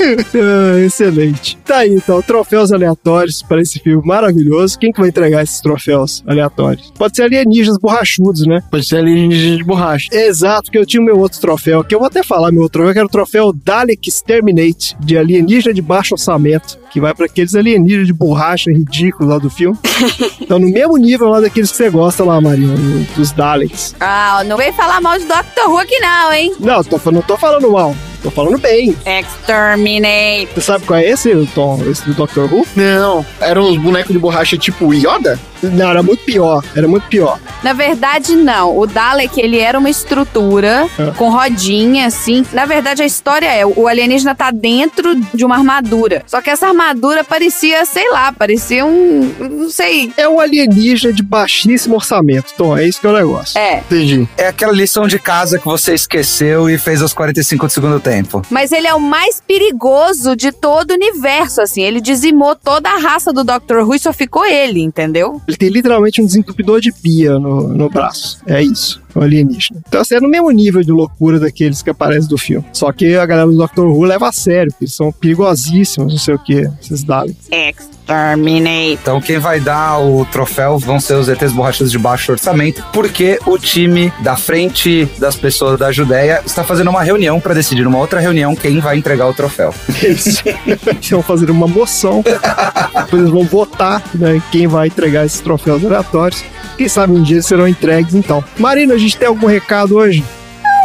Ah, 0.01 0.79
excelente. 0.85 1.57
Tá 1.65 1.77
aí, 1.77 1.93
então, 1.93 2.21
troféus 2.21 2.71
aleatórios 2.71 3.41
para 3.41 3.61
esse 3.61 3.79
filme 3.79 4.05
maravilhoso. 4.05 4.77
Quem 4.77 4.91
que 4.91 4.99
vai 4.99 5.09
entregar 5.09 5.43
esses 5.43 5.61
troféus 5.61 6.23
aleatórios? 6.27 6.91
Pode 6.97 7.15
ser 7.15 7.23
alienígenas 7.49 7.77
borrachudos, 7.77 8.45
né? 8.45 8.63
Pode 8.69 8.85
ser 8.85 8.97
alienígena 8.97 9.57
de 9.57 9.63
borracha. 9.63 10.07
Exato, 10.11 10.71
que 10.71 10.77
eu 10.77 10.85
tinha 10.85 11.01
o 11.01 11.05
meu 11.05 11.19
outro 11.19 11.39
troféu, 11.39 11.83
que 11.83 11.93
eu 11.93 11.99
vou 11.99 12.07
até 12.07 12.23
falar 12.23 12.51
meu 12.51 12.61
outro 12.61 12.79
troféu, 12.79 12.93
que 12.93 12.99
era 12.99 13.07
o 13.07 13.11
troféu 13.11 13.53
Dalek 13.53 14.07
Exterminate, 14.07 14.95
de 14.99 15.17
alienígena 15.17 15.73
de 15.73 15.81
baixo 15.81 16.13
orçamento, 16.13 16.77
que 16.91 16.99
vai 16.99 17.13
para 17.13 17.25
aqueles 17.25 17.55
alienígenas 17.55 18.07
de 18.07 18.13
borracha 18.13 18.71
ridículos 18.71 19.29
lá 19.29 19.37
do 19.37 19.49
filme. 19.49 19.77
então, 20.39 20.59
no 20.59 20.69
mesmo 20.69 20.97
nível 20.97 21.29
lá 21.29 21.41
daqueles 21.41 21.71
que 21.71 21.77
você 21.77 21.89
gosta 21.89 22.23
lá, 22.23 22.39
Marina, 22.39 22.75
dos 23.15 23.31
Daleks. 23.31 23.95
Ah, 23.99 24.43
não 24.45 24.57
vem 24.57 24.71
falar 24.73 25.01
mal 25.01 25.17
de 25.17 25.25
Doctor 25.25 25.69
Who 25.69 25.77
aqui 25.77 25.97
não, 25.99 26.33
hein? 26.33 26.53
Não, 26.59 26.83
tô, 26.83 27.11
não 27.11 27.21
tô 27.21 27.37
falando 27.37 27.71
mal, 27.71 27.95
tô 28.21 28.31
falando 28.31 28.57
bem. 28.57 28.95
Exterminate. 29.05 30.49
Você 30.53 30.61
sabe 30.61 30.85
qual 30.85 30.99
é 30.99 31.09
esse, 31.09 31.33
Tom? 31.53 31.81
Esse 31.89 32.05
do 32.05 32.13
Doctor 32.13 32.51
Who? 32.51 32.65
Não, 32.75 33.25
eram 33.39 33.69
uns 33.69 33.77
bonecos 33.77 34.11
de 34.11 34.19
borracha 34.19 34.57
tipo 34.57 34.93
Yoda? 34.93 35.39
Não, 35.61 35.89
era 35.89 36.01
muito 36.03 36.23
pior, 36.23 36.63
era 36.75 36.87
muito 36.87 37.07
pior. 37.07 37.39
Na 37.63 37.73
verdade, 37.73 38.35
não. 38.35 38.77
O 38.77 38.85
Dalek, 38.87 39.39
ele 39.39 39.59
era 39.59 39.77
uma 39.77 39.89
estrutura 39.89 40.87
É. 40.97 41.11
com 41.11 41.29
rodinha, 41.29 42.07
assim. 42.07 42.45
Na 42.53 42.65
verdade, 42.65 43.01
a 43.01 43.05
história 43.05 43.45
é, 43.47 43.65
o 43.65 43.87
alienígena 43.87 44.33
tá 44.35 44.51
dentro 44.51 45.15
de 45.33 45.43
uma 45.45 45.55
armadura. 45.55 46.23
Só 46.27 46.41
que 46.41 46.49
essa 46.49 46.67
armadura 46.67 47.23
parecia, 47.23 47.85
sei 47.85 48.09
lá, 48.11 48.31
parecia 48.31 48.85
um... 48.85 49.31
não 49.39 49.69
sei. 49.69 50.11
É 50.17 50.27
um 50.27 50.39
alienígena 50.39 51.13
de 51.13 51.21
baixíssimo 51.23 51.95
orçamento, 51.95 52.53
Tom, 52.57 52.77
é 52.77 52.87
isso 52.87 52.99
que 53.01 53.07
é 53.07 53.09
o 53.09 53.13
negócio. 53.13 53.57
É. 53.57 53.79
Entendi. 53.79 54.27
É 54.37 54.47
aquela 54.47 54.71
lição 54.73 55.07
de 55.07 55.19
casa 55.19 55.59
que 55.59 55.65
você 55.65 55.93
esqueceu 55.93 56.69
e 56.69 56.77
fez 56.77 57.01
aos 57.01 57.13
45 57.13 57.65
do 57.67 57.71
segundo 57.71 57.99
tempo. 57.99 58.41
Mas 58.49 58.71
ele 58.71 58.87
é 58.87 58.93
o 58.93 58.99
mais 58.99 59.41
perigoso 59.45 60.35
de 60.35 60.51
todo 60.51 60.91
o 60.91 60.93
universo, 60.93 61.61
assim. 61.61 61.81
Ele 61.81 62.01
dizimou 62.01 62.55
toda 62.55 62.89
a 62.89 62.97
raça 62.97 63.31
do 63.33 63.43
Doctor 63.43 63.83
Who 63.87 63.95
e 63.95 63.99
só 63.99 64.13
ficou 64.13 64.45
ele, 64.45 64.81
entendeu? 64.81 65.41
Ele 65.49 65.57
tem 65.57 65.69
literalmente 65.69 66.21
um 66.21 66.25
desentupidor 66.25 66.79
de 66.79 66.91
pia 66.91 67.39
no, 67.39 67.67
no 67.69 67.89
braço. 67.89 68.39
É 68.45 68.61
isso. 68.61 69.01
O 69.15 69.21
alienígena. 69.21 69.81
Então, 69.87 70.01
assim, 70.01 70.15
é 70.15 70.19
no 70.19 70.29
mesmo 70.29 70.49
nível 70.51 70.81
de 70.81 70.91
loucura 70.91 71.39
daqueles 71.39 71.81
que 71.81 71.89
aparecem 71.89 72.29
do 72.29 72.37
filme. 72.37 72.65
Só 72.73 72.91
que 72.91 73.15
a 73.15 73.25
galera 73.25 73.47
do 73.47 73.57
Doctor 73.57 73.87
Who 73.87 74.03
leva 74.03 74.29
a 74.29 74.31
sério, 74.31 74.71
porque 74.71 74.85
eles 74.85 74.95
são 74.95 75.11
perigosíssimos, 75.11 76.13
não 76.13 76.19
sei 76.19 76.35
o 76.35 76.39
que, 76.39 76.69
esses 76.81 77.03
dados. 77.03 77.35
Exterminate. 77.51 78.99
Então 79.01 79.21
quem 79.21 79.37
vai 79.37 79.59
dar 79.59 79.99
o 79.99 80.25
troféu 80.25 80.77
vão 80.79 80.99
ser 80.99 81.13
os 81.15 81.29
ETs 81.29 81.51
borrachas 81.51 81.91
de 81.91 81.97
baixo 81.97 82.31
orçamento, 82.31 82.83
porque 82.91 83.39
o 83.45 83.57
time 83.57 84.11
da 84.21 84.35
frente 84.35 85.07
das 85.19 85.35
pessoas 85.35 85.79
da 85.79 85.91
Judéia 85.91 86.41
está 86.45 86.63
fazendo 86.63 86.89
uma 86.89 87.03
reunião 87.03 87.39
para 87.39 87.53
decidir 87.53 87.85
uma 87.85 87.99
outra 87.99 88.19
reunião 88.19 88.55
quem 88.55 88.79
vai 88.79 88.97
entregar 88.97 89.27
o 89.27 89.33
troféu. 89.33 89.73
Eles 90.01 90.43
eles 90.65 91.09
vão 91.09 91.21
fazer 91.21 91.51
uma 91.51 91.67
moção, 91.67 92.23
depois 92.23 93.21
eles 93.21 93.29
vão 93.31 93.43
votar 93.43 94.03
né, 94.15 94.41
quem 94.51 94.67
vai 94.67 94.87
entregar 94.87 95.25
esses 95.25 95.39
troféus 95.39 95.85
aleatórios. 95.85 96.43
Quem 96.77 96.87
sabe 96.87 97.13
um 97.13 97.21
dia 97.21 97.41
serão 97.41 97.67
entregues 97.67 98.15
então. 98.15 98.41
Marina, 98.57 98.97
gente 98.99 99.17
tem 99.17 99.27
algum 99.27 99.47
recado 99.47 99.95
hoje? 99.97 100.23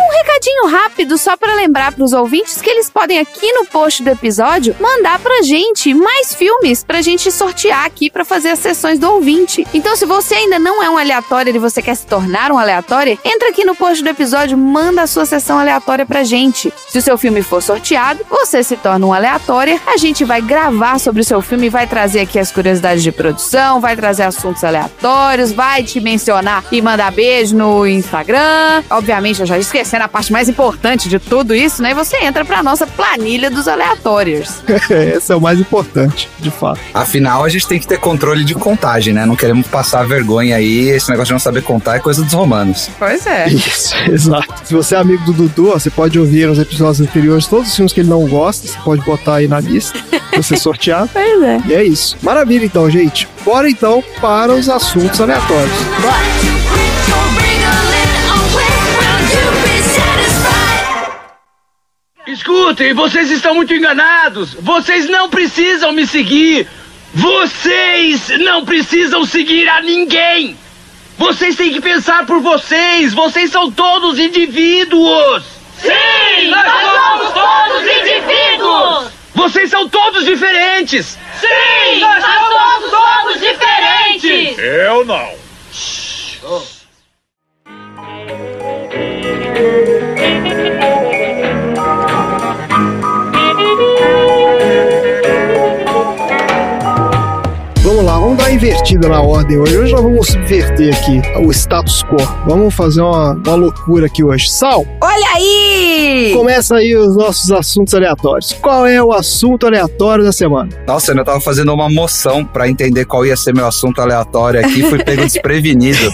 Um 0.04 0.12
recadinho 0.12 0.66
rápido 0.66 1.16
só 1.16 1.34
pra 1.34 1.54
lembrar 1.54 1.92
pros 1.92 2.12
ouvintes 2.12 2.60
que 2.60 2.68
eles 2.68 2.90
podem 2.90 3.18
aqui 3.18 3.50
no 3.52 3.64
post 3.64 4.02
do 4.02 4.10
episódio 4.10 4.76
mandar 4.78 5.18
pra 5.18 5.42
gente 5.42 5.94
mais 5.94 6.34
filmes 6.34 6.84
pra 6.84 7.00
gente 7.00 7.32
sortear 7.32 7.86
aqui 7.86 8.10
pra 8.10 8.22
fazer 8.22 8.50
as 8.50 8.58
sessões 8.58 8.98
do 8.98 9.10
ouvinte. 9.10 9.66
Então 9.72 9.96
se 9.96 10.04
você 10.04 10.34
ainda 10.34 10.58
não 10.58 10.82
é 10.82 10.90
um 10.90 10.98
aleatório 10.98 11.54
e 11.54 11.58
você 11.58 11.80
quer 11.80 11.94
se 11.94 12.06
tornar 12.06 12.52
um 12.52 12.58
aleatório, 12.58 13.18
entra 13.24 13.48
aqui 13.48 13.64
no 13.64 13.74
post 13.74 14.04
do 14.04 14.10
episódio, 14.10 14.58
manda 14.58 15.02
a 15.02 15.06
sua 15.06 15.24
sessão 15.24 15.58
aleatória 15.58 16.04
pra 16.04 16.22
gente. 16.22 16.70
Se 16.86 16.98
o 16.98 17.02
seu 17.02 17.16
filme 17.16 17.42
for 17.42 17.62
sorteado, 17.62 18.26
você 18.28 18.62
se 18.62 18.76
torna 18.76 19.06
um 19.06 19.14
aleatório, 19.14 19.80
a 19.86 19.96
gente 19.96 20.22
vai 20.22 20.42
gravar 20.42 20.98
sobre 20.98 21.22
o 21.22 21.24
seu 21.24 21.40
filme, 21.40 21.70
vai 21.70 21.86
trazer 21.86 22.20
aqui 22.20 22.38
as 22.38 22.52
curiosidades 22.52 23.02
de 23.02 23.10
produção, 23.10 23.80
vai 23.80 23.96
trazer 23.96 24.24
assuntos 24.24 24.62
aleatórios, 24.64 25.50
vai 25.50 25.82
te 25.82 25.98
mencionar 25.98 26.62
e 26.70 26.82
mandar 26.82 27.10
beijo 27.10 27.56
no 27.56 27.86
Instagram. 27.86 28.82
Obviamente, 28.90 29.40
eu 29.40 29.46
já 29.46 29.56
esquecendo 29.94 30.04
a 30.04 30.08
parte 30.08 30.32
mais 30.32 30.48
importante 30.48 31.08
de 31.08 31.18
tudo 31.18 31.54
isso, 31.54 31.82
né? 31.82 31.92
E 31.92 31.94
você 31.94 32.16
entra 32.24 32.44
pra 32.44 32.62
nossa 32.62 32.86
planilha 32.86 33.50
dos 33.50 33.68
aleatórios. 33.68 34.62
Esse 34.90 35.32
é 35.32 35.36
o 35.36 35.40
mais 35.40 35.60
importante, 35.60 36.28
de 36.38 36.50
fato. 36.50 36.80
Afinal, 36.92 37.44
a 37.44 37.48
gente 37.48 37.66
tem 37.66 37.78
que 37.78 37.86
ter 37.86 37.98
controle 37.98 38.44
de 38.44 38.54
contagem, 38.54 39.14
né? 39.14 39.24
Não 39.24 39.36
queremos 39.36 39.66
passar 39.66 40.06
vergonha 40.06 40.56
aí. 40.56 40.88
Esse 40.88 41.08
negócio 41.10 41.28
de 41.28 41.32
não 41.32 41.38
saber 41.38 41.62
contar 41.62 41.96
é 41.96 41.98
coisa 42.00 42.22
dos 42.22 42.32
romanos. 42.32 42.90
Pois 42.98 43.26
é. 43.26 43.48
Isso, 43.48 43.94
exato. 44.10 44.54
Se 44.64 44.74
você 44.74 44.94
é 44.94 44.98
amigo 44.98 45.24
do 45.24 45.32
Dudu, 45.32 45.70
ó, 45.70 45.74
você 45.74 45.90
pode 45.90 46.18
ouvir 46.18 46.48
nos 46.48 46.58
episódios 46.58 47.00
anteriores 47.00 47.46
todos 47.46 47.68
os 47.68 47.76
filmes 47.76 47.92
que 47.92 48.00
ele 48.00 48.10
não 48.10 48.26
gosta, 48.26 48.66
você 48.66 48.78
pode 48.84 49.02
botar 49.02 49.36
aí 49.36 49.48
na 49.48 49.60
lista, 49.60 49.98
pra 50.30 50.42
você 50.42 50.56
sortear. 50.56 51.08
Pois 51.14 51.42
é. 51.42 51.60
E 51.66 51.74
é 51.74 51.84
isso. 51.84 52.16
Maravilha, 52.22 52.64
então, 52.64 52.88
gente. 52.90 53.28
Bora 53.44 53.68
então 53.68 54.02
para 54.20 54.52
os 54.52 54.68
assuntos 54.68 55.20
aleatórios. 55.20 56.53
Escutem, 62.34 62.92
vocês 62.94 63.30
estão 63.30 63.54
muito 63.54 63.72
enganados. 63.72 64.54
Vocês 64.54 65.08
não 65.08 65.30
precisam 65.30 65.92
me 65.92 66.04
seguir. 66.04 66.66
Vocês 67.14 68.28
não 68.40 68.64
precisam 68.64 69.24
seguir 69.24 69.68
a 69.68 69.80
ninguém. 69.80 70.58
Vocês 71.16 71.54
têm 71.54 71.72
que 71.72 71.80
pensar 71.80 72.26
por 72.26 72.40
vocês. 72.40 73.14
Vocês 73.14 73.52
são 73.52 73.70
todos 73.70 74.18
indivíduos. 74.18 75.44
Sim, 75.78 76.48
nós 76.50 76.66
somos 76.66 77.32
todos 77.32 77.82
indivíduos. 77.82 79.12
Vocês 79.32 79.70
são 79.70 79.88
todos 79.88 80.24
diferentes. 80.24 81.16
Sim, 81.40 82.00
nós 82.00 82.20
somos 82.20 82.90
todos 82.90 83.40
diferentes. 83.40 84.58
Eu 84.58 85.04
não. 85.04 85.34
Vamos 86.42 86.74
invertida 98.54 99.08
na 99.08 99.20
ordem 99.20 99.58
hoje. 99.58 99.76
Hoje 99.76 99.92
nós 99.92 100.00
vamos 100.00 100.26
subverter 100.28 100.94
aqui 100.96 101.20
o 101.44 101.50
status 101.50 102.04
quo. 102.04 102.16
Vamos 102.46 102.72
fazer 102.72 103.00
uma, 103.00 103.32
uma 103.32 103.54
loucura 103.56 104.06
aqui 104.06 104.22
hoje. 104.22 104.48
Sal, 104.48 104.86
Olha 105.00 105.28
aí! 105.34 106.30
começa 106.32 106.76
aí 106.76 106.96
os 106.96 107.16
nossos 107.16 107.50
assuntos 107.50 107.92
aleatórios. 107.94 108.52
Qual 108.52 108.86
é 108.86 109.02
o 109.02 109.12
assunto 109.12 109.66
aleatório 109.66 110.24
da 110.24 110.30
semana? 110.32 110.68
Nossa, 110.86 111.10
eu 111.10 111.14
ainda 111.14 111.24
tava 111.24 111.40
fazendo 111.40 111.72
uma 111.74 111.90
moção 111.90 112.44
pra 112.44 112.68
entender 112.68 113.04
qual 113.06 113.26
ia 113.26 113.36
ser 113.36 113.52
meu 113.52 113.66
assunto 113.66 114.00
aleatório 114.00 114.60
aqui, 114.60 114.82
fui 114.84 115.02
pego 115.02 115.22
desprevenido. 115.26 116.12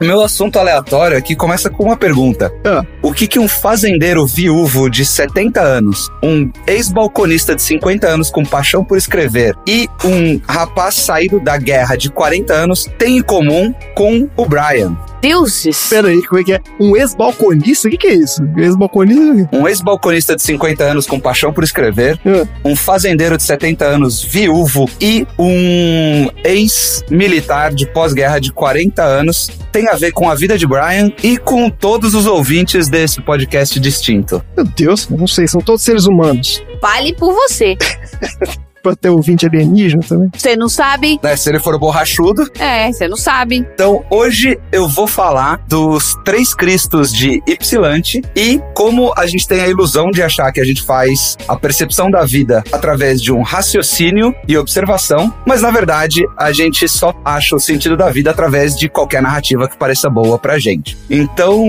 meu 0.00 0.22
assunto 0.22 0.58
aleatório 0.58 1.18
aqui 1.18 1.36
começa 1.36 1.68
com 1.68 1.84
uma 1.84 1.96
pergunta. 1.96 2.50
Ah. 2.64 2.82
O 3.02 3.12
que 3.12 3.26
que 3.26 3.38
um 3.38 3.46
fazendeiro 3.46 4.26
viúvo 4.26 4.88
de 4.88 5.04
70 5.04 5.60
anos, 5.60 6.08
um 6.22 6.50
ex-balconista 6.66 7.54
de 7.54 7.60
50 7.60 8.06
anos 8.08 8.30
com 8.30 8.44
paixão 8.44 8.82
por 8.82 8.96
escrever 8.96 9.54
e 9.66 9.86
um 10.04 10.40
rapaz 10.48 10.69
saído 10.90 11.40
da 11.40 11.56
guerra 11.56 11.96
de 11.96 12.10
40 12.10 12.52
anos 12.52 12.84
têm 12.98 13.18
em 13.18 13.22
comum 13.22 13.74
com 13.94 14.28
o 14.36 14.46
Brian? 14.46 14.96
Deuses. 15.20 15.88
Pera 15.90 16.08
aí, 16.08 16.22
como 16.22 16.40
é 16.40 16.44
que 16.44 16.52
é? 16.54 16.60
Um 16.80 16.96
ex-balconista? 16.96 17.88
O 17.88 17.90
que, 17.90 17.98
que 17.98 18.06
é 18.06 18.14
isso? 18.14 18.42
Ex-balconista? 18.56 19.50
Um 19.54 19.68
ex-balconista 19.68 20.34
de 20.34 20.42
50 20.42 20.82
anos 20.82 21.06
com 21.06 21.20
paixão 21.20 21.52
por 21.52 21.62
escrever, 21.62 22.18
Ah. 22.24 22.46
um 22.64 22.74
fazendeiro 22.74 23.36
de 23.36 23.42
70 23.42 23.84
anos 23.84 24.22
viúvo 24.24 24.88
e 24.98 25.26
um 25.38 26.30
ex-militar 26.42 27.74
de 27.74 27.86
pós-guerra 27.92 28.38
de 28.38 28.50
40 28.50 29.02
anos 29.02 29.50
tem 29.70 29.88
a 29.88 29.94
ver 29.94 30.12
com 30.12 30.28
a 30.30 30.34
vida 30.34 30.56
de 30.56 30.66
Brian 30.66 31.12
e 31.22 31.36
com 31.36 31.68
todos 31.68 32.14
os 32.14 32.24
ouvintes 32.26 32.88
desse 32.88 33.20
podcast 33.20 33.78
distinto. 33.78 34.42
Meu 34.56 34.64
Deus, 34.64 35.06
não 35.10 35.26
sei, 35.26 35.46
são 35.46 35.60
todos 35.60 35.82
seres 35.82 36.06
humanos. 36.06 36.62
Fale 36.80 37.14
por 37.14 37.34
você. 37.34 37.76
Pode 38.82 38.96
ter 38.96 39.10
ouvinte 39.10 39.46
alienígena 39.46 40.02
também. 40.02 40.30
Você 40.34 40.56
não 40.56 40.68
sabe? 40.68 41.18
Né, 41.22 41.36
se 41.36 41.48
ele 41.48 41.58
for 41.58 41.78
borrachudo. 41.78 42.50
É, 42.58 42.90
você 42.90 43.08
não 43.08 43.16
sabe. 43.16 43.56
Então, 43.56 44.04
hoje 44.10 44.58
eu 44.72 44.88
vou 44.88 45.06
falar 45.06 45.62
dos 45.68 46.16
três 46.24 46.54
Cristos 46.54 47.12
de 47.12 47.42
Ypsilante 47.48 48.22
e 48.34 48.60
como 48.74 49.12
a 49.16 49.26
gente 49.26 49.46
tem 49.46 49.60
a 49.60 49.68
ilusão 49.68 50.10
de 50.10 50.22
achar 50.22 50.50
que 50.52 50.60
a 50.60 50.64
gente 50.64 50.82
faz 50.82 51.36
a 51.46 51.56
percepção 51.56 52.10
da 52.10 52.24
vida 52.24 52.62
através 52.72 53.20
de 53.20 53.32
um 53.32 53.42
raciocínio 53.42 54.34
e 54.46 54.56
observação, 54.56 55.32
mas 55.46 55.62
na 55.62 55.70
verdade 55.70 56.24
a 56.36 56.52
gente 56.52 56.88
só 56.88 57.14
acha 57.24 57.56
o 57.56 57.60
sentido 57.60 57.96
da 57.96 58.10
vida 58.10 58.30
através 58.30 58.76
de 58.76 58.88
qualquer 58.88 59.22
narrativa 59.22 59.68
que 59.68 59.76
pareça 59.76 60.08
boa 60.08 60.38
pra 60.38 60.58
gente. 60.58 60.96
Então, 61.08 61.64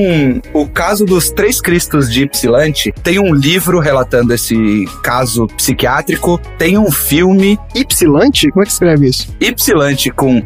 o 0.53 0.68
caso 0.68 1.05
dos 1.05 1.30
três 1.32 1.59
Cristos 1.59 2.12
de 2.12 2.24
Ypsilante 2.24 2.91
tem 3.03 3.20
um 3.20 3.34
livro 3.34 3.80
relatando 3.80 4.34
esse 4.34 4.86
caso 5.03 5.47
psiquiátrico, 5.47 6.39
tem 6.57 6.78
um 6.78 6.91
filme 7.02 7.60
Ypsilante? 7.76 8.49
Como 8.52 8.64
é 8.64 8.66
que 8.66 8.72
escreve 8.72 9.08
isso? 9.08 9.36
Ypsilante 9.41 10.12
com 10.12 10.41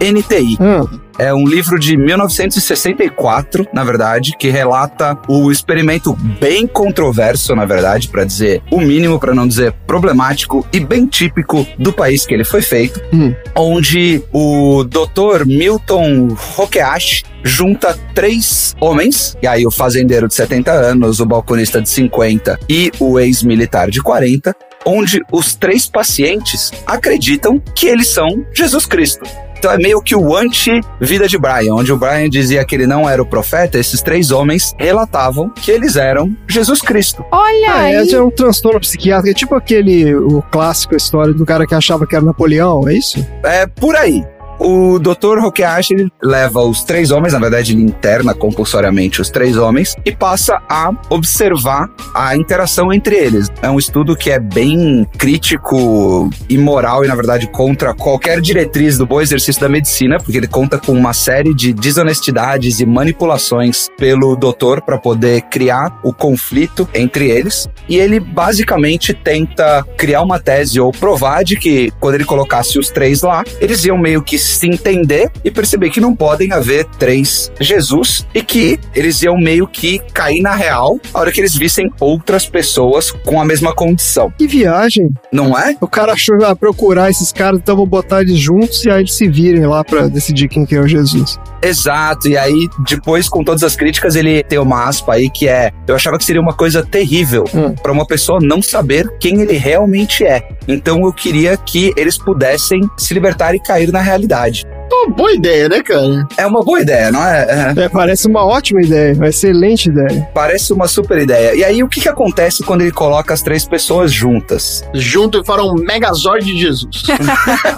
Y-P-S-I-L-A-N-T-I. 0.00 0.56
Ah, 0.60 0.86
É 1.18 1.34
um 1.34 1.46
livro 1.46 1.78
de 1.78 1.98
1964, 1.98 3.66
na 3.74 3.84
verdade, 3.84 4.32
que 4.38 4.48
relata 4.48 5.18
o 5.28 5.50
experimento 5.52 6.14
bem 6.40 6.66
controverso, 6.66 7.54
na 7.54 7.66
verdade, 7.66 8.08
para 8.08 8.24
dizer 8.24 8.62
o 8.70 8.80
mínimo, 8.80 9.18
para 9.20 9.34
não 9.34 9.46
dizer 9.46 9.72
problemático 9.86 10.66
e 10.72 10.80
bem 10.80 11.06
típico 11.06 11.66
do 11.78 11.92
país 11.92 12.24
que 12.24 12.32
ele 12.32 12.44
foi 12.44 12.62
feito, 12.62 12.98
Hum. 13.12 13.34
onde 13.54 14.22
o 14.32 14.82
Dr. 14.84 15.44
Milton 15.46 16.28
Hokeashi 16.56 17.24
junta 17.44 17.98
três 18.14 18.74
homens, 18.80 19.36
e 19.42 19.46
aí 19.46 19.66
o 19.66 19.70
fazendeiro 19.70 20.26
de 20.26 20.34
70 20.34 20.70
anos, 20.72 21.20
o 21.20 21.26
balconista 21.26 21.82
de 21.82 21.88
50 21.90 22.58
e 22.68 22.90
o 22.98 23.18
ex-militar 23.18 23.90
de 23.90 24.00
40, 24.02 24.54
onde 24.86 25.20
os 25.30 25.54
três 25.54 25.86
pacientes 25.86 26.70
acreditam 26.86 27.60
que 27.74 27.86
eles 27.86 28.08
são 28.08 28.42
Jesus 28.54 28.86
Cristo. 28.86 29.28
Então 29.60 29.70
é 29.70 29.76
meio 29.76 30.00
que 30.00 30.16
o 30.16 30.34
anti-vida 30.34 31.28
de 31.28 31.36
Brian, 31.36 31.74
onde 31.74 31.92
o 31.92 31.96
Brian 31.98 32.30
dizia 32.30 32.64
que 32.64 32.74
ele 32.74 32.86
não 32.86 33.06
era 33.06 33.20
o 33.20 33.26
profeta, 33.26 33.78
esses 33.78 34.00
três 34.00 34.30
homens 34.30 34.74
relatavam 34.78 35.50
que 35.50 35.70
eles 35.70 35.96
eram 35.96 36.34
Jesus 36.48 36.80
Cristo. 36.80 37.22
Olha 37.30 37.70
ah, 37.70 37.80
aí. 37.82 37.94
é, 37.94 38.14
é 38.14 38.22
um 38.22 38.30
transtorno 38.30 38.80
psiquiátrico, 38.80 39.28
é 39.28 39.34
tipo 39.34 39.54
aquele, 39.54 40.14
o 40.14 40.40
clássico, 40.50 40.96
história 40.96 41.34
do 41.34 41.44
cara 41.44 41.66
que 41.66 41.74
achava 41.74 42.06
que 42.06 42.16
era 42.16 42.24
Napoleão, 42.24 42.88
é 42.88 42.94
isso? 42.94 43.22
É 43.42 43.66
por 43.66 43.94
aí. 43.94 44.24
O 44.62 44.98
Dr. 44.98 45.38
Hokeashi 45.42 45.94
ele 45.94 46.12
leva 46.22 46.60
os 46.60 46.84
três 46.84 47.10
homens, 47.10 47.32
na 47.32 47.38
verdade 47.38 47.72
ele 47.72 47.82
interna 47.82 48.34
compulsoriamente 48.34 49.18
os 49.18 49.30
três 49.30 49.56
homens 49.56 49.96
e 50.04 50.12
passa 50.12 50.60
a 50.68 50.92
observar 51.08 51.88
a 52.14 52.36
interação 52.36 52.92
entre 52.92 53.16
eles. 53.16 53.48
É 53.62 53.70
um 53.70 53.78
estudo 53.78 54.14
que 54.14 54.30
é 54.30 54.38
bem 54.38 55.06
crítico, 55.16 56.28
imoral 56.46 57.02
e 57.02 57.08
na 57.08 57.14
verdade 57.14 57.46
contra 57.46 57.94
qualquer 57.94 58.38
diretriz 58.42 58.98
do 58.98 59.06
bom 59.06 59.22
exercício 59.22 59.62
da 59.62 59.68
medicina, 59.68 60.18
porque 60.18 60.36
ele 60.36 60.46
conta 60.46 60.78
com 60.78 60.92
uma 60.92 61.14
série 61.14 61.54
de 61.54 61.72
desonestidades 61.72 62.80
e 62.80 62.86
manipulações 62.86 63.88
pelo 63.96 64.36
doutor 64.36 64.82
para 64.82 64.98
poder 64.98 65.40
criar 65.42 65.98
o 66.02 66.12
conflito 66.12 66.86
entre 66.92 67.30
eles. 67.30 67.66
E 67.88 67.96
ele 67.96 68.20
basicamente 68.20 69.14
tenta 69.14 69.82
criar 69.96 70.20
uma 70.20 70.38
tese 70.38 70.78
ou 70.78 70.92
provar 70.92 71.44
de 71.44 71.56
que 71.56 71.90
quando 71.98 72.16
ele 72.16 72.26
colocasse 72.26 72.78
os 72.78 72.90
três 72.90 73.22
lá, 73.22 73.42
eles 73.58 73.86
iam 73.86 73.96
meio 73.96 74.22
que 74.22 74.49
se 74.50 74.68
entender 74.68 75.30
e 75.44 75.50
perceber 75.50 75.90
que 75.90 76.00
não 76.00 76.14
podem 76.14 76.52
haver 76.52 76.84
três 76.98 77.50
Jesus 77.60 78.26
e 78.34 78.42
que 78.42 78.78
eles 78.94 79.22
iam 79.22 79.36
meio 79.38 79.66
que 79.66 79.98
cair 80.12 80.40
na 80.40 80.54
real 80.54 80.98
a 81.12 81.20
hora 81.20 81.32
que 81.32 81.40
eles 81.40 81.54
vissem 81.54 81.90
outras 82.00 82.46
pessoas 82.46 83.10
com 83.10 83.40
a 83.40 83.44
mesma 83.44 83.74
condição. 83.74 84.32
Que 84.36 84.46
viagem. 84.46 85.10
Não 85.32 85.58
é? 85.58 85.76
O 85.80 85.88
cara 85.88 86.12
achou 86.12 86.38
que 86.38 86.44
ia 86.44 86.56
procurar 86.56 87.10
esses 87.10 87.32
caras, 87.32 87.60
então 87.60 87.76
vou 87.76 87.86
botar 87.86 88.22
eles 88.22 88.38
juntos 88.38 88.84
e 88.84 88.90
aí 88.90 89.00
eles 89.00 89.14
se 89.14 89.28
virem 89.28 89.66
lá 89.66 89.84
pra 89.84 90.06
decidir 90.06 90.48
quem 90.48 90.64
que 90.64 90.74
é 90.74 90.80
o 90.80 90.88
Jesus. 90.88 91.38
Exato, 91.62 92.28
e 92.28 92.36
aí 92.36 92.68
depois 92.88 93.28
com 93.28 93.44
todas 93.44 93.62
as 93.62 93.76
críticas 93.76 94.16
ele 94.16 94.42
tem 94.42 94.58
uma 94.58 94.84
aspa 94.88 95.14
aí 95.14 95.28
que 95.30 95.48
é 95.48 95.70
eu 95.86 95.94
achava 95.94 96.16
que 96.18 96.24
seria 96.24 96.40
uma 96.40 96.54
coisa 96.54 96.84
terrível 96.84 97.44
Hum. 97.54 97.74
pra 97.74 97.92
uma 97.92 98.06
pessoa 98.06 98.38
não 98.40 98.62
saber 98.62 99.08
quem 99.18 99.40
ele 99.40 99.56
realmente 99.56 100.24
é. 100.24 100.48
Então 100.66 101.02
eu 101.04 101.12
queria 101.12 101.56
que 101.56 101.92
eles 101.96 102.16
pudessem 102.16 102.80
se 102.96 103.12
libertar 103.14 103.54
e 103.54 103.60
cair 103.60 103.92
na 103.92 104.00
realidade. 104.00 104.64
Pô, 104.90 105.08
boa 105.08 105.32
ideia, 105.32 105.68
né, 105.68 105.80
cara? 105.84 106.26
É 106.36 106.44
uma 106.44 106.64
boa 106.64 106.80
ideia, 106.80 107.12
não 107.12 107.24
é? 107.24 107.74
É. 107.76 107.84
É, 107.84 107.88
parece 107.88 108.26
uma 108.26 108.44
ótima 108.44 108.82
ideia, 108.82 109.14
uma 109.14 109.28
excelente 109.28 109.88
ideia. 109.88 110.28
Parece 110.34 110.72
uma 110.72 110.88
super 110.88 111.18
ideia. 111.18 111.54
E 111.54 111.62
aí, 111.62 111.80
o 111.84 111.88
que, 111.88 112.00
que 112.00 112.08
acontece 112.08 112.64
quando 112.64 112.80
ele 112.80 112.90
coloca 112.90 113.32
as 113.32 113.40
três 113.40 113.64
pessoas 113.64 114.12
juntas? 114.12 114.82
Junto 114.92 115.44
para 115.44 115.62
um 115.62 115.74
Megazord 115.74 116.44
de 116.44 116.58
Jesus. 116.58 117.04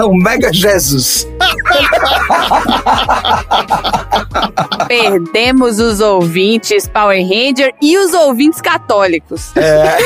o 0.01 0.15
Mega 0.17 0.51
Jesus. 0.51 1.29
Perdemos 4.89 5.79
os 5.79 6.01
ouvintes 6.01 6.89
Power 6.89 7.23
Ranger 7.23 7.75
e 7.83 7.99
os 7.99 8.15
ouvintes 8.15 8.63
católicos. 8.63 9.53
É. 9.55 9.99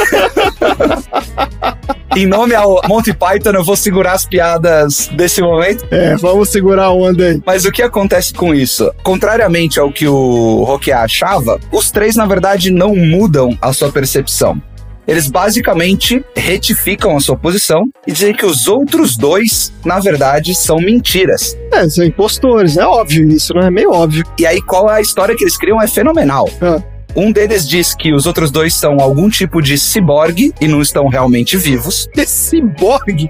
em 2.16 2.26
nome 2.26 2.54
ao 2.54 2.80
Monty 2.88 3.12
Python, 3.12 3.50
eu 3.50 3.62
vou 3.62 3.76
segurar 3.76 4.12
as 4.12 4.24
piadas 4.24 5.10
desse 5.12 5.42
momento. 5.42 5.86
É, 5.90 6.16
vamos 6.16 6.48
segurar 6.48 6.84
a 6.84 6.90
onda 6.90 7.26
aí. 7.26 7.42
Mas 7.44 7.66
o 7.66 7.70
que 7.70 7.82
acontece 7.82 8.32
com 8.32 8.54
isso? 8.54 8.90
Contrariamente 9.02 9.78
ao 9.78 9.92
que 9.92 10.08
o 10.08 10.64
Roquet 10.64 10.92
achava, 10.92 11.60
os 11.70 11.90
três, 11.90 12.16
na 12.16 12.24
verdade, 12.24 12.70
não 12.70 12.96
mudam 12.96 13.56
a 13.60 13.70
sua 13.74 13.92
percepção. 13.92 14.60
Eles 15.06 15.28
basicamente 15.28 16.24
retificam 16.34 17.16
a 17.16 17.20
sua 17.20 17.36
posição 17.36 17.84
e 18.06 18.12
dizem 18.12 18.34
que 18.34 18.46
os 18.46 18.66
outros 18.66 19.16
dois, 19.16 19.72
na 19.84 20.00
verdade, 20.00 20.54
são 20.54 20.78
mentiras. 20.78 21.56
É, 21.70 21.86
são 21.88 22.04
impostores, 22.04 22.76
é 22.78 22.84
óbvio 22.84 23.28
isso, 23.28 23.54
não 23.54 23.62
é? 23.62 23.70
Meio 23.70 23.92
óbvio. 23.92 24.24
E 24.38 24.46
aí, 24.46 24.60
qual 24.62 24.90
é 24.90 24.94
a 24.94 25.00
história 25.00 25.36
que 25.36 25.44
eles 25.44 25.56
criam 25.56 25.80
é 25.80 25.86
fenomenal. 25.86 26.48
Ah. 26.60 26.80
Um 27.16 27.32
deles 27.32 27.66
diz 27.68 27.94
que 27.94 28.12
os 28.12 28.26
outros 28.26 28.50
dois 28.50 28.74
são 28.74 29.00
algum 29.00 29.28
tipo 29.30 29.62
de 29.62 29.78
ciborgue 29.78 30.52
e 30.60 30.68
não 30.68 30.82
estão 30.82 31.08
realmente 31.08 31.56
vivos. 31.56 32.08
Ciborgue? 32.26 33.28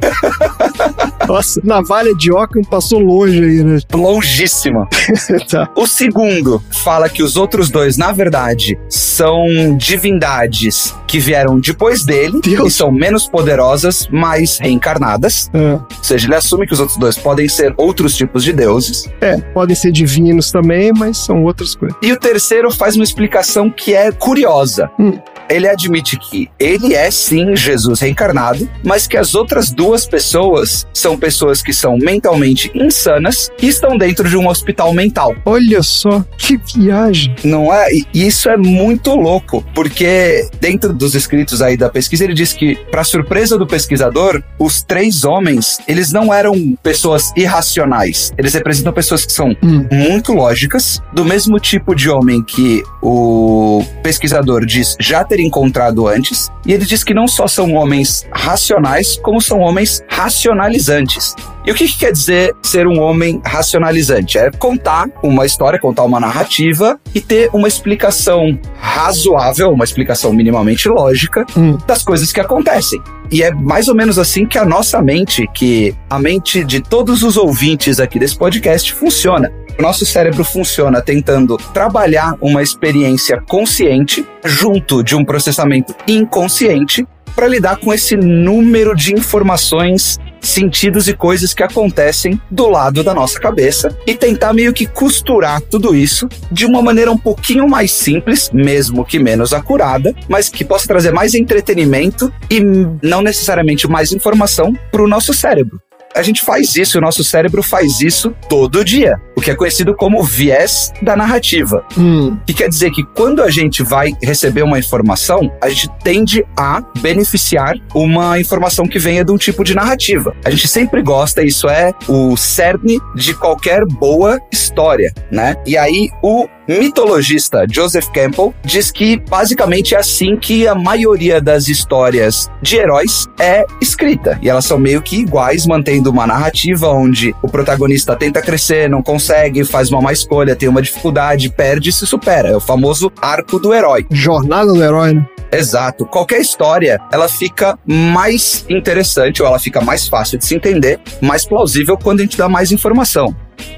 Nossa, 1.28 1.60
navalha 1.64 2.14
de 2.14 2.32
Ockham 2.32 2.62
passou 2.62 2.98
longe 2.98 3.42
aí, 3.42 3.62
né? 3.62 3.78
Longíssima. 3.92 4.88
tá. 5.50 5.68
O 5.76 5.86
segundo 5.86 6.62
fala 6.84 7.08
que 7.08 7.22
os 7.22 7.36
outros 7.36 7.70
dois, 7.70 7.96
na 7.96 8.12
verdade, 8.12 8.78
são 8.88 9.46
divindades 9.76 10.94
que 11.06 11.18
vieram 11.18 11.58
depois 11.58 12.04
dele 12.04 12.40
Deus. 12.42 12.72
e 12.74 12.76
são 12.76 12.90
menos 12.90 13.26
poderosas, 13.28 14.08
mas 14.10 14.58
reencarnadas. 14.58 15.50
Ah, 15.54 15.80
Ou 15.96 16.04
seja, 16.04 16.26
ele 16.26 16.34
assume 16.34 16.66
que 16.66 16.72
os 16.72 16.80
outros 16.80 16.98
dois 16.98 17.16
podem 17.16 17.48
ser 17.48 17.72
outros 17.76 18.16
tipos 18.16 18.42
de 18.44 18.52
deuses. 18.52 19.08
é, 19.20 19.36
podem 19.52 19.74
ser 19.76 19.92
divinos 19.92 20.50
também, 20.50 20.92
mas 20.96 21.18
são 21.18 21.44
outras 21.44 21.74
coisas. 21.74 21.96
E 22.02 22.12
o 22.12 22.16
terceiro 22.18 22.70
faz 22.70 22.94
uma 22.96 23.04
explicação 23.04 23.70
que 23.76 23.94
é 23.94 24.10
curiosa. 24.10 24.90
Hum. 24.98 25.18
Ele 25.48 25.68
admite 25.68 26.16
que 26.16 26.50
ele 26.58 26.92
é 26.94 27.08
sim 27.08 27.54
Jesus 27.54 28.00
reencarnado, 28.00 28.68
mas 28.82 29.06
que 29.06 29.16
as 29.16 29.34
outras 29.36 29.70
duas 29.70 30.04
pessoas 30.04 30.84
são 30.92 31.16
pessoas 31.16 31.62
que 31.62 31.72
são 31.72 31.96
mentalmente 31.96 32.68
insanas 32.74 33.48
e 33.62 33.68
estão 33.68 33.96
dentro 33.96 34.28
de 34.28 34.36
um 34.36 34.48
hospital 34.48 34.92
mental. 34.92 35.36
Olha 35.44 35.84
só, 35.84 36.24
que 36.36 36.58
viagem. 36.74 37.32
Não 37.44 37.72
é? 37.72 37.92
E 37.92 38.26
isso 38.26 38.48
é 38.48 38.56
muito 38.56 39.14
louco, 39.14 39.64
porque 39.72 40.48
dentro 40.60 40.92
dos 40.92 41.14
escritos 41.14 41.62
aí 41.62 41.76
da 41.76 41.88
pesquisa 41.88 42.24
ele 42.24 42.34
diz 42.34 42.52
que, 42.52 42.74
para 42.90 43.04
surpresa 43.04 43.56
do 43.56 43.68
pesquisador, 43.68 44.42
os 44.58 44.82
três 44.82 45.22
homens, 45.22 45.78
eles 45.86 46.10
não 46.10 46.34
eram 46.34 46.76
pessoas 46.82 47.30
irracionais. 47.36 48.32
Eles 48.36 48.52
representam 48.52 48.92
pessoas 48.92 49.24
que 49.24 49.32
são 49.32 49.54
Hum. 49.62 49.86
muito 49.92 50.32
lógicas, 50.32 51.00
do 51.12 51.24
mesmo 51.24 51.58
tipo 51.60 51.94
de 51.94 52.10
homem 52.10 52.42
que 52.42 52.82
o 53.00 53.65
pesquisador 54.02 54.64
diz 54.64 54.96
já 55.00 55.24
ter 55.24 55.40
encontrado 55.40 56.06
antes, 56.06 56.50
e 56.64 56.72
ele 56.72 56.84
diz 56.84 57.02
que 57.02 57.14
não 57.14 57.26
só 57.26 57.46
são 57.46 57.74
homens 57.74 58.26
racionais, 58.46 59.18
como 59.20 59.40
são 59.40 59.58
homens 59.58 60.04
racionalizantes. 60.08 61.34
E 61.66 61.72
o 61.72 61.74
que, 61.74 61.88
que 61.88 61.98
quer 61.98 62.12
dizer 62.12 62.54
ser 62.62 62.86
um 62.86 63.00
homem 63.00 63.40
racionalizante? 63.44 64.38
É 64.38 64.52
contar 64.52 65.08
uma 65.20 65.44
história, 65.44 65.80
contar 65.80 66.04
uma 66.04 66.20
narrativa 66.20 66.96
e 67.12 67.20
ter 67.20 67.50
uma 67.52 67.66
explicação 67.66 68.56
razoável, 68.78 69.72
uma 69.72 69.82
explicação 69.82 70.32
minimamente 70.32 70.88
lógica 70.88 71.44
Hum. 71.56 71.76
das 71.88 72.04
coisas 72.04 72.32
que 72.32 72.40
acontecem. 72.40 73.02
E 73.32 73.42
é 73.42 73.50
mais 73.50 73.88
ou 73.88 73.96
menos 73.96 74.16
assim 74.16 74.46
que 74.46 74.58
a 74.58 74.64
nossa 74.64 75.02
mente, 75.02 75.48
que 75.52 75.92
a 76.08 76.20
mente 76.20 76.62
de 76.62 76.80
todos 76.80 77.24
os 77.24 77.36
ouvintes 77.36 77.98
aqui 77.98 78.16
desse 78.16 78.38
podcast 78.38 78.92
funciona. 78.94 79.50
O 79.76 79.82
nosso 79.82 80.06
cérebro 80.06 80.44
funciona 80.44 81.02
tentando 81.02 81.56
trabalhar 81.74 82.34
uma 82.40 82.62
experiência 82.62 83.42
consciente 83.42 84.24
junto 84.44 85.02
de 85.02 85.16
um 85.16 85.24
processamento 85.24 85.94
inconsciente 86.06 87.04
para 87.36 87.46
lidar 87.46 87.76
com 87.76 87.92
esse 87.92 88.16
número 88.16 88.96
de 88.96 89.12
informações, 89.12 90.18
sentidos 90.40 91.06
e 91.06 91.14
coisas 91.14 91.52
que 91.52 91.62
acontecem 91.62 92.40
do 92.50 92.66
lado 92.68 93.04
da 93.04 93.12
nossa 93.12 93.38
cabeça 93.38 93.96
e 94.06 94.14
tentar 94.14 94.54
meio 94.54 94.72
que 94.72 94.86
costurar 94.86 95.60
tudo 95.60 95.94
isso 95.94 96.28
de 96.50 96.64
uma 96.64 96.80
maneira 96.80 97.12
um 97.12 97.18
pouquinho 97.18 97.68
mais 97.68 97.92
simples, 97.92 98.50
mesmo 98.52 99.04
que 99.04 99.18
menos 99.18 99.52
acurada, 99.52 100.14
mas 100.28 100.48
que 100.48 100.64
possa 100.64 100.88
trazer 100.88 101.12
mais 101.12 101.34
entretenimento 101.34 102.32
e 102.50 102.60
não 103.02 103.20
necessariamente 103.20 103.86
mais 103.86 104.12
informação 104.12 104.72
para 104.90 105.02
o 105.02 105.08
nosso 105.08 105.34
cérebro. 105.34 105.78
A 106.16 106.22
gente 106.22 106.42
faz 106.42 106.74
isso, 106.76 106.96
o 106.96 107.00
nosso 107.00 107.22
cérebro 107.22 107.62
faz 107.62 108.00
isso 108.00 108.34
todo 108.48 108.82
dia, 108.82 109.20
o 109.36 109.40
que 109.40 109.50
é 109.50 109.54
conhecido 109.54 109.94
como 109.94 110.22
viés 110.22 110.90
da 111.02 111.14
narrativa. 111.14 111.84
Hum. 111.96 112.38
Que 112.46 112.54
quer 112.54 112.68
dizer 112.70 112.90
que 112.90 113.04
quando 113.04 113.42
a 113.42 113.50
gente 113.50 113.82
vai 113.82 114.14
receber 114.22 114.62
uma 114.62 114.78
informação, 114.78 115.52
a 115.60 115.68
gente 115.68 115.90
tende 116.02 116.42
a 116.56 116.82
beneficiar 117.00 117.74
uma 117.94 118.40
informação 118.40 118.86
que 118.86 118.98
venha 118.98 119.22
de 119.22 119.30
um 119.30 119.36
tipo 119.36 119.62
de 119.62 119.74
narrativa. 119.74 120.34
A 120.42 120.50
gente 120.50 120.66
sempre 120.66 121.02
gosta, 121.02 121.44
isso 121.44 121.68
é 121.68 121.92
o 122.08 122.34
cerne 122.34 122.98
de 123.14 123.34
qualquer 123.34 123.84
boa 123.84 124.40
história, 124.50 125.12
né? 125.30 125.54
E 125.66 125.76
aí 125.76 126.08
o 126.22 126.48
mitologista 126.68 127.66
Joseph 127.70 128.08
Campbell 128.08 128.54
diz 128.64 128.90
que 128.90 129.16
basicamente 129.16 129.94
é 129.94 129.98
assim 129.98 130.36
que 130.36 130.66
a 130.66 130.74
maioria 130.74 131.40
das 131.40 131.68
histórias 131.68 132.50
de 132.60 132.76
heróis 132.76 133.26
é 133.38 133.64
escrita. 133.80 134.38
E 134.42 134.48
elas 134.48 134.64
são 134.64 134.78
meio 134.78 135.02
que 135.02 135.16
iguais, 135.16 135.66
mantendo 135.66 136.10
uma 136.10 136.26
narrativa 136.26 136.88
onde 136.88 137.34
o 137.42 137.48
protagonista 137.48 138.16
tenta 138.16 138.42
crescer, 138.42 138.88
não 138.88 139.02
consegue, 139.02 139.64
faz 139.64 139.90
uma 139.90 140.00
má 140.00 140.12
escolha, 140.12 140.56
tem 140.56 140.68
uma 140.68 140.82
dificuldade, 140.82 141.50
perde 141.50 141.90
e 141.90 141.92
se 141.92 142.06
supera. 142.06 142.48
É 142.48 142.56
o 142.56 142.60
famoso 142.60 143.12
arco 143.20 143.58
do 143.58 143.72
herói. 143.72 144.06
Jornada 144.10 144.72
do 144.72 144.82
herói, 144.82 145.14
né? 145.14 145.26
Exato. 145.52 146.04
Qualquer 146.06 146.40
história, 146.40 147.00
ela 147.12 147.28
fica 147.28 147.78
mais 147.86 148.64
interessante 148.68 149.42
ou 149.42 149.48
ela 149.48 149.58
fica 149.58 149.80
mais 149.80 150.08
fácil 150.08 150.38
de 150.38 150.44
se 150.44 150.54
entender, 150.54 150.98
mais 151.20 151.46
plausível 151.46 151.96
quando 151.96 152.20
a 152.20 152.22
gente 152.22 152.36
dá 152.36 152.48
mais 152.48 152.72
informação. 152.72 153.34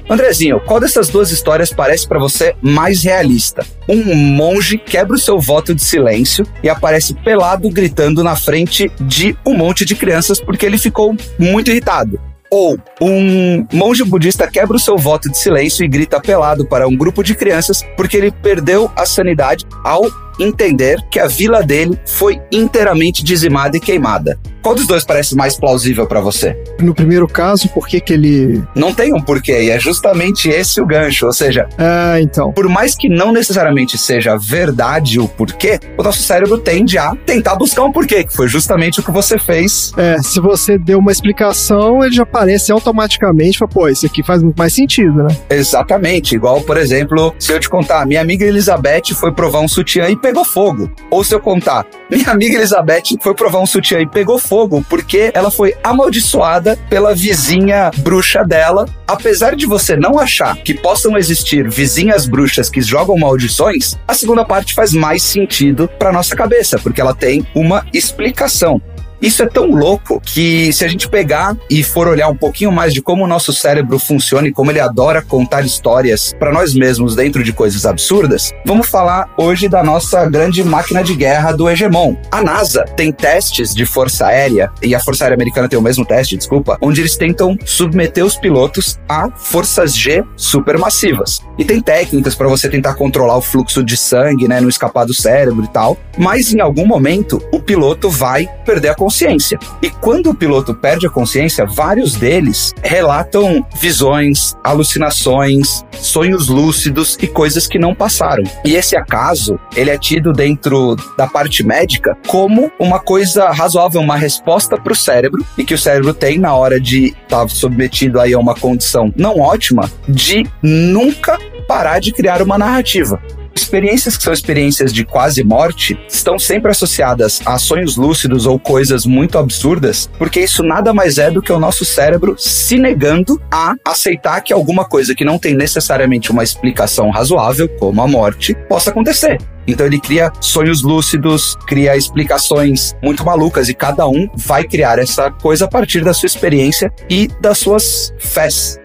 Andrezinho, 0.09 0.59
qual 0.59 0.79
dessas 0.79 1.09
duas 1.09 1.29
histórias 1.29 1.71
parece 1.71 2.07
pra 2.07 2.19
você 2.19 2.55
mais 2.61 3.03
realista? 3.03 3.65
Um 3.87 4.15
monge 4.15 4.77
quebra 4.77 5.15
o 5.15 5.19
seu 5.19 5.39
voto 5.39 5.75
de 5.75 5.83
silêncio 5.83 6.45
e 6.63 6.69
aparece 6.69 7.13
pelado 7.13 7.69
gritando 7.69 8.23
na 8.23 8.35
frente 8.35 8.91
de 8.99 9.37
um 9.45 9.55
monte 9.55 9.85
de 9.85 9.95
crianças 9.95 10.39
porque 10.39 10.65
ele 10.65 10.77
ficou 10.77 11.15
muito 11.37 11.69
irritado. 11.69 12.19
Ou 12.51 12.79
um 12.99 13.67
monge 13.71 14.03
budista 14.03 14.47
quebra 14.47 14.75
o 14.75 14.79
seu 14.79 14.97
voto 14.97 15.29
de 15.29 15.37
silêncio 15.37 15.85
e 15.85 15.87
grita 15.87 16.19
pelado 16.19 16.65
para 16.65 16.87
um 16.87 16.95
grupo 16.95 17.23
de 17.23 17.35
crianças 17.35 17.83
porque 17.95 18.17
ele 18.17 18.31
perdeu 18.31 18.91
a 18.95 19.05
sanidade 19.05 19.65
ao 19.83 20.03
entender 20.39 20.97
que 21.11 21.19
a 21.19 21.27
vila 21.27 21.61
dele 21.61 21.99
foi 22.05 22.41
inteiramente 22.51 23.23
dizimada 23.23 23.77
e 23.77 23.79
queimada. 23.79 24.39
Qual 24.69 24.75
dos 24.75 24.85
dois 24.85 25.03
parece 25.03 25.35
mais 25.35 25.57
plausível 25.57 26.05
pra 26.05 26.19
você? 26.21 26.55
No 26.79 26.93
primeiro 26.93 27.27
caso, 27.27 27.67
por 27.69 27.87
que 27.87 27.99
que 27.99 28.13
ele... 28.13 28.63
Não 28.75 28.93
tem 28.93 29.11
um 29.15 29.19
porquê, 29.19 29.63
e 29.63 29.71
é 29.71 29.79
justamente 29.79 30.47
esse 30.47 30.79
o 30.79 30.85
gancho. 30.85 31.25
Ou 31.25 31.33
seja, 31.33 31.67
Ah, 31.75 32.21
então. 32.21 32.51
por 32.51 32.69
mais 32.69 32.93
que 32.93 33.09
não 33.09 33.31
necessariamente 33.31 33.97
seja 33.97 34.37
verdade 34.37 35.19
o 35.19 35.27
porquê, 35.27 35.79
o 35.97 36.03
nosso 36.03 36.21
cérebro 36.21 36.59
tende 36.59 36.99
a 36.99 37.15
tentar 37.25 37.55
buscar 37.55 37.83
um 37.83 37.91
porquê, 37.91 38.23
que 38.23 38.31
foi 38.31 38.47
justamente 38.47 38.99
o 38.99 39.03
que 39.03 39.09
você 39.09 39.39
fez. 39.39 39.91
É, 39.97 40.19
se 40.21 40.39
você 40.39 40.77
deu 40.77 40.99
uma 40.99 41.11
explicação, 41.11 42.03
ele 42.03 42.13
já 42.13 42.21
aparece 42.21 42.71
automaticamente, 42.71 43.57
fala, 43.57 43.71
pô, 43.71 43.87
isso 43.87 44.05
aqui 44.05 44.21
faz 44.21 44.43
muito 44.43 44.57
mais 44.57 44.71
sentido, 44.71 45.23
né? 45.23 45.35
Exatamente. 45.49 46.35
Igual, 46.35 46.61
por 46.61 46.77
exemplo, 46.77 47.33
se 47.39 47.51
eu 47.51 47.59
te 47.59 47.67
contar, 47.67 48.05
minha 48.05 48.21
amiga 48.21 48.45
Elizabeth 48.45 49.15
foi 49.15 49.31
provar 49.31 49.61
um 49.61 49.67
sutiã 49.67 50.09
e 50.09 50.15
pegou 50.15 50.45
fogo. 50.45 50.91
Ou 51.09 51.23
se 51.23 51.33
eu 51.33 51.39
contar, 51.39 51.87
minha 52.07 52.29
amiga 52.29 52.55
Elizabeth 52.55 53.17
foi 53.19 53.33
provar 53.33 53.61
um 53.61 53.65
sutiã 53.65 53.99
e 53.99 54.05
pegou 54.07 54.37
fogo, 54.37 54.58
fogo 54.59 54.83
porque 54.89 55.31
ela 55.33 55.49
foi 55.49 55.73
amaldiçoada 55.81 56.77
pela 56.89 57.15
vizinha 57.15 57.89
bruxa 57.99 58.43
dela. 58.43 58.85
Apesar 59.07 59.55
de 59.55 59.65
você 59.65 59.95
não 59.95 60.19
achar 60.19 60.55
que 60.57 60.73
possam 60.73 61.17
existir 61.17 61.69
vizinhas 61.69 62.27
bruxas 62.27 62.69
que 62.69 62.81
jogam 62.81 63.17
maldições, 63.17 63.97
a 64.07 64.13
segunda 64.13 64.43
parte 64.43 64.73
faz 64.73 64.91
mais 64.91 65.23
sentido 65.23 65.89
para 65.97 66.11
nossa 66.11 66.35
cabeça, 66.35 66.77
porque 66.77 66.99
ela 66.99 67.15
tem 67.15 67.47
uma 67.55 67.85
explicação. 67.93 68.81
Isso 69.21 69.43
é 69.43 69.47
tão 69.47 69.71
louco 69.71 70.21
que 70.21 70.71
se 70.71 70.85
a 70.85 70.87
gente 70.87 71.09
pegar 71.09 71.55
e 71.69 71.83
for 71.83 72.07
olhar 72.07 72.29
um 72.29 72.35
pouquinho 72.35 72.71
mais 72.71 72.93
de 72.93 73.01
como 73.01 73.23
o 73.23 73.27
nosso 73.27 73.51
cérebro 73.51 73.99
funciona 73.99 74.47
e 74.47 74.51
como 74.51 74.71
ele 74.71 74.79
adora 74.79 75.21
contar 75.21 75.65
histórias 75.65 76.33
para 76.39 76.51
nós 76.51 76.73
mesmos 76.73 77.15
dentro 77.15 77.43
de 77.43 77.51
coisas 77.51 77.85
absurdas, 77.85 78.51
vamos 78.65 78.87
falar 78.87 79.29
hoje 79.37 79.67
da 79.67 79.83
nossa 79.83 80.25
grande 80.29 80.63
máquina 80.63 81.03
de 81.03 81.15
guerra 81.15 81.51
do 81.51 81.69
hegemon. 81.69 82.15
A 82.31 82.41
NASA 82.41 82.85
tem 82.95 83.11
testes 83.11 83.73
de 83.73 83.85
força 83.85 84.27
aérea 84.27 84.71
e 84.81 84.95
a 84.95 84.99
Força 84.99 85.25
Aérea 85.25 85.35
Americana 85.35 85.67
tem 85.67 85.77
o 85.77 85.81
mesmo 85.81 86.05
teste, 86.05 86.37
desculpa, 86.37 86.77
onde 86.81 87.01
eles 87.01 87.17
tentam 87.17 87.57
submeter 87.65 88.25
os 88.25 88.37
pilotos 88.37 88.99
a 89.07 89.29
forças 89.35 89.95
G 89.95 90.23
supermassivas. 90.35 91.41
E 91.57 91.65
tem 91.65 91.81
técnicas 91.81 92.35
para 92.35 92.47
você 92.47 92.69
tentar 92.69 92.93
controlar 92.93 93.37
o 93.37 93.41
fluxo 93.41 93.83
de 93.83 93.97
sangue, 93.97 94.47
né, 94.47 94.61
não 94.61 94.69
escapar 94.69 95.05
do 95.05 95.13
cérebro 95.13 95.63
e 95.63 95.67
tal, 95.67 95.97
mas 96.17 96.53
em 96.53 96.61
algum 96.61 96.85
momento 96.85 97.41
o 97.51 97.59
piloto 97.59 98.09
vai 98.09 98.47
perder 98.65 98.89
a 98.89 98.95
consciência. 99.09 99.57
E 99.81 99.89
quando 99.89 100.29
o 100.29 100.35
piloto 100.35 100.75
perde 100.75 101.07
a 101.07 101.09
consciência, 101.09 101.65
vários 101.65 102.13
deles 102.13 102.75
relatam 102.83 103.65
visões, 103.81 104.55
alucinações, 104.63 105.83
sonhos 105.93 106.47
lúcidos 106.47 107.17
e 107.19 107.25
coisas 107.25 107.65
que 107.65 107.79
não 107.79 107.95
passaram. 107.95 108.43
E 108.63 108.75
esse 108.75 108.95
acaso, 108.95 109.59
ele 109.75 109.89
é 109.89 109.97
tido 109.97 110.31
dentro 110.31 110.95
da 111.17 111.25
parte 111.25 111.65
médica 111.65 112.15
como 112.27 112.71
uma 112.79 112.99
coisa 112.99 113.49
razoável, 113.49 113.99
uma 113.99 114.15
resposta 114.15 114.77
para 114.77 114.93
o 114.93 114.95
cérebro 114.95 115.43
e 115.57 115.63
que 115.63 115.73
o 115.73 115.77
cérebro 115.77 116.13
tem 116.13 116.37
na 116.37 116.53
hora 116.53 116.79
de 116.79 117.07
estar 117.07 117.41
tá 117.41 117.47
submetido 117.47 118.19
aí 118.19 118.33
a 118.33 118.39
uma 118.39 118.53
condição 118.53 119.11
não 119.15 119.39
ótima 119.39 119.89
de 120.07 120.45
nunca 120.61 121.39
parar 121.67 121.99
de 121.99 122.11
criar 122.11 122.43
uma 122.43 122.59
narrativa. 122.59 123.19
Experiências 123.55 124.17
que 124.17 124.23
são 124.23 124.33
experiências 124.33 124.93
de 124.93 125.05
quase 125.05 125.43
morte 125.43 125.99
estão 126.07 126.39
sempre 126.39 126.71
associadas 126.71 127.41
a 127.45 127.57
sonhos 127.57 127.97
lúcidos 127.97 128.45
ou 128.45 128.59
coisas 128.59 129.05
muito 129.05 129.37
absurdas, 129.37 130.09
porque 130.17 130.39
isso 130.41 130.63
nada 130.63 130.93
mais 130.93 131.17
é 131.17 131.29
do 131.29 131.41
que 131.41 131.51
o 131.51 131.59
nosso 131.59 131.85
cérebro 131.85 132.35
se 132.37 132.77
negando 132.77 133.41
a 133.51 133.75
aceitar 133.85 134.41
que 134.41 134.53
alguma 134.53 134.85
coisa 134.85 135.15
que 135.15 135.25
não 135.25 135.37
tem 135.37 135.55
necessariamente 135.55 136.31
uma 136.31 136.43
explicação 136.43 137.09
razoável, 137.09 137.67
como 137.79 138.01
a 138.01 138.07
morte, 138.07 138.55
possa 138.67 138.89
acontecer. 138.89 139.37
Então 139.67 139.85
ele 139.85 139.99
cria 139.99 140.31
sonhos 140.41 140.81
lúcidos, 140.81 141.55
cria 141.67 141.95
explicações 141.95 142.95
muito 143.03 143.23
malucas 143.23 143.69
e 143.69 143.73
cada 143.73 144.07
um 144.07 144.27
vai 144.35 144.63
criar 144.63 144.97
essa 144.97 145.29
coisa 145.29 145.65
a 145.65 145.67
partir 145.67 146.03
da 146.03 146.13
sua 146.13 146.27
experiência 146.27 146.91
e 147.09 147.27
das 147.39 147.59
suas 147.59 148.13
fés 148.17 148.79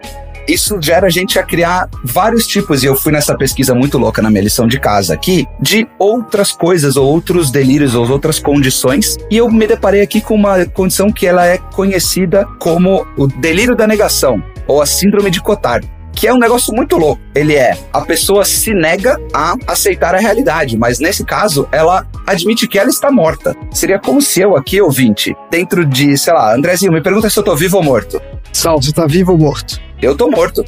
isso 0.47 0.77
gera 0.81 1.07
a 1.07 1.09
gente 1.09 1.37
a 1.39 1.43
criar 1.43 1.89
vários 2.03 2.47
tipos, 2.47 2.83
e 2.83 2.85
eu 2.85 2.95
fui 2.95 3.11
nessa 3.11 3.35
pesquisa 3.35 3.73
muito 3.73 3.97
louca 3.97 4.21
na 4.21 4.29
minha 4.29 4.43
lição 4.43 4.67
de 4.67 4.79
casa 4.79 5.13
aqui, 5.13 5.45
de 5.59 5.87
outras 5.99 6.51
coisas, 6.51 6.97
ou 6.97 7.07
outros 7.07 7.51
delírios, 7.51 7.95
ou 7.95 8.09
outras 8.09 8.39
condições, 8.39 9.17
e 9.29 9.37
eu 9.37 9.49
me 9.49 9.67
deparei 9.67 10.01
aqui 10.01 10.21
com 10.21 10.35
uma 10.35 10.65
condição 10.65 11.11
que 11.11 11.25
ela 11.25 11.45
é 11.45 11.57
conhecida 11.57 12.45
como 12.59 13.05
o 13.17 13.27
delírio 13.27 13.75
da 13.75 13.87
negação, 13.87 14.43
ou 14.67 14.81
a 14.81 14.85
síndrome 14.85 15.29
de 15.29 15.41
Cotard 15.41 15.95
que 16.15 16.27
é 16.27 16.33
um 16.33 16.39
negócio 16.39 16.73
muito 16.73 16.95
louco. 16.95 17.21
Ele 17.35 17.55
é 17.55 17.77
a 17.91 18.01
pessoa 18.01 18.45
se 18.45 18.73
nega 18.73 19.19
a 19.33 19.55
aceitar 19.67 20.15
a 20.15 20.17
realidade, 20.17 20.77
mas 20.77 20.99
nesse 20.99 21.25
caso 21.25 21.67
ela 21.71 22.07
admite 22.25 22.67
que 22.67 22.79
ela 22.79 22.89
está 22.89 23.11
morta. 23.11 23.55
Seria 23.71 23.99
como 23.99 24.21
se 24.21 24.39
eu 24.39 24.55
aqui, 24.55 24.81
ouvinte, 24.81 25.35
dentro 25.51 25.85
de, 25.85 26.17
sei 26.17 26.33
lá, 26.33 26.55
Andrezinho, 26.55 26.93
me 26.93 27.01
pergunta 27.01 27.29
se 27.29 27.37
eu 27.37 27.43
tô 27.43 27.55
vivo 27.55 27.77
ou 27.77 27.83
morto. 27.83 28.21
Sal, 28.53 28.81
você 28.81 28.93
tá 28.93 29.05
vivo 29.05 29.33
ou 29.33 29.37
morto? 29.37 29.84
Eu 30.01 30.15
tô 30.15 30.29
morto. 30.29 30.63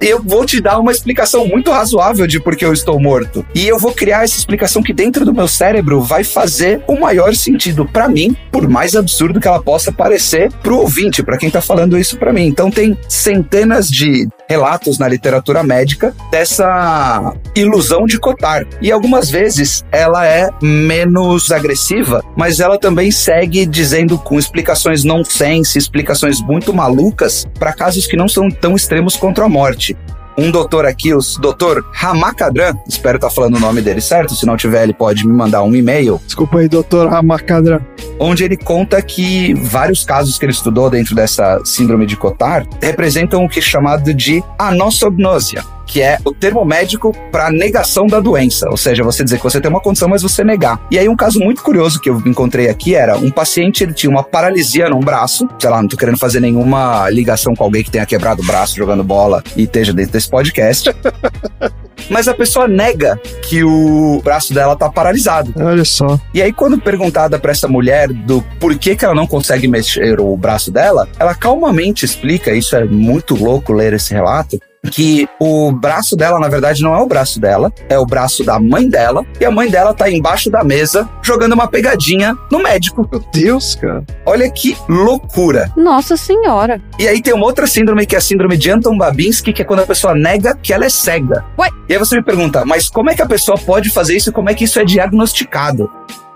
eu 0.00 0.22
vou 0.22 0.44
te 0.44 0.60
dar 0.60 0.78
uma 0.78 0.92
explicação 0.92 1.46
muito 1.46 1.70
razoável 1.70 2.26
de 2.26 2.40
por 2.40 2.56
que 2.56 2.64
eu 2.64 2.72
estou 2.72 3.00
morto. 3.00 3.44
E 3.54 3.66
eu 3.66 3.78
vou 3.78 3.92
criar 3.92 4.24
essa 4.24 4.38
explicação 4.38 4.82
que 4.82 4.92
dentro 4.92 5.24
do 5.24 5.34
meu 5.34 5.48
cérebro 5.48 6.00
vai 6.00 6.24
fazer 6.24 6.82
o 6.86 6.98
maior 6.98 7.34
sentido 7.34 7.86
para 7.86 8.08
mim, 8.08 8.36
por 8.50 8.68
mais 8.68 8.94
absurdo 8.94 9.40
que 9.40 9.48
ela 9.48 9.62
possa 9.62 9.92
parecer 9.92 10.52
pro 10.62 10.78
ouvinte, 10.78 11.22
para 11.22 11.38
quem 11.38 11.50
tá 11.50 11.60
falando 11.60 11.98
isso 11.98 12.16
para 12.16 12.32
mim. 12.32 12.46
Então 12.46 12.70
tem 12.70 12.96
centenas 13.08 13.88
de 13.88 14.28
relatos 14.52 14.98
na 14.98 15.08
literatura 15.08 15.62
médica 15.62 16.14
dessa 16.30 17.34
ilusão 17.56 18.04
de 18.04 18.18
cotar. 18.18 18.66
E 18.82 18.92
algumas 18.92 19.30
vezes 19.30 19.82
ela 19.90 20.26
é 20.26 20.50
menos 20.60 21.50
agressiva, 21.50 22.22
mas 22.36 22.60
ela 22.60 22.78
também 22.78 23.10
segue 23.10 23.64
dizendo 23.64 24.18
com 24.18 24.38
explicações 24.38 25.04
nonsense, 25.04 25.78
explicações 25.78 26.42
muito 26.42 26.74
malucas 26.74 27.46
para 27.58 27.72
casos 27.72 28.06
que 28.06 28.14
não 28.16 28.28
são 28.28 28.50
tão 28.50 28.76
extremos 28.76 29.16
contra 29.16 29.46
a 29.46 29.48
morte 29.48 29.96
um 30.36 30.50
doutor 30.50 30.86
aqui, 30.86 31.14
o 31.14 31.20
doutor 31.40 31.84
Ramakadran, 31.92 32.74
espero 32.86 33.16
estar 33.16 33.28
tá 33.28 33.34
falando 33.34 33.56
o 33.56 33.60
nome 33.60 33.80
dele 33.80 34.00
certo, 34.00 34.34
se 34.34 34.46
não 34.46 34.56
tiver 34.56 34.84
ele 34.84 34.94
pode 34.94 35.26
me 35.26 35.32
mandar 35.32 35.62
um 35.62 35.74
e-mail. 35.74 36.20
Desculpa 36.24 36.58
aí, 36.58 36.68
doutor 36.68 37.08
Ramakadran. 37.08 37.80
Onde 38.18 38.44
ele 38.44 38.56
conta 38.56 39.00
que 39.02 39.54
vários 39.54 40.04
casos 40.04 40.38
que 40.38 40.44
ele 40.44 40.52
estudou 40.52 40.88
dentro 40.88 41.14
dessa 41.14 41.60
síndrome 41.64 42.06
de 42.06 42.16
Cotard 42.16 42.68
representam 42.80 43.44
o 43.44 43.48
que 43.48 43.58
é 43.58 43.62
chamado 43.62 44.12
de 44.14 44.42
anosognosia, 44.58 45.62
que 45.92 46.00
é 46.00 46.18
o 46.24 46.32
termo 46.32 46.64
médico 46.64 47.14
para 47.30 47.50
negação 47.50 48.06
da 48.06 48.18
doença, 48.18 48.66
ou 48.70 48.78
seja, 48.78 49.04
você 49.04 49.22
dizer 49.22 49.36
que 49.36 49.44
você 49.44 49.60
tem 49.60 49.70
uma 49.70 49.80
condição, 49.80 50.08
mas 50.08 50.22
você 50.22 50.42
negar. 50.42 50.80
E 50.90 50.98
aí 50.98 51.06
um 51.06 51.14
caso 51.14 51.38
muito 51.38 51.62
curioso 51.62 52.00
que 52.00 52.08
eu 52.08 52.16
encontrei 52.24 52.70
aqui 52.70 52.94
era 52.94 53.18
um 53.18 53.30
paciente, 53.30 53.84
ele 53.84 53.92
tinha 53.92 54.08
uma 54.08 54.22
paralisia 54.22 54.88
num 54.88 55.00
braço, 55.00 55.46
sei 55.58 55.68
lá, 55.68 55.82
não 55.82 55.88
tô 55.88 55.98
querendo 55.98 56.16
fazer 56.16 56.40
nenhuma 56.40 57.10
ligação 57.10 57.54
com 57.54 57.62
alguém 57.62 57.84
que 57.84 57.90
tenha 57.90 58.06
quebrado 58.06 58.40
o 58.40 58.46
braço 58.46 58.74
jogando 58.74 59.04
bola 59.04 59.44
e 59.54 59.64
esteja 59.64 59.92
dentro 59.92 60.12
desse 60.12 60.30
podcast. 60.30 60.88
mas 62.08 62.26
a 62.26 62.32
pessoa 62.32 62.66
nega 62.66 63.20
que 63.42 63.62
o 63.62 64.20
braço 64.24 64.54
dela 64.54 64.74
tá 64.74 64.88
paralisado. 64.88 65.52
Olha 65.56 65.84
só. 65.84 66.18
E 66.32 66.40
aí, 66.40 66.54
quando 66.54 66.80
perguntada 66.80 67.38
para 67.38 67.52
essa 67.52 67.68
mulher 67.68 68.08
do 68.08 68.42
porquê 68.58 68.96
que 68.96 69.04
ela 69.04 69.14
não 69.14 69.26
consegue 69.26 69.68
mexer 69.68 70.20
o 70.20 70.34
braço 70.36 70.70
dela, 70.70 71.06
ela 71.18 71.34
calmamente 71.34 72.04
explica, 72.04 72.54
isso 72.54 72.74
é 72.76 72.84
muito 72.84 73.34
louco 73.34 73.72
ler 73.72 73.92
esse 73.92 74.14
relato, 74.14 74.58
que 74.90 75.28
o 75.38 75.70
braço 75.70 76.16
dela, 76.16 76.40
na 76.40 76.48
verdade, 76.48 76.82
não 76.82 76.94
é 76.94 76.98
o 77.00 77.06
braço 77.06 77.40
dela, 77.40 77.72
é 77.88 77.98
o 77.98 78.04
braço 78.04 78.44
da 78.44 78.58
mãe 78.58 78.88
dela, 78.88 79.24
e 79.40 79.44
a 79.44 79.50
mãe 79.50 79.70
dela 79.70 79.94
tá 79.94 80.10
embaixo 80.10 80.50
da 80.50 80.64
mesa 80.64 81.08
jogando 81.22 81.52
uma 81.52 81.68
pegadinha 81.68 82.36
no 82.50 82.62
médico. 82.62 83.08
Meu 83.10 83.24
Deus, 83.32 83.76
cara. 83.76 84.04
Olha 84.26 84.50
que 84.50 84.76
loucura. 84.88 85.70
Nossa 85.76 86.16
senhora. 86.16 86.80
E 86.98 87.06
aí 87.06 87.22
tem 87.22 87.32
uma 87.32 87.46
outra 87.46 87.66
síndrome 87.66 88.06
que 88.06 88.14
é 88.14 88.18
a 88.18 88.20
síndrome 88.20 88.56
de 88.56 88.70
Anton 88.70 88.96
Babinski, 88.96 89.52
que 89.52 89.62
é 89.62 89.64
quando 89.64 89.80
a 89.80 89.86
pessoa 89.86 90.14
nega 90.14 90.56
que 90.56 90.72
ela 90.72 90.84
é 90.84 90.88
cega. 90.88 91.44
Ué? 91.58 91.68
E 91.88 91.92
aí 91.92 91.98
você 91.98 92.16
me 92.16 92.22
pergunta, 92.22 92.64
mas 92.64 92.88
como 92.88 93.10
é 93.10 93.14
que 93.14 93.22
a 93.22 93.26
pessoa 93.26 93.56
pode 93.56 93.90
fazer 93.90 94.16
isso 94.16 94.30
e 94.30 94.32
como 94.32 94.50
é 94.50 94.54
que 94.54 94.64
isso 94.64 94.80
é 94.80 94.84
diagnosticado? 94.84 95.90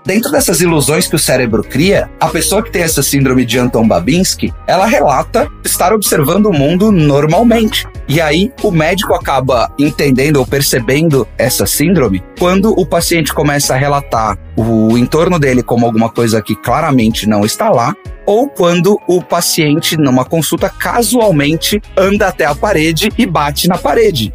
Dentro 0.07 0.31
dessas 0.31 0.61
ilusões 0.61 1.05
que 1.05 1.17
o 1.17 1.19
cérebro 1.19 1.61
cria, 1.61 2.09
a 2.17 2.29
pessoa 2.29 2.63
que 2.63 2.71
tem 2.71 2.81
essa 2.81 3.03
síndrome 3.03 3.43
de 3.43 3.59
Anton 3.59 3.85
Babinski, 3.85 4.53
ela 4.65 4.85
relata 4.85 5.51
estar 5.65 5.91
observando 5.91 6.45
o 6.45 6.53
mundo 6.53 6.93
normalmente. 6.93 7.85
E 8.07 8.21
aí 8.21 8.49
o 8.63 8.71
médico 8.71 9.13
acaba 9.13 9.69
entendendo 9.77 10.37
ou 10.37 10.47
percebendo 10.47 11.27
essa 11.37 11.65
síndrome 11.65 12.23
quando 12.39 12.71
o 12.71 12.85
paciente 12.85 13.33
começa 13.33 13.73
a 13.73 13.77
relatar 13.77 14.39
o 14.55 14.97
entorno 14.97 15.37
dele 15.37 15.61
como 15.61 15.85
alguma 15.85 16.09
coisa 16.09 16.41
que 16.41 16.55
claramente 16.55 17.27
não 17.27 17.43
está 17.43 17.69
lá, 17.69 17.93
ou 18.27 18.49
quando 18.49 18.99
o 19.07 19.21
paciente, 19.23 19.95
numa 19.97 20.25
consulta, 20.25 20.69
casualmente 20.69 21.81
anda 21.95 22.27
até 22.27 22.45
a 22.45 22.53
parede 22.53 23.09
e 23.17 23.25
bate 23.25 23.69
na 23.69 23.77
parede. 23.77 24.33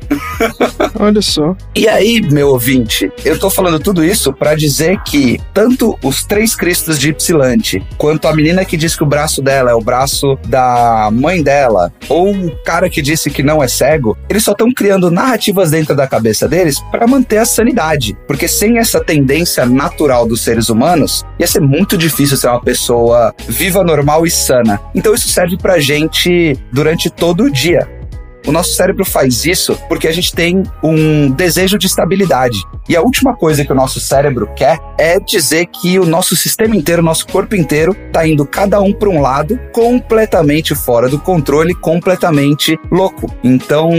Olha 0.98 1.20
só. 1.20 1.54
E 1.76 1.86
aí, 1.86 2.22
meu 2.22 2.48
ouvinte, 2.48 3.12
eu 3.22 3.38
tô 3.38 3.50
falando 3.50 3.78
tudo 3.78 4.02
isso 4.02 4.32
para 4.32 4.54
dizer 4.54 4.98
que 5.02 5.38
tanto 5.52 5.98
os 6.02 6.24
três 6.24 6.56
cristos 6.56 6.98
de 6.98 7.10
Ypsilante, 7.10 7.84
quanto 7.98 8.26
a 8.26 8.34
menina 8.34 8.64
que 8.64 8.78
diz 8.78 8.96
que 8.96 9.02
o 9.02 9.06
braço 9.06 9.42
dela 9.42 9.70
é 9.70 9.74
o 9.74 9.80
braço 9.80 10.38
da 10.46 11.10
mãe 11.12 11.42
dela, 11.42 11.92
ou 12.08 12.32
o 12.32 12.56
cara 12.64 12.88
que 12.88 13.02
disse 13.02 13.28
que 13.28 13.42
não 13.42 13.62
é 13.62 13.68
cego, 13.68 14.16
eles 14.28 14.42
só 14.42 14.52
estão 14.52 14.72
criando 14.72 15.10
narrativas 15.10 15.70
dentro 15.70 15.94
da 15.94 16.06
cabeça 16.06 16.48
deles 16.48 16.80
para 16.90 17.06
manter 17.06 17.38
a 17.38 17.44
sanidade. 17.44 18.16
Porque 18.26 18.48
sem 18.48 18.78
essa 18.78 19.04
tendência 19.04 19.66
natural 19.66 20.26
dos 20.26 20.40
seres 20.40 20.70
humanos, 20.70 21.24
ia 21.38 21.46
ser 21.46 21.60
muito 21.60 21.98
difícil 21.98 22.38
ser 22.38 22.48
uma 22.48 22.62
pessoa 22.62 23.34
viva 23.46 23.81
normal 23.84 24.26
e 24.26 24.30
sana. 24.30 24.80
Então 24.94 25.14
isso 25.14 25.28
serve 25.28 25.56
pra 25.56 25.78
gente 25.78 26.58
durante 26.72 27.10
todo 27.10 27.44
o 27.44 27.50
dia. 27.50 27.88
O 28.46 28.50
nosso 28.50 28.74
cérebro 28.74 29.04
faz 29.04 29.44
isso 29.44 29.78
porque 29.88 30.08
a 30.08 30.12
gente 30.12 30.32
tem 30.32 30.62
um 30.82 31.30
desejo 31.30 31.78
de 31.78 31.86
estabilidade. 31.86 32.58
E 32.88 32.96
a 32.96 33.00
última 33.00 33.36
coisa 33.36 33.64
que 33.64 33.72
o 33.72 33.74
nosso 33.74 34.00
cérebro 34.00 34.48
quer 34.56 34.78
é 34.98 35.20
dizer 35.20 35.66
que 35.66 35.98
o 35.98 36.04
nosso 36.04 36.34
sistema 36.34 36.74
inteiro, 36.74 37.02
o 37.02 37.04
nosso 37.04 37.26
corpo 37.28 37.54
inteiro, 37.54 37.96
está 38.06 38.26
indo 38.26 38.44
cada 38.44 38.80
um 38.80 38.92
para 38.92 39.08
um 39.08 39.20
lado, 39.20 39.58
completamente 39.72 40.74
fora 40.74 41.08
do 41.08 41.18
controle, 41.18 41.74
completamente 41.74 42.76
louco. 42.90 43.32
Então, 43.44 43.90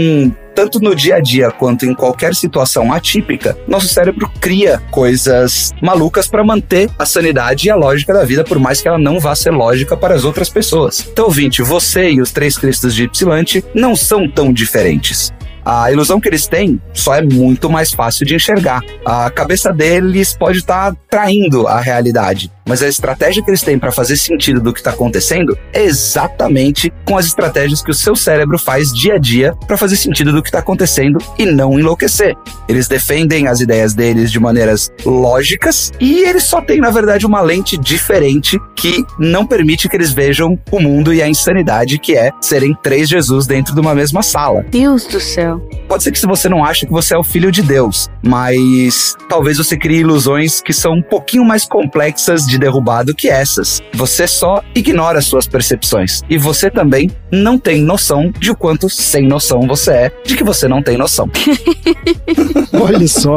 tanto 0.54 0.80
no 0.80 0.94
dia 0.94 1.16
a 1.16 1.20
dia 1.20 1.50
quanto 1.50 1.84
em 1.84 1.94
qualquer 1.94 2.34
situação 2.34 2.92
atípica, 2.92 3.56
nosso 3.66 3.88
cérebro 3.88 4.30
cria 4.40 4.80
coisas 4.90 5.72
malucas 5.82 6.28
para 6.28 6.44
manter 6.44 6.90
a 6.98 7.04
sanidade 7.04 7.66
e 7.66 7.70
a 7.70 7.76
lógica 7.76 8.12
da 8.12 8.24
vida, 8.24 8.44
por 8.44 8.58
mais 8.58 8.80
que 8.80 8.88
ela 8.88 8.98
não 8.98 9.18
vá 9.18 9.34
ser 9.34 9.50
lógica 9.50 9.96
para 9.96 10.14
as 10.14 10.24
outras 10.24 10.48
pessoas. 10.48 11.06
Então, 11.10 11.26
ouvinte, 11.26 11.62
você 11.62 12.10
e 12.10 12.20
os 12.20 12.32
três 12.32 12.56
cristos 12.56 12.94
de 12.94 13.04
Ypsilante 13.04 13.64
não 13.74 13.96
são 13.96 14.28
tão 14.28 14.52
diferentes. 14.52 15.32
A 15.64 15.90
ilusão 15.90 16.20
que 16.20 16.28
eles 16.28 16.46
têm 16.46 16.78
só 16.92 17.14
é 17.14 17.22
muito 17.22 17.70
mais 17.70 17.90
fácil 17.90 18.26
de 18.26 18.34
enxergar. 18.34 18.82
A 19.04 19.30
cabeça 19.30 19.72
deles 19.72 20.36
pode 20.36 20.58
estar 20.58 20.94
traindo 21.08 21.66
a 21.66 21.80
realidade, 21.80 22.52
mas 22.66 22.82
a 22.82 22.88
estratégia 22.88 23.42
que 23.42 23.50
eles 23.50 23.62
têm 23.62 23.78
para 23.78 23.92
fazer 23.92 24.16
sentido 24.16 24.60
do 24.60 24.72
que 24.72 24.80
está 24.80 24.90
acontecendo 24.90 25.56
é 25.72 25.84
exatamente 25.84 26.92
com 27.04 27.16
as 27.16 27.26
estratégias 27.26 27.82
que 27.82 27.90
o 27.90 27.94
seu 27.94 28.16
cérebro 28.16 28.58
faz 28.58 28.92
dia 28.92 29.14
a 29.14 29.18
dia 29.18 29.54
para 29.66 29.76
fazer 29.76 29.96
sentido 29.96 30.32
do 30.32 30.42
que 30.42 30.48
está 30.48 30.60
acontecendo 30.60 31.18
e 31.38 31.44
não 31.44 31.78
enlouquecer. 31.78 32.34
Eles 32.68 32.88
defendem 32.88 33.46
as 33.46 33.60
ideias 33.60 33.94
deles 33.94 34.32
de 34.32 34.40
maneiras 34.40 34.90
lógicas 35.04 35.92
e 36.00 36.22
eles 36.22 36.44
só 36.44 36.60
têm, 36.60 36.80
na 36.80 36.90
verdade, 36.90 37.26
uma 37.26 37.40
lente 37.40 37.76
diferente 37.76 38.58
que 38.74 39.04
não 39.18 39.46
permite 39.46 39.88
que 39.88 39.96
eles 39.96 40.12
vejam 40.12 40.58
o 40.70 40.80
mundo 40.80 41.12
e 41.12 41.22
a 41.22 41.28
insanidade 41.28 41.98
que 41.98 42.16
é 42.16 42.30
serem 42.40 42.76
três 42.82 43.08
Jesus 43.08 43.46
dentro 43.46 43.74
de 43.74 43.80
uma 43.80 43.94
mesma 43.94 44.22
sala. 44.22 44.64
Deus 44.70 45.06
do 45.06 45.20
céu. 45.20 45.60
Pode 45.88 46.02
ser 46.02 46.12
que 46.12 46.18
se 46.18 46.26
você 46.26 46.48
não 46.48 46.64
acha 46.64 46.86
que 46.86 46.92
você 46.92 47.14
é 47.14 47.18
o 47.18 47.22
filho 47.22 47.52
de 47.52 47.62
Deus, 47.62 48.08
mas 48.22 49.14
talvez 49.28 49.58
você 49.58 49.76
crie 49.76 50.00
ilusões 50.00 50.60
que 50.60 50.72
são 50.72 50.94
um 50.94 51.02
pouquinho 51.02 51.44
mais 51.44 51.66
complexas 51.66 52.46
de 52.46 52.53
derrubar 52.58 53.04
do 53.04 53.14
que 53.14 53.28
essas. 53.28 53.82
Você 53.94 54.26
só 54.26 54.62
ignora 54.74 55.20
suas 55.20 55.46
percepções 55.46 56.22
e 56.28 56.36
você 56.38 56.70
também 56.70 57.10
não 57.30 57.58
tem 57.58 57.82
noção 57.82 58.32
de 58.38 58.50
o 58.50 58.56
quanto 58.56 58.88
sem 58.88 59.26
noção 59.26 59.62
você 59.66 59.90
é, 59.92 60.12
de 60.24 60.36
que 60.36 60.44
você 60.44 60.68
não 60.68 60.82
tem 60.82 60.96
noção. 60.96 61.28
Olha 62.80 63.06
só, 63.08 63.36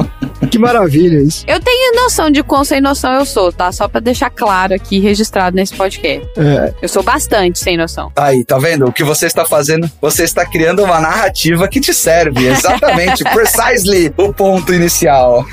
que 0.50 0.58
maravilha 0.58 1.20
isso. 1.20 1.44
Eu 1.48 1.60
tenho 1.60 1.96
noção 1.96 2.30
de 2.30 2.44
quão 2.44 2.64
sem 2.64 2.82
noção 2.82 3.14
eu 3.14 3.26
sou, 3.26 3.52
tá? 3.52 3.72
Só 3.72 3.88
pra 3.88 4.00
deixar 4.00 4.30
claro 4.30 4.74
aqui, 4.74 5.00
registrado 5.00 5.56
nesse 5.56 5.76
podcast. 5.76 6.28
É, 6.38 6.74
Eu 6.82 6.90
sou 6.90 7.04
bastante 7.04 7.60
sem 7.60 7.78
noção. 7.78 8.12
Aí, 8.16 8.44
tá 8.44 8.58
vendo? 8.58 8.86
O 8.86 8.92
que 8.94 9.04
você 9.04 9.26
está 9.28 9.46
fazendo? 9.46 9.90
Você 10.02 10.24
está 10.24 10.46
criando 10.46 10.84
uma 10.84 11.00
narrativa 11.00 11.68
que 11.68 11.80
te 11.80 11.94
serve. 11.94 12.48
Exatamente, 12.48 13.24
precisely 13.34 14.14
o 14.18 14.34
ponto 14.34 14.74
inicial. 14.74 15.46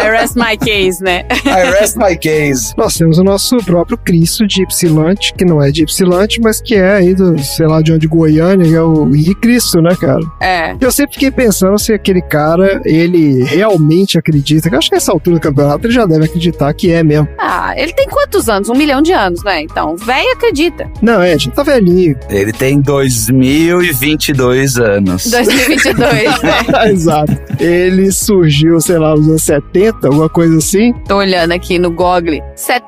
I 0.00 0.08
rest 0.10 0.36
my 0.36 0.56
case, 0.56 1.02
né? 1.02 1.26
I 1.44 1.70
rest 1.70 1.96
my 1.96 2.16
case. 2.16 2.72
nós 2.76 2.94
temos 3.04 3.18
o 3.18 3.22
nosso 3.22 3.58
próprio 3.58 3.98
Cristo 3.98 4.46
de 4.46 4.62
Ypsilante, 4.62 5.34
que 5.34 5.44
não 5.44 5.62
é 5.62 5.70
de 5.70 5.82
Ypsilante, 5.82 6.40
mas 6.40 6.62
que 6.62 6.74
é 6.74 6.94
aí 6.94 7.14
do, 7.14 7.38
sei 7.38 7.66
lá, 7.66 7.82
de 7.82 7.92
onde, 7.92 8.06
Goiânia, 8.06 8.66
que 8.66 8.74
é 8.74 8.80
o 8.80 9.14
Henrique 9.14 9.34
Cristo, 9.34 9.82
né, 9.82 9.94
cara? 9.94 10.22
É. 10.40 10.74
Eu 10.80 10.90
sempre 10.90 11.12
fiquei 11.12 11.30
pensando 11.30 11.78
se 11.78 11.92
aquele 11.92 12.22
cara, 12.22 12.80
ele 12.82 13.44
realmente 13.44 14.16
acredita, 14.16 14.70
que 14.70 14.74
eu 14.74 14.78
acho 14.78 14.88
que 14.88 14.94
nessa 14.94 15.12
altura 15.12 15.36
do 15.36 15.42
campeonato 15.42 15.86
ele 15.86 15.92
já 15.92 16.06
deve 16.06 16.24
acreditar 16.24 16.72
que 16.72 16.90
é 16.90 17.02
mesmo. 17.02 17.28
Ah, 17.38 17.74
ele 17.76 17.92
tem 17.92 18.08
quantos 18.08 18.48
anos? 18.48 18.70
Um 18.70 18.74
milhão 18.74 19.02
de 19.02 19.12
anos, 19.12 19.44
né? 19.44 19.60
Então, 19.60 19.96
velho 19.96 20.32
acredita. 20.32 20.90
Não, 21.02 21.20
é, 21.20 21.38
já 21.38 21.50
tá 21.50 21.62
velhinho. 21.62 22.16
Ele 22.30 22.52
tem 22.54 22.80
2022 22.80 24.78
anos. 24.78 25.30
2022, 25.30 26.42
né? 26.42 26.88
Exato. 26.90 27.38
Ele 27.60 28.10
surgiu, 28.10 28.80
sei 28.80 28.96
lá, 28.96 29.14
nos 29.14 29.28
anos 29.28 29.42
70, 29.42 30.06
alguma 30.06 30.30
coisa 30.30 30.56
assim. 30.56 30.94
Tô 31.06 31.16
olhando 31.16 31.52
aqui 31.52 31.78
no 31.78 31.90
Google. 31.90 32.40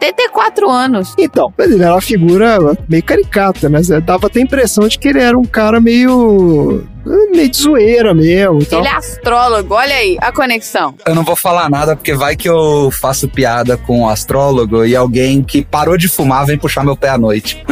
74 0.07 0.71
anos. 0.71 1.15
Então, 1.19 1.53
mas 1.57 1.71
ele 1.71 1.83
era 1.83 1.93
uma 1.93 2.01
figura 2.01 2.59
meio 2.89 3.03
caricata, 3.03 3.69
né? 3.69 3.81
Dava 4.05 4.27
até 4.27 4.41
a 4.41 4.43
impressão 4.43 4.87
de 4.87 4.99
que 4.99 5.09
ele 5.09 5.21
era 5.21 5.37
um 5.37 5.45
cara 5.45 5.81
meio. 5.81 6.85
meio 7.33 7.49
de 7.49 7.57
zoeira 7.57 8.15
mesmo. 8.15 8.65
tal. 8.65 8.81
Ele 8.81 8.89
é 8.89 8.93
astrólogo, 8.93 9.75
olha 9.75 9.95
aí 9.95 10.17
a 10.21 10.33
conexão. 10.33 10.95
Eu 11.07 11.15
não 11.15 11.25
vou 11.25 11.37
falar 11.37 11.69
nada 11.69 11.97
porque 11.97 12.15
vai 12.15 12.37
que 12.37 12.49
eu 12.49 12.91
faço 12.91 13.29
piada 13.29 13.77
com 13.77 14.03
o 14.03 14.09
astrólogo 14.09 14.85
e 14.85 14.95
alguém 14.95 15.43
que 15.43 15.65
parou 15.65 15.97
de 15.97 16.09
fumar 16.09 16.47
vem 16.47 16.59
puxar 16.59 16.85
meu 16.85 16.97
pé 16.97 17.11
à 17.11 17.19
noite. 17.19 17.65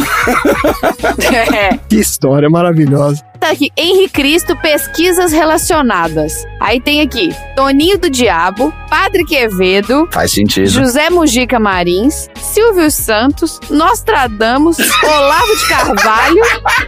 É. 1.33 1.79
Que 1.89 1.97
história 1.97 2.49
maravilhosa. 2.49 3.23
Tá 3.45 3.51
aqui, 3.51 3.71
Henri 3.77 4.09
Cristo, 4.09 4.57
pesquisas 4.57 5.31
relacionadas. 5.31 6.47
Aí 6.59 6.81
tem 6.81 7.03
aqui, 7.03 7.29
Toninho 7.55 7.99
do 7.99 8.09
Diabo, 8.09 8.73
Padre 8.89 9.23
Quevedo, 9.23 10.09
Faz 10.11 10.33
sentido. 10.33 10.67
José 10.67 11.11
Mujica 11.11 11.61
Marins, 11.61 12.31
Silvio 12.41 12.91
Santos, 12.91 13.61
Nostradamus, 13.69 14.79
Olavo 15.05 15.57
de 15.59 15.69
Carvalho, 15.69 16.41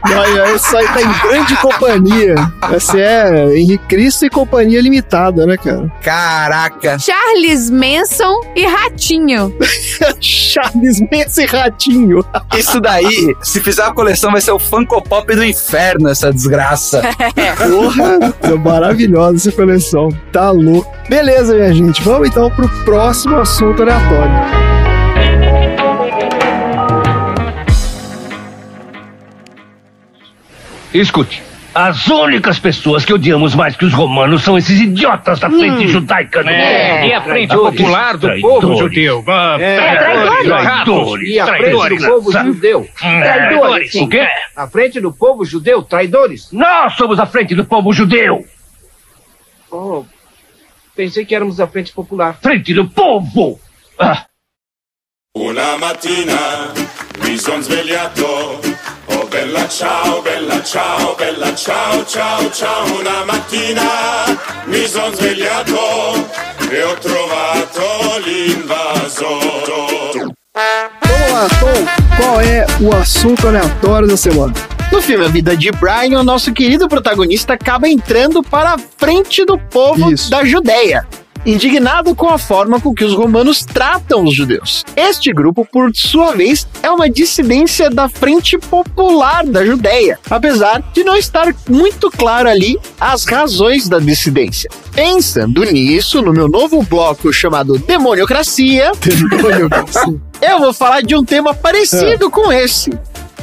Olha, 0.02 0.54
isso 0.57 0.74
aí 0.74 0.86
tá 0.86 1.02
em 1.02 1.28
grande 1.28 1.57
companhia. 1.57 2.34
Esse 2.74 2.98
é 2.98 3.54
Henrique 3.54 3.84
Cristo 3.86 4.24
e 4.24 4.30
Companhia 4.30 4.80
Limitada, 4.80 5.44
né, 5.44 5.59
cara? 5.59 5.92
Caraca! 6.00 6.98
Charles 6.98 7.68
Manson 7.68 8.40
e 8.54 8.64
Ratinho. 8.64 9.54
Charles 10.20 11.00
Manson 11.00 11.42
e 11.42 11.46
Ratinho. 11.46 12.24
Isso 12.57 12.80
daí, 12.80 13.36
se 13.42 13.61
fizer 13.61 13.82
a 13.82 13.92
coleção, 13.92 14.32
vai 14.32 14.40
ser 14.40 14.52
o 14.52 14.59
Funko 14.59 15.02
Pop 15.02 15.34
do 15.34 15.44
inferno, 15.44 16.09
essa 16.09 16.32
desgraça. 16.32 16.45
Porra, 17.68 18.34
é 18.42 18.55
maravilhosa 18.55 19.36
essa 19.36 19.53
coleção. 19.53 20.09
Tá 20.32 20.51
louco. 20.51 20.90
Beleza, 21.09 21.55
minha 21.55 21.72
gente. 21.72 22.03
Vamos 22.03 22.28
então 22.28 22.51
pro 22.51 22.68
próximo 22.84 23.36
assunto 23.36 23.82
aleatório. 23.82 24.32
Escute. 30.92 31.42
As 31.78 32.06
únicas 32.08 32.58
pessoas 32.58 33.04
que 33.04 33.12
odiamos 33.12 33.54
mais 33.54 33.76
que 33.76 33.84
os 33.84 33.92
romanos 33.92 34.42
são 34.42 34.56
esses 34.56 34.80
idiotas 34.80 35.38
da 35.38 35.50
frente 35.50 35.86
judaica 35.88 36.42
do 36.42 36.48
É, 36.48 37.06
e 37.08 37.12
a 37.12 37.20
frente 37.20 37.54
popular 37.54 38.16
do 38.16 38.40
povo 38.40 38.76
judeu. 38.78 39.22
Ah, 39.28 39.58
É, 39.60 39.76
traidores. 39.76 40.46
traidores. 40.48 41.28
E 41.28 41.38
a 41.38 41.44
frente 41.46 41.58
traidores, 41.60 42.00
do 42.02 42.08
povo 42.08 42.32
judeu. 42.32 42.80
Hum, 42.80 43.20
Traidores. 43.20 43.94
O 43.96 44.08
quê? 44.08 44.26
A 44.56 44.66
frente 44.68 45.00
do 45.02 45.12
povo 45.12 45.44
judeu, 45.44 45.82
traidores. 45.82 46.50
Nós 46.50 46.94
somos 46.96 47.20
a 47.20 47.26
frente 47.26 47.54
do 47.54 47.66
povo 47.66 47.92
judeu. 47.92 48.42
Oh, 49.70 50.02
pensei 50.94 51.26
que 51.26 51.34
éramos 51.34 51.60
a 51.60 51.66
frente 51.66 51.92
popular. 51.92 52.38
Frente 52.40 52.72
do 52.72 52.88
povo. 52.88 53.60
Ah. 53.98 54.24
Una 55.36 55.76
mattina 55.76 56.72
mi 57.22 57.36
son 57.38 57.62
svegliato, 57.62 58.58
bella 59.28 59.68
ciao, 59.68 60.22
bella 60.22 60.62
ciao, 60.62 61.14
bella 61.16 61.54
ciao, 61.54 62.04
ciao, 62.04 62.50
ciao. 62.50 62.84
Una 62.98 63.24
mattina 63.24 63.82
mi 64.66 64.86
son 64.86 65.14
svegliato 65.14 66.28
e 66.70 66.82
ho 66.82 66.94
trovato 66.94 68.18
l'invasore. 68.24 69.76
Vamos 70.54 71.32
lá, 71.32 71.48
Tom. 71.60 71.86
Qual 72.16 72.40
é 72.40 72.66
o 72.80 72.94
assunto 72.94 73.46
aleatório 73.46 74.08
da 74.08 74.16
semana? 74.16 74.52
No 74.90 75.02
filme 75.02 75.24
A 75.24 75.28
Vida 75.28 75.56
de 75.56 75.70
Brian, 75.72 76.20
o 76.20 76.24
nosso 76.24 76.52
querido 76.52 76.88
protagonista 76.88 77.54
acaba 77.54 77.88
entrando 77.88 78.42
para 78.42 78.74
a 78.74 78.78
frente 78.78 79.44
do 79.44 79.58
povo 79.58 80.12
Isso. 80.12 80.30
da 80.30 80.44
Judéia. 80.44 81.06
Indignado 81.47 82.12
com 82.12 82.28
a 82.28 82.38
forma 82.38 82.80
com 82.80 82.92
que 82.92 83.05
os 83.05 83.14
romanos 83.14 83.64
tratam 83.64 84.24
os 84.24 84.34
judeus. 84.34 84.84
Este 84.97 85.32
grupo, 85.32 85.64
por 85.64 85.94
sua 85.94 86.34
vez, 86.34 86.66
é 86.82 86.90
uma 86.90 87.09
dissidência 87.09 87.88
da 87.88 88.09
Frente 88.09 88.59
Popular 88.59 89.47
da 89.47 89.64
Judéia, 89.64 90.18
apesar 90.28 90.82
de 90.92 91.05
não 91.05 91.14
estar 91.14 91.55
muito 91.68 92.11
claro 92.11 92.49
ali 92.49 92.76
as 92.99 93.24
razões 93.24 93.88
da 93.88 94.01
dissidência. 94.01 94.68
Pensando 94.92 95.62
nisso, 95.62 96.20
no 96.20 96.32
meu 96.32 96.49
novo 96.49 96.82
bloco 96.82 97.32
chamado 97.32 97.78
Demoniocracia, 97.78 98.90
eu 100.42 100.59
vou 100.59 100.72
falar 100.72 101.03
de 101.03 101.14
um 101.14 101.24
tema 101.24 101.55
parecido 101.55 102.28
com 102.28 102.51
esse, 102.51 102.90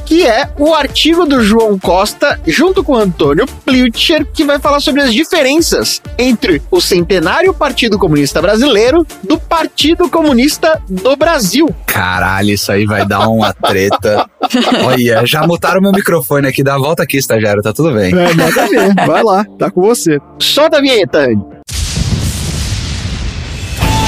que 0.06 0.26
é 0.26 0.50
o 0.58 0.74
artigo 0.74 1.26
do 1.26 1.42
João 1.44 1.78
Costa, 1.78 2.40
junto 2.46 2.84
com 2.84 2.94
o 2.94 2.98
Antônio 2.98 3.46
Plutcher, 3.66 4.26
que 4.34 4.44
vai 4.44 4.60
falar 4.60 4.80
sobre 4.80 5.02
as 5.02 5.14
diferenças 5.14 6.02
entre 6.18 6.62
o 6.70 6.82
centenário 6.82 7.54
Partido 7.54 7.98
Comunista 7.98 8.42
Brasileiro 8.42 9.06
do 9.24 9.40
Partido 9.40 10.10
Comunista 10.10 10.82
do 10.90 11.16
Brasil. 11.16 11.74
Caralho, 11.86 12.52
isso 12.52 12.72
aí 12.72 12.86
vai 12.86 13.06
dar 13.06 13.28
uma 13.28 13.54
treta. 13.54 14.30
Olha, 14.86 15.26
já 15.26 15.46
mutaram 15.46 15.82
meu 15.82 15.92
microfone 15.92 16.48
aqui. 16.48 16.64
Dá 16.64 16.76
a 16.76 16.80
volta 16.80 17.04
aqui, 17.04 17.18
estagiário, 17.18 17.62
tá 17.62 17.74
tudo 17.74 17.94
bem. 17.94 18.14
É, 18.14 18.34
nada 18.34 18.64
a 18.64 18.68
ver. 18.68 18.94
Vai 19.08 19.24
lá, 19.24 19.46
tá 19.58 19.70
com 19.70 19.82
você. 19.82 20.20
Solta 20.40 20.78
a 20.78 20.82
vinheta, 20.82 21.20
Andy. 21.20 21.53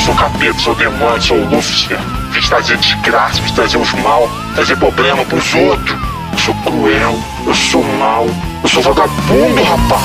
Sou 0.06 0.14
capeta, 0.14 0.60
sou 0.60 0.76
demônio, 0.76 1.20
sou 1.20 1.36
Lúcifer. 1.46 1.98
Vim 2.30 2.42
trazer 2.48 2.78
desgraça, 2.78 3.42
vim 3.42 3.52
trazer 3.56 3.78
os 3.78 3.92
mal, 3.94 4.30
trazer 4.54 4.78
problema 4.78 5.26
pros 5.26 5.52
outros. 5.56 5.98
Eu 6.32 6.38
sou 6.38 6.54
cruel, 6.64 7.20
eu 7.48 7.56
sou 7.56 7.84
mal, 7.98 8.28
eu 8.62 8.70
sou 8.70 8.84
vagabundo, 8.84 9.64
rapaz. 9.64 10.04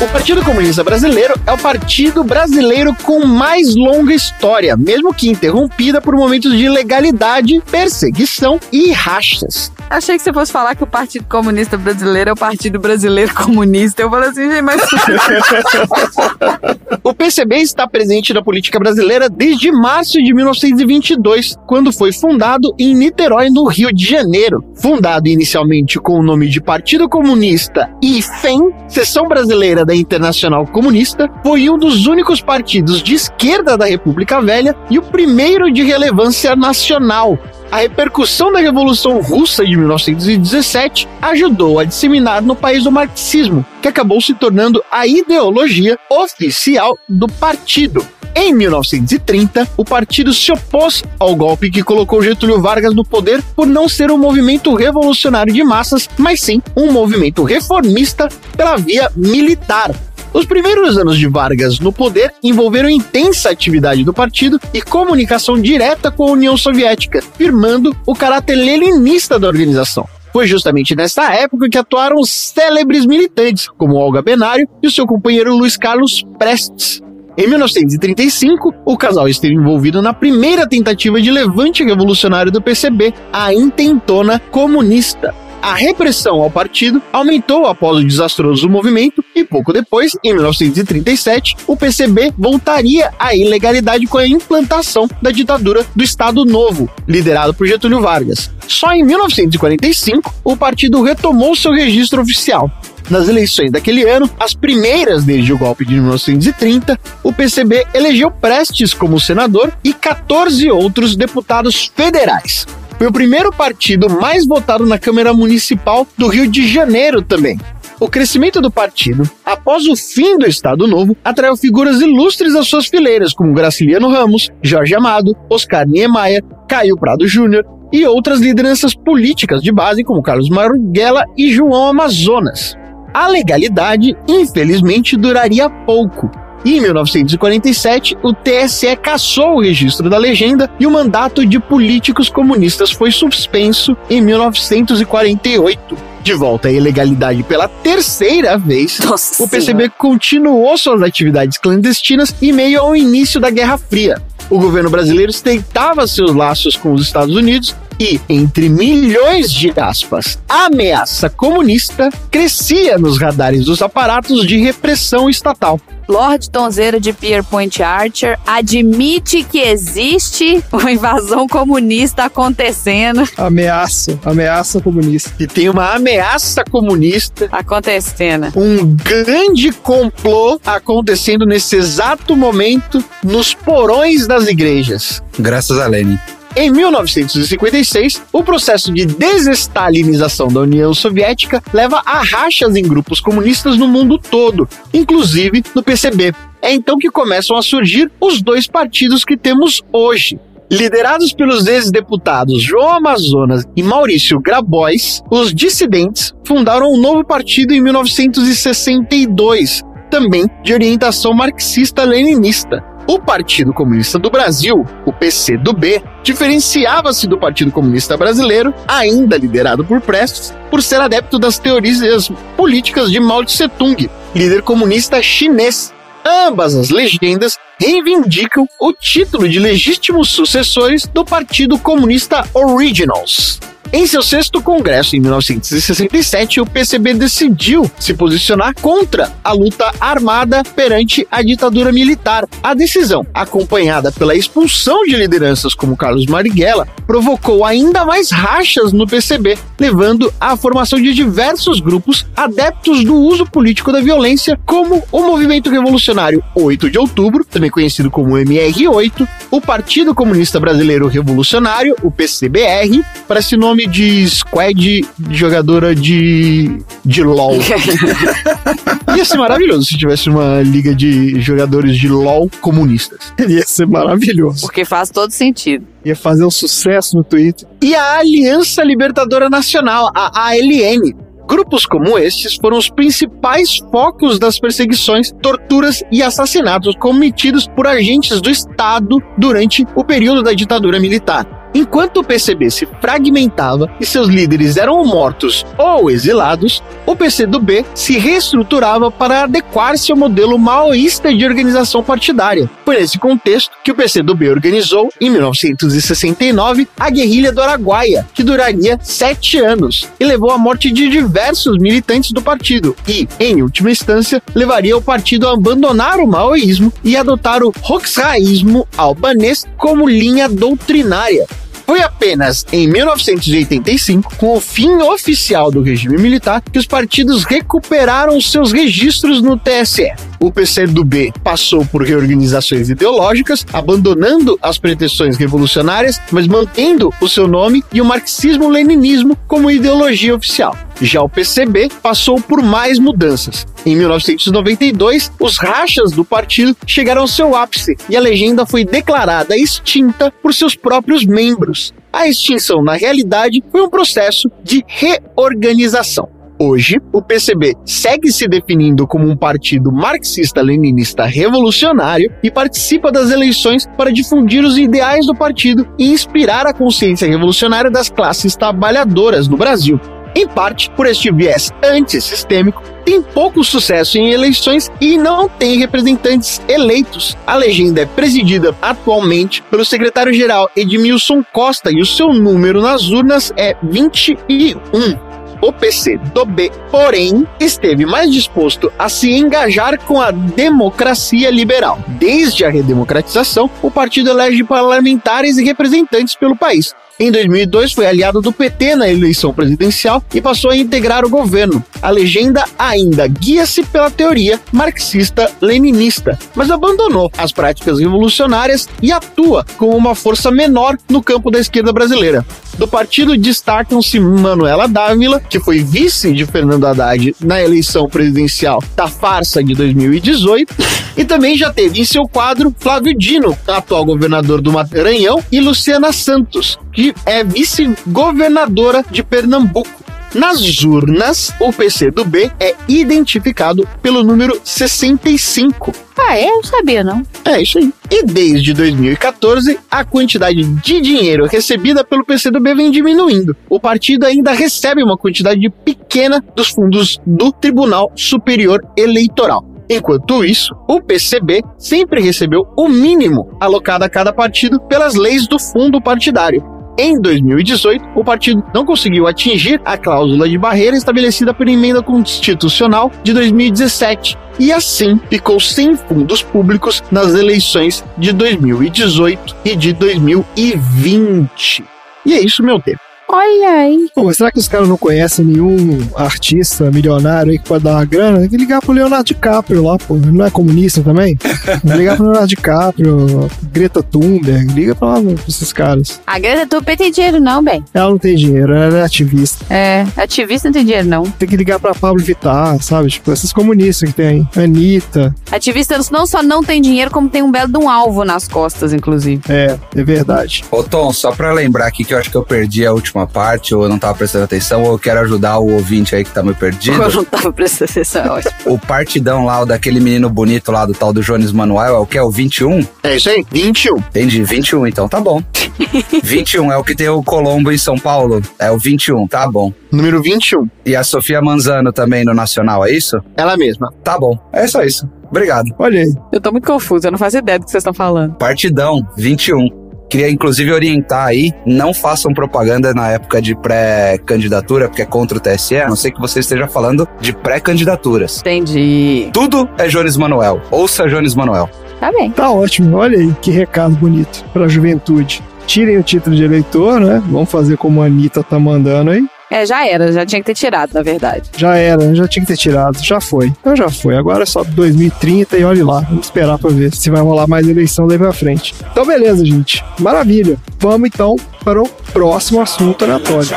O 0.00 0.08
Partido 0.08 0.42
Comunista 0.42 0.82
Brasileiro 0.82 1.34
é 1.46 1.52
o 1.52 1.58
partido 1.58 2.24
brasileiro 2.24 2.92
com 3.04 3.24
mais 3.24 3.76
longa 3.76 4.12
história, 4.12 4.76
mesmo 4.76 5.14
que 5.14 5.30
interrompida 5.30 6.00
por 6.00 6.16
momentos 6.16 6.52
de 6.52 6.64
ilegalidade, 6.64 7.62
perseguição 7.70 8.58
e 8.72 8.90
rachas. 8.90 9.70
Achei 9.94 10.16
que 10.16 10.24
você 10.24 10.32
fosse 10.32 10.50
falar 10.50 10.74
que 10.74 10.82
o 10.82 10.88
Partido 10.88 11.24
Comunista 11.28 11.78
Brasileiro 11.78 12.30
é 12.30 12.32
o 12.32 12.36
Partido 12.36 12.80
Brasileiro 12.80 13.32
Comunista. 13.32 14.02
Eu 14.02 14.10
falei 14.10 14.30
assim, 14.30 14.50
gente, 14.50 14.60
mas. 14.60 14.82
O 17.04 17.12
PCB 17.12 17.56
está 17.56 17.86
presente 17.86 18.32
na 18.32 18.42
política 18.42 18.78
brasileira 18.78 19.28
desde 19.28 19.70
março 19.70 20.22
de 20.22 20.32
1922, 20.32 21.54
quando 21.66 21.92
foi 21.92 22.12
fundado 22.12 22.74
em 22.78 22.94
Niterói, 22.94 23.50
no 23.50 23.68
Rio 23.68 23.92
de 23.92 24.06
Janeiro. 24.06 24.64
Fundado 24.74 25.28
inicialmente 25.28 26.00
com 26.00 26.18
o 26.18 26.22
nome 26.22 26.48
de 26.48 26.62
Partido 26.62 27.08
Comunista 27.08 27.90
e 28.02 28.22
FEM, 28.22 28.72
Seção 28.88 29.28
Brasileira 29.28 29.84
da 29.84 29.94
Internacional 29.94 30.66
Comunista, 30.66 31.28
foi 31.44 31.68
um 31.68 31.76
dos 31.76 32.06
únicos 32.06 32.40
partidos 32.40 33.02
de 33.02 33.14
esquerda 33.14 33.76
da 33.76 33.84
República 33.84 34.40
Velha 34.40 34.74
e 34.90 34.98
o 34.98 35.02
primeiro 35.02 35.70
de 35.70 35.82
relevância 35.82 36.56
nacional. 36.56 37.38
A 37.74 37.78
repercussão 37.78 38.52
da 38.52 38.60
Revolução 38.60 39.20
Russa 39.20 39.66
de 39.66 39.76
1917 39.76 41.08
ajudou 41.20 41.80
a 41.80 41.84
disseminar 41.84 42.40
no 42.40 42.54
país 42.54 42.86
o 42.86 42.92
marxismo, 42.92 43.66
que 43.82 43.88
acabou 43.88 44.20
se 44.20 44.32
tornando 44.32 44.80
a 44.92 45.08
ideologia 45.08 45.98
oficial 46.08 46.96
do 47.08 47.26
partido. 47.26 48.06
Em 48.32 48.54
1930, 48.54 49.68
o 49.76 49.84
partido 49.84 50.32
se 50.32 50.52
opôs 50.52 51.02
ao 51.18 51.34
golpe 51.34 51.68
que 51.68 51.82
colocou 51.82 52.22
Getúlio 52.22 52.62
Vargas 52.62 52.94
no 52.94 53.04
poder 53.04 53.42
por 53.56 53.66
não 53.66 53.88
ser 53.88 54.08
um 54.12 54.18
movimento 54.18 54.72
revolucionário 54.72 55.52
de 55.52 55.64
massas, 55.64 56.08
mas 56.16 56.40
sim 56.40 56.62
um 56.76 56.92
movimento 56.92 57.42
reformista 57.42 58.28
pela 58.56 58.76
via 58.76 59.10
militar. 59.16 59.90
Os 60.34 60.44
primeiros 60.44 60.98
anos 60.98 61.16
de 61.16 61.28
Vargas 61.28 61.78
no 61.78 61.92
poder 61.92 62.34
envolveram 62.42 62.90
intensa 62.90 63.50
atividade 63.50 64.02
do 64.02 64.12
partido 64.12 64.58
e 64.74 64.82
comunicação 64.82 65.56
direta 65.56 66.10
com 66.10 66.24
a 66.24 66.32
União 66.32 66.56
Soviética, 66.56 67.22
firmando 67.22 67.96
o 68.04 68.16
caráter 68.16 68.56
leninista 68.56 69.38
da 69.38 69.46
organização. 69.46 70.08
Foi 70.32 70.48
justamente 70.48 70.96
nesta 70.96 71.32
época 71.32 71.68
que 71.70 71.78
atuaram 71.78 72.24
célebres 72.24 73.06
militantes, 73.06 73.68
como 73.78 73.94
Olga 73.94 74.20
Benário 74.20 74.68
e 74.82 74.88
o 74.88 74.90
seu 74.90 75.06
companheiro 75.06 75.56
Luiz 75.56 75.76
Carlos 75.76 76.26
Prestes. 76.36 77.00
Em 77.38 77.48
1935, 77.48 78.74
o 78.84 78.96
casal 78.96 79.28
esteve 79.28 79.54
envolvido 79.54 80.02
na 80.02 80.12
primeira 80.12 80.68
tentativa 80.68 81.20
de 81.22 81.30
levante 81.30 81.84
revolucionário 81.84 82.50
do 82.50 82.60
PCB, 82.60 83.14
a 83.32 83.54
intentona 83.54 84.40
comunista. 84.50 85.32
A 85.64 85.72
repressão 85.72 86.42
ao 86.42 86.50
partido 86.50 87.00
aumentou 87.10 87.64
após 87.64 87.96
o 87.96 88.04
desastroso 88.04 88.68
movimento 88.68 89.24
e 89.34 89.42
pouco 89.42 89.72
depois, 89.72 90.12
em 90.22 90.34
1937, 90.34 91.56
o 91.66 91.74
PCB 91.74 92.34
voltaria 92.36 93.10
à 93.18 93.34
ilegalidade 93.34 94.06
com 94.06 94.18
a 94.18 94.28
implantação 94.28 95.08
da 95.22 95.30
ditadura 95.30 95.86
do 95.96 96.04
Estado 96.04 96.44
Novo, 96.44 96.90
liderado 97.08 97.54
por 97.54 97.66
Getúlio 97.66 98.02
Vargas. 98.02 98.50
Só 98.68 98.92
em 98.92 99.02
1945, 99.02 100.34
o 100.44 100.54
partido 100.54 101.02
retomou 101.02 101.56
seu 101.56 101.72
registro 101.72 102.20
oficial. 102.20 102.70
Nas 103.08 103.26
eleições 103.26 103.72
daquele 103.72 104.06
ano, 104.06 104.28
as 104.38 104.52
primeiras 104.52 105.24
desde 105.24 105.50
o 105.50 105.56
golpe 105.56 105.86
de 105.86 105.94
1930, 105.94 107.00
o 107.22 107.32
PCB 107.32 107.86
elegeu 107.94 108.30
Prestes 108.30 108.92
como 108.92 109.18
senador 109.18 109.72
e 109.82 109.94
14 109.94 110.70
outros 110.70 111.16
deputados 111.16 111.90
federais. 111.96 112.66
Foi 112.98 113.06
o 113.08 113.12
primeiro 113.12 113.52
partido 113.52 114.08
mais 114.08 114.46
votado 114.46 114.86
na 114.86 114.98
Câmara 114.98 115.34
Municipal 115.34 116.06
do 116.16 116.28
Rio 116.28 116.48
de 116.48 116.66
Janeiro 116.66 117.20
também. 117.22 117.58
O 118.00 118.08
crescimento 118.08 118.60
do 118.60 118.70
partido, 118.70 119.28
após 119.44 119.86
o 119.86 119.96
fim 119.96 120.36
do 120.38 120.46
Estado 120.46 120.86
Novo, 120.86 121.16
atraiu 121.24 121.56
figuras 121.56 122.00
ilustres 122.00 122.54
às 122.54 122.68
suas 122.68 122.86
fileiras, 122.86 123.32
como 123.32 123.54
Graciliano 123.54 124.10
Ramos, 124.10 124.50
Jorge 124.62 124.94
Amado, 124.94 125.36
Oscar 125.48 125.86
Niemeyer, 125.86 126.42
Caio 126.68 126.96
Prado 126.96 127.26
Júnior 127.26 127.64
e 127.92 128.04
outras 128.06 128.40
lideranças 128.40 128.94
políticas 128.94 129.62
de 129.62 129.72
base, 129.72 130.02
como 130.02 130.22
Carlos 130.22 130.48
Marighella 130.48 131.24
e 131.36 131.52
João 131.52 131.88
Amazonas. 131.88 132.76
A 133.12 133.28
legalidade, 133.28 134.16
infelizmente, 134.26 135.16
duraria 135.16 135.70
pouco, 135.70 136.30
e 136.64 136.76
em 136.76 136.80
1947, 136.80 138.16
o 138.22 138.32
TSE 138.32 138.96
cassou 138.96 139.56
o 139.56 139.60
registro 139.60 140.08
da 140.08 140.16
legenda 140.16 140.70
e 140.80 140.86
o 140.86 140.90
mandato 140.90 141.44
de 141.44 141.60
políticos 141.60 142.28
comunistas 142.28 142.90
foi 142.90 143.10
suspenso 143.10 143.96
em 144.08 144.20
1948. 144.20 146.14
De 146.22 146.32
volta 146.32 146.68
à 146.68 146.72
ilegalidade 146.72 147.42
pela 147.42 147.68
terceira 147.68 148.56
vez, 148.56 148.98
Nossa 149.00 149.42
o 149.42 149.46
PCB 149.46 149.82
Senhora. 149.82 149.94
continuou 149.98 150.78
suas 150.78 151.02
atividades 151.02 151.58
clandestinas 151.58 152.34
em 152.40 152.50
meio 152.50 152.80
ao 152.80 152.96
início 152.96 153.38
da 153.38 153.50
Guerra 153.50 153.76
Fria. 153.76 154.22
O 154.50 154.58
governo 154.58 154.90
brasileiro 154.90 155.30
estreitava 155.30 156.06
seus 156.06 156.34
laços 156.34 156.76
com 156.76 156.92
os 156.92 157.02
Estados 157.02 157.34
Unidos 157.34 157.74
e, 157.98 158.20
entre 158.28 158.68
milhões 158.68 159.50
de 159.52 159.72
aspas, 159.78 160.38
a 160.48 160.66
ameaça 160.66 161.30
comunista 161.30 162.10
crescia 162.30 162.98
nos 162.98 163.18
radares 163.20 163.64
dos 163.64 163.80
aparatos 163.80 164.46
de 164.46 164.58
repressão 164.58 165.30
estatal. 165.30 165.80
Lord 166.06 166.50
Tonzeiro 166.50 167.00
de 167.00 167.14
Pierpoint 167.14 167.82
Archer 167.82 168.38
admite 168.46 169.42
que 169.42 169.58
existe 169.58 170.62
uma 170.70 170.92
invasão 170.92 171.46
comunista 171.48 172.24
acontecendo. 172.24 173.26
Ameaça, 173.38 174.18
ameaça 174.22 174.82
comunista. 174.82 175.32
E 175.40 175.46
tem 175.46 175.70
uma 175.70 175.94
ameaça 175.94 176.62
comunista, 176.62 177.48
Acontecendo. 177.50 178.52
um 178.54 178.94
grande 178.94 179.72
complô 179.72 180.60
acontecendo 180.66 181.46
nesse 181.46 181.76
exato 181.76 182.36
momento 182.36 183.02
nos 183.22 183.54
porões 183.54 184.26
das 184.34 184.48
igrejas. 184.48 185.22
Graças 185.38 185.78
a 185.78 185.86
Lenin. 185.86 186.18
Em 186.56 186.70
1956, 186.70 188.22
o 188.32 188.42
processo 188.42 188.92
de 188.92 189.06
desestalinização 189.06 190.48
da 190.48 190.60
União 190.60 190.94
Soviética 190.94 191.62
leva 191.72 192.00
a 192.04 192.22
rachas 192.22 192.76
em 192.76 192.82
grupos 192.82 193.20
comunistas 193.20 193.76
no 193.76 193.88
mundo 193.88 194.18
todo, 194.18 194.68
inclusive 194.92 195.64
no 195.74 195.82
PCB. 195.82 196.32
É 196.62 196.72
então 196.72 196.96
que 196.96 197.10
começam 197.10 197.56
a 197.56 197.62
surgir 197.62 198.10
os 198.20 198.40
dois 198.40 198.68
partidos 198.68 199.24
que 199.24 199.36
temos 199.36 199.82
hoje. 199.92 200.38
Liderados 200.70 201.32
pelos 201.32 201.66
ex-deputados 201.66 202.62
João 202.62 202.94
Amazonas 202.94 203.64
e 203.76 203.82
Maurício 203.82 204.40
Grabois, 204.40 205.22
os 205.30 205.54
dissidentes 205.54 206.32
fundaram 206.44 206.92
um 206.92 207.00
novo 207.00 207.24
partido 207.24 207.74
em 207.74 207.80
1962, 207.80 209.82
também 210.10 210.46
de 210.62 210.72
orientação 210.72 211.34
marxista-leninista. 211.34 212.93
O 213.06 213.18
Partido 213.18 213.72
Comunista 213.72 214.18
do 214.18 214.30
Brasil, 214.30 214.86
o 215.04 215.12
PCdoB, 215.12 216.02
diferenciava-se 216.22 217.26
do 217.26 217.38
Partido 217.38 217.70
Comunista 217.70 218.16
Brasileiro, 218.16 218.72
ainda 218.88 219.36
liderado 219.36 219.84
por 219.84 220.00
Prestes, 220.00 220.54
por 220.70 220.82
ser 220.82 221.00
adepto 221.00 221.38
das 221.38 221.58
teorias 221.58 222.30
políticas 222.56 223.10
de 223.10 223.20
Mao 223.20 223.44
Tse 223.44 223.68
Tung, 223.68 224.08
líder 224.34 224.62
comunista 224.62 225.20
chinês. 225.22 225.92
Ambas 226.24 226.74
as 226.74 226.88
legendas 226.88 227.58
reivindicam 227.78 228.66
o 228.80 228.92
título 228.92 229.48
de 229.48 229.58
legítimos 229.58 230.30
sucessores 230.30 231.06
do 231.06 231.24
Partido 231.24 231.78
Comunista 231.78 232.48
Originals. 232.54 233.60
Em 233.96 234.08
seu 234.08 234.24
sexto 234.24 234.60
congresso, 234.60 235.14
em 235.14 235.20
1967, 235.20 236.60
o 236.60 236.66
PCB 236.66 237.14
decidiu 237.14 237.88
se 237.96 238.12
posicionar 238.12 238.74
contra 238.82 239.30
a 239.44 239.52
luta 239.52 239.88
armada 240.00 240.64
perante 240.64 241.24
a 241.30 241.40
ditadura 241.42 241.92
militar. 241.92 242.44
A 242.60 242.74
decisão, 242.74 243.24
acompanhada 243.32 244.10
pela 244.10 244.34
expulsão 244.34 245.04
de 245.04 245.14
lideranças 245.14 245.74
como 245.74 245.96
Carlos 245.96 246.26
Marighella, 246.26 246.88
provocou 247.06 247.64
ainda 247.64 248.04
mais 248.04 248.32
rachas 248.32 248.92
no 248.92 249.06
PCB, 249.06 249.56
levando 249.78 250.32
à 250.40 250.56
formação 250.56 251.00
de 251.00 251.14
diversos 251.14 251.78
grupos 251.78 252.26
adeptos 252.34 253.04
do 253.04 253.14
uso 253.14 253.46
político 253.46 253.92
da 253.92 254.00
violência, 254.00 254.58
como 254.66 255.04
o 255.12 255.22
Movimento 255.22 255.70
Revolucionário 255.70 256.42
8 256.56 256.90
de 256.90 256.98
Outubro, 256.98 257.44
também 257.64 257.70
conhecido 257.70 258.10
como 258.10 258.34
MR8, 258.36 259.26
o 259.50 259.60
Partido 259.60 260.14
Comunista 260.14 260.60
Brasileiro 260.60 261.08
Revolucionário, 261.08 261.96
o 262.02 262.10
PCBR, 262.10 263.02
parece 263.26 263.56
nome 263.56 263.86
de 263.86 264.28
squad 264.28 264.74
de 264.74 265.04
jogadora 265.30 265.94
de, 265.94 266.78
de 267.04 267.22
LOL. 267.22 267.56
Ia 269.16 269.24
ser 269.24 269.38
maravilhoso 269.38 269.84
se 269.84 269.96
tivesse 269.96 270.28
uma 270.28 270.60
liga 270.62 270.94
de 270.94 271.40
jogadores 271.40 271.96
de 271.96 272.08
LOL 272.08 272.50
comunistas. 272.60 273.32
Ia 273.48 273.66
ser 273.66 273.86
maravilhoso. 273.86 274.62
Porque 274.62 274.84
faz 274.84 275.10
todo 275.10 275.30
sentido. 275.30 275.86
Ia 276.04 276.16
fazer 276.16 276.44
um 276.44 276.50
sucesso 276.50 277.16
no 277.16 277.24
Twitter. 277.24 277.66
E 277.80 277.94
a 277.94 278.18
Aliança 278.18 278.82
Libertadora 278.82 279.48
Nacional, 279.48 280.10
a 280.14 280.48
ALN. 280.50 281.14
Grupos 281.46 281.84
como 281.86 282.18
estes 282.18 282.56
foram 282.56 282.78
os 282.78 282.88
principais 282.88 283.78
focos 283.90 284.38
das 284.38 284.58
perseguições, 284.58 285.30
torturas 285.42 286.02
e 286.10 286.22
assassinatos 286.22 286.96
cometidos 286.96 287.68
por 287.68 287.86
agentes 287.86 288.40
do 288.40 288.50
Estado 288.50 289.22
durante 289.36 289.84
o 289.94 290.02
período 290.02 290.42
da 290.42 290.52
ditadura 290.52 290.98
militar. 290.98 291.53
Enquanto 291.74 292.18
o 292.18 292.24
PCB 292.24 292.70
se 292.70 292.86
fragmentava 293.00 293.90
e 293.98 294.06
seus 294.06 294.28
líderes 294.28 294.76
eram 294.76 295.04
mortos 295.04 295.66
ou 295.76 296.08
exilados, 296.08 296.80
o 297.04 297.16
PCdoB 297.16 297.84
se 297.94 298.16
reestruturava 298.16 299.10
para 299.10 299.42
adequar-se 299.42 300.12
ao 300.12 300.16
modelo 300.16 300.56
maoísta 300.56 301.34
de 301.34 301.44
organização 301.44 302.02
partidária. 302.02 302.70
Foi 302.84 303.00
nesse 303.00 303.18
contexto 303.18 303.72
que 303.82 303.90
o 303.90 303.94
PCdoB 303.94 304.50
organizou, 304.50 305.08
em 305.20 305.28
1969, 305.28 306.86
a 306.98 307.10
Guerrilha 307.10 307.50
do 307.50 307.60
Araguaia, 307.60 308.24
que 308.32 308.44
duraria 308.44 308.98
sete 309.02 309.58
anos 309.58 310.08
e 310.20 310.24
levou 310.24 310.52
à 310.52 310.58
morte 310.58 310.92
de 310.92 311.08
diversos 311.08 311.76
militantes 311.78 312.30
do 312.30 312.40
partido 312.40 312.94
e, 313.08 313.28
em 313.40 313.62
última 313.62 313.90
instância, 313.90 314.40
levaria 314.54 314.96
o 314.96 315.02
partido 315.02 315.48
a 315.48 315.54
abandonar 315.54 316.20
o 316.20 316.26
maoísmo 316.26 316.92
e 317.02 317.16
adotar 317.16 317.64
o 317.64 317.74
roxraísmo 317.82 318.86
albanês 318.96 319.66
como 319.76 320.08
linha 320.08 320.48
doutrinária. 320.48 321.46
Foi 321.86 322.02
apenas 322.02 322.66
em 322.72 322.88
1985, 322.88 324.36
com 324.36 324.56
o 324.56 324.60
fim 324.60 324.94
oficial 325.02 325.70
do 325.70 325.82
regime 325.82 326.16
militar, 326.18 326.62
que 326.62 326.78
os 326.78 326.86
partidos 326.86 327.44
recuperaram 327.44 328.40
seus 328.40 328.72
registros 328.72 329.42
no 329.42 329.58
TSE. 329.58 330.12
O 330.44 330.52
PCdoB 330.52 331.32
passou 331.42 331.86
por 331.86 332.02
reorganizações 332.02 332.90
ideológicas, 332.90 333.64
abandonando 333.72 334.58
as 334.60 334.76
pretensões 334.76 335.38
revolucionárias, 335.38 336.20
mas 336.30 336.46
mantendo 336.46 337.10
o 337.18 337.26
seu 337.26 337.48
nome 337.48 337.82
e 337.90 337.98
o 337.98 338.04
marxismo-leninismo 338.04 339.38
como 339.48 339.70
ideologia 339.70 340.34
oficial. 340.34 340.76
Já 341.00 341.22
o 341.22 341.30
PCB 341.30 341.88
passou 342.02 342.38
por 342.42 342.62
mais 342.62 342.98
mudanças. 342.98 343.66
Em 343.86 343.96
1992, 343.96 345.32
os 345.40 345.56
rachas 345.56 346.12
do 346.12 346.26
partido 346.26 346.76
chegaram 346.86 347.22
ao 347.22 347.26
seu 347.26 347.56
ápice 347.56 347.96
e 348.10 348.14
a 348.14 348.20
legenda 348.20 348.66
foi 348.66 348.84
declarada 348.84 349.56
extinta 349.56 350.30
por 350.42 350.52
seus 350.52 350.76
próprios 350.76 351.24
membros. 351.24 351.94
A 352.12 352.28
extinção, 352.28 352.84
na 352.84 352.92
realidade, 352.92 353.64
foi 353.72 353.80
um 353.80 353.88
processo 353.88 354.50
de 354.62 354.84
reorganização. 354.86 356.33
Hoje, 356.58 357.00
o 357.12 357.20
PCB 357.20 357.74
segue 357.84 358.30
se 358.30 358.46
definindo 358.46 359.08
como 359.08 359.28
um 359.28 359.36
partido 359.36 359.90
marxista-leninista 359.90 361.24
revolucionário 361.24 362.32
e 362.44 362.50
participa 362.50 363.10
das 363.10 363.32
eleições 363.32 363.86
para 363.96 364.12
difundir 364.12 364.64
os 364.64 364.78
ideais 364.78 365.26
do 365.26 365.34
partido 365.34 365.86
e 365.98 366.12
inspirar 366.12 366.64
a 366.66 366.72
consciência 366.72 367.28
revolucionária 367.28 367.90
das 367.90 368.08
classes 368.08 368.54
trabalhadoras 368.54 369.48
no 369.48 369.56
Brasil. 369.56 370.00
Em 370.36 370.48
parte 370.48 370.90
por 370.90 371.06
este 371.06 371.32
viés 371.32 371.70
antissistêmico, 371.82 372.82
tem 373.04 373.22
pouco 373.22 373.62
sucesso 373.62 374.18
em 374.18 374.32
eleições 374.32 374.90
e 375.00 375.16
não 375.16 375.48
tem 375.48 375.78
representantes 375.78 376.60
eleitos. 376.66 377.36
A 377.46 377.56
legenda 377.56 378.00
é 378.00 378.06
presidida 378.06 378.74
atualmente 378.80 379.62
pelo 379.62 379.84
secretário-geral 379.84 380.70
Edmilson 380.74 381.44
Costa 381.52 381.90
e 381.92 382.00
o 382.00 382.06
seu 382.06 382.32
número 382.32 382.80
nas 382.80 383.08
urnas 383.10 383.52
é 383.56 383.76
21 383.82 385.23
o 385.64 385.72
PC 385.72 386.18
do 386.34 386.44
B, 386.44 386.70
porém, 386.90 387.46
esteve 387.58 388.04
mais 388.04 388.30
disposto 388.30 388.92
a 388.98 389.08
se 389.08 389.32
engajar 389.32 389.98
com 389.98 390.20
a 390.20 390.30
democracia 390.30 391.50
liberal. 391.50 391.98
Desde 392.06 392.66
a 392.66 392.70
redemocratização, 392.70 393.70
o 393.80 393.90
partido 393.90 394.28
elege 394.28 394.62
parlamentares 394.62 395.56
e 395.56 395.64
representantes 395.64 396.34
pelo 396.34 396.54
país. 396.54 396.94
Em 397.18 397.30
2002, 397.30 397.92
foi 397.92 398.06
aliado 398.06 398.40
do 398.40 398.52
PT 398.52 398.96
na 398.96 399.08
eleição 399.08 399.54
presidencial 399.54 400.20
e 400.34 400.40
passou 400.40 400.72
a 400.72 400.76
integrar 400.76 401.24
o 401.24 401.30
governo. 401.30 401.82
A 402.02 402.10
legenda 402.10 402.64
ainda 402.76 403.24
guia-se 403.28 403.84
pela 403.84 404.10
teoria 404.10 404.60
marxista-leninista, 404.72 406.36
mas 406.56 406.72
abandonou 406.72 407.30
as 407.38 407.52
práticas 407.52 408.00
revolucionárias 408.00 408.88
e 409.00 409.12
atua 409.12 409.64
como 409.76 409.96
uma 409.96 410.16
força 410.16 410.50
menor 410.50 410.98
no 411.08 411.22
campo 411.22 411.52
da 411.52 411.60
esquerda 411.60 411.92
brasileira. 411.92 412.44
Do 412.76 412.88
partido 412.88 413.36
destacam-se 413.36 414.18
Manuela 414.18 414.88
Dávila, 414.88 415.38
que 415.38 415.60
foi 415.60 415.84
vice 415.84 416.32
de 416.32 416.44
Fernando 416.44 416.84
Haddad 416.84 417.36
na 417.40 417.62
eleição 417.62 418.08
presidencial 418.08 418.82
da 418.96 419.06
farsa 419.06 419.62
de 419.62 419.74
2018, 419.74 420.74
e 421.16 421.24
também 421.24 421.56
já 421.56 421.72
teve 421.72 422.00
em 422.00 422.04
seu 422.04 422.26
quadro 422.26 422.74
Flávio 422.76 423.16
Dino, 423.16 423.56
atual 423.68 424.04
governador 424.04 424.60
do 424.60 424.72
Maranhão, 424.72 425.40
e 425.52 425.60
Luciana 425.60 426.12
Santos, 426.12 426.76
que 426.94 427.14
é 427.26 427.44
vice-governadora 427.44 429.04
de 429.10 429.22
Pernambuco. 429.22 430.04
Nas 430.34 430.82
urnas, 430.82 431.54
o 431.60 431.72
PC 431.72 432.10
do 432.10 432.24
B 432.24 432.50
é 432.58 432.74
identificado 432.88 433.88
pelo 434.02 434.24
número 434.24 434.60
65. 434.64 435.92
Ah, 436.18 436.36
é? 436.36 436.48
Eu 436.48 436.64
sabia, 436.64 437.04
não. 437.04 437.22
É 437.44 437.62
isso 437.62 437.78
aí. 437.78 437.92
E 438.10 438.24
desde 438.24 438.74
2014, 438.74 439.78
a 439.88 440.04
quantidade 440.04 440.64
de 440.64 441.00
dinheiro 441.00 441.46
recebida 441.46 442.02
pelo 442.02 442.24
PCdoB 442.24 442.74
vem 442.74 442.90
diminuindo. 442.90 443.56
O 443.70 443.78
partido 443.78 444.26
ainda 444.26 444.50
recebe 444.50 445.04
uma 445.04 445.16
quantidade 445.16 445.70
pequena 445.84 446.42
dos 446.56 446.70
fundos 446.70 447.20
do 447.24 447.52
Tribunal 447.52 448.10
Superior 448.16 448.84
Eleitoral. 448.96 449.64
Enquanto 449.88 450.44
isso, 450.44 450.74
o 450.88 451.00
PCB 451.00 451.62
sempre 451.78 452.20
recebeu 452.20 452.66
o 452.76 452.88
mínimo 452.88 453.56
alocado 453.60 454.04
a 454.04 454.08
cada 454.08 454.32
partido 454.32 454.80
pelas 454.80 455.14
leis 455.14 455.46
do 455.46 455.60
fundo 455.60 456.00
partidário. 456.00 456.73
Em 456.96 457.20
2018, 457.20 458.10
o 458.14 458.22
partido 458.22 458.64
não 458.72 458.84
conseguiu 458.84 459.26
atingir 459.26 459.80
a 459.84 459.98
cláusula 459.98 460.48
de 460.48 460.56
barreira 460.56 460.96
estabelecida 460.96 461.52
por 461.52 461.66
emenda 461.66 462.00
constitucional 462.00 463.10
de 463.24 463.32
2017 463.32 464.38
e 464.60 464.70
assim 464.70 465.20
ficou 465.28 465.58
sem 465.58 465.96
fundos 465.96 466.40
públicos 466.40 467.02
nas 467.10 467.34
eleições 467.34 468.04
de 468.16 468.32
2018 468.32 469.56
e 469.64 469.74
de 469.74 469.92
2020. 469.92 471.84
E 472.24 472.32
é 472.32 472.40
isso, 472.40 472.62
meu 472.62 472.78
tempo. 472.78 473.00
Olha 473.28 473.70
aí. 473.70 474.08
Pô, 474.14 474.24
mas 474.24 474.36
será 474.36 474.52
que 474.52 474.58
os 474.58 474.68
caras 474.68 474.88
não 474.88 474.96
conhecem 474.96 475.44
nenhum 475.44 475.98
artista 476.14 476.90
milionário 476.90 477.52
aí 477.52 477.58
que 477.58 477.66
pode 477.66 477.84
dar 477.84 477.92
uma 477.92 478.04
grana? 478.04 478.40
Tem 478.40 478.48
que 478.48 478.56
ligar 478.56 478.80
pro 478.80 478.92
Leonardo 478.92 479.24
DiCaprio 479.24 479.82
lá, 479.82 479.98
pô. 479.98 480.16
Ele 480.16 480.32
não 480.32 480.44
é 480.44 480.50
comunista 480.50 481.02
também? 481.02 481.38
Vou 481.82 481.96
ligar 481.96 482.16
pro 482.16 482.26
Leonardo 482.26 482.48
DiCaprio, 482.48 483.50
Greta 483.72 484.02
Thunberg, 484.02 484.72
liga 484.72 484.94
pra 484.94 485.08
lá 485.08 485.20
pra 485.20 485.32
esses 485.48 485.72
caras. 485.72 486.20
A 486.26 486.38
Greta 486.38 486.66
Thunberg 486.66 486.98
tem 486.98 487.10
dinheiro 487.10 487.40
não, 487.40 487.62
bem. 487.62 487.84
Ela 487.92 488.10
não 488.10 488.18
tem 488.18 488.36
dinheiro, 488.36 488.74
ela 488.74 488.98
é 488.98 489.02
ativista. 489.02 489.64
É, 489.72 490.06
ativista 490.16 490.68
não 490.68 490.72
tem 490.72 490.84
dinheiro 490.84 491.08
não. 491.08 491.24
Tem 491.24 491.48
que 491.48 491.56
ligar 491.56 491.80
pra 491.80 491.94
Pablo 491.94 492.22
Vittar, 492.22 492.80
sabe? 492.82 493.08
Tipo, 493.08 493.32
esses 493.32 493.52
comunistas 493.52 494.10
que 494.10 494.14
tem. 494.14 494.48
Anitta. 494.56 495.34
Ativista 495.50 495.98
não 496.10 496.26
só 496.26 496.42
não 496.42 496.62
tem 496.62 496.80
dinheiro, 496.80 497.10
como 497.10 497.28
tem 497.28 497.42
um 497.42 497.50
belo 497.50 497.70
de 497.70 497.78
um 497.78 497.88
alvo 497.88 498.24
nas 498.24 498.46
costas, 498.46 498.92
inclusive. 498.92 499.42
É, 499.48 499.78
é 499.94 500.04
verdade. 500.04 500.64
Ô 500.70 500.82
Tom, 500.82 501.12
só 501.12 501.32
pra 501.32 501.52
lembrar 501.52 501.86
aqui 501.86 502.04
que 502.04 502.14
eu 502.14 502.18
acho 502.18 502.30
que 502.30 502.36
eu 502.36 502.42
perdi 502.42 502.84
a 502.86 502.92
última 502.92 503.13
parte, 503.26 503.74
ou 503.74 503.84
eu 503.84 503.88
não 503.88 503.98
tava 503.98 504.14
prestando 504.14 504.44
atenção, 504.44 504.82
ou 504.82 504.92
eu 504.92 504.98
quero 504.98 505.20
ajudar 505.20 505.58
o 505.58 505.72
ouvinte 505.72 506.14
aí 506.14 506.24
que 506.24 506.30
tá 506.30 506.42
meio 506.42 506.56
perdido. 506.56 507.00
Eu 507.00 507.10
não 507.10 507.24
tava 507.24 507.52
prestando 507.52 507.90
atenção, 507.90 508.24
é 508.24 508.30
ótimo. 508.30 508.52
O 508.66 508.78
partidão 508.78 509.44
lá, 509.44 509.60
o 509.60 509.66
daquele 509.66 510.00
menino 510.00 510.28
bonito 510.28 510.72
lá, 510.72 510.84
do 510.84 510.92
tal 510.92 511.12
do 511.12 511.22
Jones 511.22 511.52
Manuel, 511.52 511.96
é 511.96 511.98
o 511.98 512.06
que? 512.06 512.18
É 512.18 512.22
o 512.22 512.30
21? 512.30 512.86
É 513.02 513.16
isso 513.16 513.30
aí, 513.30 513.44
21. 513.50 513.96
Entendi, 513.96 514.42
21, 514.42 514.86
então 514.86 515.08
tá 515.08 515.20
bom. 515.20 515.42
21 516.22 516.72
é 516.72 516.76
o 516.76 516.84
que 516.84 516.94
tem 516.94 517.08
o 517.08 517.22
Colombo 517.22 517.70
em 517.72 517.78
São 517.78 517.98
Paulo. 517.98 518.42
É 518.58 518.70
o 518.70 518.78
21, 518.78 519.26
tá 519.26 519.48
bom. 519.50 519.72
Número 519.90 520.20
21. 520.22 520.68
E 520.84 520.96
a 520.96 521.04
Sofia 521.04 521.40
Manzano 521.40 521.92
também 521.92 522.24
no 522.24 522.34
Nacional, 522.34 522.84
é 522.84 522.90
isso? 522.90 523.16
Ela 523.36 523.56
mesma. 523.56 523.92
Tá 524.02 524.18
bom. 524.18 524.38
É 524.52 524.66
só 524.66 524.82
isso. 524.82 525.08
Obrigado. 525.30 525.74
Olha 525.78 526.00
aí. 526.00 526.14
Eu 526.32 526.40
tô 526.40 526.52
muito 526.52 526.66
confusa, 526.66 527.08
eu 527.08 527.12
não 527.12 527.18
faço 527.18 527.38
ideia 527.38 527.58
do 527.58 527.64
que 527.64 527.70
vocês 527.70 527.80
estão 527.80 527.94
falando. 527.94 528.34
Partidão, 528.34 529.06
21. 529.16 529.83
Queria 530.08 530.30
inclusive 530.30 530.72
orientar 530.72 531.26
aí, 531.26 531.52
não 531.66 531.92
façam 531.92 532.32
propaganda 532.32 532.94
na 532.94 533.10
época 533.10 533.42
de 533.42 533.54
pré-candidatura, 533.54 534.88
porque 534.88 535.02
é 535.02 535.06
contra 535.06 535.38
o 535.38 535.40
TSE, 535.40 535.76
a 535.76 535.88
não 535.88 535.96
sei 535.96 536.10
que 536.10 536.20
você 536.20 536.40
esteja 536.40 536.68
falando 536.68 537.08
de 537.20 537.32
pré-candidaturas. 537.32 538.40
Entendi. 538.40 539.30
Tudo 539.32 539.68
é 539.78 539.88
Jones 539.88 540.16
Manuel. 540.16 540.60
Ouça 540.70 541.08
Jones 541.08 541.34
Manuel. 541.34 541.68
Tá 542.00 542.12
bem. 542.12 542.30
Tá 542.30 542.50
ótimo. 542.50 542.96
Olha 542.96 543.18
aí, 543.18 543.34
que 543.40 543.50
recado 543.50 543.96
bonito 543.96 544.44
pra 544.52 544.68
juventude. 544.68 545.42
Tirem 545.66 545.96
o 545.96 546.02
título 546.02 546.36
de 546.36 546.44
eleitor, 546.44 547.00
né? 547.00 547.22
Vamos 547.26 547.50
fazer 547.50 547.76
como 547.76 548.02
a 548.02 548.06
Anitta 548.06 548.42
tá 548.42 548.58
mandando 548.58 549.10
aí. 549.10 549.24
É, 549.54 549.64
já 549.64 549.86
era, 549.86 550.10
já 550.10 550.26
tinha 550.26 550.40
que 550.40 550.46
ter 550.46 550.54
tirado, 550.54 550.92
na 550.94 551.00
verdade. 551.00 551.48
Já 551.56 551.76
era, 551.76 552.12
já 552.12 552.26
tinha 552.26 552.44
que 552.44 552.52
ter 552.52 552.56
tirado. 552.56 553.00
Já 553.00 553.20
foi. 553.20 553.46
Então 553.46 553.76
já 553.76 553.88
foi. 553.88 554.16
Agora 554.16 554.42
é 554.42 554.46
só 554.46 554.64
2030 554.64 555.56
e 555.56 555.62
olhe 555.62 555.80
lá. 555.80 556.00
Vamos 556.00 556.26
esperar 556.26 556.58
pra 556.58 556.70
ver 556.70 556.92
se 556.92 557.08
vai 557.08 557.22
rolar 557.22 557.46
mais 557.46 557.68
eleição 557.68 558.08
daí 558.08 558.18
pra 558.18 558.32
frente. 558.32 558.74
Então, 558.90 559.06
beleza, 559.06 559.46
gente. 559.46 559.84
Maravilha. 560.00 560.58
Vamos 560.80 561.06
então 561.06 561.36
para 561.62 561.80
o 561.80 561.88
próximo 561.88 562.60
assunto 562.60 563.04
aleatório. 563.04 563.48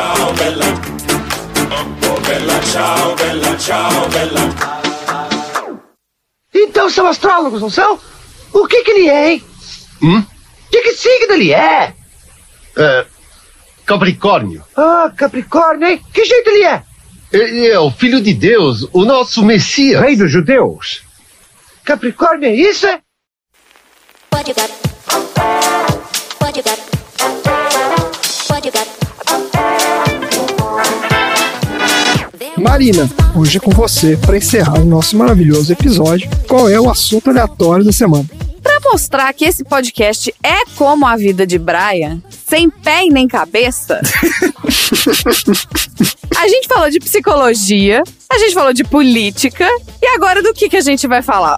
Bella, 2.28 2.62
ciao 2.62 3.16
bella, 3.16 3.58
ciao 3.58 4.10
bella. 4.10 4.56
Então 6.54 6.91
são 6.91 7.08
astrólogos, 7.08 7.60
não 7.60 7.72
são? 7.72 7.98
O 8.54 8.68
que 8.68 8.84
que 8.84 8.91
ele 8.91 9.10
é, 9.10 9.32
hein? 9.32 9.43
Hum? 10.04 10.24
De 10.72 10.80
que 10.80 10.91
signo 10.91 11.34
ele 11.34 11.54
é? 11.54 11.95
É, 12.78 13.06
Capricórnio. 13.88 14.64
Ah, 14.76 15.10
Capricórnio, 15.16 15.88
hein? 15.88 16.02
Que 16.14 16.26
jeito 16.26 16.50
ele 16.50 16.66
é? 16.66 16.84
Ele 17.32 17.68
é 17.68 17.80
o 17.80 17.90
filho 17.90 18.22
de 18.22 18.34
Deus, 18.34 18.86
o 18.92 19.06
nosso 19.06 19.44
Messias. 19.44 20.02
Rei 20.02 20.18
dos 20.18 20.30
judeus. 20.30 21.04
Capricórnio 21.86 22.50
é 22.50 22.54
isso, 22.54 22.86
é? 22.86 23.00
What 24.34 24.50
you 24.50 24.56
got? 24.56 24.70
What 28.50 28.68
you 28.68 28.74
got? 28.74 29.07
Marina, 32.68 33.09
hoje 33.34 33.57
é 33.57 33.61
com 33.61 33.72
você 33.72 34.18
para 34.18 34.36
encerrar 34.36 34.82
o 34.82 34.86
nosso 34.86 35.18
maravilhoso 35.18 35.72
episódio. 35.72 36.30
Qual 36.49 36.68
é 36.70 36.78
o 36.80 36.89
assunto 36.89 37.30
aleatório 37.30 37.86
da 37.86 37.93
semana? 37.93 38.26
Pra 38.61 38.80
mostrar 38.91 39.34
que 39.34 39.45
esse 39.45 39.63
podcast 39.63 40.36
é 40.43 40.65
como 40.76 41.07
a 41.07 41.15
vida 41.15 41.47
de 41.47 41.57
Brian, 41.57 42.22
sem 42.45 42.70
pé 42.70 43.05
e 43.05 43.09
nem 43.09 43.26
cabeça. 43.26 44.01
a 46.38 46.47
gente 46.49 46.68
falou 46.68 46.89
de 46.89 46.99
psicologia, 46.99 48.03
a 48.30 48.38
gente 48.38 48.53
falou 48.53 48.74
de 48.74 48.84
política, 48.84 49.65
e 50.01 50.07
agora 50.07 50.43
do 50.43 50.53
que, 50.53 50.68
que 50.68 50.76
a 50.76 50.82
gente 50.82 51.07
vai 51.07 51.22
falar? 51.22 51.57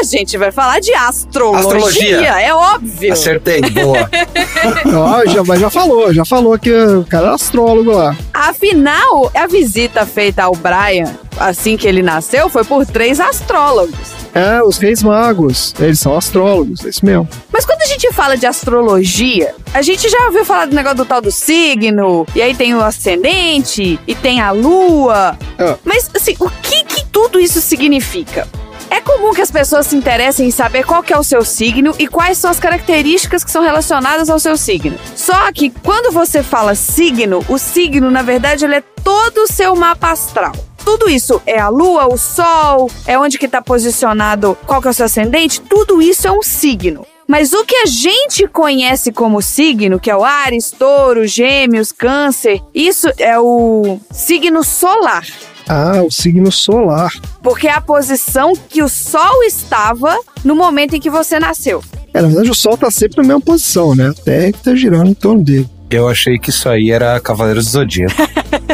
A 0.00 0.02
gente 0.02 0.36
vai 0.36 0.50
falar 0.50 0.80
de 0.80 0.92
astrologia, 0.92 1.76
Astrologia. 1.76 2.40
é 2.40 2.52
óbvio. 2.52 3.12
Acertei, 3.12 3.60
boa. 3.60 4.10
Ó, 4.92 5.26
já, 5.26 5.44
mas 5.44 5.60
já 5.60 5.70
falou, 5.70 6.12
já 6.12 6.24
falou 6.24 6.58
que 6.58 6.70
o 6.70 7.04
cara 7.04 7.28
é 7.28 7.30
astrólogo 7.34 7.92
lá. 7.92 8.16
Afinal, 8.32 9.30
a 9.34 9.46
visita 9.46 10.04
feita 10.04 10.42
ao 10.42 10.52
Brian, 10.54 11.14
assim 11.38 11.76
que 11.76 11.86
ele 11.86 12.02
nasceu, 12.02 12.48
foi 12.48 12.64
por 12.64 12.84
três 12.84 13.20
astrólogos. 13.20 14.24
É, 14.34 14.60
os 14.62 14.78
reis 14.78 15.00
magos, 15.02 15.72
eles 15.78 16.00
são 16.00 16.16
astrólogos, 16.16 16.84
é 16.84 16.88
isso 16.88 17.06
mesmo. 17.06 17.28
Mas 17.52 17.64
quando 17.64 17.82
a 17.82 17.86
gente 17.86 18.12
fala 18.12 18.36
de 18.36 18.46
astrologia, 18.46 19.54
a 19.72 19.80
gente 19.80 20.08
já 20.08 20.26
ouviu 20.26 20.44
falar 20.44 20.66
do 20.66 20.74
negócio 20.74 20.98
do 20.98 21.04
tal 21.04 21.20
do 21.20 21.30
signo, 21.30 22.26
e 22.34 22.42
aí 22.42 22.52
tem 22.54 22.74
o 22.74 22.82
ascendente, 22.82 23.98
e 24.06 24.14
tem 24.14 24.40
a 24.40 24.50
lua. 24.50 25.38
Ah. 25.56 25.76
Mas, 25.84 26.10
assim, 26.14 26.34
o 26.40 26.50
que 26.50 26.82
que 26.84 27.06
tudo 27.06 27.38
isso 27.38 27.60
significa? 27.60 28.48
É 28.90 29.00
comum 29.00 29.32
que 29.32 29.42
as 29.42 29.50
pessoas 29.50 29.86
se 29.86 29.96
interessem 29.96 30.48
em 30.48 30.50
saber 30.50 30.84
qual 30.84 31.04
é 31.08 31.18
o 31.18 31.22
seu 31.22 31.44
signo 31.44 31.94
e 31.98 32.06
quais 32.06 32.38
são 32.38 32.50
as 32.50 32.60
características 32.60 33.44
que 33.44 33.50
são 33.50 33.62
relacionadas 33.62 34.30
ao 34.30 34.38
seu 34.38 34.56
signo. 34.56 34.98
Só 35.14 35.52
que 35.52 35.70
quando 35.70 36.12
você 36.12 36.42
fala 36.42 36.74
signo, 36.74 37.44
o 37.48 37.58
signo, 37.58 38.10
na 38.10 38.22
verdade, 38.22 38.64
ele 38.64 38.76
é 38.76 38.80
todo 39.02 39.38
o 39.38 39.52
seu 39.52 39.74
mapa 39.74 40.10
astral. 40.10 40.52
Tudo 40.84 41.08
isso 41.08 41.40
é 41.46 41.58
a 41.58 41.68
lua, 41.68 42.12
o 42.12 42.18
sol, 42.18 42.90
é 43.06 43.18
onde 43.18 43.38
que 43.38 43.48
tá 43.48 43.62
posicionado, 43.62 44.56
qual 44.66 44.82
que 44.82 44.88
é 44.88 44.90
o 44.90 44.94
seu 44.94 45.06
ascendente, 45.06 45.60
tudo 45.60 46.02
isso 46.02 46.28
é 46.28 46.32
um 46.32 46.42
signo. 46.42 47.06
Mas 47.26 47.54
o 47.54 47.64
que 47.64 47.76
a 47.76 47.86
gente 47.86 48.46
conhece 48.46 49.10
como 49.10 49.40
signo, 49.40 49.98
que 49.98 50.10
é 50.10 50.16
o 50.16 50.22
Ares, 50.22 50.70
Touro, 50.70 51.26
Gêmeos, 51.26 51.90
Câncer, 51.90 52.60
isso 52.74 53.08
é 53.16 53.38
o 53.38 53.98
signo 54.12 54.62
solar. 54.62 55.24
Ah, 55.68 56.02
o 56.02 56.10
signo 56.10 56.52
solar. 56.52 57.12
Porque 57.42 57.66
é 57.68 57.72
a 57.72 57.80
posição 57.80 58.52
que 58.68 58.82
o 58.82 58.88
Sol 58.88 59.42
estava 59.44 60.18
no 60.44 60.54
momento 60.54 60.94
em 60.94 61.00
que 61.00 61.10
você 61.10 61.38
nasceu. 61.38 61.82
É, 62.12 62.20
na 62.20 62.28
verdade, 62.28 62.50
o 62.50 62.54
Sol 62.54 62.76
tá 62.76 62.90
sempre 62.90 63.18
na 63.18 63.28
mesma 63.28 63.40
posição, 63.40 63.94
né? 63.94 64.08
Até 64.08 64.52
que 64.52 64.62
tá 64.62 64.74
girando 64.74 65.10
em 65.10 65.14
torno 65.14 65.42
dele. 65.42 65.68
Eu 65.90 66.08
achei 66.08 66.38
que 66.38 66.50
isso 66.50 66.68
aí 66.68 66.90
era 66.90 67.18
Cavaleiros 67.20 67.66
do 67.66 67.70
Zodíaco. 67.70 68.14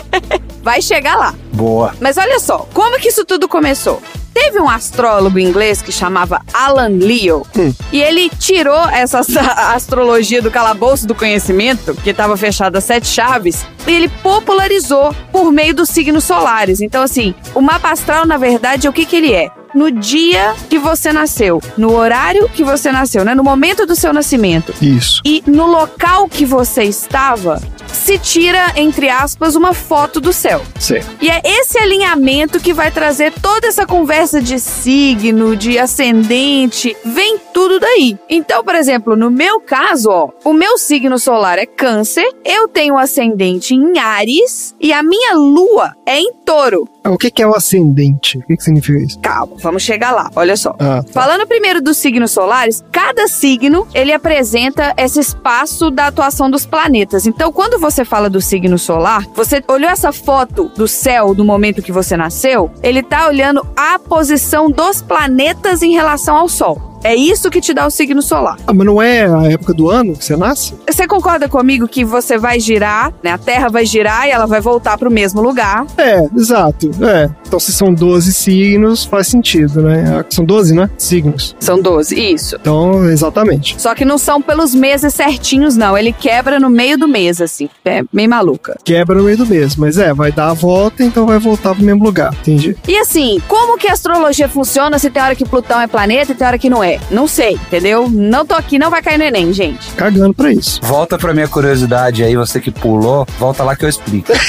Vai 0.63 0.83
chegar 0.83 1.17
lá. 1.17 1.35
Boa. 1.53 1.95
Mas 2.01 2.17
olha 2.19 2.39
só, 2.39 2.69
como 2.75 2.99
que 2.99 3.09
isso 3.09 3.25
tudo 3.25 3.49
começou? 3.49 4.03
Teve 4.33 4.61
um 4.61 4.69
astrólogo 4.69 5.39
inglês 5.39 5.83
que 5.83 5.93
chamava 5.93 6.41
Alan 6.53 6.89
Leo 6.89 7.47
e 7.93 8.01
ele 8.01 8.31
tirou 8.31 8.89
essa 8.89 9.21
astrologia 9.75 10.41
do 10.41 10.51
calabouço 10.51 11.07
do 11.07 11.15
conhecimento, 11.15 11.95
que 11.95 12.11
estava 12.11 12.37
fechado 12.37 12.77
a 12.77 12.81
sete 12.81 13.07
chaves, 13.07 13.67
e 13.87 13.93
ele 13.93 14.09
popularizou 14.09 15.15
por 15.33 15.51
meio 15.53 15.75
dos 15.75 15.89
signos 15.89 16.25
solares. 16.25 16.81
Então, 16.81 17.03
assim, 17.03 17.35
o 17.55 17.61
mapa 17.61 17.91
astral, 17.91 18.27
na 18.27 18.37
verdade, 18.37 18.89
o 18.89 18.93
que, 18.93 19.05
que 19.05 19.17
ele 19.17 19.33
é? 19.33 19.51
No 19.75 19.91
dia 19.91 20.55
que 20.69 20.79
você 20.79 21.13
nasceu, 21.13 21.63
no 21.77 21.95
horário 21.95 22.49
que 22.49 22.65
você 22.65 22.91
nasceu, 22.91 23.25
né? 23.25 23.37
No 23.37 23.45
momento 23.45 23.87
do 23.87 23.95
seu 23.95 24.13
nascimento 24.13 24.75
Isso. 24.83 25.23
e 25.25 25.45
no 25.47 25.67
local 25.67 26.29
que 26.29 26.45
você 26.45 26.83
estava, 26.83 27.63
se 27.93 28.19
tira, 28.19 28.73
entre 28.77 29.09
aspas, 29.09 29.55
uma 29.55 29.73
foto 29.75 30.21
do 30.21 30.33
céu. 30.33 30.63
Certo. 30.79 31.09
E 31.21 31.29
é 31.31 31.41
esse 31.45 31.79
alinhamento 31.79 32.61
que 32.61 32.73
vai 32.73 32.91
trazer 32.91 33.33
toda 33.41 33.67
essa 33.67 33.87
conversa 33.87 34.41
de 34.41 34.59
signo, 34.59 35.57
de 35.57 35.79
ascendente, 35.79 36.97
vem 37.05 37.39
tudo 37.53 37.79
daí. 37.81 38.19
Então, 38.29 38.63
por 38.65 38.75
exemplo, 38.75 39.17
no 39.17 39.31
meu 39.31 39.61
caso, 39.61 40.11
ó, 40.11 40.29
o 40.45 40.53
meu 40.53 40.79
signo 40.79 41.19
solar 41.19 41.59
é 41.59 41.67
Câncer, 41.67 42.27
eu 42.45 42.69
tenho 42.69 42.97
ascendente 42.97 43.75
em 43.75 43.99
Ares 43.99 44.75
e 44.81 44.93
a 44.93 45.03
minha 45.03 45.35
lua 45.35 45.93
é 46.07 46.19
em 46.19 46.33
Touro. 46.45 46.89
Ah, 47.03 47.11
O 47.11 47.19
que, 47.19 47.31
que 47.31 47.43
é 47.43 47.47
o 47.47 47.55
ascendente? 47.55 48.39
O 48.39 48.43
que, 48.47 48.57
que 48.57 48.63
significa 48.63 48.99
isso? 49.03 49.19
Calma, 49.21 49.57
vamos 49.61 49.83
chegar 49.83 50.13
lá. 50.13 50.31
Olha 50.37 50.57
só. 50.57 50.71
Ah, 50.79 51.03
tá. 51.03 51.13
Falando 51.13 51.47
primeiro 51.47 51.81
dos 51.81 51.97
signos 51.97 52.31
solares, 52.31 52.85
cada 52.93 53.27
signo 53.27 53.87
ele 53.95 54.13
apresenta 54.13 54.93
esse 54.97 55.19
espaço 55.21 55.91
da 55.91 56.09
atuação 56.09 56.51
dos 56.51 56.67
planetas. 56.67 57.27
Então, 57.27 57.51
quando 57.53 57.80
você 57.81 58.05
fala 58.05 58.29
do 58.29 58.41
signo 58.41 58.79
solar, 58.79 59.27
você 59.35 59.63
olhou 59.67 59.91
essa 59.91 60.13
foto 60.13 60.71
do 60.77 60.87
céu 60.87 61.35
do 61.35 61.45
momento 61.45 61.83
que 61.83 61.91
você 61.91 62.17
nasceu, 62.17 62.71
ele 62.83 63.03
tá 63.03 63.27
olhando 63.27 63.67
a 63.77 63.99
posição 63.99 64.71
dos 64.71 65.03
planetas 65.03 65.83
em 65.83 65.93
relação 65.93 66.37
ao 66.37 66.49
Sol. 66.49 67.00
É 67.03 67.15
isso 67.15 67.51
que 67.51 67.61
te 67.61 67.73
dá 67.73 67.87
o 67.87 67.91
signo 67.91 68.23
solar. 68.23 68.57
Ah, 68.67 68.73
mas 68.73 68.87
não 68.87 69.01
é 69.01 69.27
a 69.27 69.51
época 69.53 69.73
do 69.73 69.89
ano 69.89 70.15
que 70.15 70.25
você 70.25 70.37
nasce? 70.37 70.75
Você 70.89 71.07
concorda 71.07 71.49
comigo 71.49 71.89
que 71.89 72.05
você 72.05 72.39
vai 72.39 72.61
girar, 72.61 73.13
né? 73.23 73.33
A 73.33 73.39
Terra 73.39 73.69
vai 73.69 73.87
girar 73.87 74.27
e 74.27 74.31
ela 74.31 74.47
vai 74.47 74.61
voltar 74.61 74.99
pro 74.99 75.11
mesmo 75.11 75.41
lugar. 75.41 75.87
É, 75.97 76.23
exato. 76.37 76.91
É. 77.03 77.31
Então, 77.47 77.59
se 77.59 77.73
são 77.73 77.93
12 77.93 78.33
signos, 78.33 79.05
faz 79.05 79.29
sentido, 79.29 79.83
né? 79.83 80.25
São 80.31 80.45
12, 80.45 80.75
né? 80.75 80.91
Signos. 80.99 81.57
São 81.59 81.81
12, 81.81 82.15
isso. 82.15 82.57
Então, 82.61 83.09
exatamente. 83.09 83.81
Só 83.81 83.95
que 83.95 84.05
não 84.05 84.19
são 84.19 84.41
pelos 84.43 84.75
meses 84.75 85.15
certinhos, 85.15 85.77
não. 85.77 85.97
Ele 85.97 86.13
quebra 86.13 86.61
no 86.61 86.71
meio 86.71 86.99
do 86.99 87.09
mês, 87.09 87.41
assim. 87.41 87.69
É 87.85 88.03
meio 88.13 88.29
maluca. 88.29 88.79
Quebra 88.85 89.17
no 89.17 89.25
meio 89.25 89.39
do 89.39 89.47
mês, 89.47 89.77
mas 89.77 89.99
é, 89.99 90.13
vai 90.13 90.31
dar 90.33 90.51
a 90.51 90.55
volta, 90.55 91.03
então 91.03 91.27
vai 91.27 91.39
voltar 91.39 91.75
pro 91.75 91.85
mesmo 91.85 92.05
lugar, 92.05 92.33
entendi. 92.41 92.77
E 92.87 92.97
assim, 92.99 93.41
como 93.49 93.79
que 93.79 93.89
a 93.89 93.93
astrologia 93.93 94.49
funciona 94.49 94.99
se 94.99 95.11
tem 95.11 95.23
hora 95.23 95.35
que 95.35 95.45
Plutão 95.45 95.81
é 95.81 95.87
planeta 95.87 96.33
e 96.33 96.35
tem 96.35 96.47
hora 96.47 96.59
que 96.59 96.71
não 96.71 96.83
é? 96.83 96.90
Não 97.11 97.29
sei, 97.29 97.53
entendeu? 97.53 98.09
Não 98.09 98.47
tô 98.47 98.55
aqui, 98.55 98.79
não 98.79 98.91
vai 98.91 99.03
cair 99.03 99.19
no 99.19 99.25
Enem, 99.25 99.53
gente. 99.53 99.91
Cagando 99.93 100.33
pra 100.35 100.51
isso. 100.53 100.81
Volta 100.83 101.19
pra 101.19 101.35
minha 101.35 101.47
curiosidade 101.49 102.25
aí, 102.25 102.35
você 102.35 102.59
que 102.61 102.71
pulou, 102.71 103.27
volta 103.39 103.63
lá 103.63 103.77
que 103.77 103.85
eu 103.85 103.89
explico. 103.89 104.33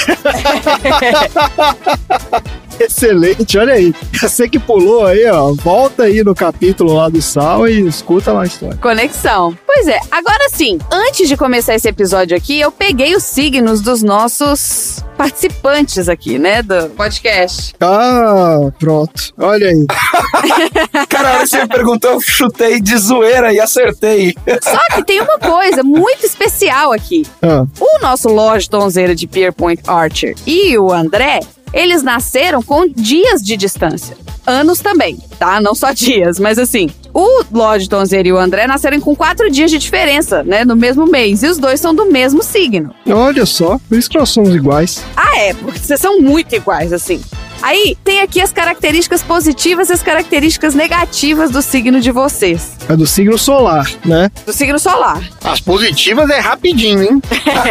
Excelente, 2.80 3.58
olha 3.58 3.74
aí. 3.74 3.94
Você 4.20 4.48
que 4.48 4.58
pulou 4.58 5.06
aí, 5.06 5.26
ó, 5.26 5.52
volta 5.52 6.04
aí 6.04 6.22
no 6.22 6.34
capítulo 6.34 6.94
lá 6.94 7.08
do 7.08 7.20
Sal 7.20 7.66
e 7.68 7.86
escuta 7.86 8.32
lá 8.32 8.42
a 8.42 8.46
história. 8.46 8.76
Conexão. 8.78 9.56
Pois 9.66 9.86
é, 9.88 9.98
agora 10.10 10.48
sim, 10.50 10.78
antes 10.92 11.28
de 11.28 11.36
começar 11.36 11.74
esse 11.74 11.88
episódio 11.88 12.36
aqui, 12.36 12.60
eu 12.60 12.70
peguei 12.70 13.14
os 13.16 13.22
signos 13.22 13.80
dos 13.80 14.02
nossos 14.02 15.02
participantes 15.16 16.08
aqui, 16.08 16.38
né, 16.38 16.62
do 16.62 16.88
podcast. 16.90 17.74
Ah, 17.80 18.58
pronto. 18.78 19.32
Olha 19.38 19.68
aí. 19.68 19.86
Cara, 21.08 21.28
a 21.28 21.32
hora 21.32 21.40
que 21.42 21.48
você 21.48 21.62
me 21.62 21.68
perguntou, 21.68 22.10
eu 22.12 22.20
chutei 22.20 22.80
de 22.80 22.96
zoeira 22.96 23.52
e 23.52 23.60
acertei. 23.60 24.34
Só 24.62 24.78
que 24.96 25.04
tem 25.04 25.20
uma 25.20 25.38
coisa 25.38 25.82
muito 25.82 26.24
especial 26.26 26.92
aqui. 26.92 27.24
Ah, 27.42 27.64
O 27.80 27.98
nosso 28.00 28.28
Lodge 28.28 28.68
Donzeira 28.68 29.14
de 29.14 29.26
Pierpoint 29.26 29.82
Archer 29.86 30.34
e 30.46 30.76
o 30.78 30.92
André, 30.92 31.40
eles 31.72 32.02
nasceram 32.02 32.62
com 32.62 32.88
dias 32.88 33.42
de 33.42 33.56
distância. 33.56 34.16
Anos 34.46 34.80
também, 34.80 35.18
tá? 35.38 35.60
Não 35.60 35.74
só 35.74 35.92
dias, 35.92 36.38
mas 36.38 36.58
assim. 36.58 36.90
O 37.14 37.44
Lodge 37.52 37.88
Donzeira 37.88 38.26
e 38.26 38.32
o 38.32 38.38
André 38.38 38.66
nasceram 38.66 38.98
com 38.98 39.14
quatro 39.14 39.50
dias 39.50 39.70
de 39.70 39.78
diferença, 39.78 40.42
né? 40.42 40.64
No 40.64 40.74
mesmo 40.74 41.06
mês. 41.06 41.42
E 41.42 41.46
os 41.46 41.58
dois 41.58 41.78
são 41.80 41.94
do 41.94 42.06
mesmo 42.06 42.42
signo. 42.42 42.94
olha 43.06 43.44
só, 43.44 43.78
por 43.88 43.98
isso 43.98 44.08
que 44.08 44.18
nós 44.18 44.30
somos 44.30 44.54
iguais. 44.54 45.04
Ah, 45.14 45.38
é, 45.38 45.54
porque 45.54 45.78
vocês 45.78 46.00
são 46.00 46.20
muito 46.20 46.54
iguais, 46.54 46.92
assim. 46.92 47.20
Aí 47.62 47.96
tem 48.04 48.20
aqui 48.20 48.40
as 48.40 48.52
características 48.52 49.22
positivas 49.22 49.88
e 49.88 49.92
as 49.92 50.02
características 50.02 50.74
negativas 50.74 51.50
do 51.50 51.62
signo 51.62 52.00
de 52.00 52.10
vocês. 52.10 52.72
É 52.88 52.96
do 52.96 53.06
signo 53.06 53.38
solar, 53.38 53.88
né? 54.04 54.30
Do 54.44 54.52
signo 54.52 54.78
solar. 54.78 55.22
As 55.44 55.60
positivas 55.60 56.28
é 56.28 56.40
rapidinho, 56.40 57.02
hein? 57.02 57.22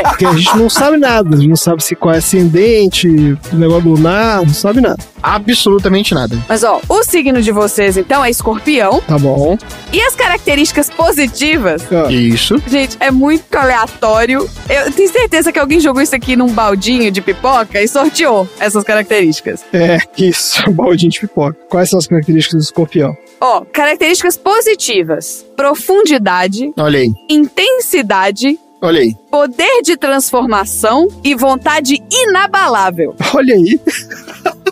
Porque 0.09 0.26
a 0.26 0.34
gente 0.34 0.57
não 0.57 0.69
sabe 0.69 0.97
nada. 0.97 1.35
A 1.35 1.38
gente 1.38 1.49
não 1.49 1.55
sabe 1.55 1.84
se 1.84 1.95
qual 1.95 2.15
é 2.15 2.19
ascendente, 2.19 3.07
negócio 3.51 3.89
lunar, 3.89 4.38
não 4.45 4.53
sabe 4.53 4.80
nada. 4.81 5.10
Absolutamente 5.22 6.14
nada. 6.14 6.38
Mas 6.48 6.64
ó, 6.64 6.81
o 6.89 7.03
signo 7.03 7.41
de 7.41 7.52
vocês 7.52 7.98
então 7.98 8.23
é 8.23 8.30
escorpião. 8.30 9.02
Tá 9.02 9.18
bom. 9.18 9.57
E 9.93 10.02
as 10.02 10.15
características 10.15 10.89
positivas, 10.89 11.84
Ah, 11.91 12.11
Isso. 12.11 12.61
gente, 12.68 12.98
é 12.99 13.11
muito 13.11 13.56
aleatório. 13.56 14.49
Eu 14.69 14.91
tenho 14.91 15.11
certeza 15.11 15.52
que 15.52 15.60
alguém 15.60 15.80
jogou 15.80 16.02
isso 16.02 16.15
aqui 16.15 16.35
num 16.35 16.48
baldinho 16.52 17.11
de 17.11 17.22
pipoca 17.22 17.81
e 17.81 17.88
sorteou 17.88 18.48
essas 18.60 18.84
características. 18.84 19.64
É, 19.73 19.98
isso, 20.18 20.64
baldinho 20.72 21.11
de 21.11 21.19
pipoca. 21.19 21.57
Quais 21.69 21.89
são 21.89 21.99
as 21.99 22.07
características 22.07 22.60
do 22.61 22.64
escorpião? 22.65 23.15
Ó, 23.39 23.61
características 23.73 24.38
positivas: 24.38 25.45
profundidade, 25.56 26.72
Olha 26.77 26.99
aí. 26.99 27.11
intensidade, 27.30 28.57
Olha 28.81 29.02
aí. 29.02 29.15
poder 29.30 29.81
de 29.84 29.98
transformação 29.98 31.07
e 31.23 31.35
vontade 31.35 32.02
inabalável. 32.11 33.15
Olha 33.34 33.56
aí. 33.56 33.80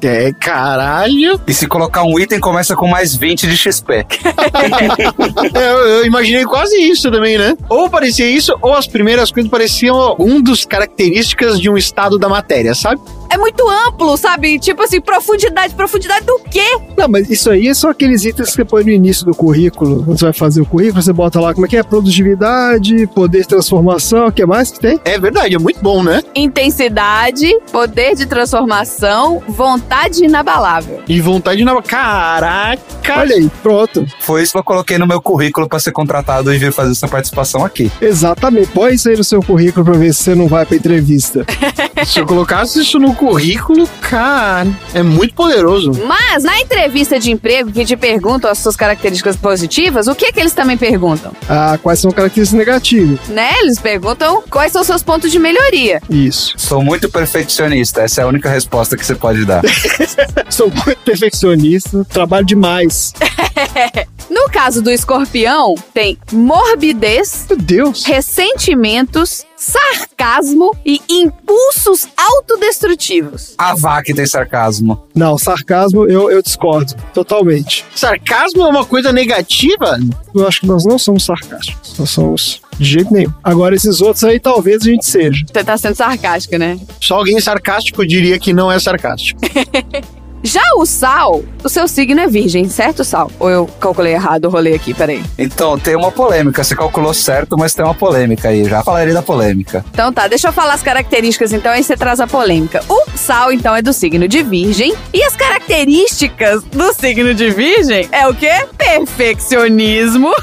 É, 0.04 0.32
caralho. 0.34 1.40
E 1.48 1.54
se 1.54 1.68
colocar 1.68 2.04
um 2.04 2.20
item, 2.20 2.40
começa 2.40 2.76
com 2.76 2.88
mais 2.88 3.16
20 3.16 3.48
de 3.48 3.58
XP. 3.58 4.06
Eu, 5.54 5.88
eu 5.88 6.06
imaginei 6.06 6.44
quase 6.46 6.76
isso 6.78 7.12
também, 7.12 7.38
né? 7.38 7.56
Ou 7.70 7.90
parecia 7.90 8.30
isso, 8.30 8.56
ou 8.62 8.74
as 8.74 8.88
primeiras 8.88 9.32
coisas 9.32 9.50
pareciam 9.50 10.16
um 10.20 10.42
dos 10.42 10.66
características 10.66 11.60
de 11.60 11.70
um 11.70 11.78
estado 11.78 12.18
da 12.18 12.30
matéria, 12.30 12.74
sabe? 12.74 13.02
É 13.30 13.38
muito 13.38 13.68
amplo, 13.70 14.16
sabe? 14.18 14.60
Tipo 14.60 14.84
assim, 14.84 15.02
profundidade. 15.02 15.74
Profundidade 15.74 16.26
do 16.26 16.40
quê? 16.50 16.78
Não, 16.98 17.08
mas 17.08 17.30
isso 17.30 17.50
aí 17.50 17.74
são 17.74 17.90
aqueles 17.90 18.26
itens 18.26 18.50
que 18.50 18.56
você 18.56 18.66
põe 18.66 18.84
no 18.84 18.90
início 18.90 19.26
do 19.26 19.34
currículo. 19.34 20.04
Quando 20.04 20.18
você 20.18 20.26
vai 20.26 20.34
fazer 20.34 20.62
o 20.62 20.66
currículo, 20.66 21.02
você 21.02 21.14
bota 21.14 21.40
lá 21.40 21.54
como 21.54 21.66
é 21.66 21.70
que 21.70 21.78
é 21.78 21.84
produtividade, 21.84 23.08
poder 23.08 23.42
de 23.42 23.48
transformação, 23.48 24.28
o 24.28 24.32
que 24.32 24.46
mais 24.46 24.72
que 24.72 24.80
tem? 24.80 25.00
É 25.06 25.18
verdade, 25.20 25.56
é 25.56 25.60
muito 25.60 25.82
bom, 25.82 26.04
né? 26.04 26.22
Intensidade, 26.36 27.50
poder 27.72 28.16
de 28.16 28.26
transformação, 28.26 29.42
vontade 29.48 30.24
inabalável. 30.24 31.02
E 31.08 31.22
vontade 31.22 31.64
de. 31.64 31.70
Caraca! 31.84 33.20
Olha 33.20 33.36
aí, 33.36 33.50
pronto. 33.62 34.06
Foi 34.20 34.44
isso 34.44 34.52
que 34.52 34.60
eu 34.60 34.64
coloquei 34.64 34.98
no 34.98 35.08
meu 35.08 35.22
currículo 35.22 35.68
pra 35.68 35.80
ser 35.80 35.92
contratado 35.92 36.54
e 36.54 36.58
vir 36.58 36.72
fazer 36.72 36.92
essa 36.92 37.08
participação 37.08 37.64
aqui. 37.64 37.92
Exatamente. 38.02 38.68
Põe 38.68 38.94
isso 38.94 39.10
aí 39.10 39.16
no 39.16 39.24
seu 39.24 39.42
currículo 39.42 39.86
pra 39.86 39.94
ver 39.96 40.14
se 40.14 40.24
você 40.24 40.36
não 40.36 40.48
vai 40.48 40.66
pra 40.66 40.76
entrevista. 40.76 41.46
Se 42.06 42.20
eu 42.20 42.26
colocasse 42.26 42.80
isso 42.80 42.98
no 42.98 43.14
currículo, 43.20 43.86
cara, 44.00 44.70
é 44.94 45.04
muito 45.04 45.34
poderoso. 45.34 45.91
Mas 46.06 46.41
na 46.41 46.58
entrevista 46.58 47.20
de 47.20 47.32
emprego 47.32 47.70
que 47.70 47.84
te 47.84 47.98
perguntam 47.98 48.50
as 48.50 48.60
suas 48.60 48.78
características 48.78 49.36
positivas, 49.36 50.08
o 50.08 50.16
que 50.16 50.32
que 50.32 50.40
eles 50.40 50.54
também 50.54 50.78
perguntam? 50.78 51.34
Ah, 51.50 51.78
quais 51.84 52.00
são 52.00 52.12
características 52.12 52.58
negativas? 52.58 53.28
Né? 53.28 53.50
Eles 53.60 53.78
perguntam 53.78 54.41
quais 54.50 54.72
são 54.72 54.80
os 54.80 54.88
seus 54.88 55.04
pontos 55.04 55.34
de 55.34 55.38
melhoria. 55.38 56.02
Isso. 56.10 56.54
Sou 56.58 56.82
muito 56.82 57.10
perfeccionista, 57.10 58.04
essa 58.04 58.22
é 58.22 58.24
a 58.24 58.28
única 58.28 58.50
resposta 58.50 58.96
que 58.96 59.06
você 59.06 59.16
pode 59.16 59.44
dar. 59.44 59.64
Sou 60.50 60.72
muito 60.72 61.00
perfeccionista, 61.04 62.06
trabalho 62.06 62.46
demais. 62.46 63.14
No 64.30 64.50
caso 64.50 64.82
do 64.82 64.92
escorpião, 64.92 65.74
tem 65.94 66.18
morbidez, 66.32 67.46
Meu 67.50 67.58
Deus. 67.58 68.06
ressentimentos, 68.06 69.46
sarcasmo 69.56 70.76
e 70.86 71.02
impulsos 71.10 72.08
autodestrutivos. 72.16 73.56
A 73.58 73.74
vaca 73.76 74.14
tem 74.14 74.26
sarcasmo. 74.26 75.02
Não, 75.16 75.38
sarcasmo 75.38 76.06
eu, 76.06 76.30
eu 76.30 76.42
discordo. 76.42 76.94
Totalmente. 77.14 77.84
Sarcasmo 77.96 78.62
é 78.64 78.68
uma 78.68 78.86
coisa 78.86 79.12
negativa? 79.12 79.98
Eu 80.36 80.48
acho 80.48 80.62
que 80.62 80.68
nós 80.68 80.86
não 80.86 81.00
somos 81.00 81.26
sarcásticos. 81.26 81.98
Nós 81.98 82.10
somos 82.10 82.62
de 82.78 82.86
jeito 82.86 83.14
nenhum. 83.14 83.34
Agora, 83.44 83.76
esses 83.76 84.00
outros 84.00 84.24
aí 84.24 84.40
talvez 84.40 84.84
a 84.84 84.86
gente 84.86 85.06
seja. 85.06 85.44
Você 85.52 85.64
tá 85.64 85.78
sendo 85.78 85.96
sarcástica, 85.96 86.58
né? 86.58 86.80
Só 87.02 87.16
alguém 87.16 87.40
sarcástico 87.42 88.06
diria 88.06 88.40
que 88.40 88.54
não 88.54 88.72
é 88.72 88.80
sarcástico. 88.80 89.42
Já 90.44 90.61
o 90.78 90.86
Sal, 90.86 91.44
o 91.64 91.70
seu 91.70 91.88
signo 91.88 92.20
é 92.22 92.28
virgem, 92.28 92.70
certo, 92.70 93.03
Sal? 93.03 93.30
Ou 93.40 93.49
eu 93.49 93.66
calculei 93.80 94.14
errado 94.14 94.45
o 94.45 94.49
rolê 94.49 94.74
aqui, 94.74 94.94
peraí. 94.94 95.24
Então, 95.38 95.78
tem 95.78 95.95
uma 95.95 96.11
polêmica. 96.11 96.64
Você 96.64 96.76
calculou 96.76 97.14
certo, 97.14 97.57
mas 97.57 97.74
tem 97.74 97.84
uma 97.84 97.94
polêmica 97.94 98.49
aí. 98.49 98.64
Já 98.64 98.82
falarei 98.82 99.14
da 99.14 99.22
polêmica. 99.22 99.84
Então 99.91 100.14
tá, 100.14 100.28
deixa 100.28 100.48
eu 100.48 100.53
falar 100.53 100.74
as 100.74 100.82
características 100.82 101.52
então, 101.52 101.72
aí 101.72 101.84
você 101.84 101.98
traz 101.98 102.20
a 102.20 102.28
polêmica. 102.28 102.82
O 102.88 103.06
Sal, 103.16 103.52
então, 103.52 103.76
é 103.76 103.82
do 103.82 103.91
signo 103.91 104.28
de 104.28 104.41
Virgem. 104.41 104.94
E 105.14 105.24
as 105.24 105.36
características 105.36 106.64
do 106.64 106.94
signo 106.94 107.34
de 107.34 107.49
Virgem 107.49 108.07
é 108.11 108.28
o 108.28 108.34
quê? 108.34 108.66
Perfeccionismo. 108.78 110.32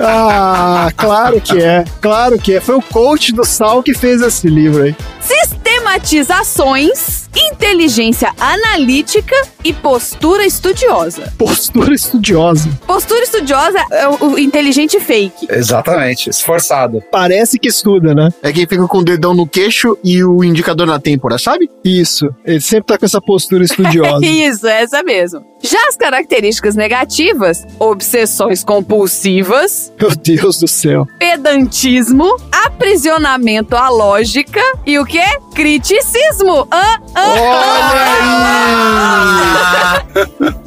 Ah, 0.00 0.90
claro 0.96 1.40
que 1.40 1.60
é. 1.60 1.84
Claro 2.00 2.38
que 2.38 2.54
é. 2.54 2.60
Foi 2.60 2.76
o 2.76 2.82
coach 2.82 3.32
do 3.32 3.44
Sal 3.44 3.82
que 3.82 3.94
fez 3.94 4.22
esse 4.22 4.46
livro 4.46 4.84
aí. 4.84 4.94
Sistematizações, 5.28 7.28
inteligência 7.52 8.32
analítica 8.40 9.34
e 9.62 9.72
postura 9.72 10.46
estudiosa. 10.46 11.32
Postura 11.36 11.94
estudiosa. 11.94 12.68
Postura 12.86 13.22
estudiosa 13.22 13.78
é 13.90 14.08
o, 14.08 14.32
o 14.32 14.38
inteligente 14.38 14.98
fake. 14.98 15.46
Exatamente, 15.50 16.30
esforçado. 16.30 17.02
Parece 17.12 17.58
que 17.58 17.68
estuda, 17.68 18.14
né? 18.14 18.30
É 18.42 18.52
quem 18.52 18.66
fica 18.66 18.86
com 18.86 18.98
o 18.98 19.04
dedão 19.04 19.34
no 19.34 19.46
queixo 19.46 19.98
e 20.02 20.24
o 20.24 20.42
indicador 20.42 20.86
na 20.86 20.98
têmpora, 20.98 21.38
sabe? 21.38 21.68
Isso. 21.84 22.28
Ele 22.44 22.60
sempre 22.60 22.86
tá 22.86 22.98
com 22.98 23.04
essa 23.04 23.20
postura 23.20 23.64
estudiosa. 23.64 24.20
Isso, 24.24 24.66
essa 24.66 25.02
mesmo. 25.02 25.44
Já 25.62 25.88
as 25.88 25.96
características 25.96 26.74
negativas, 26.76 27.66
obsessões 27.78 28.64
compulsivas, 28.64 29.92
Meu 30.00 30.10
Deus 30.14 30.58
do 30.58 30.68
céu. 30.68 31.06
pedantismo, 31.18 32.36
aprisionamento 32.64 33.76
à 33.76 33.88
lógica 33.88 34.60
e 34.86 34.98
o 34.98 35.04
que? 35.04 35.17
¿Qué? 35.18 35.47
Criticismo. 35.58 36.68
Ah, 36.70 37.00
ah, 37.16 37.58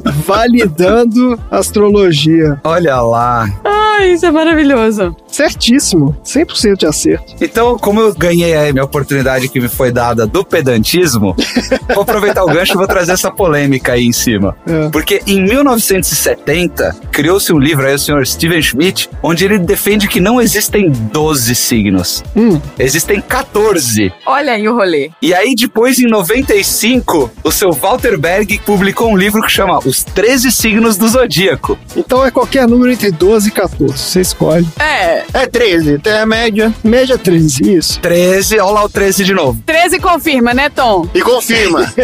Validando 0.04 1.40
astrologia. 1.50 2.60
Olha 2.62 3.00
lá. 3.00 3.48
Ai, 3.64 4.12
isso 4.12 4.26
é 4.26 4.30
maravilhoso. 4.30 5.16
Certíssimo. 5.26 6.14
100% 6.24 6.76
de 6.76 6.86
acerto. 6.86 7.34
Então, 7.40 7.78
como 7.78 8.00
eu 8.00 8.12
ganhei 8.14 8.54
a 8.54 8.70
minha 8.72 8.84
oportunidade 8.84 9.48
que 9.48 9.60
me 9.60 9.68
foi 9.68 9.90
dada 9.90 10.26
do 10.26 10.44
pedantismo, 10.44 11.34
vou 11.94 12.02
aproveitar 12.02 12.44
o 12.44 12.48
gancho 12.48 12.74
e 12.74 12.76
vou 12.76 12.86
trazer 12.86 13.12
essa 13.12 13.30
polêmica 13.30 13.92
aí 13.92 14.04
em 14.04 14.12
cima. 14.12 14.54
É. 14.66 14.90
Porque 14.90 15.22
em 15.26 15.42
1970, 15.42 16.96
criou-se 17.10 17.50
um 17.52 17.58
livro 17.58 17.86
aí, 17.86 17.94
o 17.94 17.98
senhor 17.98 18.26
Steven 18.26 18.60
Schmidt, 18.60 19.08
onde 19.22 19.44
ele 19.44 19.58
defende 19.58 20.06
que 20.06 20.20
não 20.20 20.40
existem 20.40 20.90
12 20.90 21.54
signos. 21.54 22.22
Hum. 22.36 22.60
Existem 22.78 23.20
14. 23.20 24.12
Olha 24.26 24.52
aí 24.52 24.68
o 24.68 24.74
rolê. 24.82 25.10
E 25.22 25.32
aí, 25.32 25.54
depois, 25.54 25.98
em 25.98 26.06
95, 26.06 27.30
o 27.42 27.50
seu 27.50 27.72
Walter 27.72 28.18
Berg 28.18 28.60
publicou 28.66 29.10
um 29.10 29.16
livro 29.16 29.40
que 29.42 29.50
chama 29.50 29.78
Os 29.84 30.02
13 30.02 30.50
Signos 30.50 30.96
do 30.96 31.08
Zodíaco. 31.08 31.78
Então 31.96 32.24
é 32.24 32.30
qualquer 32.30 32.66
número 32.66 32.92
entre 32.92 33.10
12 33.10 33.48
e 33.48 33.52
14. 33.52 33.92
Você 33.96 34.20
escolhe. 34.20 34.66
É, 34.78 35.24
É 35.32 35.46
13, 35.46 35.94
até 35.94 36.20
a 36.20 36.26
média. 36.26 36.72
Média 36.82 37.16
13, 37.16 37.76
isso. 37.76 38.00
13, 38.00 38.58
olha 38.58 38.72
lá 38.72 38.84
o 38.84 38.88
13 38.88 39.24
de 39.24 39.32
novo. 39.32 39.62
13 39.64 39.98
confirma, 40.00 40.52
né, 40.52 40.68
Tom? 40.68 41.08
E 41.14 41.20
confirma. 41.20 41.92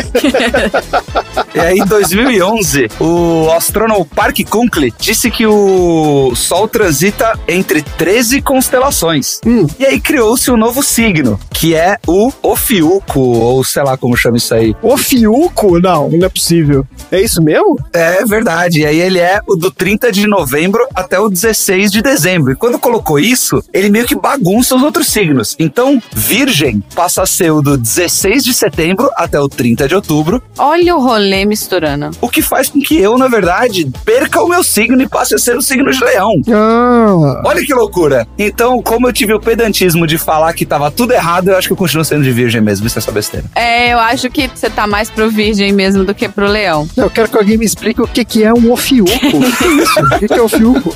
E 1.54 1.60
aí, 1.60 1.78
em 1.78 1.84
2011, 1.84 2.88
o 3.00 3.50
astrônomo 3.50 4.04
Park 4.04 4.38
Kunkley 4.48 4.92
disse 4.98 5.28
que 5.30 5.46
o 5.46 6.32
Sol 6.36 6.68
transita 6.68 7.38
entre 7.48 7.82
13 7.82 8.40
constelações. 8.42 9.40
Hum. 9.44 9.66
E 9.78 9.84
aí 9.84 9.98
criou-se 10.00 10.50
um 10.50 10.56
novo 10.56 10.82
signo, 10.82 11.40
que 11.50 11.74
é 11.74 11.98
o 12.06 12.30
Ofiuco, 12.72 13.18
ou 13.20 13.64
sei 13.64 13.82
lá 13.82 13.96
como 13.96 14.14
chama 14.14 14.36
isso 14.36 14.54
aí. 14.54 14.76
O 14.82 14.98
Fiuco? 14.98 15.80
Não, 15.80 16.10
não 16.10 16.26
é 16.26 16.28
possível. 16.28 16.86
É 17.10 17.18
isso 17.18 17.42
mesmo? 17.42 17.78
É 17.94 18.22
verdade. 18.26 18.80
E 18.80 18.86
aí 18.86 19.00
ele 19.00 19.18
é 19.18 19.40
o 19.46 19.56
do 19.56 19.70
30 19.70 20.12
de 20.12 20.26
novembro 20.26 20.86
até 20.94 21.18
o 21.18 21.30
16 21.30 21.90
de 21.90 22.02
dezembro. 22.02 22.52
E 22.52 22.56
quando 22.56 22.78
colocou 22.78 23.18
isso, 23.18 23.62
ele 23.72 23.88
meio 23.88 24.04
que 24.06 24.14
bagunça 24.14 24.76
os 24.76 24.82
outros 24.82 25.06
signos. 25.08 25.56
Então, 25.58 26.00
Virgem 26.14 26.82
passa 26.94 27.22
a 27.22 27.26
ser 27.26 27.50
o 27.52 27.62
do 27.62 27.78
16 27.78 28.44
de 28.44 28.52
setembro 28.52 29.08
até 29.16 29.40
o 29.40 29.48
30 29.48 29.88
de 29.88 29.94
outubro, 29.94 30.42
Olha 30.58 30.94
o 30.94 31.00
rolê 31.00 31.46
misturando. 31.46 32.10
o 32.20 32.28
que 32.28 32.42
faz 32.42 32.68
com 32.68 32.80
que 32.80 32.98
eu, 32.98 33.16
na 33.16 33.28
verdade, 33.28 33.90
perca 34.04 34.42
o 34.42 34.48
meu 34.48 34.62
signo 34.62 35.00
e 35.00 35.08
passe 35.08 35.34
a 35.34 35.38
ser 35.38 35.56
o 35.56 35.62
signo 35.62 35.90
de 35.90 36.04
leão. 36.04 36.34
Ah, 36.52 37.42
Olha 37.46 37.64
que 37.64 37.72
loucura! 37.72 38.26
Então, 38.38 38.82
como 38.82 39.08
eu 39.08 39.12
tive 39.12 39.32
o 39.32 39.40
pedantismo 39.40 40.06
de 40.06 40.18
falar 40.18 40.52
que 40.52 40.66
tava 40.66 40.90
tudo 40.90 41.12
errado, 41.14 41.48
eu 41.48 41.56
acho 41.56 41.66
que 41.68 41.72
eu 41.72 41.76
continuo 41.76 42.04
sendo 42.04 42.24
de 42.24 42.30
virgem 42.32 42.57
mesmo, 42.60 42.86
isso 42.86 42.98
é 42.98 43.02
só 43.02 43.10
besteira. 43.10 43.46
É, 43.54 43.92
eu 43.92 43.98
acho 43.98 44.30
que 44.30 44.48
você 44.48 44.68
tá 44.70 44.86
mais 44.86 45.10
pro 45.10 45.30
virgem 45.30 45.72
mesmo 45.72 46.04
do 46.04 46.14
que 46.14 46.28
pro 46.28 46.46
leão. 46.46 46.88
eu 46.96 47.10
quero 47.10 47.28
que 47.28 47.36
alguém 47.36 47.56
me 47.56 47.64
explique 47.64 48.00
o 48.00 48.06
que, 48.06 48.24
que 48.24 48.44
é 48.44 48.52
um 48.52 48.70
Ofiuco. 48.72 49.10
O 49.12 49.56
que 49.56 49.64
é 49.64 49.68
isso? 49.82 50.00
O 50.00 50.18
que, 50.18 50.28
que 50.28 50.34
é 50.34 50.42
Ofiuco? 50.42 50.94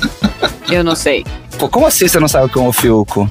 Eu 0.69 0.83
não 0.83 0.95
sei. 0.95 1.25
Pô, 1.57 1.69
como 1.69 1.85
assim 1.85 2.07
você 2.07 2.19
não 2.19 2.27
sabe 2.27 2.45
o 2.45 2.49
que 2.49 2.57
é 2.57 2.61
um 2.61 2.67
ofiuco? 2.67 3.29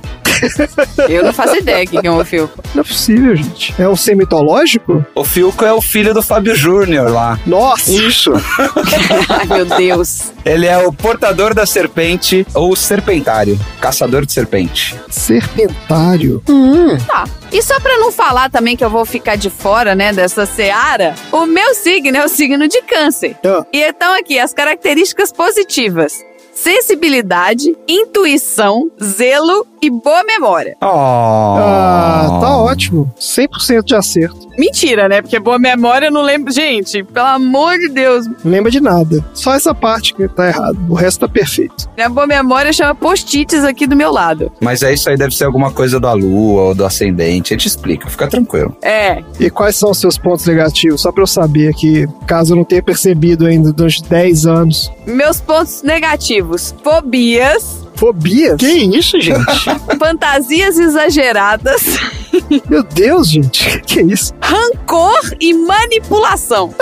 Eu 1.09 1.25
não 1.25 1.33
faço 1.33 1.57
ideia 1.57 1.85
o 1.85 1.89
que 1.89 2.07
é 2.07 2.11
um 2.11 2.19
ofilco. 2.19 2.63
Não 2.75 2.81
é 2.81 2.85
possível, 2.85 3.37
gente. 3.37 3.75
É 3.79 3.89
um 3.89 3.97
ser 3.97 4.17
mitológico? 4.17 5.05
O 5.15 5.25
Fiuco 5.25 5.65
é 5.65 5.73
o 5.73 5.81
filho 5.81 6.13
do 6.13 6.23
Fábio 6.23 6.55
Júnior 6.55 7.11
lá. 7.11 7.39
Nossa! 7.47 7.91
Isso. 7.93 8.33
Ai, 9.29 9.47
meu 9.47 9.65
Deus. 9.65 10.33
Ele 10.45 10.67
é 10.67 10.79
o 10.79 10.93
portador 10.93 11.55
da 11.55 11.65
serpente 11.65 12.47
ou 12.55 12.75
serpentário, 12.75 13.59
caçador 13.81 14.27
de 14.27 14.33
serpente. 14.33 14.97
Serpentário. 15.09 16.43
Tá. 17.07 17.25
E 17.53 17.63
só 17.63 17.79
pra 17.79 17.97
não 17.99 18.11
falar 18.11 18.51
também 18.51 18.77
que 18.77 18.85
eu 18.85 18.91
vou 18.91 19.05
ficar 19.05 19.37
de 19.37 19.51
fora, 19.51 19.95
né, 19.95 20.13
dessa 20.13 20.47
seara, 20.47 21.15
o 21.31 21.47
meu 21.47 21.75
signo 21.75 22.17
é 22.17 22.25
o 22.25 22.29
signo 22.29 22.67
de 22.67 22.81
câncer. 22.83 23.37
Ah. 23.45 23.65
E 23.73 23.81
então 23.81 24.19
aqui, 24.19 24.39
as 24.39 24.53
características 24.53 25.31
positivas. 25.31 26.25
Sensibilidade, 26.55 27.77
intuição, 27.89 28.91
zelo 29.03 29.67
e 29.81 29.91
boa 29.91 30.23
memória. 30.23 30.77
Oh. 30.81 30.87
Ah, 30.87 32.39
tá 32.41 32.57
ótimo. 32.57 33.13
100% 33.19 33.83
de 33.83 33.95
acerto. 33.97 34.49
Mentira, 34.57 35.09
né? 35.09 35.23
Porque 35.23 35.39
boa 35.41 35.59
memória 35.59 36.07
eu 36.07 36.13
não 36.13 36.23
lembro. 36.23 36.53
Gente, 36.53 37.03
pelo 37.03 37.27
amor 37.27 37.77
de 37.79 37.89
Deus. 37.89 38.27
Não 38.45 38.53
lembra 38.53 38.71
de 38.71 38.81
nada. 38.81 39.25
Só 39.35 39.55
essa 39.55 39.75
parte 39.75 40.15
que 40.15 40.29
tá 40.29 40.49
errado. 40.49 40.79
O 40.89 40.95
resto 40.95 41.21
tá 41.21 41.29
perfeito. 41.29 41.89
Minha 41.97 42.09
boa 42.09 42.27
memória 42.27 42.73
chama 42.73 42.95
post-its 42.95 43.65
aqui 43.65 43.87
do 43.87 43.97
meu 43.97 44.13
lado. 44.13 44.53
Mas 44.61 44.83
é 44.83 44.93
isso 44.93 45.09
aí, 45.09 45.17
deve 45.17 45.35
ser 45.35 45.45
alguma 45.45 45.73
coisa 45.73 45.99
da 45.99 46.13
lua 46.13 46.63
ou 46.63 46.75
do 46.75 46.85
ascendente. 46.85 47.53
A 47.53 47.57
gente 47.57 47.67
explica, 47.67 48.09
fica 48.09 48.29
tranquilo. 48.29 48.77
É. 48.83 49.23
E 49.41 49.51
quais 49.51 49.77
são 49.77 49.91
os 49.91 49.99
seus 49.99 50.19
pontos 50.19 50.47
negativos? 50.47 51.01
Só 51.01 51.11
pra 51.11 51.23
eu 51.23 51.27
saber 51.27 51.69
aqui, 51.69 52.07
caso 52.27 52.53
eu 52.53 52.57
não 52.57 52.65
tenha 52.65 52.83
percebido 52.83 53.47
ainda 53.47 53.73
durante 53.73 54.05
10 54.05 54.47
anos. 54.47 54.93
Meus 55.07 55.41
pontos 55.41 55.83
negativos: 55.83 56.42
fobias, 56.83 57.83
Fobia? 58.03 58.57
Que 58.57 58.67
isso, 58.67 59.21
gente? 59.21 59.45
fantasias 59.97 60.77
exageradas, 60.77 61.97
Meu 62.69 62.83
Deus, 62.83 63.31
gente, 63.31 63.81
que 63.83 64.01
é 64.01 64.03
isso? 64.03 64.33
Rancor 64.41 65.37
e 65.41 65.55
manipulação. 65.55 66.75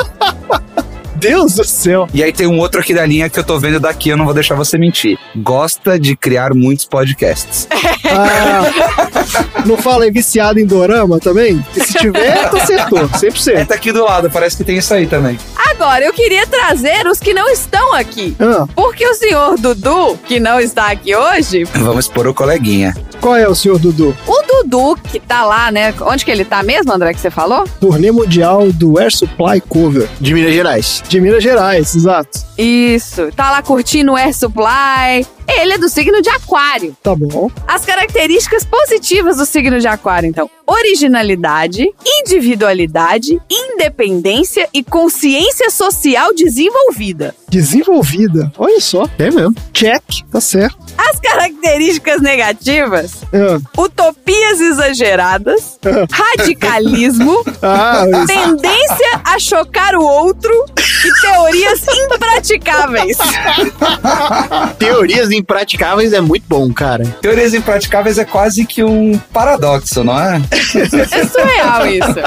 Deus 1.16 1.56
do 1.56 1.64
céu. 1.64 2.08
E 2.14 2.22
aí 2.22 2.32
tem 2.32 2.46
um 2.46 2.58
outro 2.58 2.80
aqui 2.80 2.94
da 2.94 3.04
linha 3.04 3.28
que 3.28 3.38
eu 3.38 3.44
tô 3.44 3.58
vendo 3.58 3.78
daqui, 3.78 4.08
eu 4.08 4.16
não 4.16 4.24
vou 4.24 4.32
deixar 4.32 4.54
você 4.54 4.78
mentir. 4.78 5.18
Gosta 5.36 6.00
de 6.00 6.16
criar 6.16 6.54
muitos 6.54 6.86
podcasts. 6.86 7.68
Ah, 8.12 9.62
não 9.66 9.76
fala 9.76 10.04
aí 10.04 10.10
viciado 10.10 10.58
em 10.58 10.66
dorama 10.66 11.18
também? 11.18 11.64
E 11.76 11.80
se 11.84 11.94
tiver, 11.94 12.48
tu 12.50 12.56
acertou, 12.56 13.00
É, 13.00 13.04
100%. 13.06 13.66
tá 13.66 13.74
aqui 13.74 13.92
do 13.92 14.04
lado, 14.04 14.30
parece 14.30 14.56
que 14.56 14.64
tem 14.64 14.76
isso 14.78 14.92
aí 14.92 15.06
também. 15.06 15.38
Agora, 15.70 16.04
eu 16.04 16.12
queria 16.12 16.46
trazer 16.46 17.06
os 17.06 17.18
que 17.18 17.32
não 17.32 17.48
estão 17.48 17.94
aqui. 17.94 18.36
Ah, 18.40 18.66
Porque 18.74 19.06
o 19.06 19.14
senhor 19.14 19.56
Dudu, 19.58 20.18
que 20.26 20.38
não 20.40 20.60
está 20.60 20.90
aqui 20.90 21.14
hoje, 21.14 21.64
Vamos 21.74 22.04
expor 22.06 22.26
o 22.26 22.34
coleguinha. 22.34 22.94
qual 23.20 23.36
é 23.36 23.48
o 23.48 23.54
senhor 23.54 23.78
Dudu? 23.78 24.14
o 24.26 24.42
Dudu, 24.42 24.96
que 25.10 25.18
tá 25.20 25.44
lá, 25.44 25.70
né? 25.70 25.94
Onde 26.00 26.24
que 26.24 26.30
ele 26.30 26.44
tá 26.44 26.62
mesmo, 26.62 26.92
André, 26.92 27.14
que 27.14 27.20
você 27.20 27.30
falou? 27.30 27.64
Turnê 27.80 28.10
mundial 28.10 28.70
do 28.72 28.98
Air 28.98 29.14
Supply 29.14 29.60
Cover. 29.68 30.08
De 30.20 30.34
Minas 30.34 30.52
Gerais. 30.52 31.02
De 31.08 31.20
Minas 31.20 31.42
Gerais, 31.42 31.94
exato. 31.94 32.40
Isso. 32.58 33.30
Tá 33.34 33.50
lá 33.50 33.62
curtindo 33.62 34.12
o 34.12 34.16
Air 34.16 34.34
Supply. 34.36 35.26
Ele 35.58 35.74
é 35.74 35.78
do 35.78 35.88
signo 35.88 36.22
de 36.22 36.28
Aquário. 36.30 36.96
Tá 37.02 37.14
bom. 37.14 37.50
As 37.66 37.84
características 37.84 38.64
positivas 38.64 39.36
do 39.36 39.46
signo 39.46 39.78
de 39.78 39.88
Aquário, 39.88 40.28
então: 40.28 40.50
originalidade, 40.70 41.84
individualidade, 42.06 43.40
independência 43.50 44.68
e 44.72 44.84
consciência 44.84 45.68
social 45.70 46.32
desenvolvida. 46.34 47.34
Desenvolvida. 47.48 48.52
Olha 48.56 48.80
só. 48.80 49.08
É 49.18 49.30
mesmo. 49.30 49.54
Check. 49.72 50.02
Tá 50.30 50.40
certo. 50.40 50.78
As 50.96 51.18
características 51.18 52.20
negativas: 52.22 53.22
Ah, 53.32 53.58
utopias 53.80 54.60
exageradas, 54.60 55.78
radicalismo, 56.12 57.42
ah 57.60 58.04
tendência 58.26 59.20
a 59.24 59.38
chocar 59.38 59.96
o 59.96 60.02
outro 60.04 60.52
e 60.78 61.20
teorias 61.20 61.84
impraticáveis. 61.88 63.18
Teorias 64.78 65.30
impraticáveis 65.30 66.12
é 66.12 66.20
muito 66.20 66.44
bom, 66.48 66.72
cara. 66.72 67.04
Teorias 67.20 67.54
impraticáveis 67.54 68.18
é 68.18 68.24
quase 68.24 68.64
que 68.64 68.84
um 68.84 69.18
paradoxo, 69.32 70.04
não 70.04 70.18
é? 70.18 70.40
É 71.12 71.24
surreal 71.26 71.86
isso. 71.86 72.20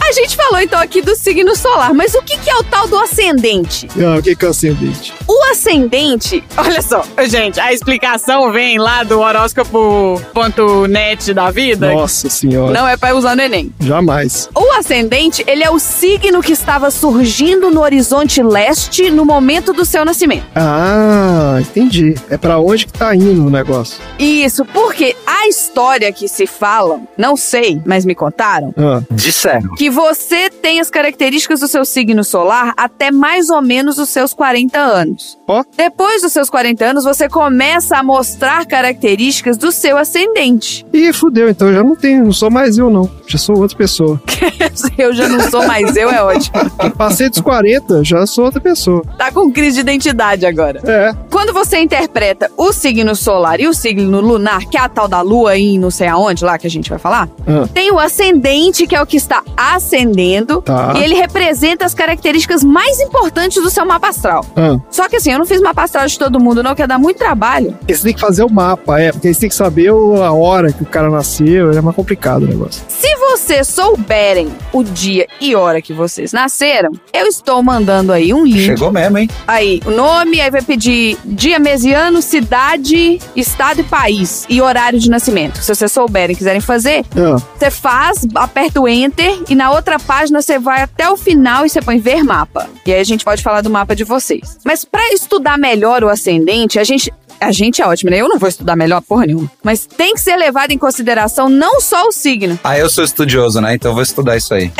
A 0.00 0.12
gente 0.12 0.36
falou 0.36 0.60
então 0.60 0.78
aqui 0.80 1.00
do 1.00 1.14
signo 1.16 1.56
solar, 1.56 1.94
mas 1.94 2.14
o 2.14 2.22
que 2.22 2.36
que 2.38 2.50
é 2.50 2.56
o 2.56 2.62
tal 2.64 2.86
do 2.86 2.98
ascendente? 2.98 3.88
Ah, 3.98 4.18
o 4.18 4.22
que 4.22 4.36
que 4.36 4.44
é 4.44 4.48
ascendente? 4.48 5.14
O 5.26 5.42
ascendente, 5.50 6.44
olha 6.56 6.82
só, 6.82 7.02
gente, 7.26 7.58
a 7.60 7.72
explicação 7.72 8.52
vem 8.52 8.78
lá 8.78 9.02
do 9.04 9.20
horóscopo.net 9.20 11.32
da 11.32 11.50
vida. 11.50 11.92
Nossa 11.92 12.28
senhora. 12.28 12.72
Não 12.72 12.86
é 12.86 12.96
pra 12.96 13.14
usar 13.14 13.34
no 13.36 13.42
Enem. 13.42 13.72
Jamais. 13.80 14.48
O 14.54 14.70
ascendente, 14.72 15.42
ele 15.46 15.62
é 15.64 15.70
o 15.70 15.78
signo 15.78 16.42
que 16.42 16.52
estava 16.52 16.90
surgindo 16.90 17.70
no 17.70 17.80
horizonte 17.80 18.42
leste 18.42 19.10
no 19.10 19.24
momento 19.24 19.72
do 19.72 19.84
seu 19.84 20.04
nascimento. 20.04 20.44
Ah, 20.54 21.58
entendi. 21.60 22.14
É 22.28 22.36
pra 22.36 22.58
onde 22.58 22.86
que 22.86 22.92
tá 22.92 23.14
indo 23.14 23.46
o 23.46 23.50
negócio. 23.50 23.98
Isso, 24.18 24.64
porque 24.66 25.16
a 25.26 25.48
história 25.48 26.12
que 26.12 26.28
se 26.28 26.46
fala, 26.46 26.91
não 27.16 27.36
sei, 27.36 27.80
mas 27.84 28.04
me 28.04 28.14
contaram, 28.14 28.74
Ah, 28.76 29.02
Disseram. 29.10 29.74
que 29.76 29.88
você 29.90 30.48
tem 30.50 30.80
as 30.80 30.90
características 30.90 31.60
do 31.60 31.68
seu 31.68 31.84
signo 31.84 32.24
solar 32.24 32.72
até 32.76 33.10
mais 33.10 33.50
ou 33.50 33.62
menos 33.62 33.98
os 33.98 34.08
seus 34.10 34.32
40 34.34 34.78
anos. 34.78 35.38
Ó. 35.46 35.62
Depois 35.76 36.22
dos 36.22 36.32
seus 36.32 36.48
40 36.50 36.84
anos, 36.84 37.04
você 37.04 37.28
começa 37.28 37.96
a 37.96 38.02
mostrar 38.02 38.66
características 38.66 39.56
do 39.56 39.70
seu 39.72 39.96
ascendente. 39.96 40.84
Ih, 40.92 41.12
fudeu, 41.12 41.48
então 41.48 41.68
eu 41.68 41.74
já 41.74 41.84
não 41.84 41.96
tenho, 41.96 42.24
não 42.24 42.32
sou 42.32 42.50
mais 42.50 42.78
eu 42.78 42.90
não. 42.90 43.10
Já 43.32 43.38
sou 43.38 43.56
outra 43.58 43.78
pessoa. 43.78 44.20
Eu 44.98 45.14
já 45.14 45.26
não 45.26 45.40
sou 45.50 45.66
mais 45.66 45.96
eu, 45.96 46.10
é 46.10 46.22
ótimo. 46.22 46.52
Passei 46.96 47.30
dos 47.30 47.40
40, 47.40 48.04
já 48.04 48.26
sou 48.26 48.44
outra 48.44 48.60
pessoa. 48.60 49.02
Tá 49.16 49.32
com 49.32 49.50
crise 49.50 49.76
de 49.76 49.80
identidade 49.80 50.44
agora. 50.44 50.80
É. 50.84 51.14
Quando 51.30 51.52
você 51.52 51.78
interpreta 51.78 52.50
o 52.58 52.72
signo 52.72 53.16
solar 53.16 53.58
e 53.58 53.66
o 53.66 53.72
signo 53.74 54.20
lunar, 54.20 54.60
que 54.66 54.76
é 54.76 54.80
a 54.80 54.88
tal 54.88 55.08
da 55.08 55.22
lua 55.22 55.56
em 55.56 55.78
não 55.78 55.90
sei 55.90 56.08
aonde 56.08 56.44
lá 56.44 56.58
que 56.58 56.66
a 56.66 56.70
gente 56.70 56.90
vai 56.90 56.98
falar, 56.98 57.26
Ah. 57.46 57.66
tem 57.72 57.90
o 57.90 57.98
ascendente, 57.98 58.86
que 58.86 58.94
é 58.94 59.00
o 59.00 59.06
que 59.06 59.16
está 59.16 59.42
ascendendo, 59.56 60.60
Tá. 60.62 60.92
e 60.96 61.02
ele 61.02 61.14
representa 61.14 61.84
as 61.86 61.94
características 61.94 62.62
mais 62.62 63.00
importantes 63.00 63.62
do 63.62 63.70
seu 63.70 63.86
mapa 63.86 64.08
astral. 64.08 64.44
Ah. 64.54 64.78
Só 64.90 65.08
que 65.08 65.16
assim, 65.16 65.32
eu 65.32 65.38
não 65.38 65.46
fiz 65.46 65.60
mapa 65.62 65.82
astral 65.84 66.06
de 66.06 66.18
todo 66.18 66.38
mundo, 66.38 66.62
não, 66.62 66.74
que 66.74 66.82
ia 66.82 66.86
dar 66.88 66.98
muito 66.98 67.16
trabalho. 67.16 67.72
Porque 67.78 67.94
você 67.94 68.02
tem 68.04 68.14
que 68.14 68.20
fazer 68.20 68.44
o 68.44 68.50
mapa, 68.52 69.00
é, 69.00 69.10
porque 69.10 69.28
aí 69.28 69.34
você 69.34 69.40
tem 69.40 69.48
que 69.48 69.54
saber 69.54 69.88
a 69.90 70.32
hora 70.32 70.70
que 70.72 70.82
o 70.82 70.86
cara 70.86 71.08
nasceu, 71.10 71.70
é 71.72 71.80
mais 71.80 71.96
complicado 71.96 72.42
o 72.42 72.46
negócio. 72.46 72.82
Se 72.88 73.08
vocês 73.30 73.68
souberem 73.68 74.48
o 74.72 74.82
dia 74.82 75.28
e 75.40 75.54
hora 75.54 75.80
que 75.80 75.92
vocês 75.92 76.32
nasceram, 76.32 76.90
eu 77.12 77.26
estou 77.26 77.62
mandando 77.62 78.12
aí 78.12 78.34
um 78.34 78.44
link. 78.44 78.66
Chegou 78.66 78.90
mesmo, 78.90 79.16
hein? 79.16 79.30
Aí, 79.46 79.80
o 79.86 79.90
nome, 79.92 80.40
aí 80.40 80.50
vai 80.50 80.60
pedir 80.60 81.16
dia, 81.24 81.58
mês 81.60 81.84
e 81.84 81.92
ano, 81.92 82.20
cidade, 82.20 83.20
estado 83.36 83.80
e 83.80 83.84
país 83.84 84.44
e 84.48 84.60
horário 84.60 84.98
de 84.98 85.08
nascimento. 85.08 85.58
Se 85.62 85.72
vocês 85.72 85.92
souberem 85.92 86.34
e 86.34 86.36
quiserem 86.36 86.60
fazer, 86.60 87.04
Ah, 87.16 87.36
você 87.56 87.70
faz, 87.70 88.26
aperta 88.34 88.80
o 88.80 88.88
enter 88.88 89.40
e 89.48 89.54
na 89.54 89.70
outra 89.70 89.98
página 90.00 90.42
você 90.42 90.58
vai 90.58 90.82
até 90.82 91.08
o 91.08 91.16
final 91.16 91.64
e 91.64 91.68
você 91.68 91.80
põe 91.80 91.98
ver 91.98 92.24
mapa. 92.24 92.68
E 92.84 92.92
aí 92.92 93.00
a 93.00 93.04
gente 93.04 93.24
pode 93.24 93.40
falar 93.42 93.60
do 93.60 93.70
mapa 93.70 93.94
de 93.94 94.02
vocês. 94.02 94.58
Mas 94.64 94.84
pra 94.84 95.12
estudar 95.12 95.56
melhor 95.56 96.02
o 96.02 96.08
ascendente, 96.08 96.78
a 96.78 96.84
gente 96.84 97.12
a 97.40 97.52
gente 97.52 97.82
é 97.82 97.86
ótimo, 97.86 98.10
né? 98.10 98.18
Eu 98.18 98.28
não 98.28 98.38
vou 98.38 98.48
estudar 98.48 98.76
melhor 98.76 99.00
porra 99.00 99.26
nenhuma. 99.26 99.50
Mas 99.62 99.86
tem 99.86 100.14
que 100.14 100.20
ser 100.20 100.36
levado 100.36 100.70
em 100.70 100.78
consideração 100.78 101.48
não 101.48 101.80
só 101.80 102.06
o 102.06 102.12
signo. 102.12 102.58
Ah, 102.62 102.78
eu 102.78 102.88
sou 102.88 103.04
estudioso, 103.04 103.60
né? 103.60 103.74
Então 103.74 103.90
eu 103.90 103.94
vou 103.94 104.02
estudar 104.02 104.36
isso 104.36 104.54
aí. 104.54 104.70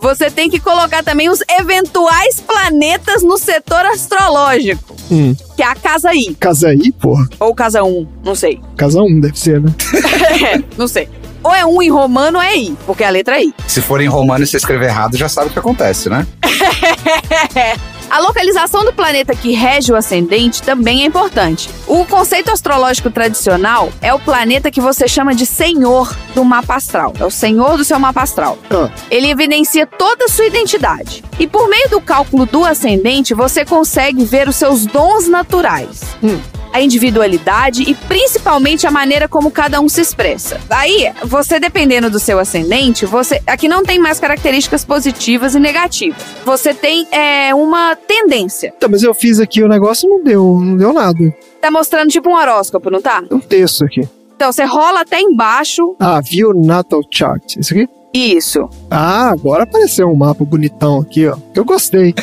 Você 0.00 0.30
tem 0.30 0.50
que 0.50 0.60
colocar 0.60 1.02
também 1.02 1.28
os 1.30 1.40
eventuais 1.58 2.40
planetas 2.40 3.22
no 3.22 3.38
setor 3.38 3.84
astrológico, 3.86 4.94
hum. 5.10 5.34
que 5.56 5.62
é 5.62 5.66
a 5.66 5.74
casa 5.74 6.14
I. 6.14 6.34
Casa 6.34 6.68
aí, 6.68 6.92
porra. 6.92 7.26
Ou 7.40 7.54
casa 7.54 7.82
1, 7.82 8.06
não 8.24 8.34
sei. 8.34 8.60
Casa 8.76 9.00
1 9.00 9.20
deve 9.20 9.38
ser, 9.38 9.60
né? 9.60 9.72
não 10.76 10.88
sei. 10.88 11.08
Ou 11.42 11.54
é 11.54 11.64
um 11.64 11.82
em 11.82 11.90
romano 11.90 12.38
ou 12.38 12.44
é 12.44 12.56
I, 12.56 12.76
porque 12.86 13.04
é 13.04 13.06
a 13.06 13.10
letra 13.10 13.40
I. 13.40 13.52
Se 13.66 13.82
for 13.82 14.00
em 14.00 14.08
romano 14.08 14.44
e 14.44 14.46
você 14.46 14.56
escrever 14.56 14.86
errado, 14.86 15.16
já 15.16 15.28
sabe 15.28 15.48
o 15.48 15.52
que 15.52 15.58
acontece, 15.58 16.08
né? 16.08 16.26
A 18.10 18.20
localização 18.20 18.84
do 18.84 18.92
planeta 18.92 19.34
que 19.34 19.52
rege 19.52 19.92
o 19.92 19.96
ascendente 19.96 20.62
também 20.62 21.02
é 21.02 21.06
importante. 21.06 21.68
O 21.86 22.04
conceito 22.04 22.50
astrológico 22.50 23.10
tradicional 23.10 23.92
é 24.00 24.12
o 24.14 24.18
planeta 24.18 24.70
que 24.70 24.80
você 24.80 25.08
chama 25.08 25.34
de 25.34 25.46
senhor 25.46 26.14
do 26.34 26.44
mapa 26.44 26.76
astral. 26.76 27.12
É 27.18 27.24
o 27.24 27.30
senhor 27.30 27.76
do 27.76 27.84
seu 27.84 27.98
mapa 27.98 28.22
astral. 28.22 28.58
Ah, 28.70 28.90
Ele 29.10 29.30
evidencia 29.30 29.86
toda 29.86 30.26
a 30.26 30.28
sua 30.28 30.46
identidade. 30.46 31.24
E 31.38 31.46
por 31.46 31.68
meio 31.68 31.88
do 31.88 32.00
cálculo 32.00 32.46
do 32.46 32.64
ascendente, 32.64 33.34
você 33.34 33.64
consegue 33.64 34.24
ver 34.24 34.48
os 34.48 34.56
seus 34.56 34.86
dons 34.86 35.26
naturais. 35.28 36.02
Hum. 36.22 36.40
A 36.74 36.80
individualidade 36.82 37.84
e 37.88 37.94
principalmente 37.94 38.86
a 38.86 38.90
maneira 38.90 39.28
como 39.28 39.50
cada 39.50 39.80
um 39.80 39.88
se 39.88 40.00
expressa. 40.00 40.60
Aí, 40.68 41.12
você 41.22 41.60
dependendo 41.60 42.10
do 42.10 42.18
seu 42.18 42.38
ascendente, 42.38 43.06
você 43.06 43.40
aqui 43.46 43.68
não 43.68 43.84
tem 43.84 43.98
mais 43.98 44.18
características 44.18 44.84
positivas 44.84 45.54
e 45.54 45.60
negativas. 45.60 46.20
Você 46.44 46.74
tem 46.74 47.06
é, 47.12 47.54
uma 47.54 47.94
tendência. 47.94 48.74
tá, 48.80 48.88
mas 48.88 49.04
eu 49.04 49.14
fiz 49.14 49.38
aqui 49.38 49.62
o 49.62 49.68
negócio 49.68 50.08
não 50.10 50.22
deu, 50.22 50.60
não 50.60 50.76
deu 50.76 50.92
nada. 50.92 51.32
Tá 51.60 51.70
mostrando 51.70 52.10
tipo 52.10 52.28
um 52.28 52.34
horóscopo, 52.34 52.90
não 52.90 53.00
tá? 53.00 53.22
Tem 53.22 53.38
um 53.38 53.40
texto 53.40 53.84
aqui. 53.84 54.08
Então 54.34 54.50
você 54.50 54.64
rola 54.64 55.02
até 55.02 55.20
embaixo. 55.20 55.94
Ah, 56.00 56.20
viu 56.20 56.52
Natal 56.52 57.00
Chart. 57.08 57.56
Isso 57.56 57.72
aqui? 57.72 57.88
Isso. 58.14 58.70
Ah, 58.88 59.30
agora 59.30 59.64
apareceu 59.64 60.08
um 60.08 60.14
mapa 60.14 60.44
bonitão 60.44 61.00
aqui, 61.00 61.26
ó. 61.26 61.36
Eu 61.52 61.64
gostei. 61.64 62.14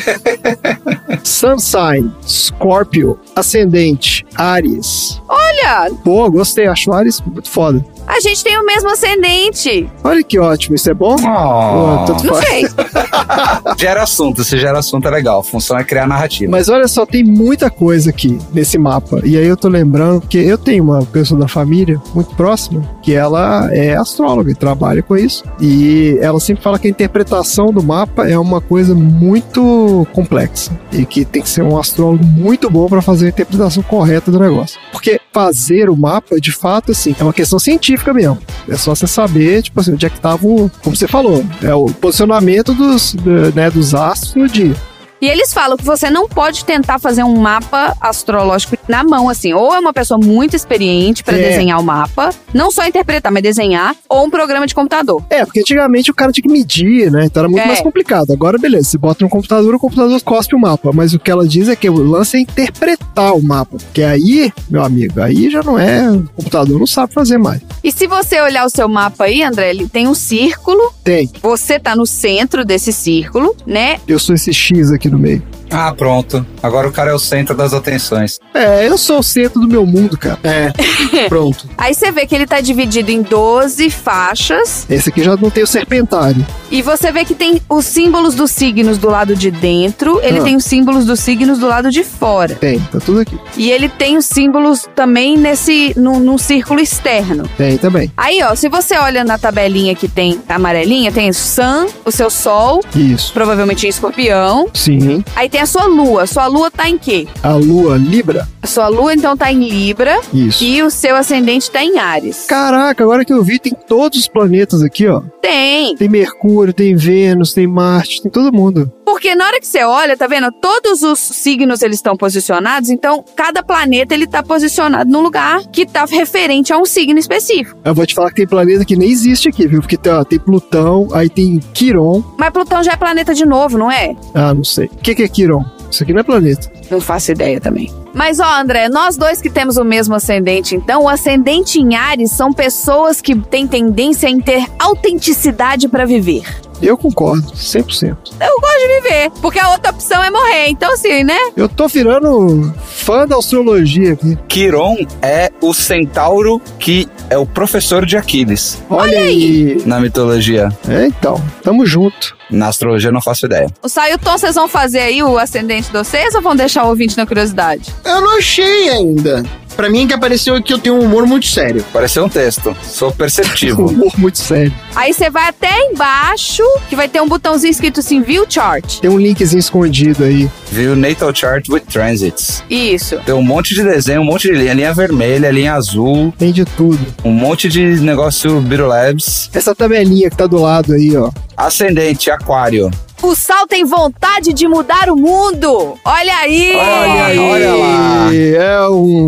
Sun 1.22 1.60
Sign, 1.60 2.10
Scorpio, 2.26 3.20
Ascendente, 3.36 4.26
Ares. 4.36 5.22
Olha, 5.28 5.92
Pô, 6.02 6.32
gostei, 6.32 6.66
acho 6.66 6.94
Ares 6.94 7.20
muito 7.20 7.50
foda. 7.50 7.86
A 8.08 8.20
gente 8.20 8.44
tem 8.44 8.58
o 8.58 8.66
mesmo 8.66 8.90
ascendente. 8.90 9.90
Olha 10.04 10.24
que 10.24 10.38
ótimo, 10.40 10.76
isso 10.76 10.90
é 10.90 10.94
bom? 10.94 11.16
Pô, 11.16 12.06
tanto 12.06 12.26
Não 12.26 12.36
faz. 12.36 12.46
sei. 12.46 12.68
Gera 13.78 14.04
assunto, 14.04 14.44
se 14.44 14.60
gera 14.60 14.80
assunto 14.80 15.08
é 15.08 15.12
legal. 15.12 15.44
Funciona 15.44 15.82
é 15.82 15.84
criar 15.84 16.08
narrativa. 16.08 16.52
Mas 16.52 16.70
olha 16.70 16.88
só, 16.88 17.06
tem 17.06 17.24
muita 17.24 17.70
coisa 17.70 18.10
aqui 18.10 18.38
nesse 18.54 18.78
mapa. 18.78 19.22
E 19.24 19.38
aí 19.38 19.46
eu 19.46 19.58
tô 19.58 19.68
lembrando 19.68 20.22
que 20.22 20.38
eu 20.38 20.58
tenho 20.58 20.84
uma 20.84 21.06
pessoa 21.06 21.40
da 21.40 21.48
família 21.48 22.02
muito 22.14 22.36
próxima 22.36 22.82
que 23.02 23.14
ela 23.14 23.70
é 23.74 23.96
astróloga 23.96 24.52
e 24.52 24.56
trabalha 24.56 25.02
com 25.02 25.16
isso. 25.16 25.44
E 25.60 26.18
ela 26.22 26.40
sempre 26.40 26.64
fala 26.64 26.78
que 26.78 26.88
a 26.88 26.92
interpretação 26.92 27.72
do 27.72 27.82
mapa 27.82 28.28
é 28.28 28.38
uma 28.38 28.62
coisa 28.62 28.94
muito 28.94 30.06
complexa 30.14 30.72
e 30.92 31.06
que 31.06 31.26
tem 31.26 31.42
que 31.42 31.50
ser 31.50 31.64
um 31.64 31.78
astrólogo 31.78 32.24
muito 32.24 32.70
bom 32.70 32.88
para 32.88 33.02
fazer 33.02 33.28
a 33.28 33.30
interpretação 33.30 33.84
correta 33.84 34.32
do 34.32 34.40
negócio. 34.40 34.80
Porque 34.92 35.20
fazer 35.34 35.90
o 35.90 35.96
mapa, 35.96 36.40
de 36.40 36.52
fato, 36.52 36.92
assim, 36.92 37.16
é 37.18 37.24
uma 37.24 37.34
questão 37.34 37.58
científica 37.58 37.91
mesmo. 38.14 38.38
É 38.70 38.76
só 38.78 38.94
você 38.96 39.08
saber, 39.08 39.62
tipo 39.64 39.80
assim, 39.80 39.94
onde 39.94 40.06
é 40.06 40.10
que 40.10 40.20
tava 40.20 40.46
o, 40.46 40.70
como 40.84 40.96
você 40.96 41.08
falou, 41.08 41.44
é 41.62 41.74
o 41.74 41.86
posicionamento 41.86 42.74
dos, 42.74 43.14
do- 43.14 43.54
né, 43.56 43.70
dos 43.70 43.94
astros 43.96 44.36
no 44.36 44.48
dia. 44.48 44.76
E 45.22 45.28
eles 45.28 45.54
falam 45.54 45.78
que 45.78 45.86
você 45.86 46.10
não 46.10 46.28
pode 46.28 46.66
tentar 46.66 46.98
fazer 46.98 47.24
um 47.24 47.36
mapa 47.38 47.96
astrológico 48.02 48.76
na 48.88 49.04
mão, 49.04 49.30
assim. 49.30 49.54
Ou 49.54 49.74
é 49.76 49.80
uma 49.80 49.94
pessoa 49.94 50.20
muito 50.22 50.56
experiente 50.56 51.24
pra 51.24 51.38
É. 51.38 51.50
desenhar 51.50 51.80
o 51.80 51.84
mapa, 51.84 52.32
não 52.54 52.72
só 52.72 52.86
interpretar, 52.88 53.32
mas 53.32 53.44
desenhar, 53.44 53.96
ou 54.10 54.26
um 54.26 54.30
programa 54.32 54.66
de 54.66 54.74
computador. 54.74 55.24
É, 55.30 55.46
porque 55.46 55.60
antigamente 55.60 56.10
o 56.10 56.14
cara 56.16 56.32
tinha 56.32 56.42
que 56.42 56.52
medir, 56.52 57.12
né? 57.12 57.26
Então 57.26 57.42
era 57.42 57.50
muito 57.50 57.64
É. 57.64 57.68
mais 57.68 57.82
complicado. 57.82 58.32
Agora, 58.32 58.58
beleza, 58.58 58.90
você 58.90 58.98
bota 58.98 59.24
no 59.24 59.30
computador, 59.30 59.76
o 59.76 59.80
computador 59.80 60.20
cospe 60.22 60.56
o 60.56 60.60
mapa. 60.60 60.92
Mas 60.92 61.14
o 61.14 61.20
que 61.20 61.30
ela 61.30 61.48
diz 61.48 61.70
é 61.70 61.76
que 61.76 61.88
o 61.90 61.94
lance 62.02 62.38
é 62.38 62.40
interpretar 62.40 63.36
o 63.36 63.44
mapa. 63.44 63.78
Porque 63.78 64.02
aí, 64.02 64.52
meu 64.70 64.84
amigo, 64.84 65.22
aí 65.22 65.52
já 65.52 65.62
não 65.62 65.78
é. 65.78 66.10
O 66.12 66.24
computador 66.36 66.80
não 66.80 66.88
sabe 66.88 67.14
fazer 67.14 67.38
mais. 67.38 67.62
E 67.84 67.92
se 67.92 68.08
você 68.08 68.42
olhar 68.42 68.66
o 68.66 68.70
seu 68.70 68.90
mapa 68.90 69.26
aí, 69.26 69.44
André, 69.44 69.70
ele 69.70 69.88
tem 69.88 70.08
um 70.08 70.16
círculo. 70.16 70.94
Tem. 71.04 71.30
Você 71.44 71.78
tá 71.80 71.96
no 71.96 72.08
centro 72.08 72.66
desse 72.66 72.92
círculo, 72.92 73.56
né? 73.68 74.00
Eu 74.08 74.18
sou 74.18 74.34
esse 74.34 74.52
X 74.52 74.92
aqui 74.92 75.11
no 75.12 75.20
meio. 75.20 75.61
Ah, 75.72 75.94
pronto. 75.94 76.46
Agora 76.62 76.88
o 76.88 76.92
cara 76.92 77.12
é 77.12 77.14
o 77.14 77.20
centro 77.20 77.56
das 77.56 77.74
atenções. 77.74 78.40
É, 78.54 78.88
eu 78.88 78.98
sou 78.98 79.20
o 79.20 79.24
centro 79.24 79.60
do 79.62 79.68
meu 79.68 79.86
mundo, 79.86 80.18
cara. 80.18 80.38
É, 80.44 80.72
pronto. 81.30 81.68
Aí 81.78 81.94
você 81.94 82.12
vê 82.12 82.26
que 82.26 82.36
ele 82.36 82.46
tá 82.46 82.60
dividido 82.62 83.10
em 83.12 83.22
12 83.22 83.90
faixas. 83.90 84.86
Esse 84.90 85.10
aqui 85.10 85.24
já 85.24 85.36
não 85.38 85.50
tem 85.50 85.64
o 85.64 85.68
serpentário. 85.68 86.46
E 86.70 86.82
você 86.82 87.12
vê 87.12 87.26
que 87.26 87.34
tem 87.34 87.62
os 87.70 87.86
símbolos 87.86 88.36
dos 88.36 88.52
signos 88.52 88.98
do 88.98 89.10
lado 89.10 89.36
de 89.36 89.52
dentro, 89.52 90.20
ele 90.24 90.40
Ah. 90.40 90.44
tem 90.44 90.56
os 90.56 90.64
símbolos 90.66 91.06
dos 91.06 91.20
signos 91.20 91.58
do 91.60 91.68
lado 91.68 91.90
de 91.90 92.04
fora. 92.04 92.56
Tem, 92.56 92.80
tá 92.80 93.00
tudo 93.00 93.20
aqui. 93.22 93.38
E 93.58 93.70
ele 93.72 93.90
tem 93.90 94.18
os 94.18 94.26
símbolos 94.26 94.88
também 94.96 95.38
nesse 95.38 95.94
num, 95.98 96.20
num 96.20 96.38
círculo 96.38 96.80
externo. 96.80 97.50
Tem 97.58 97.78
também. 97.78 98.12
Aí, 98.16 98.42
ó, 98.44 98.56
se 98.56 98.70
você 98.70 98.98
olha 98.98 99.24
na 99.24 99.38
tabelinha 99.38 99.96
que 99.96 100.08
tem 100.08 100.42
amarelinha, 100.48 101.12
tem 101.12 101.30
o 101.30 101.34
Sun, 101.34 101.88
o 102.06 102.12
seu 102.12 102.30
Sol, 102.30 102.82
Isso. 102.96 103.34
provavelmente 103.34 103.86
em 103.86 103.90
escorpião. 103.90 104.68
Sim. 104.74 105.24
Aí 105.36 105.50
tem 105.50 105.61
a 105.62 105.66
sua 105.66 105.86
Lua. 105.86 106.26
Sua 106.26 106.48
Lua 106.48 106.72
tá 106.72 106.90
em 106.90 106.98
quê? 106.98 107.28
A 107.44 107.54
lua 107.54 107.98
Libra. 107.98 108.48
A 108.62 108.68
sua 108.68 108.88
Lua, 108.88 109.14
então, 109.14 109.36
tá 109.36 109.52
em 109.52 109.68
Libra. 109.68 110.20
Isso. 110.34 110.64
E 110.64 110.84
o 110.84 110.90
seu 110.90 111.16
ascendente 111.16 111.70
tá 111.72 111.84
em 111.84 111.98
Ares. 111.98 112.46
Caraca, 112.48 113.04
agora 113.04 113.26
que 113.26 113.34
eu 113.34 113.44
vi, 113.44 113.58
tem 113.60 113.74
todos 113.88 114.20
os 114.20 114.28
planetas 114.28 114.84
aqui, 114.84 115.08
ó. 115.08 115.22
Tem. 115.42 115.96
Tem 115.96 116.08
Mercúrio, 116.08 116.74
tem 116.74 116.96
Vênus, 116.96 117.54
tem 117.54 117.66
Marte, 117.66 118.22
tem 118.22 118.32
todo 118.32 118.54
mundo. 118.54 118.92
Porque 119.04 119.36
na 119.36 119.46
hora 119.46 119.60
que 119.60 119.68
você 119.68 119.84
olha, 119.84 120.16
tá 120.16 120.26
vendo? 120.26 120.52
Todos 120.54 121.04
os 121.04 121.20
signos 121.20 121.82
eles 121.82 121.98
estão 121.98 122.16
posicionados, 122.16 122.90
então 122.90 123.26
cada 123.36 123.62
planeta 123.62 124.14
ele 124.14 124.26
tá 124.26 124.42
posicionado 124.42 125.12
num 125.12 125.22
lugar 125.22 125.60
que 125.68 125.86
tá 125.86 126.06
referente 126.06 126.72
a 126.72 126.78
um 126.78 126.86
signo 126.86 127.20
específico. 127.20 127.78
Eu 127.84 127.94
vou 127.94 128.06
te 128.06 128.16
falar 128.16 128.30
que 128.30 128.36
tem 128.36 128.48
planeta 128.48 128.86
que 128.86 128.96
nem 128.96 129.10
existe 129.10 129.50
aqui, 129.50 129.68
viu? 129.68 129.82
Porque 129.82 129.98
tem, 129.98 130.14
ó, 130.14 130.24
tem 130.24 130.40
Plutão, 130.40 131.10
aí 131.12 131.30
tem 131.30 131.60
Quiron. 131.74 132.24
Mas 132.38 132.52
Plutão 132.52 132.82
já 132.82 132.94
é 132.94 132.96
planeta 132.96 133.34
de 133.34 133.46
novo, 133.46 133.78
não 133.78 133.92
é? 133.92 134.16
Ah, 134.34 134.54
não 134.54 134.64
sei. 134.64 134.86
O 134.86 134.98
que, 134.98 135.14
que 135.14 135.24
é 135.24 135.28
Quiron? 135.28 135.51
Isso 135.90 136.04
aqui 136.04 136.14
não 136.14 136.22
é 136.22 136.24
planeta. 136.24 136.72
Não 136.90 137.02
faço 137.02 137.32
ideia 137.32 137.60
também. 137.60 137.92
Mas 138.14 138.40
ó, 138.40 138.60
André, 138.60 138.90
nós 138.90 139.18
dois 139.18 139.42
que 139.42 139.50
temos 139.50 139.78
o 139.78 139.84
mesmo 139.84 140.16
ascendente, 140.16 140.76
então, 140.76 141.04
o 141.04 141.10
ascendente 141.10 141.80
em 141.80 141.96
Ares 141.96 142.32
são 142.32 142.52
pessoas 142.52 143.22
que 143.22 143.36
têm 143.36 143.68
tendência 143.68 144.28
em 144.28 144.40
ter 144.40 144.66
autenticidade 144.80 145.88
pra 145.88 146.06
viver. 146.06 146.44
Eu 146.82 146.98
concordo, 146.98 147.52
100%. 147.54 148.18
Eu 148.40 148.60
gosto 148.60 148.80
de 148.80 149.02
viver, 149.02 149.32
porque 149.42 149.60
a 149.60 149.70
outra 149.72 149.92
opção 149.92 150.24
é 150.24 150.32
morrer. 150.32 150.68
Então, 150.70 150.92
assim, 150.94 151.24
né? 151.24 151.38
Eu 151.56 151.70
tô 151.70 151.88
virando 151.88 152.74
fã 152.84 153.28
da 153.28 153.38
astrologia 153.38 154.14
aqui. 154.14 154.38
Quiron 154.48 154.96
é 155.22 155.52
o 155.62 155.74
centauro 155.74 156.62
que 156.80 157.08
é 157.30 157.38
o 157.38 157.46
professor 157.46 158.06
de 158.06 158.18
Aquiles 158.18 158.82
Olha, 158.90 159.20
aí. 159.20 159.82
na 159.86 160.00
mitologia. 160.00 160.70
É, 160.90 161.06
então, 161.06 161.42
tamo 161.64 161.86
junto. 161.86 162.36
Na 162.50 162.68
astrologia 162.68 163.10
eu 163.10 163.14
não 163.14 163.22
faço 163.22 163.46
ideia. 163.46 163.68
O 163.82 163.88
Sailton, 163.88 164.38
vocês 164.38 164.56
vão 164.56 164.68
fazer 164.68 165.00
aí 165.00 165.24
o 165.24 165.38
ascendente 165.38 165.88
de 165.88 165.94
vocês 165.98 166.36
ou 166.36 166.42
vão 166.42 166.56
deixar 166.56 166.84
o 166.84 166.90
ouvinte 166.90 167.16
na 167.16 167.26
curiosidade? 167.26 167.94
Eu 168.04 168.20
não 168.20 168.38
achei 168.38 168.90
ainda. 168.90 169.44
Pra 169.82 169.90
mim, 169.90 170.06
que 170.06 170.14
apareceu 170.14 170.62
que 170.62 170.72
eu 170.72 170.78
tenho 170.78 170.94
um 170.94 171.06
humor 171.06 171.26
muito 171.26 171.48
sério. 171.48 171.84
Pareceu 171.92 172.24
um 172.24 172.30
texto. 172.30 172.78
Sou 172.84 173.12
perceptivo. 173.12 173.88
Humor 173.90 174.14
muito 174.16 174.38
sério. 174.38 174.72
Aí 174.96 175.12
você 175.12 175.28
vai 175.28 175.50
até 175.50 175.76
embaixo, 175.88 176.62
que 176.88 176.96
vai 176.96 177.08
ter 177.08 177.20
um 177.20 177.28
botãozinho 177.28 177.72
escrito 177.72 178.00
assim, 178.00 178.22
View 178.22 178.46
Chart. 178.48 179.00
Tem 179.00 179.10
um 179.10 179.18
linkzinho 179.18 179.60
escondido 179.60 180.24
aí. 180.24 180.48
Viu 180.72 180.96
Natal 180.96 181.34
Chart 181.34 181.68
with 181.68 181.80
Transits. 181.92 182.64
Isso. 182.70 183.18
Tem 183.26 183.34
um 183.34 183.42
monte 183.42 183.74
de 183.74 183.82
desenho, 183.82 184.22
um 184.22 184.26
monte 184.26 184.50
de 184.50 184.54
linha. 184.54 184.74
Linha 184.76 184.94
vermelha, 184.94 185.50
linha 185.50 185.74
azul, 185.74 186.32
Tem 186.38 186.52
de 186.52 186.64
tudo. 186.64 187.00
um 187.26 187.32
monte 187.32 187.68
de 187.68 187.82
negócio 188.02 188.62
Birolabs. 188.62 189.50
Essa 189.52 189.74
tabelinha 189.74 190.30
que 190.30 190.38
tá 190.38 190.46
do 190.46 190.62
lado 190.62 190.94
aí, 190.94 191.18
ó. 191.18 191.32
Ascendente, 191.58 192.30
aquário. 192.30 192.92
O 193.24 193.36
Sal 193.36 193.68
tem 193.68 193.86
vontade 193.86 194.52
de 194.52 194.68
mudar 194.68 195.08
o 195.08 195.16
mundo. 195.16 195.96
Olha 196.04 196.36
aí! 196.38 196.74
Olha 196.76 197.26
aí. 197.26 197.38
Olha 197.40 197.74
lá. 197.76 198.30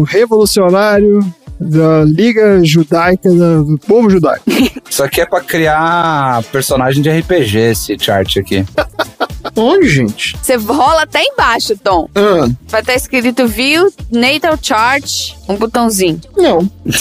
Revolucionário 0.04 1.20
da 1.60 2.04
Liga 2.04 2.64
Judaica 2.64 3.30
da- 3.34 3.62
do 3.62 3.78
povo 3.88 4.10
judaico. 4.10 4.44
Isso 4.90 5.04
aqui 5.04 5.22
é 5.22 5.26
pra 5.26 5.40
criar 5.42 6.44
personagem 6.52 7.02
de 7.02 7.10
RPG, 7.10 7.58
esse 7.58 7.98
chart 8.00 8.38
aqui. 8.38 8.66
Onde, 9.56 9.88
gente? 9.88 10.36
Você 10.42 10.56
rola 10.56 11.04
até 11.04 11.22
embaixo, 11.24 11.78
Tom. 11.84 12.10
Ah, 12.16 12.50
Vai 12.68 12.82
estar 12.82 12.96
escrito 12.96 13.48
View 13.48 13.92
Natal 14.12 14.58
Chart, 14.62 15.32
um 15.48 15.56
botãozinho. 15.56 16.20
não. 16.38 16.70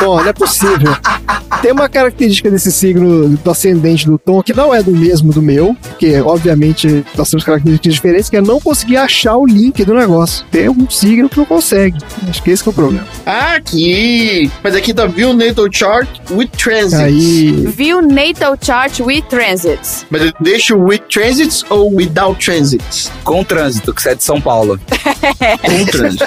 Tom, 0.00 0.20
não 0.20 0.28
é 0.28 0.32
possível. 0.32 0.94
Tem 1.62 1.72
uma 1.72 1.88
característica 1.88 2.50
desse 2.50 2.70
signo 2.70 3.28
do 3.28 3.50
ascendente 3.50 4.06
do 4.06 4.18
Tom 4.18 4.42
que 4.42 4.52
não 4.52 4.74
é 4.74 4.82
do 4.82 4.92
mesmo 4.92 5.32
do 5.32 5.42
meu, 5.42 5.76
porque 5.82 6.20
obviamente 6.20 7.04
nós 7.16 7.30
temos 7.30 7.44
características 7.44 7.94
diferentes, 7.94 8.30
que 8.30 8.36
é 8.36 8.40
não 8.40 8.60
conseguir 8.60 8.96
achar 8.96 9.36
o 9.36 9.46
link 9.46 9.84
do 9.84 9.94
negócio. 9.94 10.44
Tem 10.50 10.68
um 10.68 10.88
signo 10.90 11.28
que 11.28 11.36
não 11.38 11.44
consegue. 11.44 11.98
Acho 12.28 12.42
que 12.42 12.50
esse 12.50 12.62
que 12.62 12.68
é 12.68 12.72
o 12.72 12.74
problema. 12.74 13.06
Aqui. 13.26 14.50
Mas 14.62 14.74
aqui 14.74 14.92
tá 14.94 15.06
View 15.06 15.32
Natal 15.32 15.66
Chart 15.72 16.08
with 16.30 16.48
Transits. 16.48 16.94
Aí, 16.94 17.50
View 17.66 18.02
Natal 18.02 18.56
Chart 18.60 19.00
with 19.00 19.22
Transits. 19.22 20.06
Mas 20.10 20.22
eu 20.22 20.32
deixo 20.58 20.76
with 20.76 21.02
transits 21.08 21.64
ou 21.70 21.94
without 21.94 22.44
transits? 22.44 23.12
Com 23.22 23.44
trânsito, 23.44 23.94
que 23.94 24.02
você 24.02 24.10
é 24.10 24.14
de 24.16 24.24
São 24.24 24.40
Paulo. 24.40 24.78
Com 25.62 25.84
trânsito. 25.86 26.26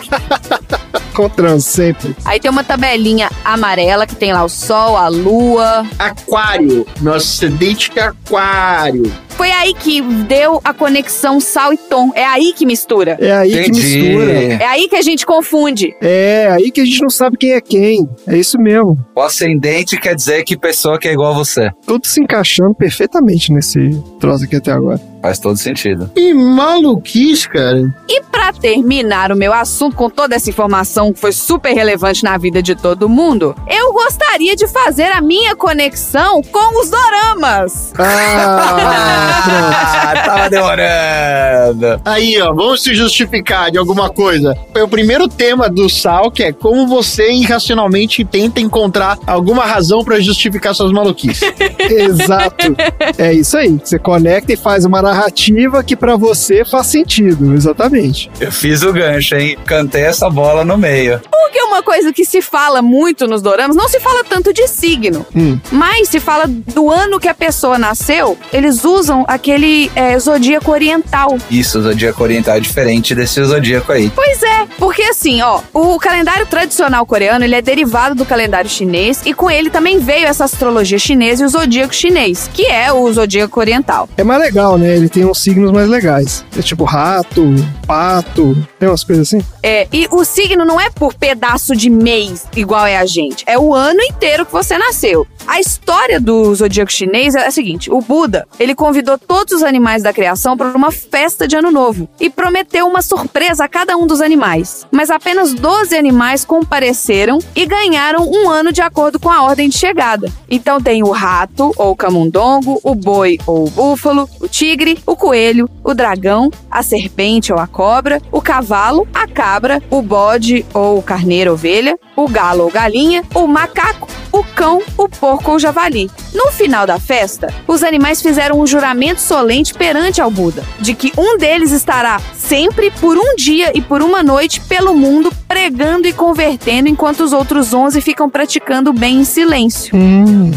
com 1.13 1.27
trans 1.27 1.65
sempre. 1.65 2.15
Aí 2.23 2.39
tem 2.39 2.49
uma 2.49 2.63
tabelinha 2.63 3.29
amarela 3.43 4.07
que 4.07 4.15
tem 4.15 4.31
lá 4.31 4.45
o 4.45 4.49
Sol, 4.49 4.95
a 4.95 5.09
Lua. 5.09 5.85
aquário. 5.99 6.87
Meu 7.01 7.15
ascendente 7.15 7.91
é 7.97 8.03
aquário. 8.03 9.11
Foi 9.41 9.51
aí 9.51 9.73
que 9.73 10.01
deu 10.01 10.61
a 10.63 10.71
conexão 10.71 11.39
Sal 11.39 11.73
e 11.73 11.77
Tom. 11.77 12.11
É 12.13 12.23
aí 12.23 12.53
que 12.53 12.63
mistura. 12.63 13.17
É 13.19 13.31
aí 13.31 13.51
que 13.51 13.59
Entendi. 13.71 13.97
mistura. 13.97 14.33
É 14.33 14.65
aí 14.67 14.87
que 14.87 14.95
a 14.95 15.01
gente 15.01 15.25
confunde. 15.25 15.95
É 15.99 16.47
aí 16.51 16.69
que 16.69 16.79
a 16.79 16.85
gente 16.85 17.01
não 17.01 17.09
sabe 17.09 17.37
quem 17.37 17.53
é 17.53 17.59
quem. 17.59 18.07
É 18.27 18.37
isso 18.37 18.59
mesmo. 18.59 18.95
O 19.15 19.19
ascendente 19.19 19.99
quer 19.99 20.13
dizer 20.13 20.43
que 20.43 20.55
pessoa 20.55 20.99
que 20.99 21.07
é 21.07 21.13
igual 21.13 21.31
a 21.31 21.37
você. 21.37 21.71
Tudo 21.87 22.05
se 22.05 22.21
encaixando 22.21 22.75
perfeitamente 22.75 23.51
nesse 23.51 23.99
troço 24.19 24.43
aqui 24.43 24.57
até 24.57 24.73
agora. 24.73 25.01
Faz 25.21 25.39
todo 25.39 25.57
sentido. 25.57 26.09
Que 26.15 26.33
maluquice, 26.33 27.47
cara. 27.47 27.93
E 28.07 28.21
pra 28.23 28.51
terminar 28.53 29.31
o 29.31 29.35
meu 29.35 29.53
assunto 29.53 29.95
com 29.95 30.09
toda 30.09 30.35
essa 30.35 30.49
informação 30.49 31.13
que 31.13 31.19
foi 31.19 31.31
super 31.31 31.73
relevante 31.73 32.23
na 32.23 32.37
vida 32.37 32.61
de 32.61 32.75
todo 32.75 33.07
mundo, 33.07 33.55
eu 33.69 33.93
gostaria 33.93 34.55
de 34.55 34.67
fazer 34.67 35.11
a 35.11 35.21
minha 35.21 35.55
conexão 35.55 36.41
com 36.41 36.81
os 36.81 36.89
doramas. 36.89 37.93
Ah, 37.97 40.13
Ah, 40.13 40.23
tava 40.25 40.49
demorando. 40.49 42.01
Aí, 42.05 42.41
ó, 42.41 42.53
vamos 42.53 42.81
se 42.83 42.93
justificar 42.93 43.71
de 43.71 43.77
alguma 43.77 44.09
coisa. 44.09 44.55
Foi 44.71 44.81
o 44.81 44.87
primeiro 44.87 45.27
tema 45.27 45.69
do 45.69 45.89
Sal, 45.89 46.31
que 46.31 46.43
é 46.43 46.51
como 46.51 46.87
você 46.87 47.31
irracionalmente 47.31 48.23
tenta 48.25 48.59
encontrar 48.59 49.17
alguma 49.27 49.65
razão 49.65 50.03
pra 50.03 50.19
justificar 50.19 50.73
suas 50.73 50.91
maluquices. 50.91 51.51
Exato. 51.79 52.75
É 53.17 53.33
isso 53.33 53.57
aí. 53.57 53.79
Você 53.83 53.99
conecta 53.99 54.53
e 54.53 54.57
faz 54.57 54.85
uma 54.85 55.01
narrativa 55.13 55.83
que 55.83 55.95
pra 55.95 56.15
você 56.15 56.63
faz 56.65 56.87
sentido. 56.87 57.53
Exatamente. 57.53 58.29
Eu 58.39 58.51
fiz 58.51 58.81
o 58.83 58.93
gancho, 58.93 59.35
hein? 59.35 59.57
Cantei 59.65 60.03
essa 60.03 60.29
bola 60.29 60.63
no 60.63 60.77
meio. 60.77 61.21
Porque 61.29 61.61
uma 61.63 61.83
coisa 61.83 62.13
que 62.13 62.23
se 62.23 62.41
fala 62.41 62.81
muito 62.81 63.27
nos 63.27 63.41
doramas, 63.41 63.75
não 63.75 63.89
se 63.89 63.99
fala 63.99 64.23
tanto 64.23 64.53
de 64.53 64.67
signo, 64.67 65.25
Hum. 65.35 65.59
mas 65.71 66.07
se 66.07 66.19
fala 66.19 66.45
do 66.47 66.89
ano 66.89 67.19
que 67.19 67.27
a 67.27 67.33
pessoa 67.33 67.77
nasceu, 67.77 68.37
eles 68.53 68.85
usam 68.85 69.25
aquele 69.27 69.91
é, 69.95 70.17
zodíaco 70.17 70.71
oriental. 70.71 71.37
Isso, 71.49 71.79
o 71.79 71.81
zodíaco 71.83 72.23
oriental 72.23 72.55
é 72.55 72.59
diferente 72.59 73.13
desse 73.13 73.43
zodíaco 73.43 73.91
aí. 73.91 74.09
Pois 74.15 74.41
é, 74.41 74.65
porque 74.77 75.01
assim, 75.03 75.41
ó, 75.41 75.59
o 75.73 75.97
calendário 75.99 76.45
tradicional 76.45 77.05
coreano, 77.05 77.43
ele 77.43 77.55
é 77.55 77.61
derivado 77.61 78.15
do 78.15 78.25
calendário 78.25 78.69
chinês 78.69 79.21
e 79.25 79.33
com 79.33 79.51
ele 79.51 79.69
também 79.69 79.99
veio 79.99 80.27
essa 80.27 80.45
astrologia 80.45 80.97
chinesa 80.99 81.43
e 81.43 81.45
o 81.45 81.49
zodíaco 81.49 81.93
chinês, 81.93 82.49
que 82.53 82.65
é 82.65 82.93
o 82.93 83.11
zodíaco 83.11 83.59
oriental. 83.59 84.07
É 84.15 84.23
mais 84.23 84.41
legal, 84.41 84.77
né? 84.77 85.00
Ele 85.01 85.09
tem 85.09 85.25
uns 85.25 85.39
signos 85.39 85.71
mais 85.71 85.89
legais. 85.89 86.45
É 86.55 86.61
tipo 86.61 86.83
rato, 86.83 87.43
pato, 87.87 88.55
tem 88.79 88.87
umas 88.87 89.03
coisas 89.03 89.27
assim. 89.27 89.43
É, 89.63 89.87
e 89.91 90.07
o 90.11 90.23
signo 90.23 90.63
não 90.63 90.79
é 90.79 90.91
por 90.91 91.15
pedaço 91.15 91.75
de 91.75 91.89
mês 91.89 92.45
igual 92.55 92.85
é 92.85 92.97
a 92.97 93.05
gente, 93.07 93.43
é 93.47 93.57
o 93.57 93.73
ano 93.73 93.99
inteiro 94.03 94.45
que 94.45 94.51
você 94.51 94.77
nasceu. 94.77 95.25
A 95.47 95.59
história 95.59 96.19
do 96.19 96.53
zodíaco 96.53 96.91
chinês 96.91 97.35
é 97.35 97.45
a 97.45 97.51
seguinte: 97.51 97.91
o 97.91 97.99
Buda, 97.99 98.47
ele 98.59 98.75
convidou 98.75 99.17
todos 99.17 99.53
os 99.53 99.63
animais 99.63 100.03
da 100.03 100.13
criação 100.13 100.55
para 100.55 100.75
uma 100.75 100.91
festa 100.91 101.47
de 101.47 101.55
ano 101.55 101.71
novo 101.71 102.07
e 102.19 102.29
prometeu 102.29 102.87
uma 102.87 103.01
surpresa 103.01 103.65
a 103.65 103.67
cada 103.67 103.97
um 103.97 104.05
dos 104.05 104.21
animais. 104.21 104.85
Mas 104.91 105.09
apenas 105.09 105.53
12 105.53 105.95
animais 105.95 106.45
compareceram 106.45 107.39
e 107.55 107.65
ganharam 107.65 108.29
um 108.29 108.49
ano 108.49 108.71
de 108.71 108.81
acordo 108.81 109.19
com 109.19 109.29
a 109.29 109.43
ordem 109.43 109.67
de 109.67 109.77
chegada. 109.77 110.31
Então 110.49 110.79
tem 110.79 111.03
o 111.03 111.11
rato 111.11 111.73
ou 111.75 111.95
camundongo, 111.95 112.79
o 112.83 112.95
boi 112.95 113.37
ou 113.45 113.67
o 113.67 113.69
búfalo, 113.69 114.29
o 114.39 114.47
tigre, 114.47 114.99
o 115.05 115.15
coelho, 115.15 115.69
o 115.83 115.93
dragão, 115.93 116.49
a 116.69 116.83
serpente 116.83 117.51
ou 117.51 117.59
a 117.59 117.67
cobra, 117.67 118.21
o 118.31 118.41
cavalo, 118.41 119.07
a 119.13 119.27
cabra, 119.27 119.81
o 119.89 120.01
bode 120.01 120.65
ou 120.73 121.01
carneiro 121.01 121.53
ovelha, 121.53 121.97
o 122.15 122.27
galo 122.27 122.63
ou 122.63 122.71
galinha, 122.71 123.23
o 123.33 123.47
macaco, 123.47 124.07
o 124.31 124.43
cão, 124.43 124.81
o 124.97 125.09
porco 125.09 125.30
ou 125.31 125.59
javali. 125.59 126.09
No 126.33 126.51
final 126.51 126.87
da 126.87 126.99
festa, 126.99 127.53
os 127.67 127.83
animais 127.83 128.21
fizeram 128.21 128.59
um 128.59 128.67
juramento 128.67 129.21
solente 129.21 129.73
perante 129.73 130.21
ao 130.21 130.31
Buda, 130.31 130.63
de 130.79 130.93
que 130.93 131.11
um 131.17 131.37
deles 131.37 131.71
estará 131.71 132.19
sempre 132.35 132.91
por 132.91 133.17
um 133.17 133.35
dia 133.35 133.71
e 133.73 133.81
por 133.81 134.01
uma 134.01 134.23
noite 134.23 134.59
pelo 134.61 134.93
mundo 134.93 135.31
pregando 135.47 136.07
e 136.07 136.13
convertendo 136.13 136.87
enquanto 136.87 137.21
os 137.21 137.33
outros 137.33 137.73
11 137.73 137.99
ficam 138.01 138.29
praticando 138.29 138.89
o 138.89 138.93
bem 138.93 139.19
em 139.19 139.25
silêncio. 139.25 139.93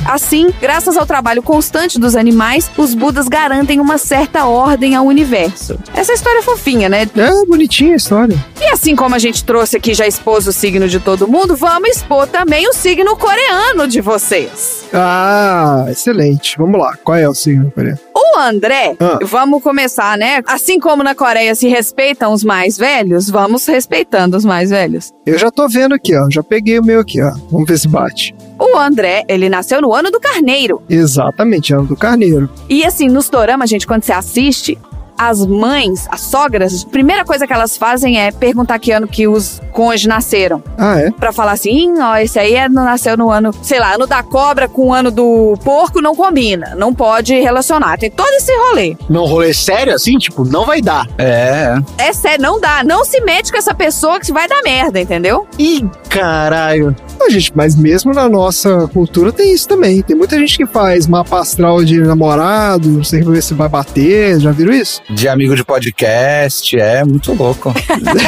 Assim, 0.07 0.53
graças 0.61 0.97
ao 0.97 1.05
trabalho 1.05 1.43
constante 1.43 1.99
dos 1.99 2.15
animais, 2.15 2.71
os 2.77 2.95
Budas 2.95 3.29
garantem 3.29 3.81
uma 3.81 3.99
certa 3.99 4.47
ordem 4.47 4.95
ao 4.95 5.05
universo. 5.05 5.79
Essa 5.95 6.13
história 6.13 6.39
é 6.39 6.43
fofinha, 6.43 6.89
né? 6.89 7.03
É 7.03 7.47
bonitinha 7.47 7.95
a 7.95 7.97
história. 7.97 8.37
E 8.61 8.67
assim 8.67 8.95
como 8.95 9.15
a 9.15 9.19
gente 9.19 9.45
trouxe 9.45 9.77
aqui 9.77 9.95
já 9.95 10.07
expôs 10.07 10.47
o 10.47 10.53
signo 10.53 10.89
de 10.89 11.01
todo 11.01 11.29
mundo, 11.29 11.57
vamos 11.57 11.91
expor 11.91 12.27
também 12.27 12.69
o 12.69 12.73
signo 12.73 13.17
coreano 13.17 13.89
de 13.89 14.01
vocês. 14.01 14.64
Ah, 14.93 15.87
excelente. 15.89 16.57
Vamos 16.59 16.81
lá. 16.81 16.97
Qual 17.03 17.17
é 17.17 17.29
o 17.29 17.35
signo 17.35 17.71
coreano? 17.71 17.99
O 18.15 18.39
André, 18.39 18.97
Ah. 18.99 19.19
vamos 19.23 19.63
começar, 19.63 20.19
né? 20.19 20.43
Assim 20.47 20.81
como 20.81 21.03
na 21.05 21.15
Coreia 21.15 21.55
se 21.55 21.69
respeitam 21.69 22.33
os 22.33 22.43
mais 22.43 22.77
velhos, 22.77 23.29
vamos 23.31 23.65
respeitando 23.67 24.37
os 24.37 24.45
mais 24.45 24.71
velhos. 24.71 25.13
Eu 25.25 25.39
já 25.39 25.51
tô 25.51 25.69
vendo 25.69 25.95
aqui, 25.95 26.17
ó. 26.17 26.29
Já 26.31 26.43
peguei 26.43 26.79
o 26.79 26.85
meu 26.85 27.01
aqui, 27.01 27.23
ó. 27.23 27.31
Vamos 27.51 27.69
ver 27.69 27.79
se 27.79 27.87
bate. 27.89 28.35
O 28.59 28.77
André, 28.77 29.25
ele 29.29 29.49
nasceu 29.49 29.81
no 29.81 29.93
ano 29.95 30.11
do 30.11 30.19
carneiro. 30.21 30.83
Exatamente, 30.89 31.73
ano 31.73 31.87
do 31.87 31.97
carneiro. 31.97 32.49
E 32.69 32.85
assim, 32.85 33.09
nos 33.09 33.29
doramas, 33.29 33.71
gente, 33.71 33.87
quando 33.87 34.03
você 34.03 34.13
assiste, 34.13 34.79
as 35.17 35.45
mães, 35.47 36.07
as 36.11 36.21
sogras, 36.21 36.85
a 36.87 36.91
primeira 36.91 37.25
coisa 37.25 37.47
que 37.47 37.53
elas 37.53 37.77
fazem 37.77 38.21
é 38.21 38.31
perguntar 38.33 38.79
que 38.79 38.91
ano 38.93 39.07
que 39.07 39.27
os 39.29 39.61
cônjuges 39.73 40.07
nasceram. 40.07 40.63
Ah, 40.79 41.01
é? 41.01 41.11
Pra 41.11 41.33
falar 41.33 41.53
assim, 41.53 41.95
"Ih, 41.95 42.01
ó, 42.01 42.17
esse 42.17 42.39
aí 42.39 42.55
é, 42.55 42.69
nasceu 42.69 43.17
no 43.17 43.31
ano, 43.31 43.53
sei 43.63 43.79
lá, 43.79 43.95
ano 43.95 44.07
da 44.07 44.23
cobra 44.23 44.69
com 44.69 44.89
o 44.89 44.93
ano 44.93 45.11
do 45.11 45.55
porco 45.65 46.01
não 46.01 46.15
combina. 46.15 46.75
Não 46.77 46.93
pode 46.95 47.35
relacionar. 47.35 47.99
Tem 47.99 48.11
todo 48.11 48.33
esse 48.35 48.53
rolê. 48.57 48.97
Não 49.09 49.25
rolê 49.25 49.53
sério 49.55 49.95
assim? 49.95 50.17
Tipo, 50.19 50.45
não 50.45 50.65
vai 50.67 50.81
dar. 50.81 51.07
É. 51.19 51.75
É 51.99 52.13
sério, 52.13 52.43
não 52.43 52.61
dá. 52.61 52.83
Não 52.85 53.05
se 53.05 53.21
mete 53.21 53.51
com 53.53 53.59
essa 53.59 53.75
pessoa 53.75 54.19
que 54.21 54.33
vai 54.33 54.49
dar 54.49 54.63
merda, 54.63 55.01
entendeu? 55.01 55.47
Ih, 55.59 55.85
caralho. 56.09 56.95
Ah, 57.21 57.31
gente, 57.31 57.53
mas 57.55 57.75
mesmo 57.77 58.13
na 58.13 58.29
nossa 58.29 58.87
cultura 58.93 59.33
tem 59.33 59.55
isso 59.55 59.67
também. 59.69 60.03
Tem 60.03 60.15
muita 60.17 60.39
gente 60.39 60.57
que 60.59 60.67
faz 60.67 61.07
mapa 61.07 61.41
astral 61.41 61.83
de 61.85 61.99
namorado, 62.01 62.89
não 62.89 63.05
sei 63.05 63.23
ver 63.23 63.43
se 63.43 63.55
vai 63.55 63.69
bater. 63.69 64.39
Já 64.41 64.51
viram 64.53 64.73
isso? 64.73 65.01
De 65.09 65.27
amigo 65.29 65.55
de 65.57 65.65
podcast, 65.65 66.77
é 66.79 67.05
muito 67.05 67.33
louco. 67.33 67.73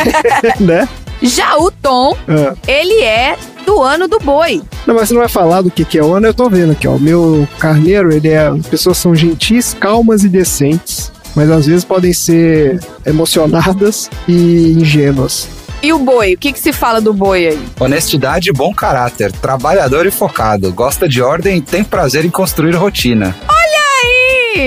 né? 0.61 0.89
Já 1.23 1.57
o 1.59 1.71
Tom, 1.71 2.17
Ah. 2.29 2.55
ele 2.67 3.03
é 3.03 3.37
do 3.65 3.83
ano 3.83 4.07
do 4.07 4.19
boi. 4.19 4.63
Não, 4.87 4.95
mas 4.95 5.09
você 5.09 5.15
não 5.15 5.21
vai 5.21 5.29
falar 5.29 5.63
do 5.63 5.71
que, 5.71 5.85
que 5.85 5.99
é 5.99 6.03
o 6.05 6.15
ano, 6.15 6.27
eu 6.27 6.35
tô 6.35 6.49
vendo 6.49 6.73
aqui, 6.73 6.87
ó. 6.87 6.93
O 6.97 7.01
meu 7.01 7.47
carneiro, 7.59 8.13
ele 8.13 8.29
é. 8.29 8.47
As 8.47 8.67
pessoas 8.67 8.97
são 8.99 9.15
gentis, 9.15 9.75
calmas 9.79 10.25
e 10.25 10.29
decentes. 10.29 11.11
Mas 11.35 11.51
às 11.51 11.67
vezes 11.67 11.85
podem 11.85 12.13
ser 12.15 12.81
emocionadas 13.05 14.09
e 14.29 14.73
ingênuas. 14.73 15.49
E 15.87 15.93
o 15.93 16.01
boi? 16.01 16.35
O 16.35 16.37
que, 16.37 16.53
que 16.53 16.59
se 16.59 16.73
fala 16.73 17.01
do 17.01 17.15
boi 17.15 17.47
aí? 17.47 17.69
Honestidade 17.79 18.51
e 18.51 18.53
bom 18.53 18.75
caráter, 18.75 19.31
trabalhador 19.31 20.05
e 20.05 20.11
focado, 20.11 20.73
gosta 20.73 21.09
de 21.09 21.23
ordem 21.23 21.59
e 21.59 21.61
tem 21.61 21.85
prazer 21.85 22.25
em 22.25 22.29
construir 22.29 22.75
rotina. 22.75 23.33
Aí! 23.47 23.56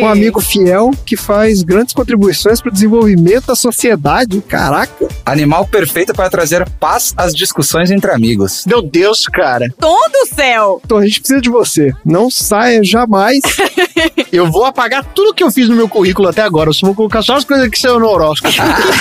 Um 0.02 0.07
amigo 0.07 0.40
fiel 0.40 0.91
que 1.06 1.18
faz 1.18 1.61
grandes 1.64 1.94
contribuições 1.94 2.61
para 2.61 2.70
o 2.70 2.74
desenvolvimento 2.74 3.48
da 3.48 3.56
sociedade. 3.56 4.41
Caraca! 4.41 5.07
Animal 5.26 5.66
perfeito 5.66 6.14
para 6.14 6.30
trazer 6.30 6.68
paz 6.80 7.14
às 7.18 7.34
discussões 7.34 7.91
entre 7.91 8.11
amigos. 8.11 8.64
Meu 8.66 8.82
Deus, 8.82 9.26
cara. 9.26 9.68
Tom 9.80 9.99
do 10.11 10.36
céu! 10.36 10.82
Então 10.86 10.98
a 10.98 11.06
gente 11.06 11.20
precisa 11.20 11.41
de 11.41 11.49
você. 11.49 11.91
Não 12.06 12.30
saia 12.30 12.84
jamais. 12.84 13.41
Eu 14.32 14.52
vou 14.52 14.64
apagar 14.64 15.03
tudo 15.03 15.34
que 15.34 15.44
eu 15.44 15.52
fiz 15.52 15.68
no 15.68 15.76
meu 15.76 15.90
currículo 15.90 16.28
até 16.28 16.41
agora. 16.41 16.70
Eu 16.70 16.74
só 16.74 16.86
vou 16.86 16.95
colocar 16.95 17.22
só 17.22 17.36
as 17.36 17.44
coisas 17.44 17.68
que 17.68 17.80
saiu 17.80 17.99
no 17.99 18.07
horóscopo. 18.07 18.53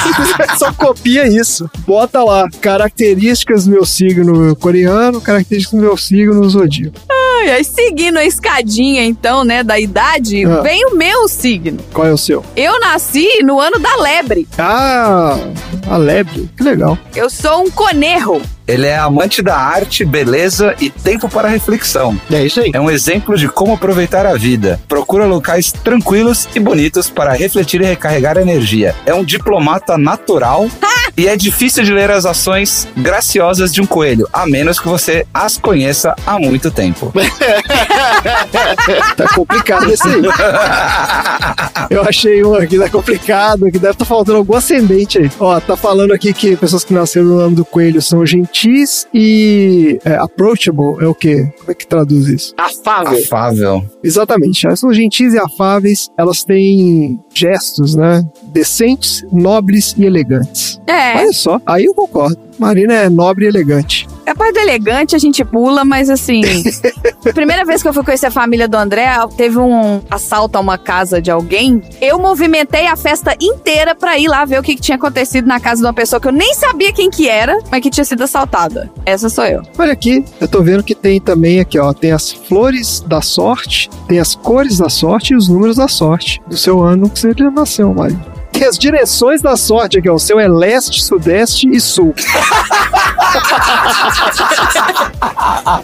Só 0.59 0.73
copia 0.73 1.27
isso. 1.29 1.71
Bota 1.87 2.23
lá. 2.25 2.49
Características 2.61 3.65
do 3.65 3.71
meu 3.71 3.85
signo 3.85 4.57
coreano, 4.57 5.21
características 5.21 5.79
do 5.79 5.85
meu 5.85 5.97
signo 5.97 6.49
zodíaco. 6.49 6.99
Ai, 7.41 7.51
ai, 7.51 7.65
seguindo 7.65 8.17
a 8.19 8.25
escadinha, 8.25 9.05
então, 9.05 9.45
né, 9.45 9.63
da 9.63 9.79
idade, 9.79 10.45
Ah. 10.45 10.61
vem 10.61 10.85
o 10.87 10.97
meu 10.97 11.29
signo. 11.29 11.79
Qual 11.93 12.07
é 12.07 12.13
o 12.13 12.19
seu? 12.19 12.45
Eu 12.57 12.81
nasci 12.81 13.43
no 13.45 13.61
ano 13.61 13.79
da 13.79 13.95
lebre. 13.97 14.47
Ah, 14.59 15.37
a 15.89 15.97
lebre. 15.97 16.51
Que 16.57 16.63
legal. 16.65 16.99
Eu 17.15 17.31
sou 17.31 17.63
um 17.65 17.71
conerro. 17.71 18.43
Ele 18.69 18.87
é 18.87 18.99
amante 18.99 19.41
da 19.41 19.57
arte, 19.57 20.05
beleza 20.05 20.77
e 20.79 20.91
tempo 20.91 21.27
para 21.27 21.49
reflexão. 21.49 22.21
É 22.31 22.45
isso 22.45 22.61
aí. 22.61 22.71
É 22.75 22.79
um 22.79 22.91
exemplo 22.91 23.35
de 23.35 23.49
como 23.49 23.73
aproveitar 23.73 24.27
a 24.27 24.35
vida. 24.35 24.79
Procura 24.87 25.25
locais 25.25 25.73
tranquilos 25.73 26.47
e 26.55 26.61
bonitos 26.61 27.09
para 27.09 27.33
refletir 27.33 27.81
e 27.81 27.87
recarregar 27.87 28.37
energia. 28.37 28.95
É 29.07 29.15
um 29.15 29.25
diplomata 29.25 29.97
natural 29.97 30.69
e 31.17 31.27
é 31.27 31.35
difícil 31.35 31.83
de 31.83 31.95
ler 31.95 32.11
as 32.11 32.27
ações 32.27 32.87
graciosas 32.95 33.73
de 33.73 33.81
um 33.81 33.87
coelho, 33.87 34.29
a 34.31 34.47
menos 34.47 34.79
que 34.79 34.87
você 34.87 35.27
as 35.33 35.57
conheça 35.57 36.15
há 36.27 36.39
muito 36.39 36.71
tempo. 36.71 37.11
Tá 39.17 39.29
complicado 39.35 39.91
esse 39.91 40.07
aí. 40.07 40.23
Eu 41.91 42.03
achei 42.03 42.45
um 42.45 42.55
aqui, 42.55 42.79
tá 42.79 42.89
complicado, 42.89 43.71
que 43.71 43.79
deve 43.79 43.93
estar 43.93 44.05
faltando 44.05 44.39
algum 44.39 44.57
ascendente 44.57 45.19
aí. 45.19 45.31
Ó, 45.39 45.59
tá 45.61 45.77
falando 45.77 46.13
aqui 46.13 46.33
que 46.33 46.57
pessoas 46.57 46.85
que 46.85 46.93
nasceram 46.93 47.27
no 47.27 47.39
ano 47.39 47.57
do 47.57 47.65
coelho 47.65 48.01
são 48.01 48.25
gentis 48.25 48.58
e 49.13 49.99
é, 50.05 50.15
approachable 50.15 50.97
é 51.01 51.07
o 51.07 51.15
quê? 51.15 51.53
Como 51.59 51.71
é 51.71 51.75
que 51.75 51.87
traduz 51.87 52.27
isso? 52.29 52.55
Afável. 52.57 53.19
Afável. 53.19 53.85
Exatamente, 54.03 54.67
elas 54.67 54.81
são 54.81 54.93
gentis 54.93 55.35
e 55.35 55.39
afáveis, 55.39 56.09
elas 56.17 56.43
têm 56.43 57.21
gestos, 57.33 57.95
né? 57.95 58.25
Decentes, 58.45 59.25
nobres 59.31 59.95
e 59.99 60.05
elegantes. 60.05 60.81
É, 60.87 61.19
Olha 61.19 61.33
só, 61.33 61.61
aí 61.67 61.85
eu 61.85 61.95
concordo. 61.95 62.39
Marina 62.59 62.95
é 62.95 63.09
nobre 63.09 63.45
e 63.45 63.49
elegante. 63.49 64.09
A 64.29 64.35
parte 64.35 64.55
do 64.55 64.61
elegante 64.61 65.17
a 65.17 65.19
gente 65.19 65.45
pula, 65.45 65.85
mas 65.85 66.11
assim. 66.11 66.43
primeira 67.35 67.65
vez 67.65 67.83
que 67.83 67.89
eu 67.89 67.93
fui 67.93 68.05
conhecer 68.05 68.27
a 68.27 68.31
família 68.31 68.69
do 68.69 68.77
André, 68.77 69.09
teve 69.37 69.59
um 69.59 70.01
assalto 70.11 70.59
a 70.59 70.61
uma 70.61 70.79
casa 70.79 71.21
de 71.21 71.31
alguém. 71.31 71.83
Eu 72.01 72.19
movimentei 72.19 72.87
a 72.87 72.97
festa 72.97 73.35
inteira 73.41 73.95
pra 73.95 74.19
ir 74.19 74.29
lá 74.29 74.45
ver 74.45 74.59
o 74.59 74.63
que, 74.63 74.75
que 74.75 74.81
tinha 74.81 74.97
acontecido 74.97 75.47
na 75.47 75.61
casa 75.61 75.83
de 75.83 75.87
uma 75.87 75.95
pessoa 75.95 76.21
que 76.21 76.29
eu 76.29 76.33
nem 76.33 76.55
sabia 76.55 76.93
quem 76.93 77.11
que 77.11 77.29
era, 77.29 77.59
mas 77.71 77.81
que 77.81 77.91
tinha 77.91 78.05
sido 78.05 78.23
assaltada. 78.23 78.91
Essa 79.05 79.29
sou 79.29 79.45
eu. 79.45 79.63
Olha 79.79 79.93
aqui, 79.93 80.25
eu 80.41 80.49
tô 80.49 80.63
vendo 80.63 80.83
que 80.83 80.95
tem 80.95 81.21
também 81.21 81.61
aqui, 81.61 81.79
ó, 81.79 81.93
tem 81.93 82.13
as 82.13 82.33
flores 82.33 83.01
da 83.01 83.21
sorte, 83.21 83.89
tem 84.07 84.19
as 84.19 84.35
cores 84.35 84.79
da 84.79 84.89
sorte 84.89 85.33
e 85.33 85.37
os 85.37 85.49
números 85.49 85.77
da 85.77 85.89
sorte 85.89 86.41
do 86.47 86.57
seu 86.57 86.83
ano 86.83 87.09
que 87.09 87.19
você 87.19 87.33
nasceu, 87.51 87.93
Mário. 87.95 88.38
Tem 88.53 88.67
as 88.67 88.79
direções 88.79 89.41
da 89.41 89.57
sorte 89.57 89.99
aqui, 89.99 90.09
ó, 90.09 90.15
o 90.15 90.19
seu 90.19 90.41
é 90.41 90.49
leste, 90.49 91.03
sudeste 91.03 91.69
e 91.69 91.81
sul. 91.81 92.15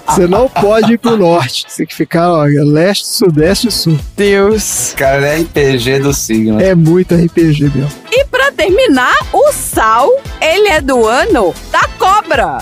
você 0.07 0.27
não 0.27 0.49
pode 0.49 0.95
ir 0.95 0.99
pro 0.99 1.17
norte, 1.17 1.67
você 1.69 1.79
tem 1.79 1.87
que 1.87 1.95
ficar, 1.95 2.31
ó, 2.31 2.45
leste, 2.45 3.07
sudeste 3.07 3.69
e 3.69 3.71
sul. 3.71 3.99
Deus. 4.17 4.93
Cara, 4.97 5.19
ele 5.19 5.27
é 5.27 5.37
RPG 5.43 6.01
do 6.01 6.13
signo. 6.13 6.61
É 6.61 6.75
muito 6.75 7.15
RPG, 7.15 7.71
meu. 7.75 7.89
E 8.11 8.25
pra 8.25 8.51
terminar, 8.53 9.15
o 9.33 9.53
Sal, 9.53 10.11
ele 10.41 10.69
é 10.69 10.81
do 10.81 11.07
ano 11.07 11.55
da 11.71 11.89
cobra. 11.99 12.59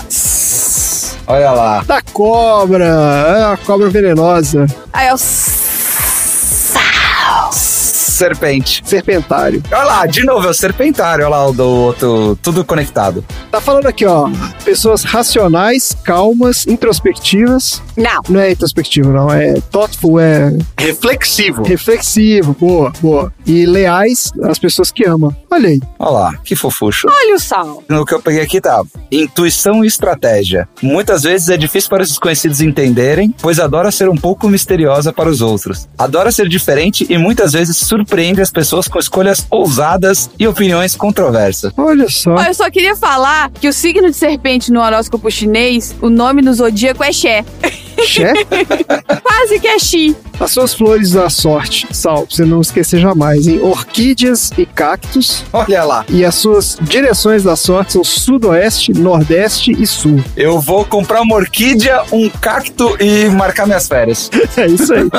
Olha 1.25 1.51
lá. 1.51 1.81
Da 1.83 2.01
cobra, 2.01 2.85
é 2.85 3.53
a 3.53 3.57
cobra 3.65 3.89
venenosa. 3.89 4.65
Aí 4.91 5.07
é 5.07 5.13
o 5.13 5.17
Sal. 5.17 5.62
Serpente. 8.13 8.81
Serpentário. 8.85 9.61
Olha 9.71 9.83
lá, 9.83 10.05
de 10.05 10.23
novo, 10.23 10.47
é 10.47 10.49
o 10.49 10.53
serpentário. 10.53 11.25
Olha 11.25 11.35
lá 11.35 11.47
o 11.47 11.53
do 11.53 11.63
outro, 11.67 12.37
tudo 12.41 12.63
conectado. 12.63 13.23
Tá 13.51 13.59
falando 13.59 13.87
aqui, 13.87 14.05
ó. 14.05 14.29
Pessoas 14.63 15.03
racionais, 15.03 15.95
calmas, 16.03 16.65
introspectivas. 16.67 17.81
Não. 17.97 18.21
Não 18.29 18.39
é 18.39 18.51
introspectivo, 18.51 19.11
não. 19.11 19.31
É 19.31 19.53
thoughtful, 19.71 20.19
é 20.19 20.55
Reflexivo. 20.79 21.63
reflexivo. 21.63 22.55
Boa, 22.59 22.91
boa. 23.01 23.33
E 23.45 23.65
leais 23.65 24.31
as 24.43 24.57
pessoas 24.59 24.91
que 24.91 25.05
amam. 25.05 25.35
Olha 25.51 25.69
aí. 25.69 25.81
Olha 25.99 26.11
lá, 26.11 26.33
que 26.43 26.55
fofucho. 26.55 27.07
Olha 27.09 27.35
o 27.35 27.39
sal. 27.39 27.83
No 27.87 28.05
que 28.05 28.13
eu 28.13 28.21
peguei 28.21 28.41
aqui 28.41 28.59
tá 28.61 28.81
intuição 29.11 29.83
e 29.83 29.87
estratégia. 29.87 30.67
Muitas 30.81 31.23
vezes 31.23 31.49
é 31.49 31.57
difícil 31.57 31.89
para 31.89 32.03
os 32.03 32.09
desconhecidos 32.09 32.61
entenderem, 32.61 33.33
pois 33.41 33.59
adora 33.59 33.91
ser 33.91 34.09
um 34.09 34.15
pouco 34.17 34.47
misteriosa 34.49 35.13
para 35.13 35.29
os 35.29 35.41
outros. 35.41 35.87
Adora 35.97 36.31
ser 36.31 36.47
diferente 36.47 37.05
e 37.09 37.17
muitas 37.17 37.53
vezes 37.53 37.77
surpreende 38.03 38.41
as 38.41 38.51
pessoas 38.51 38.87
com 38.87 38.99
escolhas 38.99 39.47
ousadas 39.49 40.29
e 40.37 40.45
opiniões 40.45 40.95
controversas. 40.95 41.71
Olha 41.77 42.09
só. 42.09 42.35
Eu 42.35 42.53
só 42.53 42.69
queria 42.69 42.95
falar 42.95 43.49
que 43.51 43.67
o 43.67 43.73
signo 43.73 44.11
de 44.11 44.17
serpente 44.17 44.71
no 44.71 44.81
horóscopo 44.81 45.31
chinês, 45.31 45.95
o 46.01 46.09
nome 46.09 46.41
no 46.41 46.53
zodíaco 46.53 47.03
é 47.03 47.11
Xé. 47.11 47.45
Xé? 48.05 48.33
Quase 49.23 49.59
que 49.59 49.67
é 49.67 49.79
Xi. 49.79 50.15
As 50.39 50.51
suas 50.51 50.73
flores 50.73 51.11
da 51.11 51.29
sorte, 51.29 51.87
Sal, 51.91 52.25
pra 52.25 52.35
você 52.35 52.43
não 52.43 52.59
esquecer 52.59 52.99
jamais, 52.99 53.47
hein? 53.47 53.61
Orquídeas 53.61 54.51
e 54.57 54.65
cactos. 54.65 55.43
Olha 55.53 55.83
lá. 55.83 56.05
E 56.09 56.25
as 56.25 56.35
suas 56.35 56.77
direções 56.81 57.43
da 57.43 57.55
sorte 57.55 57.93
são 57.93 58.03
sudoeste, 58.03 58.91
nordeste 58.93 59.71
e 59.71 59.85
sul. 59.85 60.21
Eu 60.35 60.59
vou 60.59 60.83
comprar 60.83 61.21
uma 61.21 61.35
orquídea, 61.35 62.03
um 62.11 62.29
cacto 62.29 62.97
e 62.99 63.29
marcar 63.29 63.65
minhas 63.65 63.87
férias. 63.87 64.29
É 64.55 64.67
isso 64.67 64.93
aí. 64.93 65.09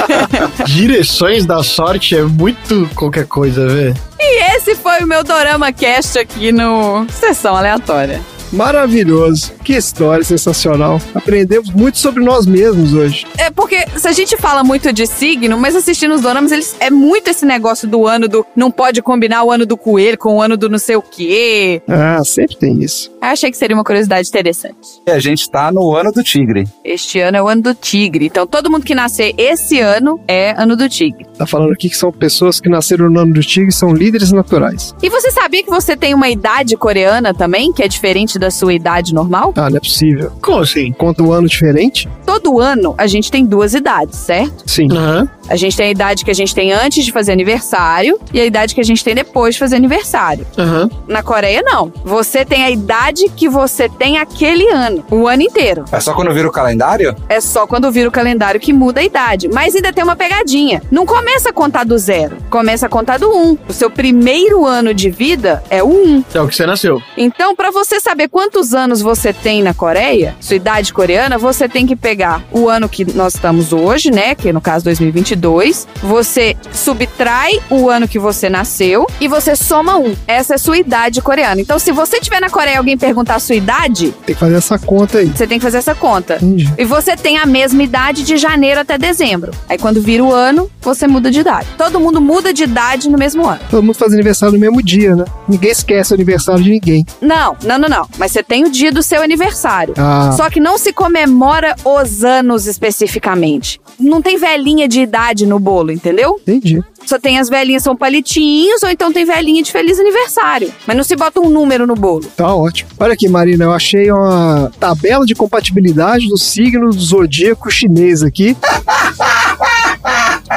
Direções 0.66 1.46
da 1.46 1.62
sorte 1.62 2.14
é 2.14 2.23
muito 2.28 2.88
qualquer 2.94 3.26
coisa, 3.26 3.66
velho. 3.66 3.94
E 4.18 4.56
esse 4.56 4.74
foi 4.74 5.00
o 5.00 5.06
meu 5.06 5.22
Dorama 5.22 5.72
Cast 5.72 6.18
aqui 6.18 6.52
no 6.52 7.06
Sessão 7.10 7.56
Aleatória. 7.56 8.20
Maravilhoso. 8.54 9.52
Que 9.64 9.74
história 9.74 10.24
sensacional. 10.24 11.00
Aprendemos 11.14 11.70
muito 11.70 11.98
sobre 11.98 12.22
nós 12.22 12.46
mesmos 12.46 12.94
hoje. 12.94 13.26
É 13.36 13.50
porque 13.50 13.84
se 13.96 14.06
a 14.06 14.12
gente 14.12 14.36
fala 14.36 14.62
muito 14.62 14.92
de 14.92 15.06
signo, 15.06 15.58
mas 15.58 15.74
assistindo 15.74 16.14
os 16.14 16.20
doramas, 16.20 16.52
eles 16.52 16.76
é 16.78 16.88
muito 16.88 17.28
esse 17.28 17.44
negócio 17.44 17.88
do 17.88 18.06
ano 18.06 18.28
do 18.28 18.46
não 18.54 18.70
pode 18.70 19.02
combinar 19.02 19.42
o 19.42 19.50
ano 19.50 19.66
do 19.66 19.76
coelho 19.76 20.16
com 20.16 20.36
o 20.36 20.40
ano 20.42 20.56
do 20.56 20.68
não 20.68 20.78
sei 20.78 20.94
o 20.96 21.02
quê. 21.02 21.82
Ah, 21.88 22.22
sempre 22.24 22.56
tem 22.56 22.82
isso. 22.82 23.10
Eu 23.20 23.28
achei 23.28 23.50
que 23.50 23.56
seria 23.56 23.76
uma 23.76 23.84
curiosidade 23.84 24.28
interessante. 24.28 25.00
E 25.06 25.10
a 25.10 25.18
gente 25.18 25.50
tá 25.50 25.72
no 25.72 25.94
ano 25.94 26.12
do 26.12 26.22
tigre. 26.22 26.64
Este 26.84 27.18
ano 27.18 27.36
é 27.36 27.42
o 27.42 27.48
ano 27.48 27.62
do 27.62 27.74
tigre. 27.74 28.26
Então 28.26 28.46
todo 28.46 28.70
mundo 28.70 28.84
que 28.84 28.94
nascer 28.94 29.34
esse 29.36 29.80
ano 29.80 30.20
é 30.28 30.54
ano 30.56 30.76
do 30.76 30.88
tigre. 30.88 31.26
Tá 31.36 31.46
falando 31.46 31.72
aqui 31.72 31.88
que 31.88 31.96
são 31.96 32.12
pessoas 32.12 32.60
que 32.60 32.68
nasceram 32.68 33.10
no 33.10 33.18
ano 33.18 33.32
do 33.32 33.40
tigre 33.40 33.70
e 33.70 33.72
são 33.72 33.92
líderes 33.92 34.30
naturais. 34.30 34.94
E 35.02 35.10
você 35.10 35.30
sabia 35.32 35.62
que 35.62 35.70
você 35.70 35.96
tem 35.96 36.14
uma 36.14 36.28
idade 36.28 36.76
coreana 36.76 37.34
também, 37.34 37.72
que 37.72 37.82
é 37.82 37.88
diferente 37.88 38.38
da 38.38 38.43
sua 38.50 38.72
idade 38.72 39.14
normal? 39.14 39.52
Ah, 39.56 39.68
não 39.70 39.76
é 39.76 39.80
possível. 39.80 40.32
Como 40.40 40.60
assim? 40.60 40.92
Conta 40.92 41.22
um 41.22 41.32
ano 41.32 41.48
diferente? 41.48 42.08
Todo 42.26 42.60
ano 42.60 42.94
a 42.98 43.06
gente 43.06 43.30
tem 43.30 43.44
duas 43.44 43.74
idades, 43.74 44.18
certo? 44.18 44.64
Sim. 44.66 44.88
Aham. 44.90 45.28
A 45.46 45.56
gente 45.56 45.76
tem 45.76 45.88
a 45.88 45.90
idade 45.90 46.24
que 46.24 46.30
a 46.30 46.34
gente 46.34 46.54
tem 46.54 46.72
antes 46.72 47.04
de 47.04 47.12
fazer 47.12 47.32
aniversário 47.32 48.18
e 48.32 48.40
a 48.40 48.46
idade 48.46 48.74
que 48.74 48.80
a 48.80 48.84
gente 48.84 49.04
tem 49.04 49.14
depois 49.14 49.54
de 49.54 49.58
fazer 49.58 49.76
aniversário. 49.76 50.46
Aham. 50.56 50.88
Na 51.06 51.22
Coreia, 51.22 51.62
não. 51.62 51.92
Você 52.02 52.46
tem 52.46 52.64
a 52.64 52.70
idade 52.70 53.28
que 53.28 53.46
você 53.46 53.88
tem 53.88 54.16
aquele 54.16 54.66
ano, 54.70 55.04
o 55.10 55.28
ano 55.28 55.42
inteiro. 55.42 55.84
É 55.92 56.00
só 56.00 56.14
quando 56.14 56.32
vira 56.32 56.48
o 56.48 56.52
calendário? 56.52 57.14
É 57.28 57.40
só 57.42 57.66
quando 57.66 57.90
vira 57.92 58.08
o 58.08 58.12
calendário 58.12 58.58
que 58.58 58.72
muda 58.72 59.00
a 59.00 59.04
idade. 59.04 59.48
Mas 59.48 59.74
ainda 59.74 59.92
tem 59.92 60.02
uma 60.02 60.16
pegadinha. 60.16 60.82
Não 60.90 61.04
começa 61.04 61.50
a 61.50 61.52
contar 61.52 61.84
do 61.84 61.98
zero, 61.98 62.38
começa 62.48 62.86
a 62.86 62.88
contar 62.88 63.18
do 63.18 63.28
um. 63.28 63.58
O 63.68 63.72
seu 63.72 63.90
primeiro 63.90 64.64
ano 64.64 64.94
de 64.94 65.10
vida 65.10 65.62
é 65.68 65.82
o 65.82 65.88
um. 65.88 66.24
É 66.32 66.40
o 66.40 66.48
que 66.48 66.56
você 66.56 66.64
nasceu. 66.64 67.02
Então, 67.18 67.54
pra 67.54 67.70
você 67.70 68.00
saber 68.00 68.28
quantos 68.34 68.74
anos 68.74 69.00
você 69.00 69.32
tem 69.32 69.62
na 69.62 69.72
Coreia, 69.72 70.34
sua 70.40 70.56
idade 70.56 70.92
coreana, 70.92 71.38
você 71.38 71.68
tem 71.68 71.86
que 71.86 71.94
pegar 71.94 72.42
o 72.50 72.68
ano 72.68 72.88
que 72.88 73.04
nós 73.14 73.36
estamos 73.36 73.72
hoje, 73.72 74.10
né? 74.10 74.34
Que 74.34 74.52
no 74.52 74.60
caso 74.60 74.84
2022. 74.86 75.86
Você 76.02 76.56
subtrai 76.72 77.60
o 77.70 77.88
ano 77.88 78.08
que 78.08 78.18
você 78.18 78.50
nasceu 78.50 79.06
e 79.20 79.28
você 79.28 79.54
soma 79.54 79.96
um. 79.96 80.16
Essa 80.26 80.54
é 80.54 80.58
sua 80.58 80.76
idade 80.76 81.22
coreana. 81.22 81.60
Então, 81.60 81.78
se 81.78 81.92
você 81.92 82.16
estiver 82.16 82.40
na 82.40 82.50
Coreia 82.50 82.74
e 82.74 82.78
alguém 82.78 82.98
perguntar 82.98 83.36
a 83.36 83.38
sua 83.38 83.54
idade, 83.54 84.12
Tem 84.26 84.34
que 84.34 84.40
fazer 84.40 84.56
essa 84.56 84.80
conta 84.80 85.18
aí. 85.18 85.26
você 85.26 85.46
tem 85.46 85.60
que 85.60 85.64
fazer 85.64 85.78
essa 85.78 85.94
conta. 85.94 86.34
Entendi. 86.42 86.68
E 86.76 86.84
você 86.84 87.16
tem 87.16 87.38
a 87.38 87.46
mesma 87.46 87.84
idade 87.84 88.24
de 88.24 88.36
janeiro 88.36 88.80
até 88.80 88.98
dezembro. 88.98 89.52
Aí 89.68 89.78
quando 89.78 90.00
vira 90.02 90.24
o 90.24 90.32
ano, 90.32 90.68
você 90.82 91.06
muda 91.06 91.30
de 91.30 91.38
idade. 91.38 91.68
Todo 91.78 92.00
mundo 92.00 92.20
muda 92.20 92.52
de 92.52 92.64
idade 92.64 93.08
no 93.08 93.16
mesmo 93.16 93.46
ano. 93.46 93.60
Todo 93.70 93.80
mundo 93.84 93.94
faz 93.94 94.12
aniversário 94.12 94.54
no 94.54 94.58
mesmo 94.60 94.82
dia, 94.82 95.14
né? 95.14 95.24
Ninguém 95.48 95.70
esquece 95.70 96.10
o 96.12 96.14
aniversário 96.14 96.64
de 96.64 96.70
ninguém. 96.70 97.06
Não, 97.20 97.56
não, 97.62 97.78
não, 97.78 97.88
não. 97.88 98.08
Mas 98.24 98.32
você 98.32 98.42
tem 98.42 98.64
o 98.64 98.70
dia 98.70 98.90
do 98.90 99.02
seu 99.02 99.20
aniversário. 99.20 99.92
Ah. 99.98 100.32
Só 100.34 100.48
que 100.48 100.58
não 100.58 100.78
se 100.78 100.94
comemora 100.94 101.76
os 101.84 102.24
anos 102.24 102.66
especificamente. 102.66 103.78
Não 104.00 104.22
tem 104.22 104.38
velhinha 104.38 104.88
de 104.88 105.02
idade 105.02 105.44
no 105.44 105.58
bolo, 105.58 105.92
entendeu? 105.92 106.40
Entendi. 106.40 106.82
Só 107.04 107.18
tem 107.18 107.38
as 107.38 107.50
velhinhas 107.50 107.82
são 107.82 107.94
palitinhos, 107.94 108.82
ou 108.82 108.88
então 108.88 109.12
tem 109.12 109.26
velhinha 109.26 109.62
de 109.62 109.70
feliz 109.70 110.00
aniversário. 110.00 110.72
Mas 110.86 110.96
não 110.96 111.04
se 111.04 111.14
bota 111.14 111.38
um 111.38 111.50
número 111.50 111.86
no 111.86 111.94
bolo. 111.94 112.24
Tá 112.34 112.54
ótimo. 112.54 112.88
Olha 112.98 113.12
aqui, 113.12 113.28
Marina, 113.28 113.66
eu 113.66 113.72
achei 113.72 114.10
uma 114.10 114.72
tabela 114.80 115.26
de 115.26 115.34
compatibilidade 115.34 116.26
do 116.26 116.38
signo 116.38 116.88
do 116.88 116.98
zodíaco 116.98 117.70
chinês 117.70 118.22
aqui. 118.22 118.56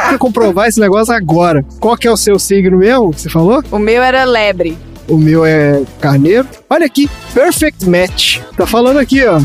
Vou 0.09 0.19
comprovar 0.19 0.69
esse 0.69 0.79
negócio 0.79 1.13
agora. 1.13 1.65
Qual 1.81 1.97
que 1.97 2.07
é 2.07 2.11
o 2.11 2.15
seu 2.15 2.39
signo 2.39 2.79
que 2.79 3.21
você 3.21 3.29
falou? 3.29 3.61
O 3.69 3.77
meu 3.77 4.01
era 4.01 4.23
lebre. 4.23 4.77
O 5.07 5.17
meu 5.17 5.45
é 5.45 5.83
carneiro. 6.01 6.47
Olha 6.69 6.85
aqui, 6.85 7.09
perfect 7.33 7.89
match. 7.89 8.39
Tá 8.57 8.65
falando 8.65 8.97
aqui, 8.97 9.23
ó. 9.25 9.39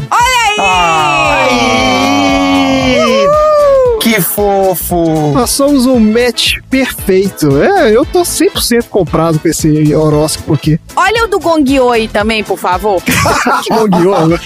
Que 4.13 4.21
fofo! 4.21 5.33
Nós 5.33 5.49
somos 5.49 5.87
um 5.87 5.99
match 5.99 6.59
perfeito. 6.69 7.63
É, 7.63 7.97
eu 7.97 8.05
tô 8.05 8.21
100% 8.21 8.85
comprado 8.91 9.39
com 9.39 9.49
esse 9.49 9.95
horóscopo 9.95 10.53
aqui. 10.53 10.79
Olha 10.95 11.25
o 11.25 11.29
do 11.29 11.41
Gongyo 11.41 11.91
aí 11.91 12.09
também, 12.09 12.45
por 12.45 12.59
favor. 12.59 13.01
que 13.65 13.73
Gongyo, 13.73 14.27
né? 14.27 14.39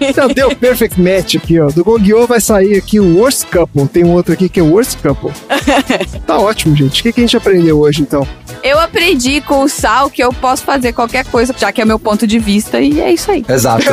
Então, 0.00 0.26
deu 0.26 0.54
perfect 0.56 1.00
match 1.00 1.36
aqui, 1.36 1.60
ó. 1.60 1.68
Do 1.68 1.84
Gongyo 1.84 2.26
vai 2.26 2.40
sair 2.40 2.76
aqui 2.76 2.98
o 2.98 3.18
Worst 3.18 3.44
Couple. 3.52 3.86
Tem 3.86 4.04
um 4.04 4.12
outro 4.12 4.32
aqui 4.32 4.48
que 4.48 4.58
é 4.58 4.62
o 4.64 4.72
Worst 4.72 4.98
Couple. 5.00 5.30
Tá 6.26 6.38
ótimo, 6.38 6.74
gente. 6.74 7.00
O 7.00 7.02
que, 7.04 7.12
que 7.12 7.20
a 7.20 7.22
gente 7.22 7.36
aprendeu 7.36 7.78
hoje, 7.78 8.02
então? 8.02 8.26
Eu 8.62 8.80
aprendi 8.80 9.40
com 9.40 9.62
o 9.62 9.68
Sal 9.68 10.10
que 10.10 10.22
eu 10.22 10.32
posso 10.32 10.64
fazer 10.64 10.92
qualquer 10.92 11.24
coisa, 11.26 11.54
já 11.56 11.70
que 11.70 11.80
é 11.80 11.84
meu 11.84 12.00
ponto 12.00 12.26
de 12.26 12.38
vista, 12.38 12.80
e 12.80 13.00
é 13.00 13.12
isso 13.12 13.30
aí. 13.30 13.44
Exato. 13.48 13.84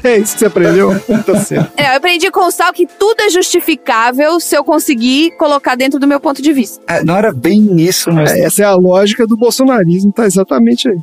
é 0.08 0.18
isso 0.18 0.34
que 0.34 0.40
você 0.40 0.46
aprendeu? 0.46 0.98
Tá 1.24 1.36
certo. 1.40 1.72
É, 1.76 1.92
eu 1.92 1.96
aprendi 1.96 2.30
com 2.30 2.46
o 2.46 2.50
Sal 2.50 2.72
que 2.72 2.86
tudo 2.86 3.20
é 3.20 3.30
justificável 3.30 4.40
se 4.40 4.56
eu 4.56 4.64
conseguir 4.64 5.32
colocar 5.36 5.74
dentro 5.74 5.98
do 5.98 6.06
meu 6.06 6.20
ponto 6.20 6.42
de 6.42 6.52
vista. 6.52 6.82
É, 6.86 7.04
não 7.04 7.16
era 7.16 7.32
bem 7.32 7.80
isso, 7.80 8.12
mas. 8.12 8.32
É, 8.32 8.44
Essa 8.44 8.62
é 8.62 8.64
a 8.66 8.74
lógica 8.74 9.26
do 9.26 9.36
bolsonarismo, 9.36 10.12
tá 10.12 10.26
exatamente 10.26 10.88
aí. 10.88 10.98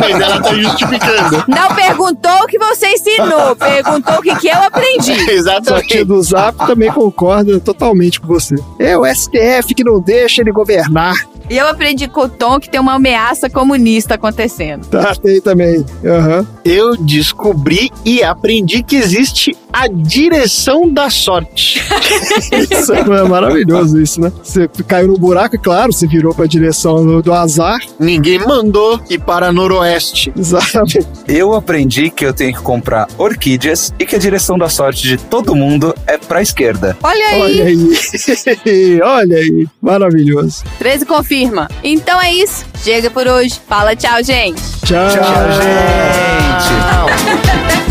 Mas 0.00 0.20
ela 0.20 0.40
tá 0.40 0.54
justificando. 0.54 1.44
Não 1.48 1.74
perguntou 1.74 2.42
o 2.42 2.46
que 2.46 2.58
você 2.58 2.88
ensinou, 2.88 3.56
perguntou 3.56 4.14
o 4.14 4.22
que, 4.22 4.34
que 4.36 4.48
eu 4.48 4.62
aprendi. 4.62 5.12
Exatamente. 5.30 6.04
do 6.04 6.22
Zap 6.22 6.66
também 6.66 6.90
concorda 6.90 7.58
totalmente 7.60 8.20
com 8.20 8.26
você. 8.26 8.54
É 8.78 8.96
o 8.96 9.04
STF 9.04 9.74
que 9.74 9.84
não 9.84 10.00
deixa 10.00 10.40
ele 10.42 10.52
governar. 10.52 11.14
E 11.50 11.56
eu 11.56 11.68
aprendi 11.68 12.08
com 12.08 12.22
o 12.22 12.28
Tom 12.28 12.58
que 12.58 12.70
tem 12.70 12.80
uma 12.80 12.94
ameaça 12.94 13.50
comunista 13.50 14.14
acontecendo. 14.14 14.86
Tá, 14.86 15.14
tem 15.14 15.40
também. 15.40 15.84
Aham. 16.04 16.46
Eu 16.64 16.96
descobri 16.96 17.90
e 18.04 18.22
aprendi 18.22 18.82
que 18.82 18.96
existe 18.96 19.56
a 19.72 19.88
direção 19.88 20.88
da 20.92 21.08
sorte. 21.08 21.82
Isso 22.70 22.92
é 22.92 23.22
maravilhoso 23.24 24.00
isso, 24.00 24.20
né? 24.20 24.32
Você 24.42 24.68
caiu 24.86 25.08
no 25.08 25.18
buraco, 25.18 25.56
é 25.56 25.58
claro, 25.58 25.92
você 25.92 26.06
virou 26.06 26.34
pra 26.34 26.46
direção 26.46 27.04
do, 27.04 27.22
do 27.22 27.32
azar. 27.32 27.78
Ninguém 27.98 28.38
mandou 28.38 29.00
ir 29.08 29.18
para 29.18 29.52
noroeste. 29.52 30.32
Exatamente. 30.36 31.06
Eu 31.26 31.54
aprendi 31.54 32.10
que 32.10 32.24
eu 32.24 32.32
tenho 32.32 32.52
que 32.54 32.60
comprar 32.60 33.08
orquídeas 33.16 33.92
e 33.98 34.04
que 34.04 34.16
a 34.16 34.18
direção 34.18 34.58
da 34.58 34.68
sorte 34.68 35.02
de 35.02 35.16
todo 35.16 35.54
mundo 35.54 35.94
é 36.06 36.18
pra 36.18 36.42
esquerda. 36.42 36.96
Olha 37.02 37.26
aí, 37.26 37.40
Olha 37.40 37.64
aí. 37.64 39.00
Olha 39.02 39.36
aí. 39.36 39.66
Maravilhoso. 39.80 40.64
13 40.78 41.06
confirma. 41.06 41.68
Então 41.82 42.20
é 42.20 42.32
isso. 42.32 42.64
Chega 42.82 43.10
por 43.10 43.26
hoje. 43.26 43.60
Fala 43.68 43.96
tchau, 43.96 44.22
gente. 44.22 44.60
Tchau, 44.84 45.10
gente. 47.70 47.81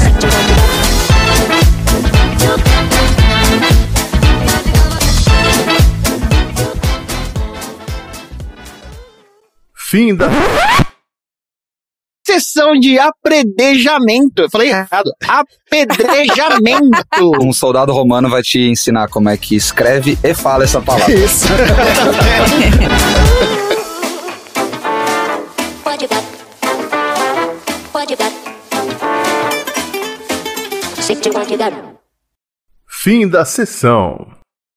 Fim 9.92 10.16
da. 10.16 10.30
sessão 12.26 12.80
de 12.80 12.98
apredejamento. 12.98 14.44
Eu 14.44 14.50
falei 14.50 14.70
errado. 14.70 15.12
Apedrejamento. 15.28 16.88
Um 17.44 17.52
soldado 17.52 17.92
romano 17.92 18.30
vai 18.30 18.42
te 18.42 18.58
ensinar 18.70 19.10
como 19.10 19.28
é 19.28 19.36
que 19.36 19.54
escreve 19.54 20.18
e 20.24 20.34
fala 20.34 20.64
essa 20.64 20.82
palavra. 20.82 21.14
Isso. 21.14 21.46
Pode 25.84 26.08
dar. 26.08 26.24
Pode. 27.92 28.16
Fim 32.88 33.28
da 33.28 33.44
sessão. 33.44 34.41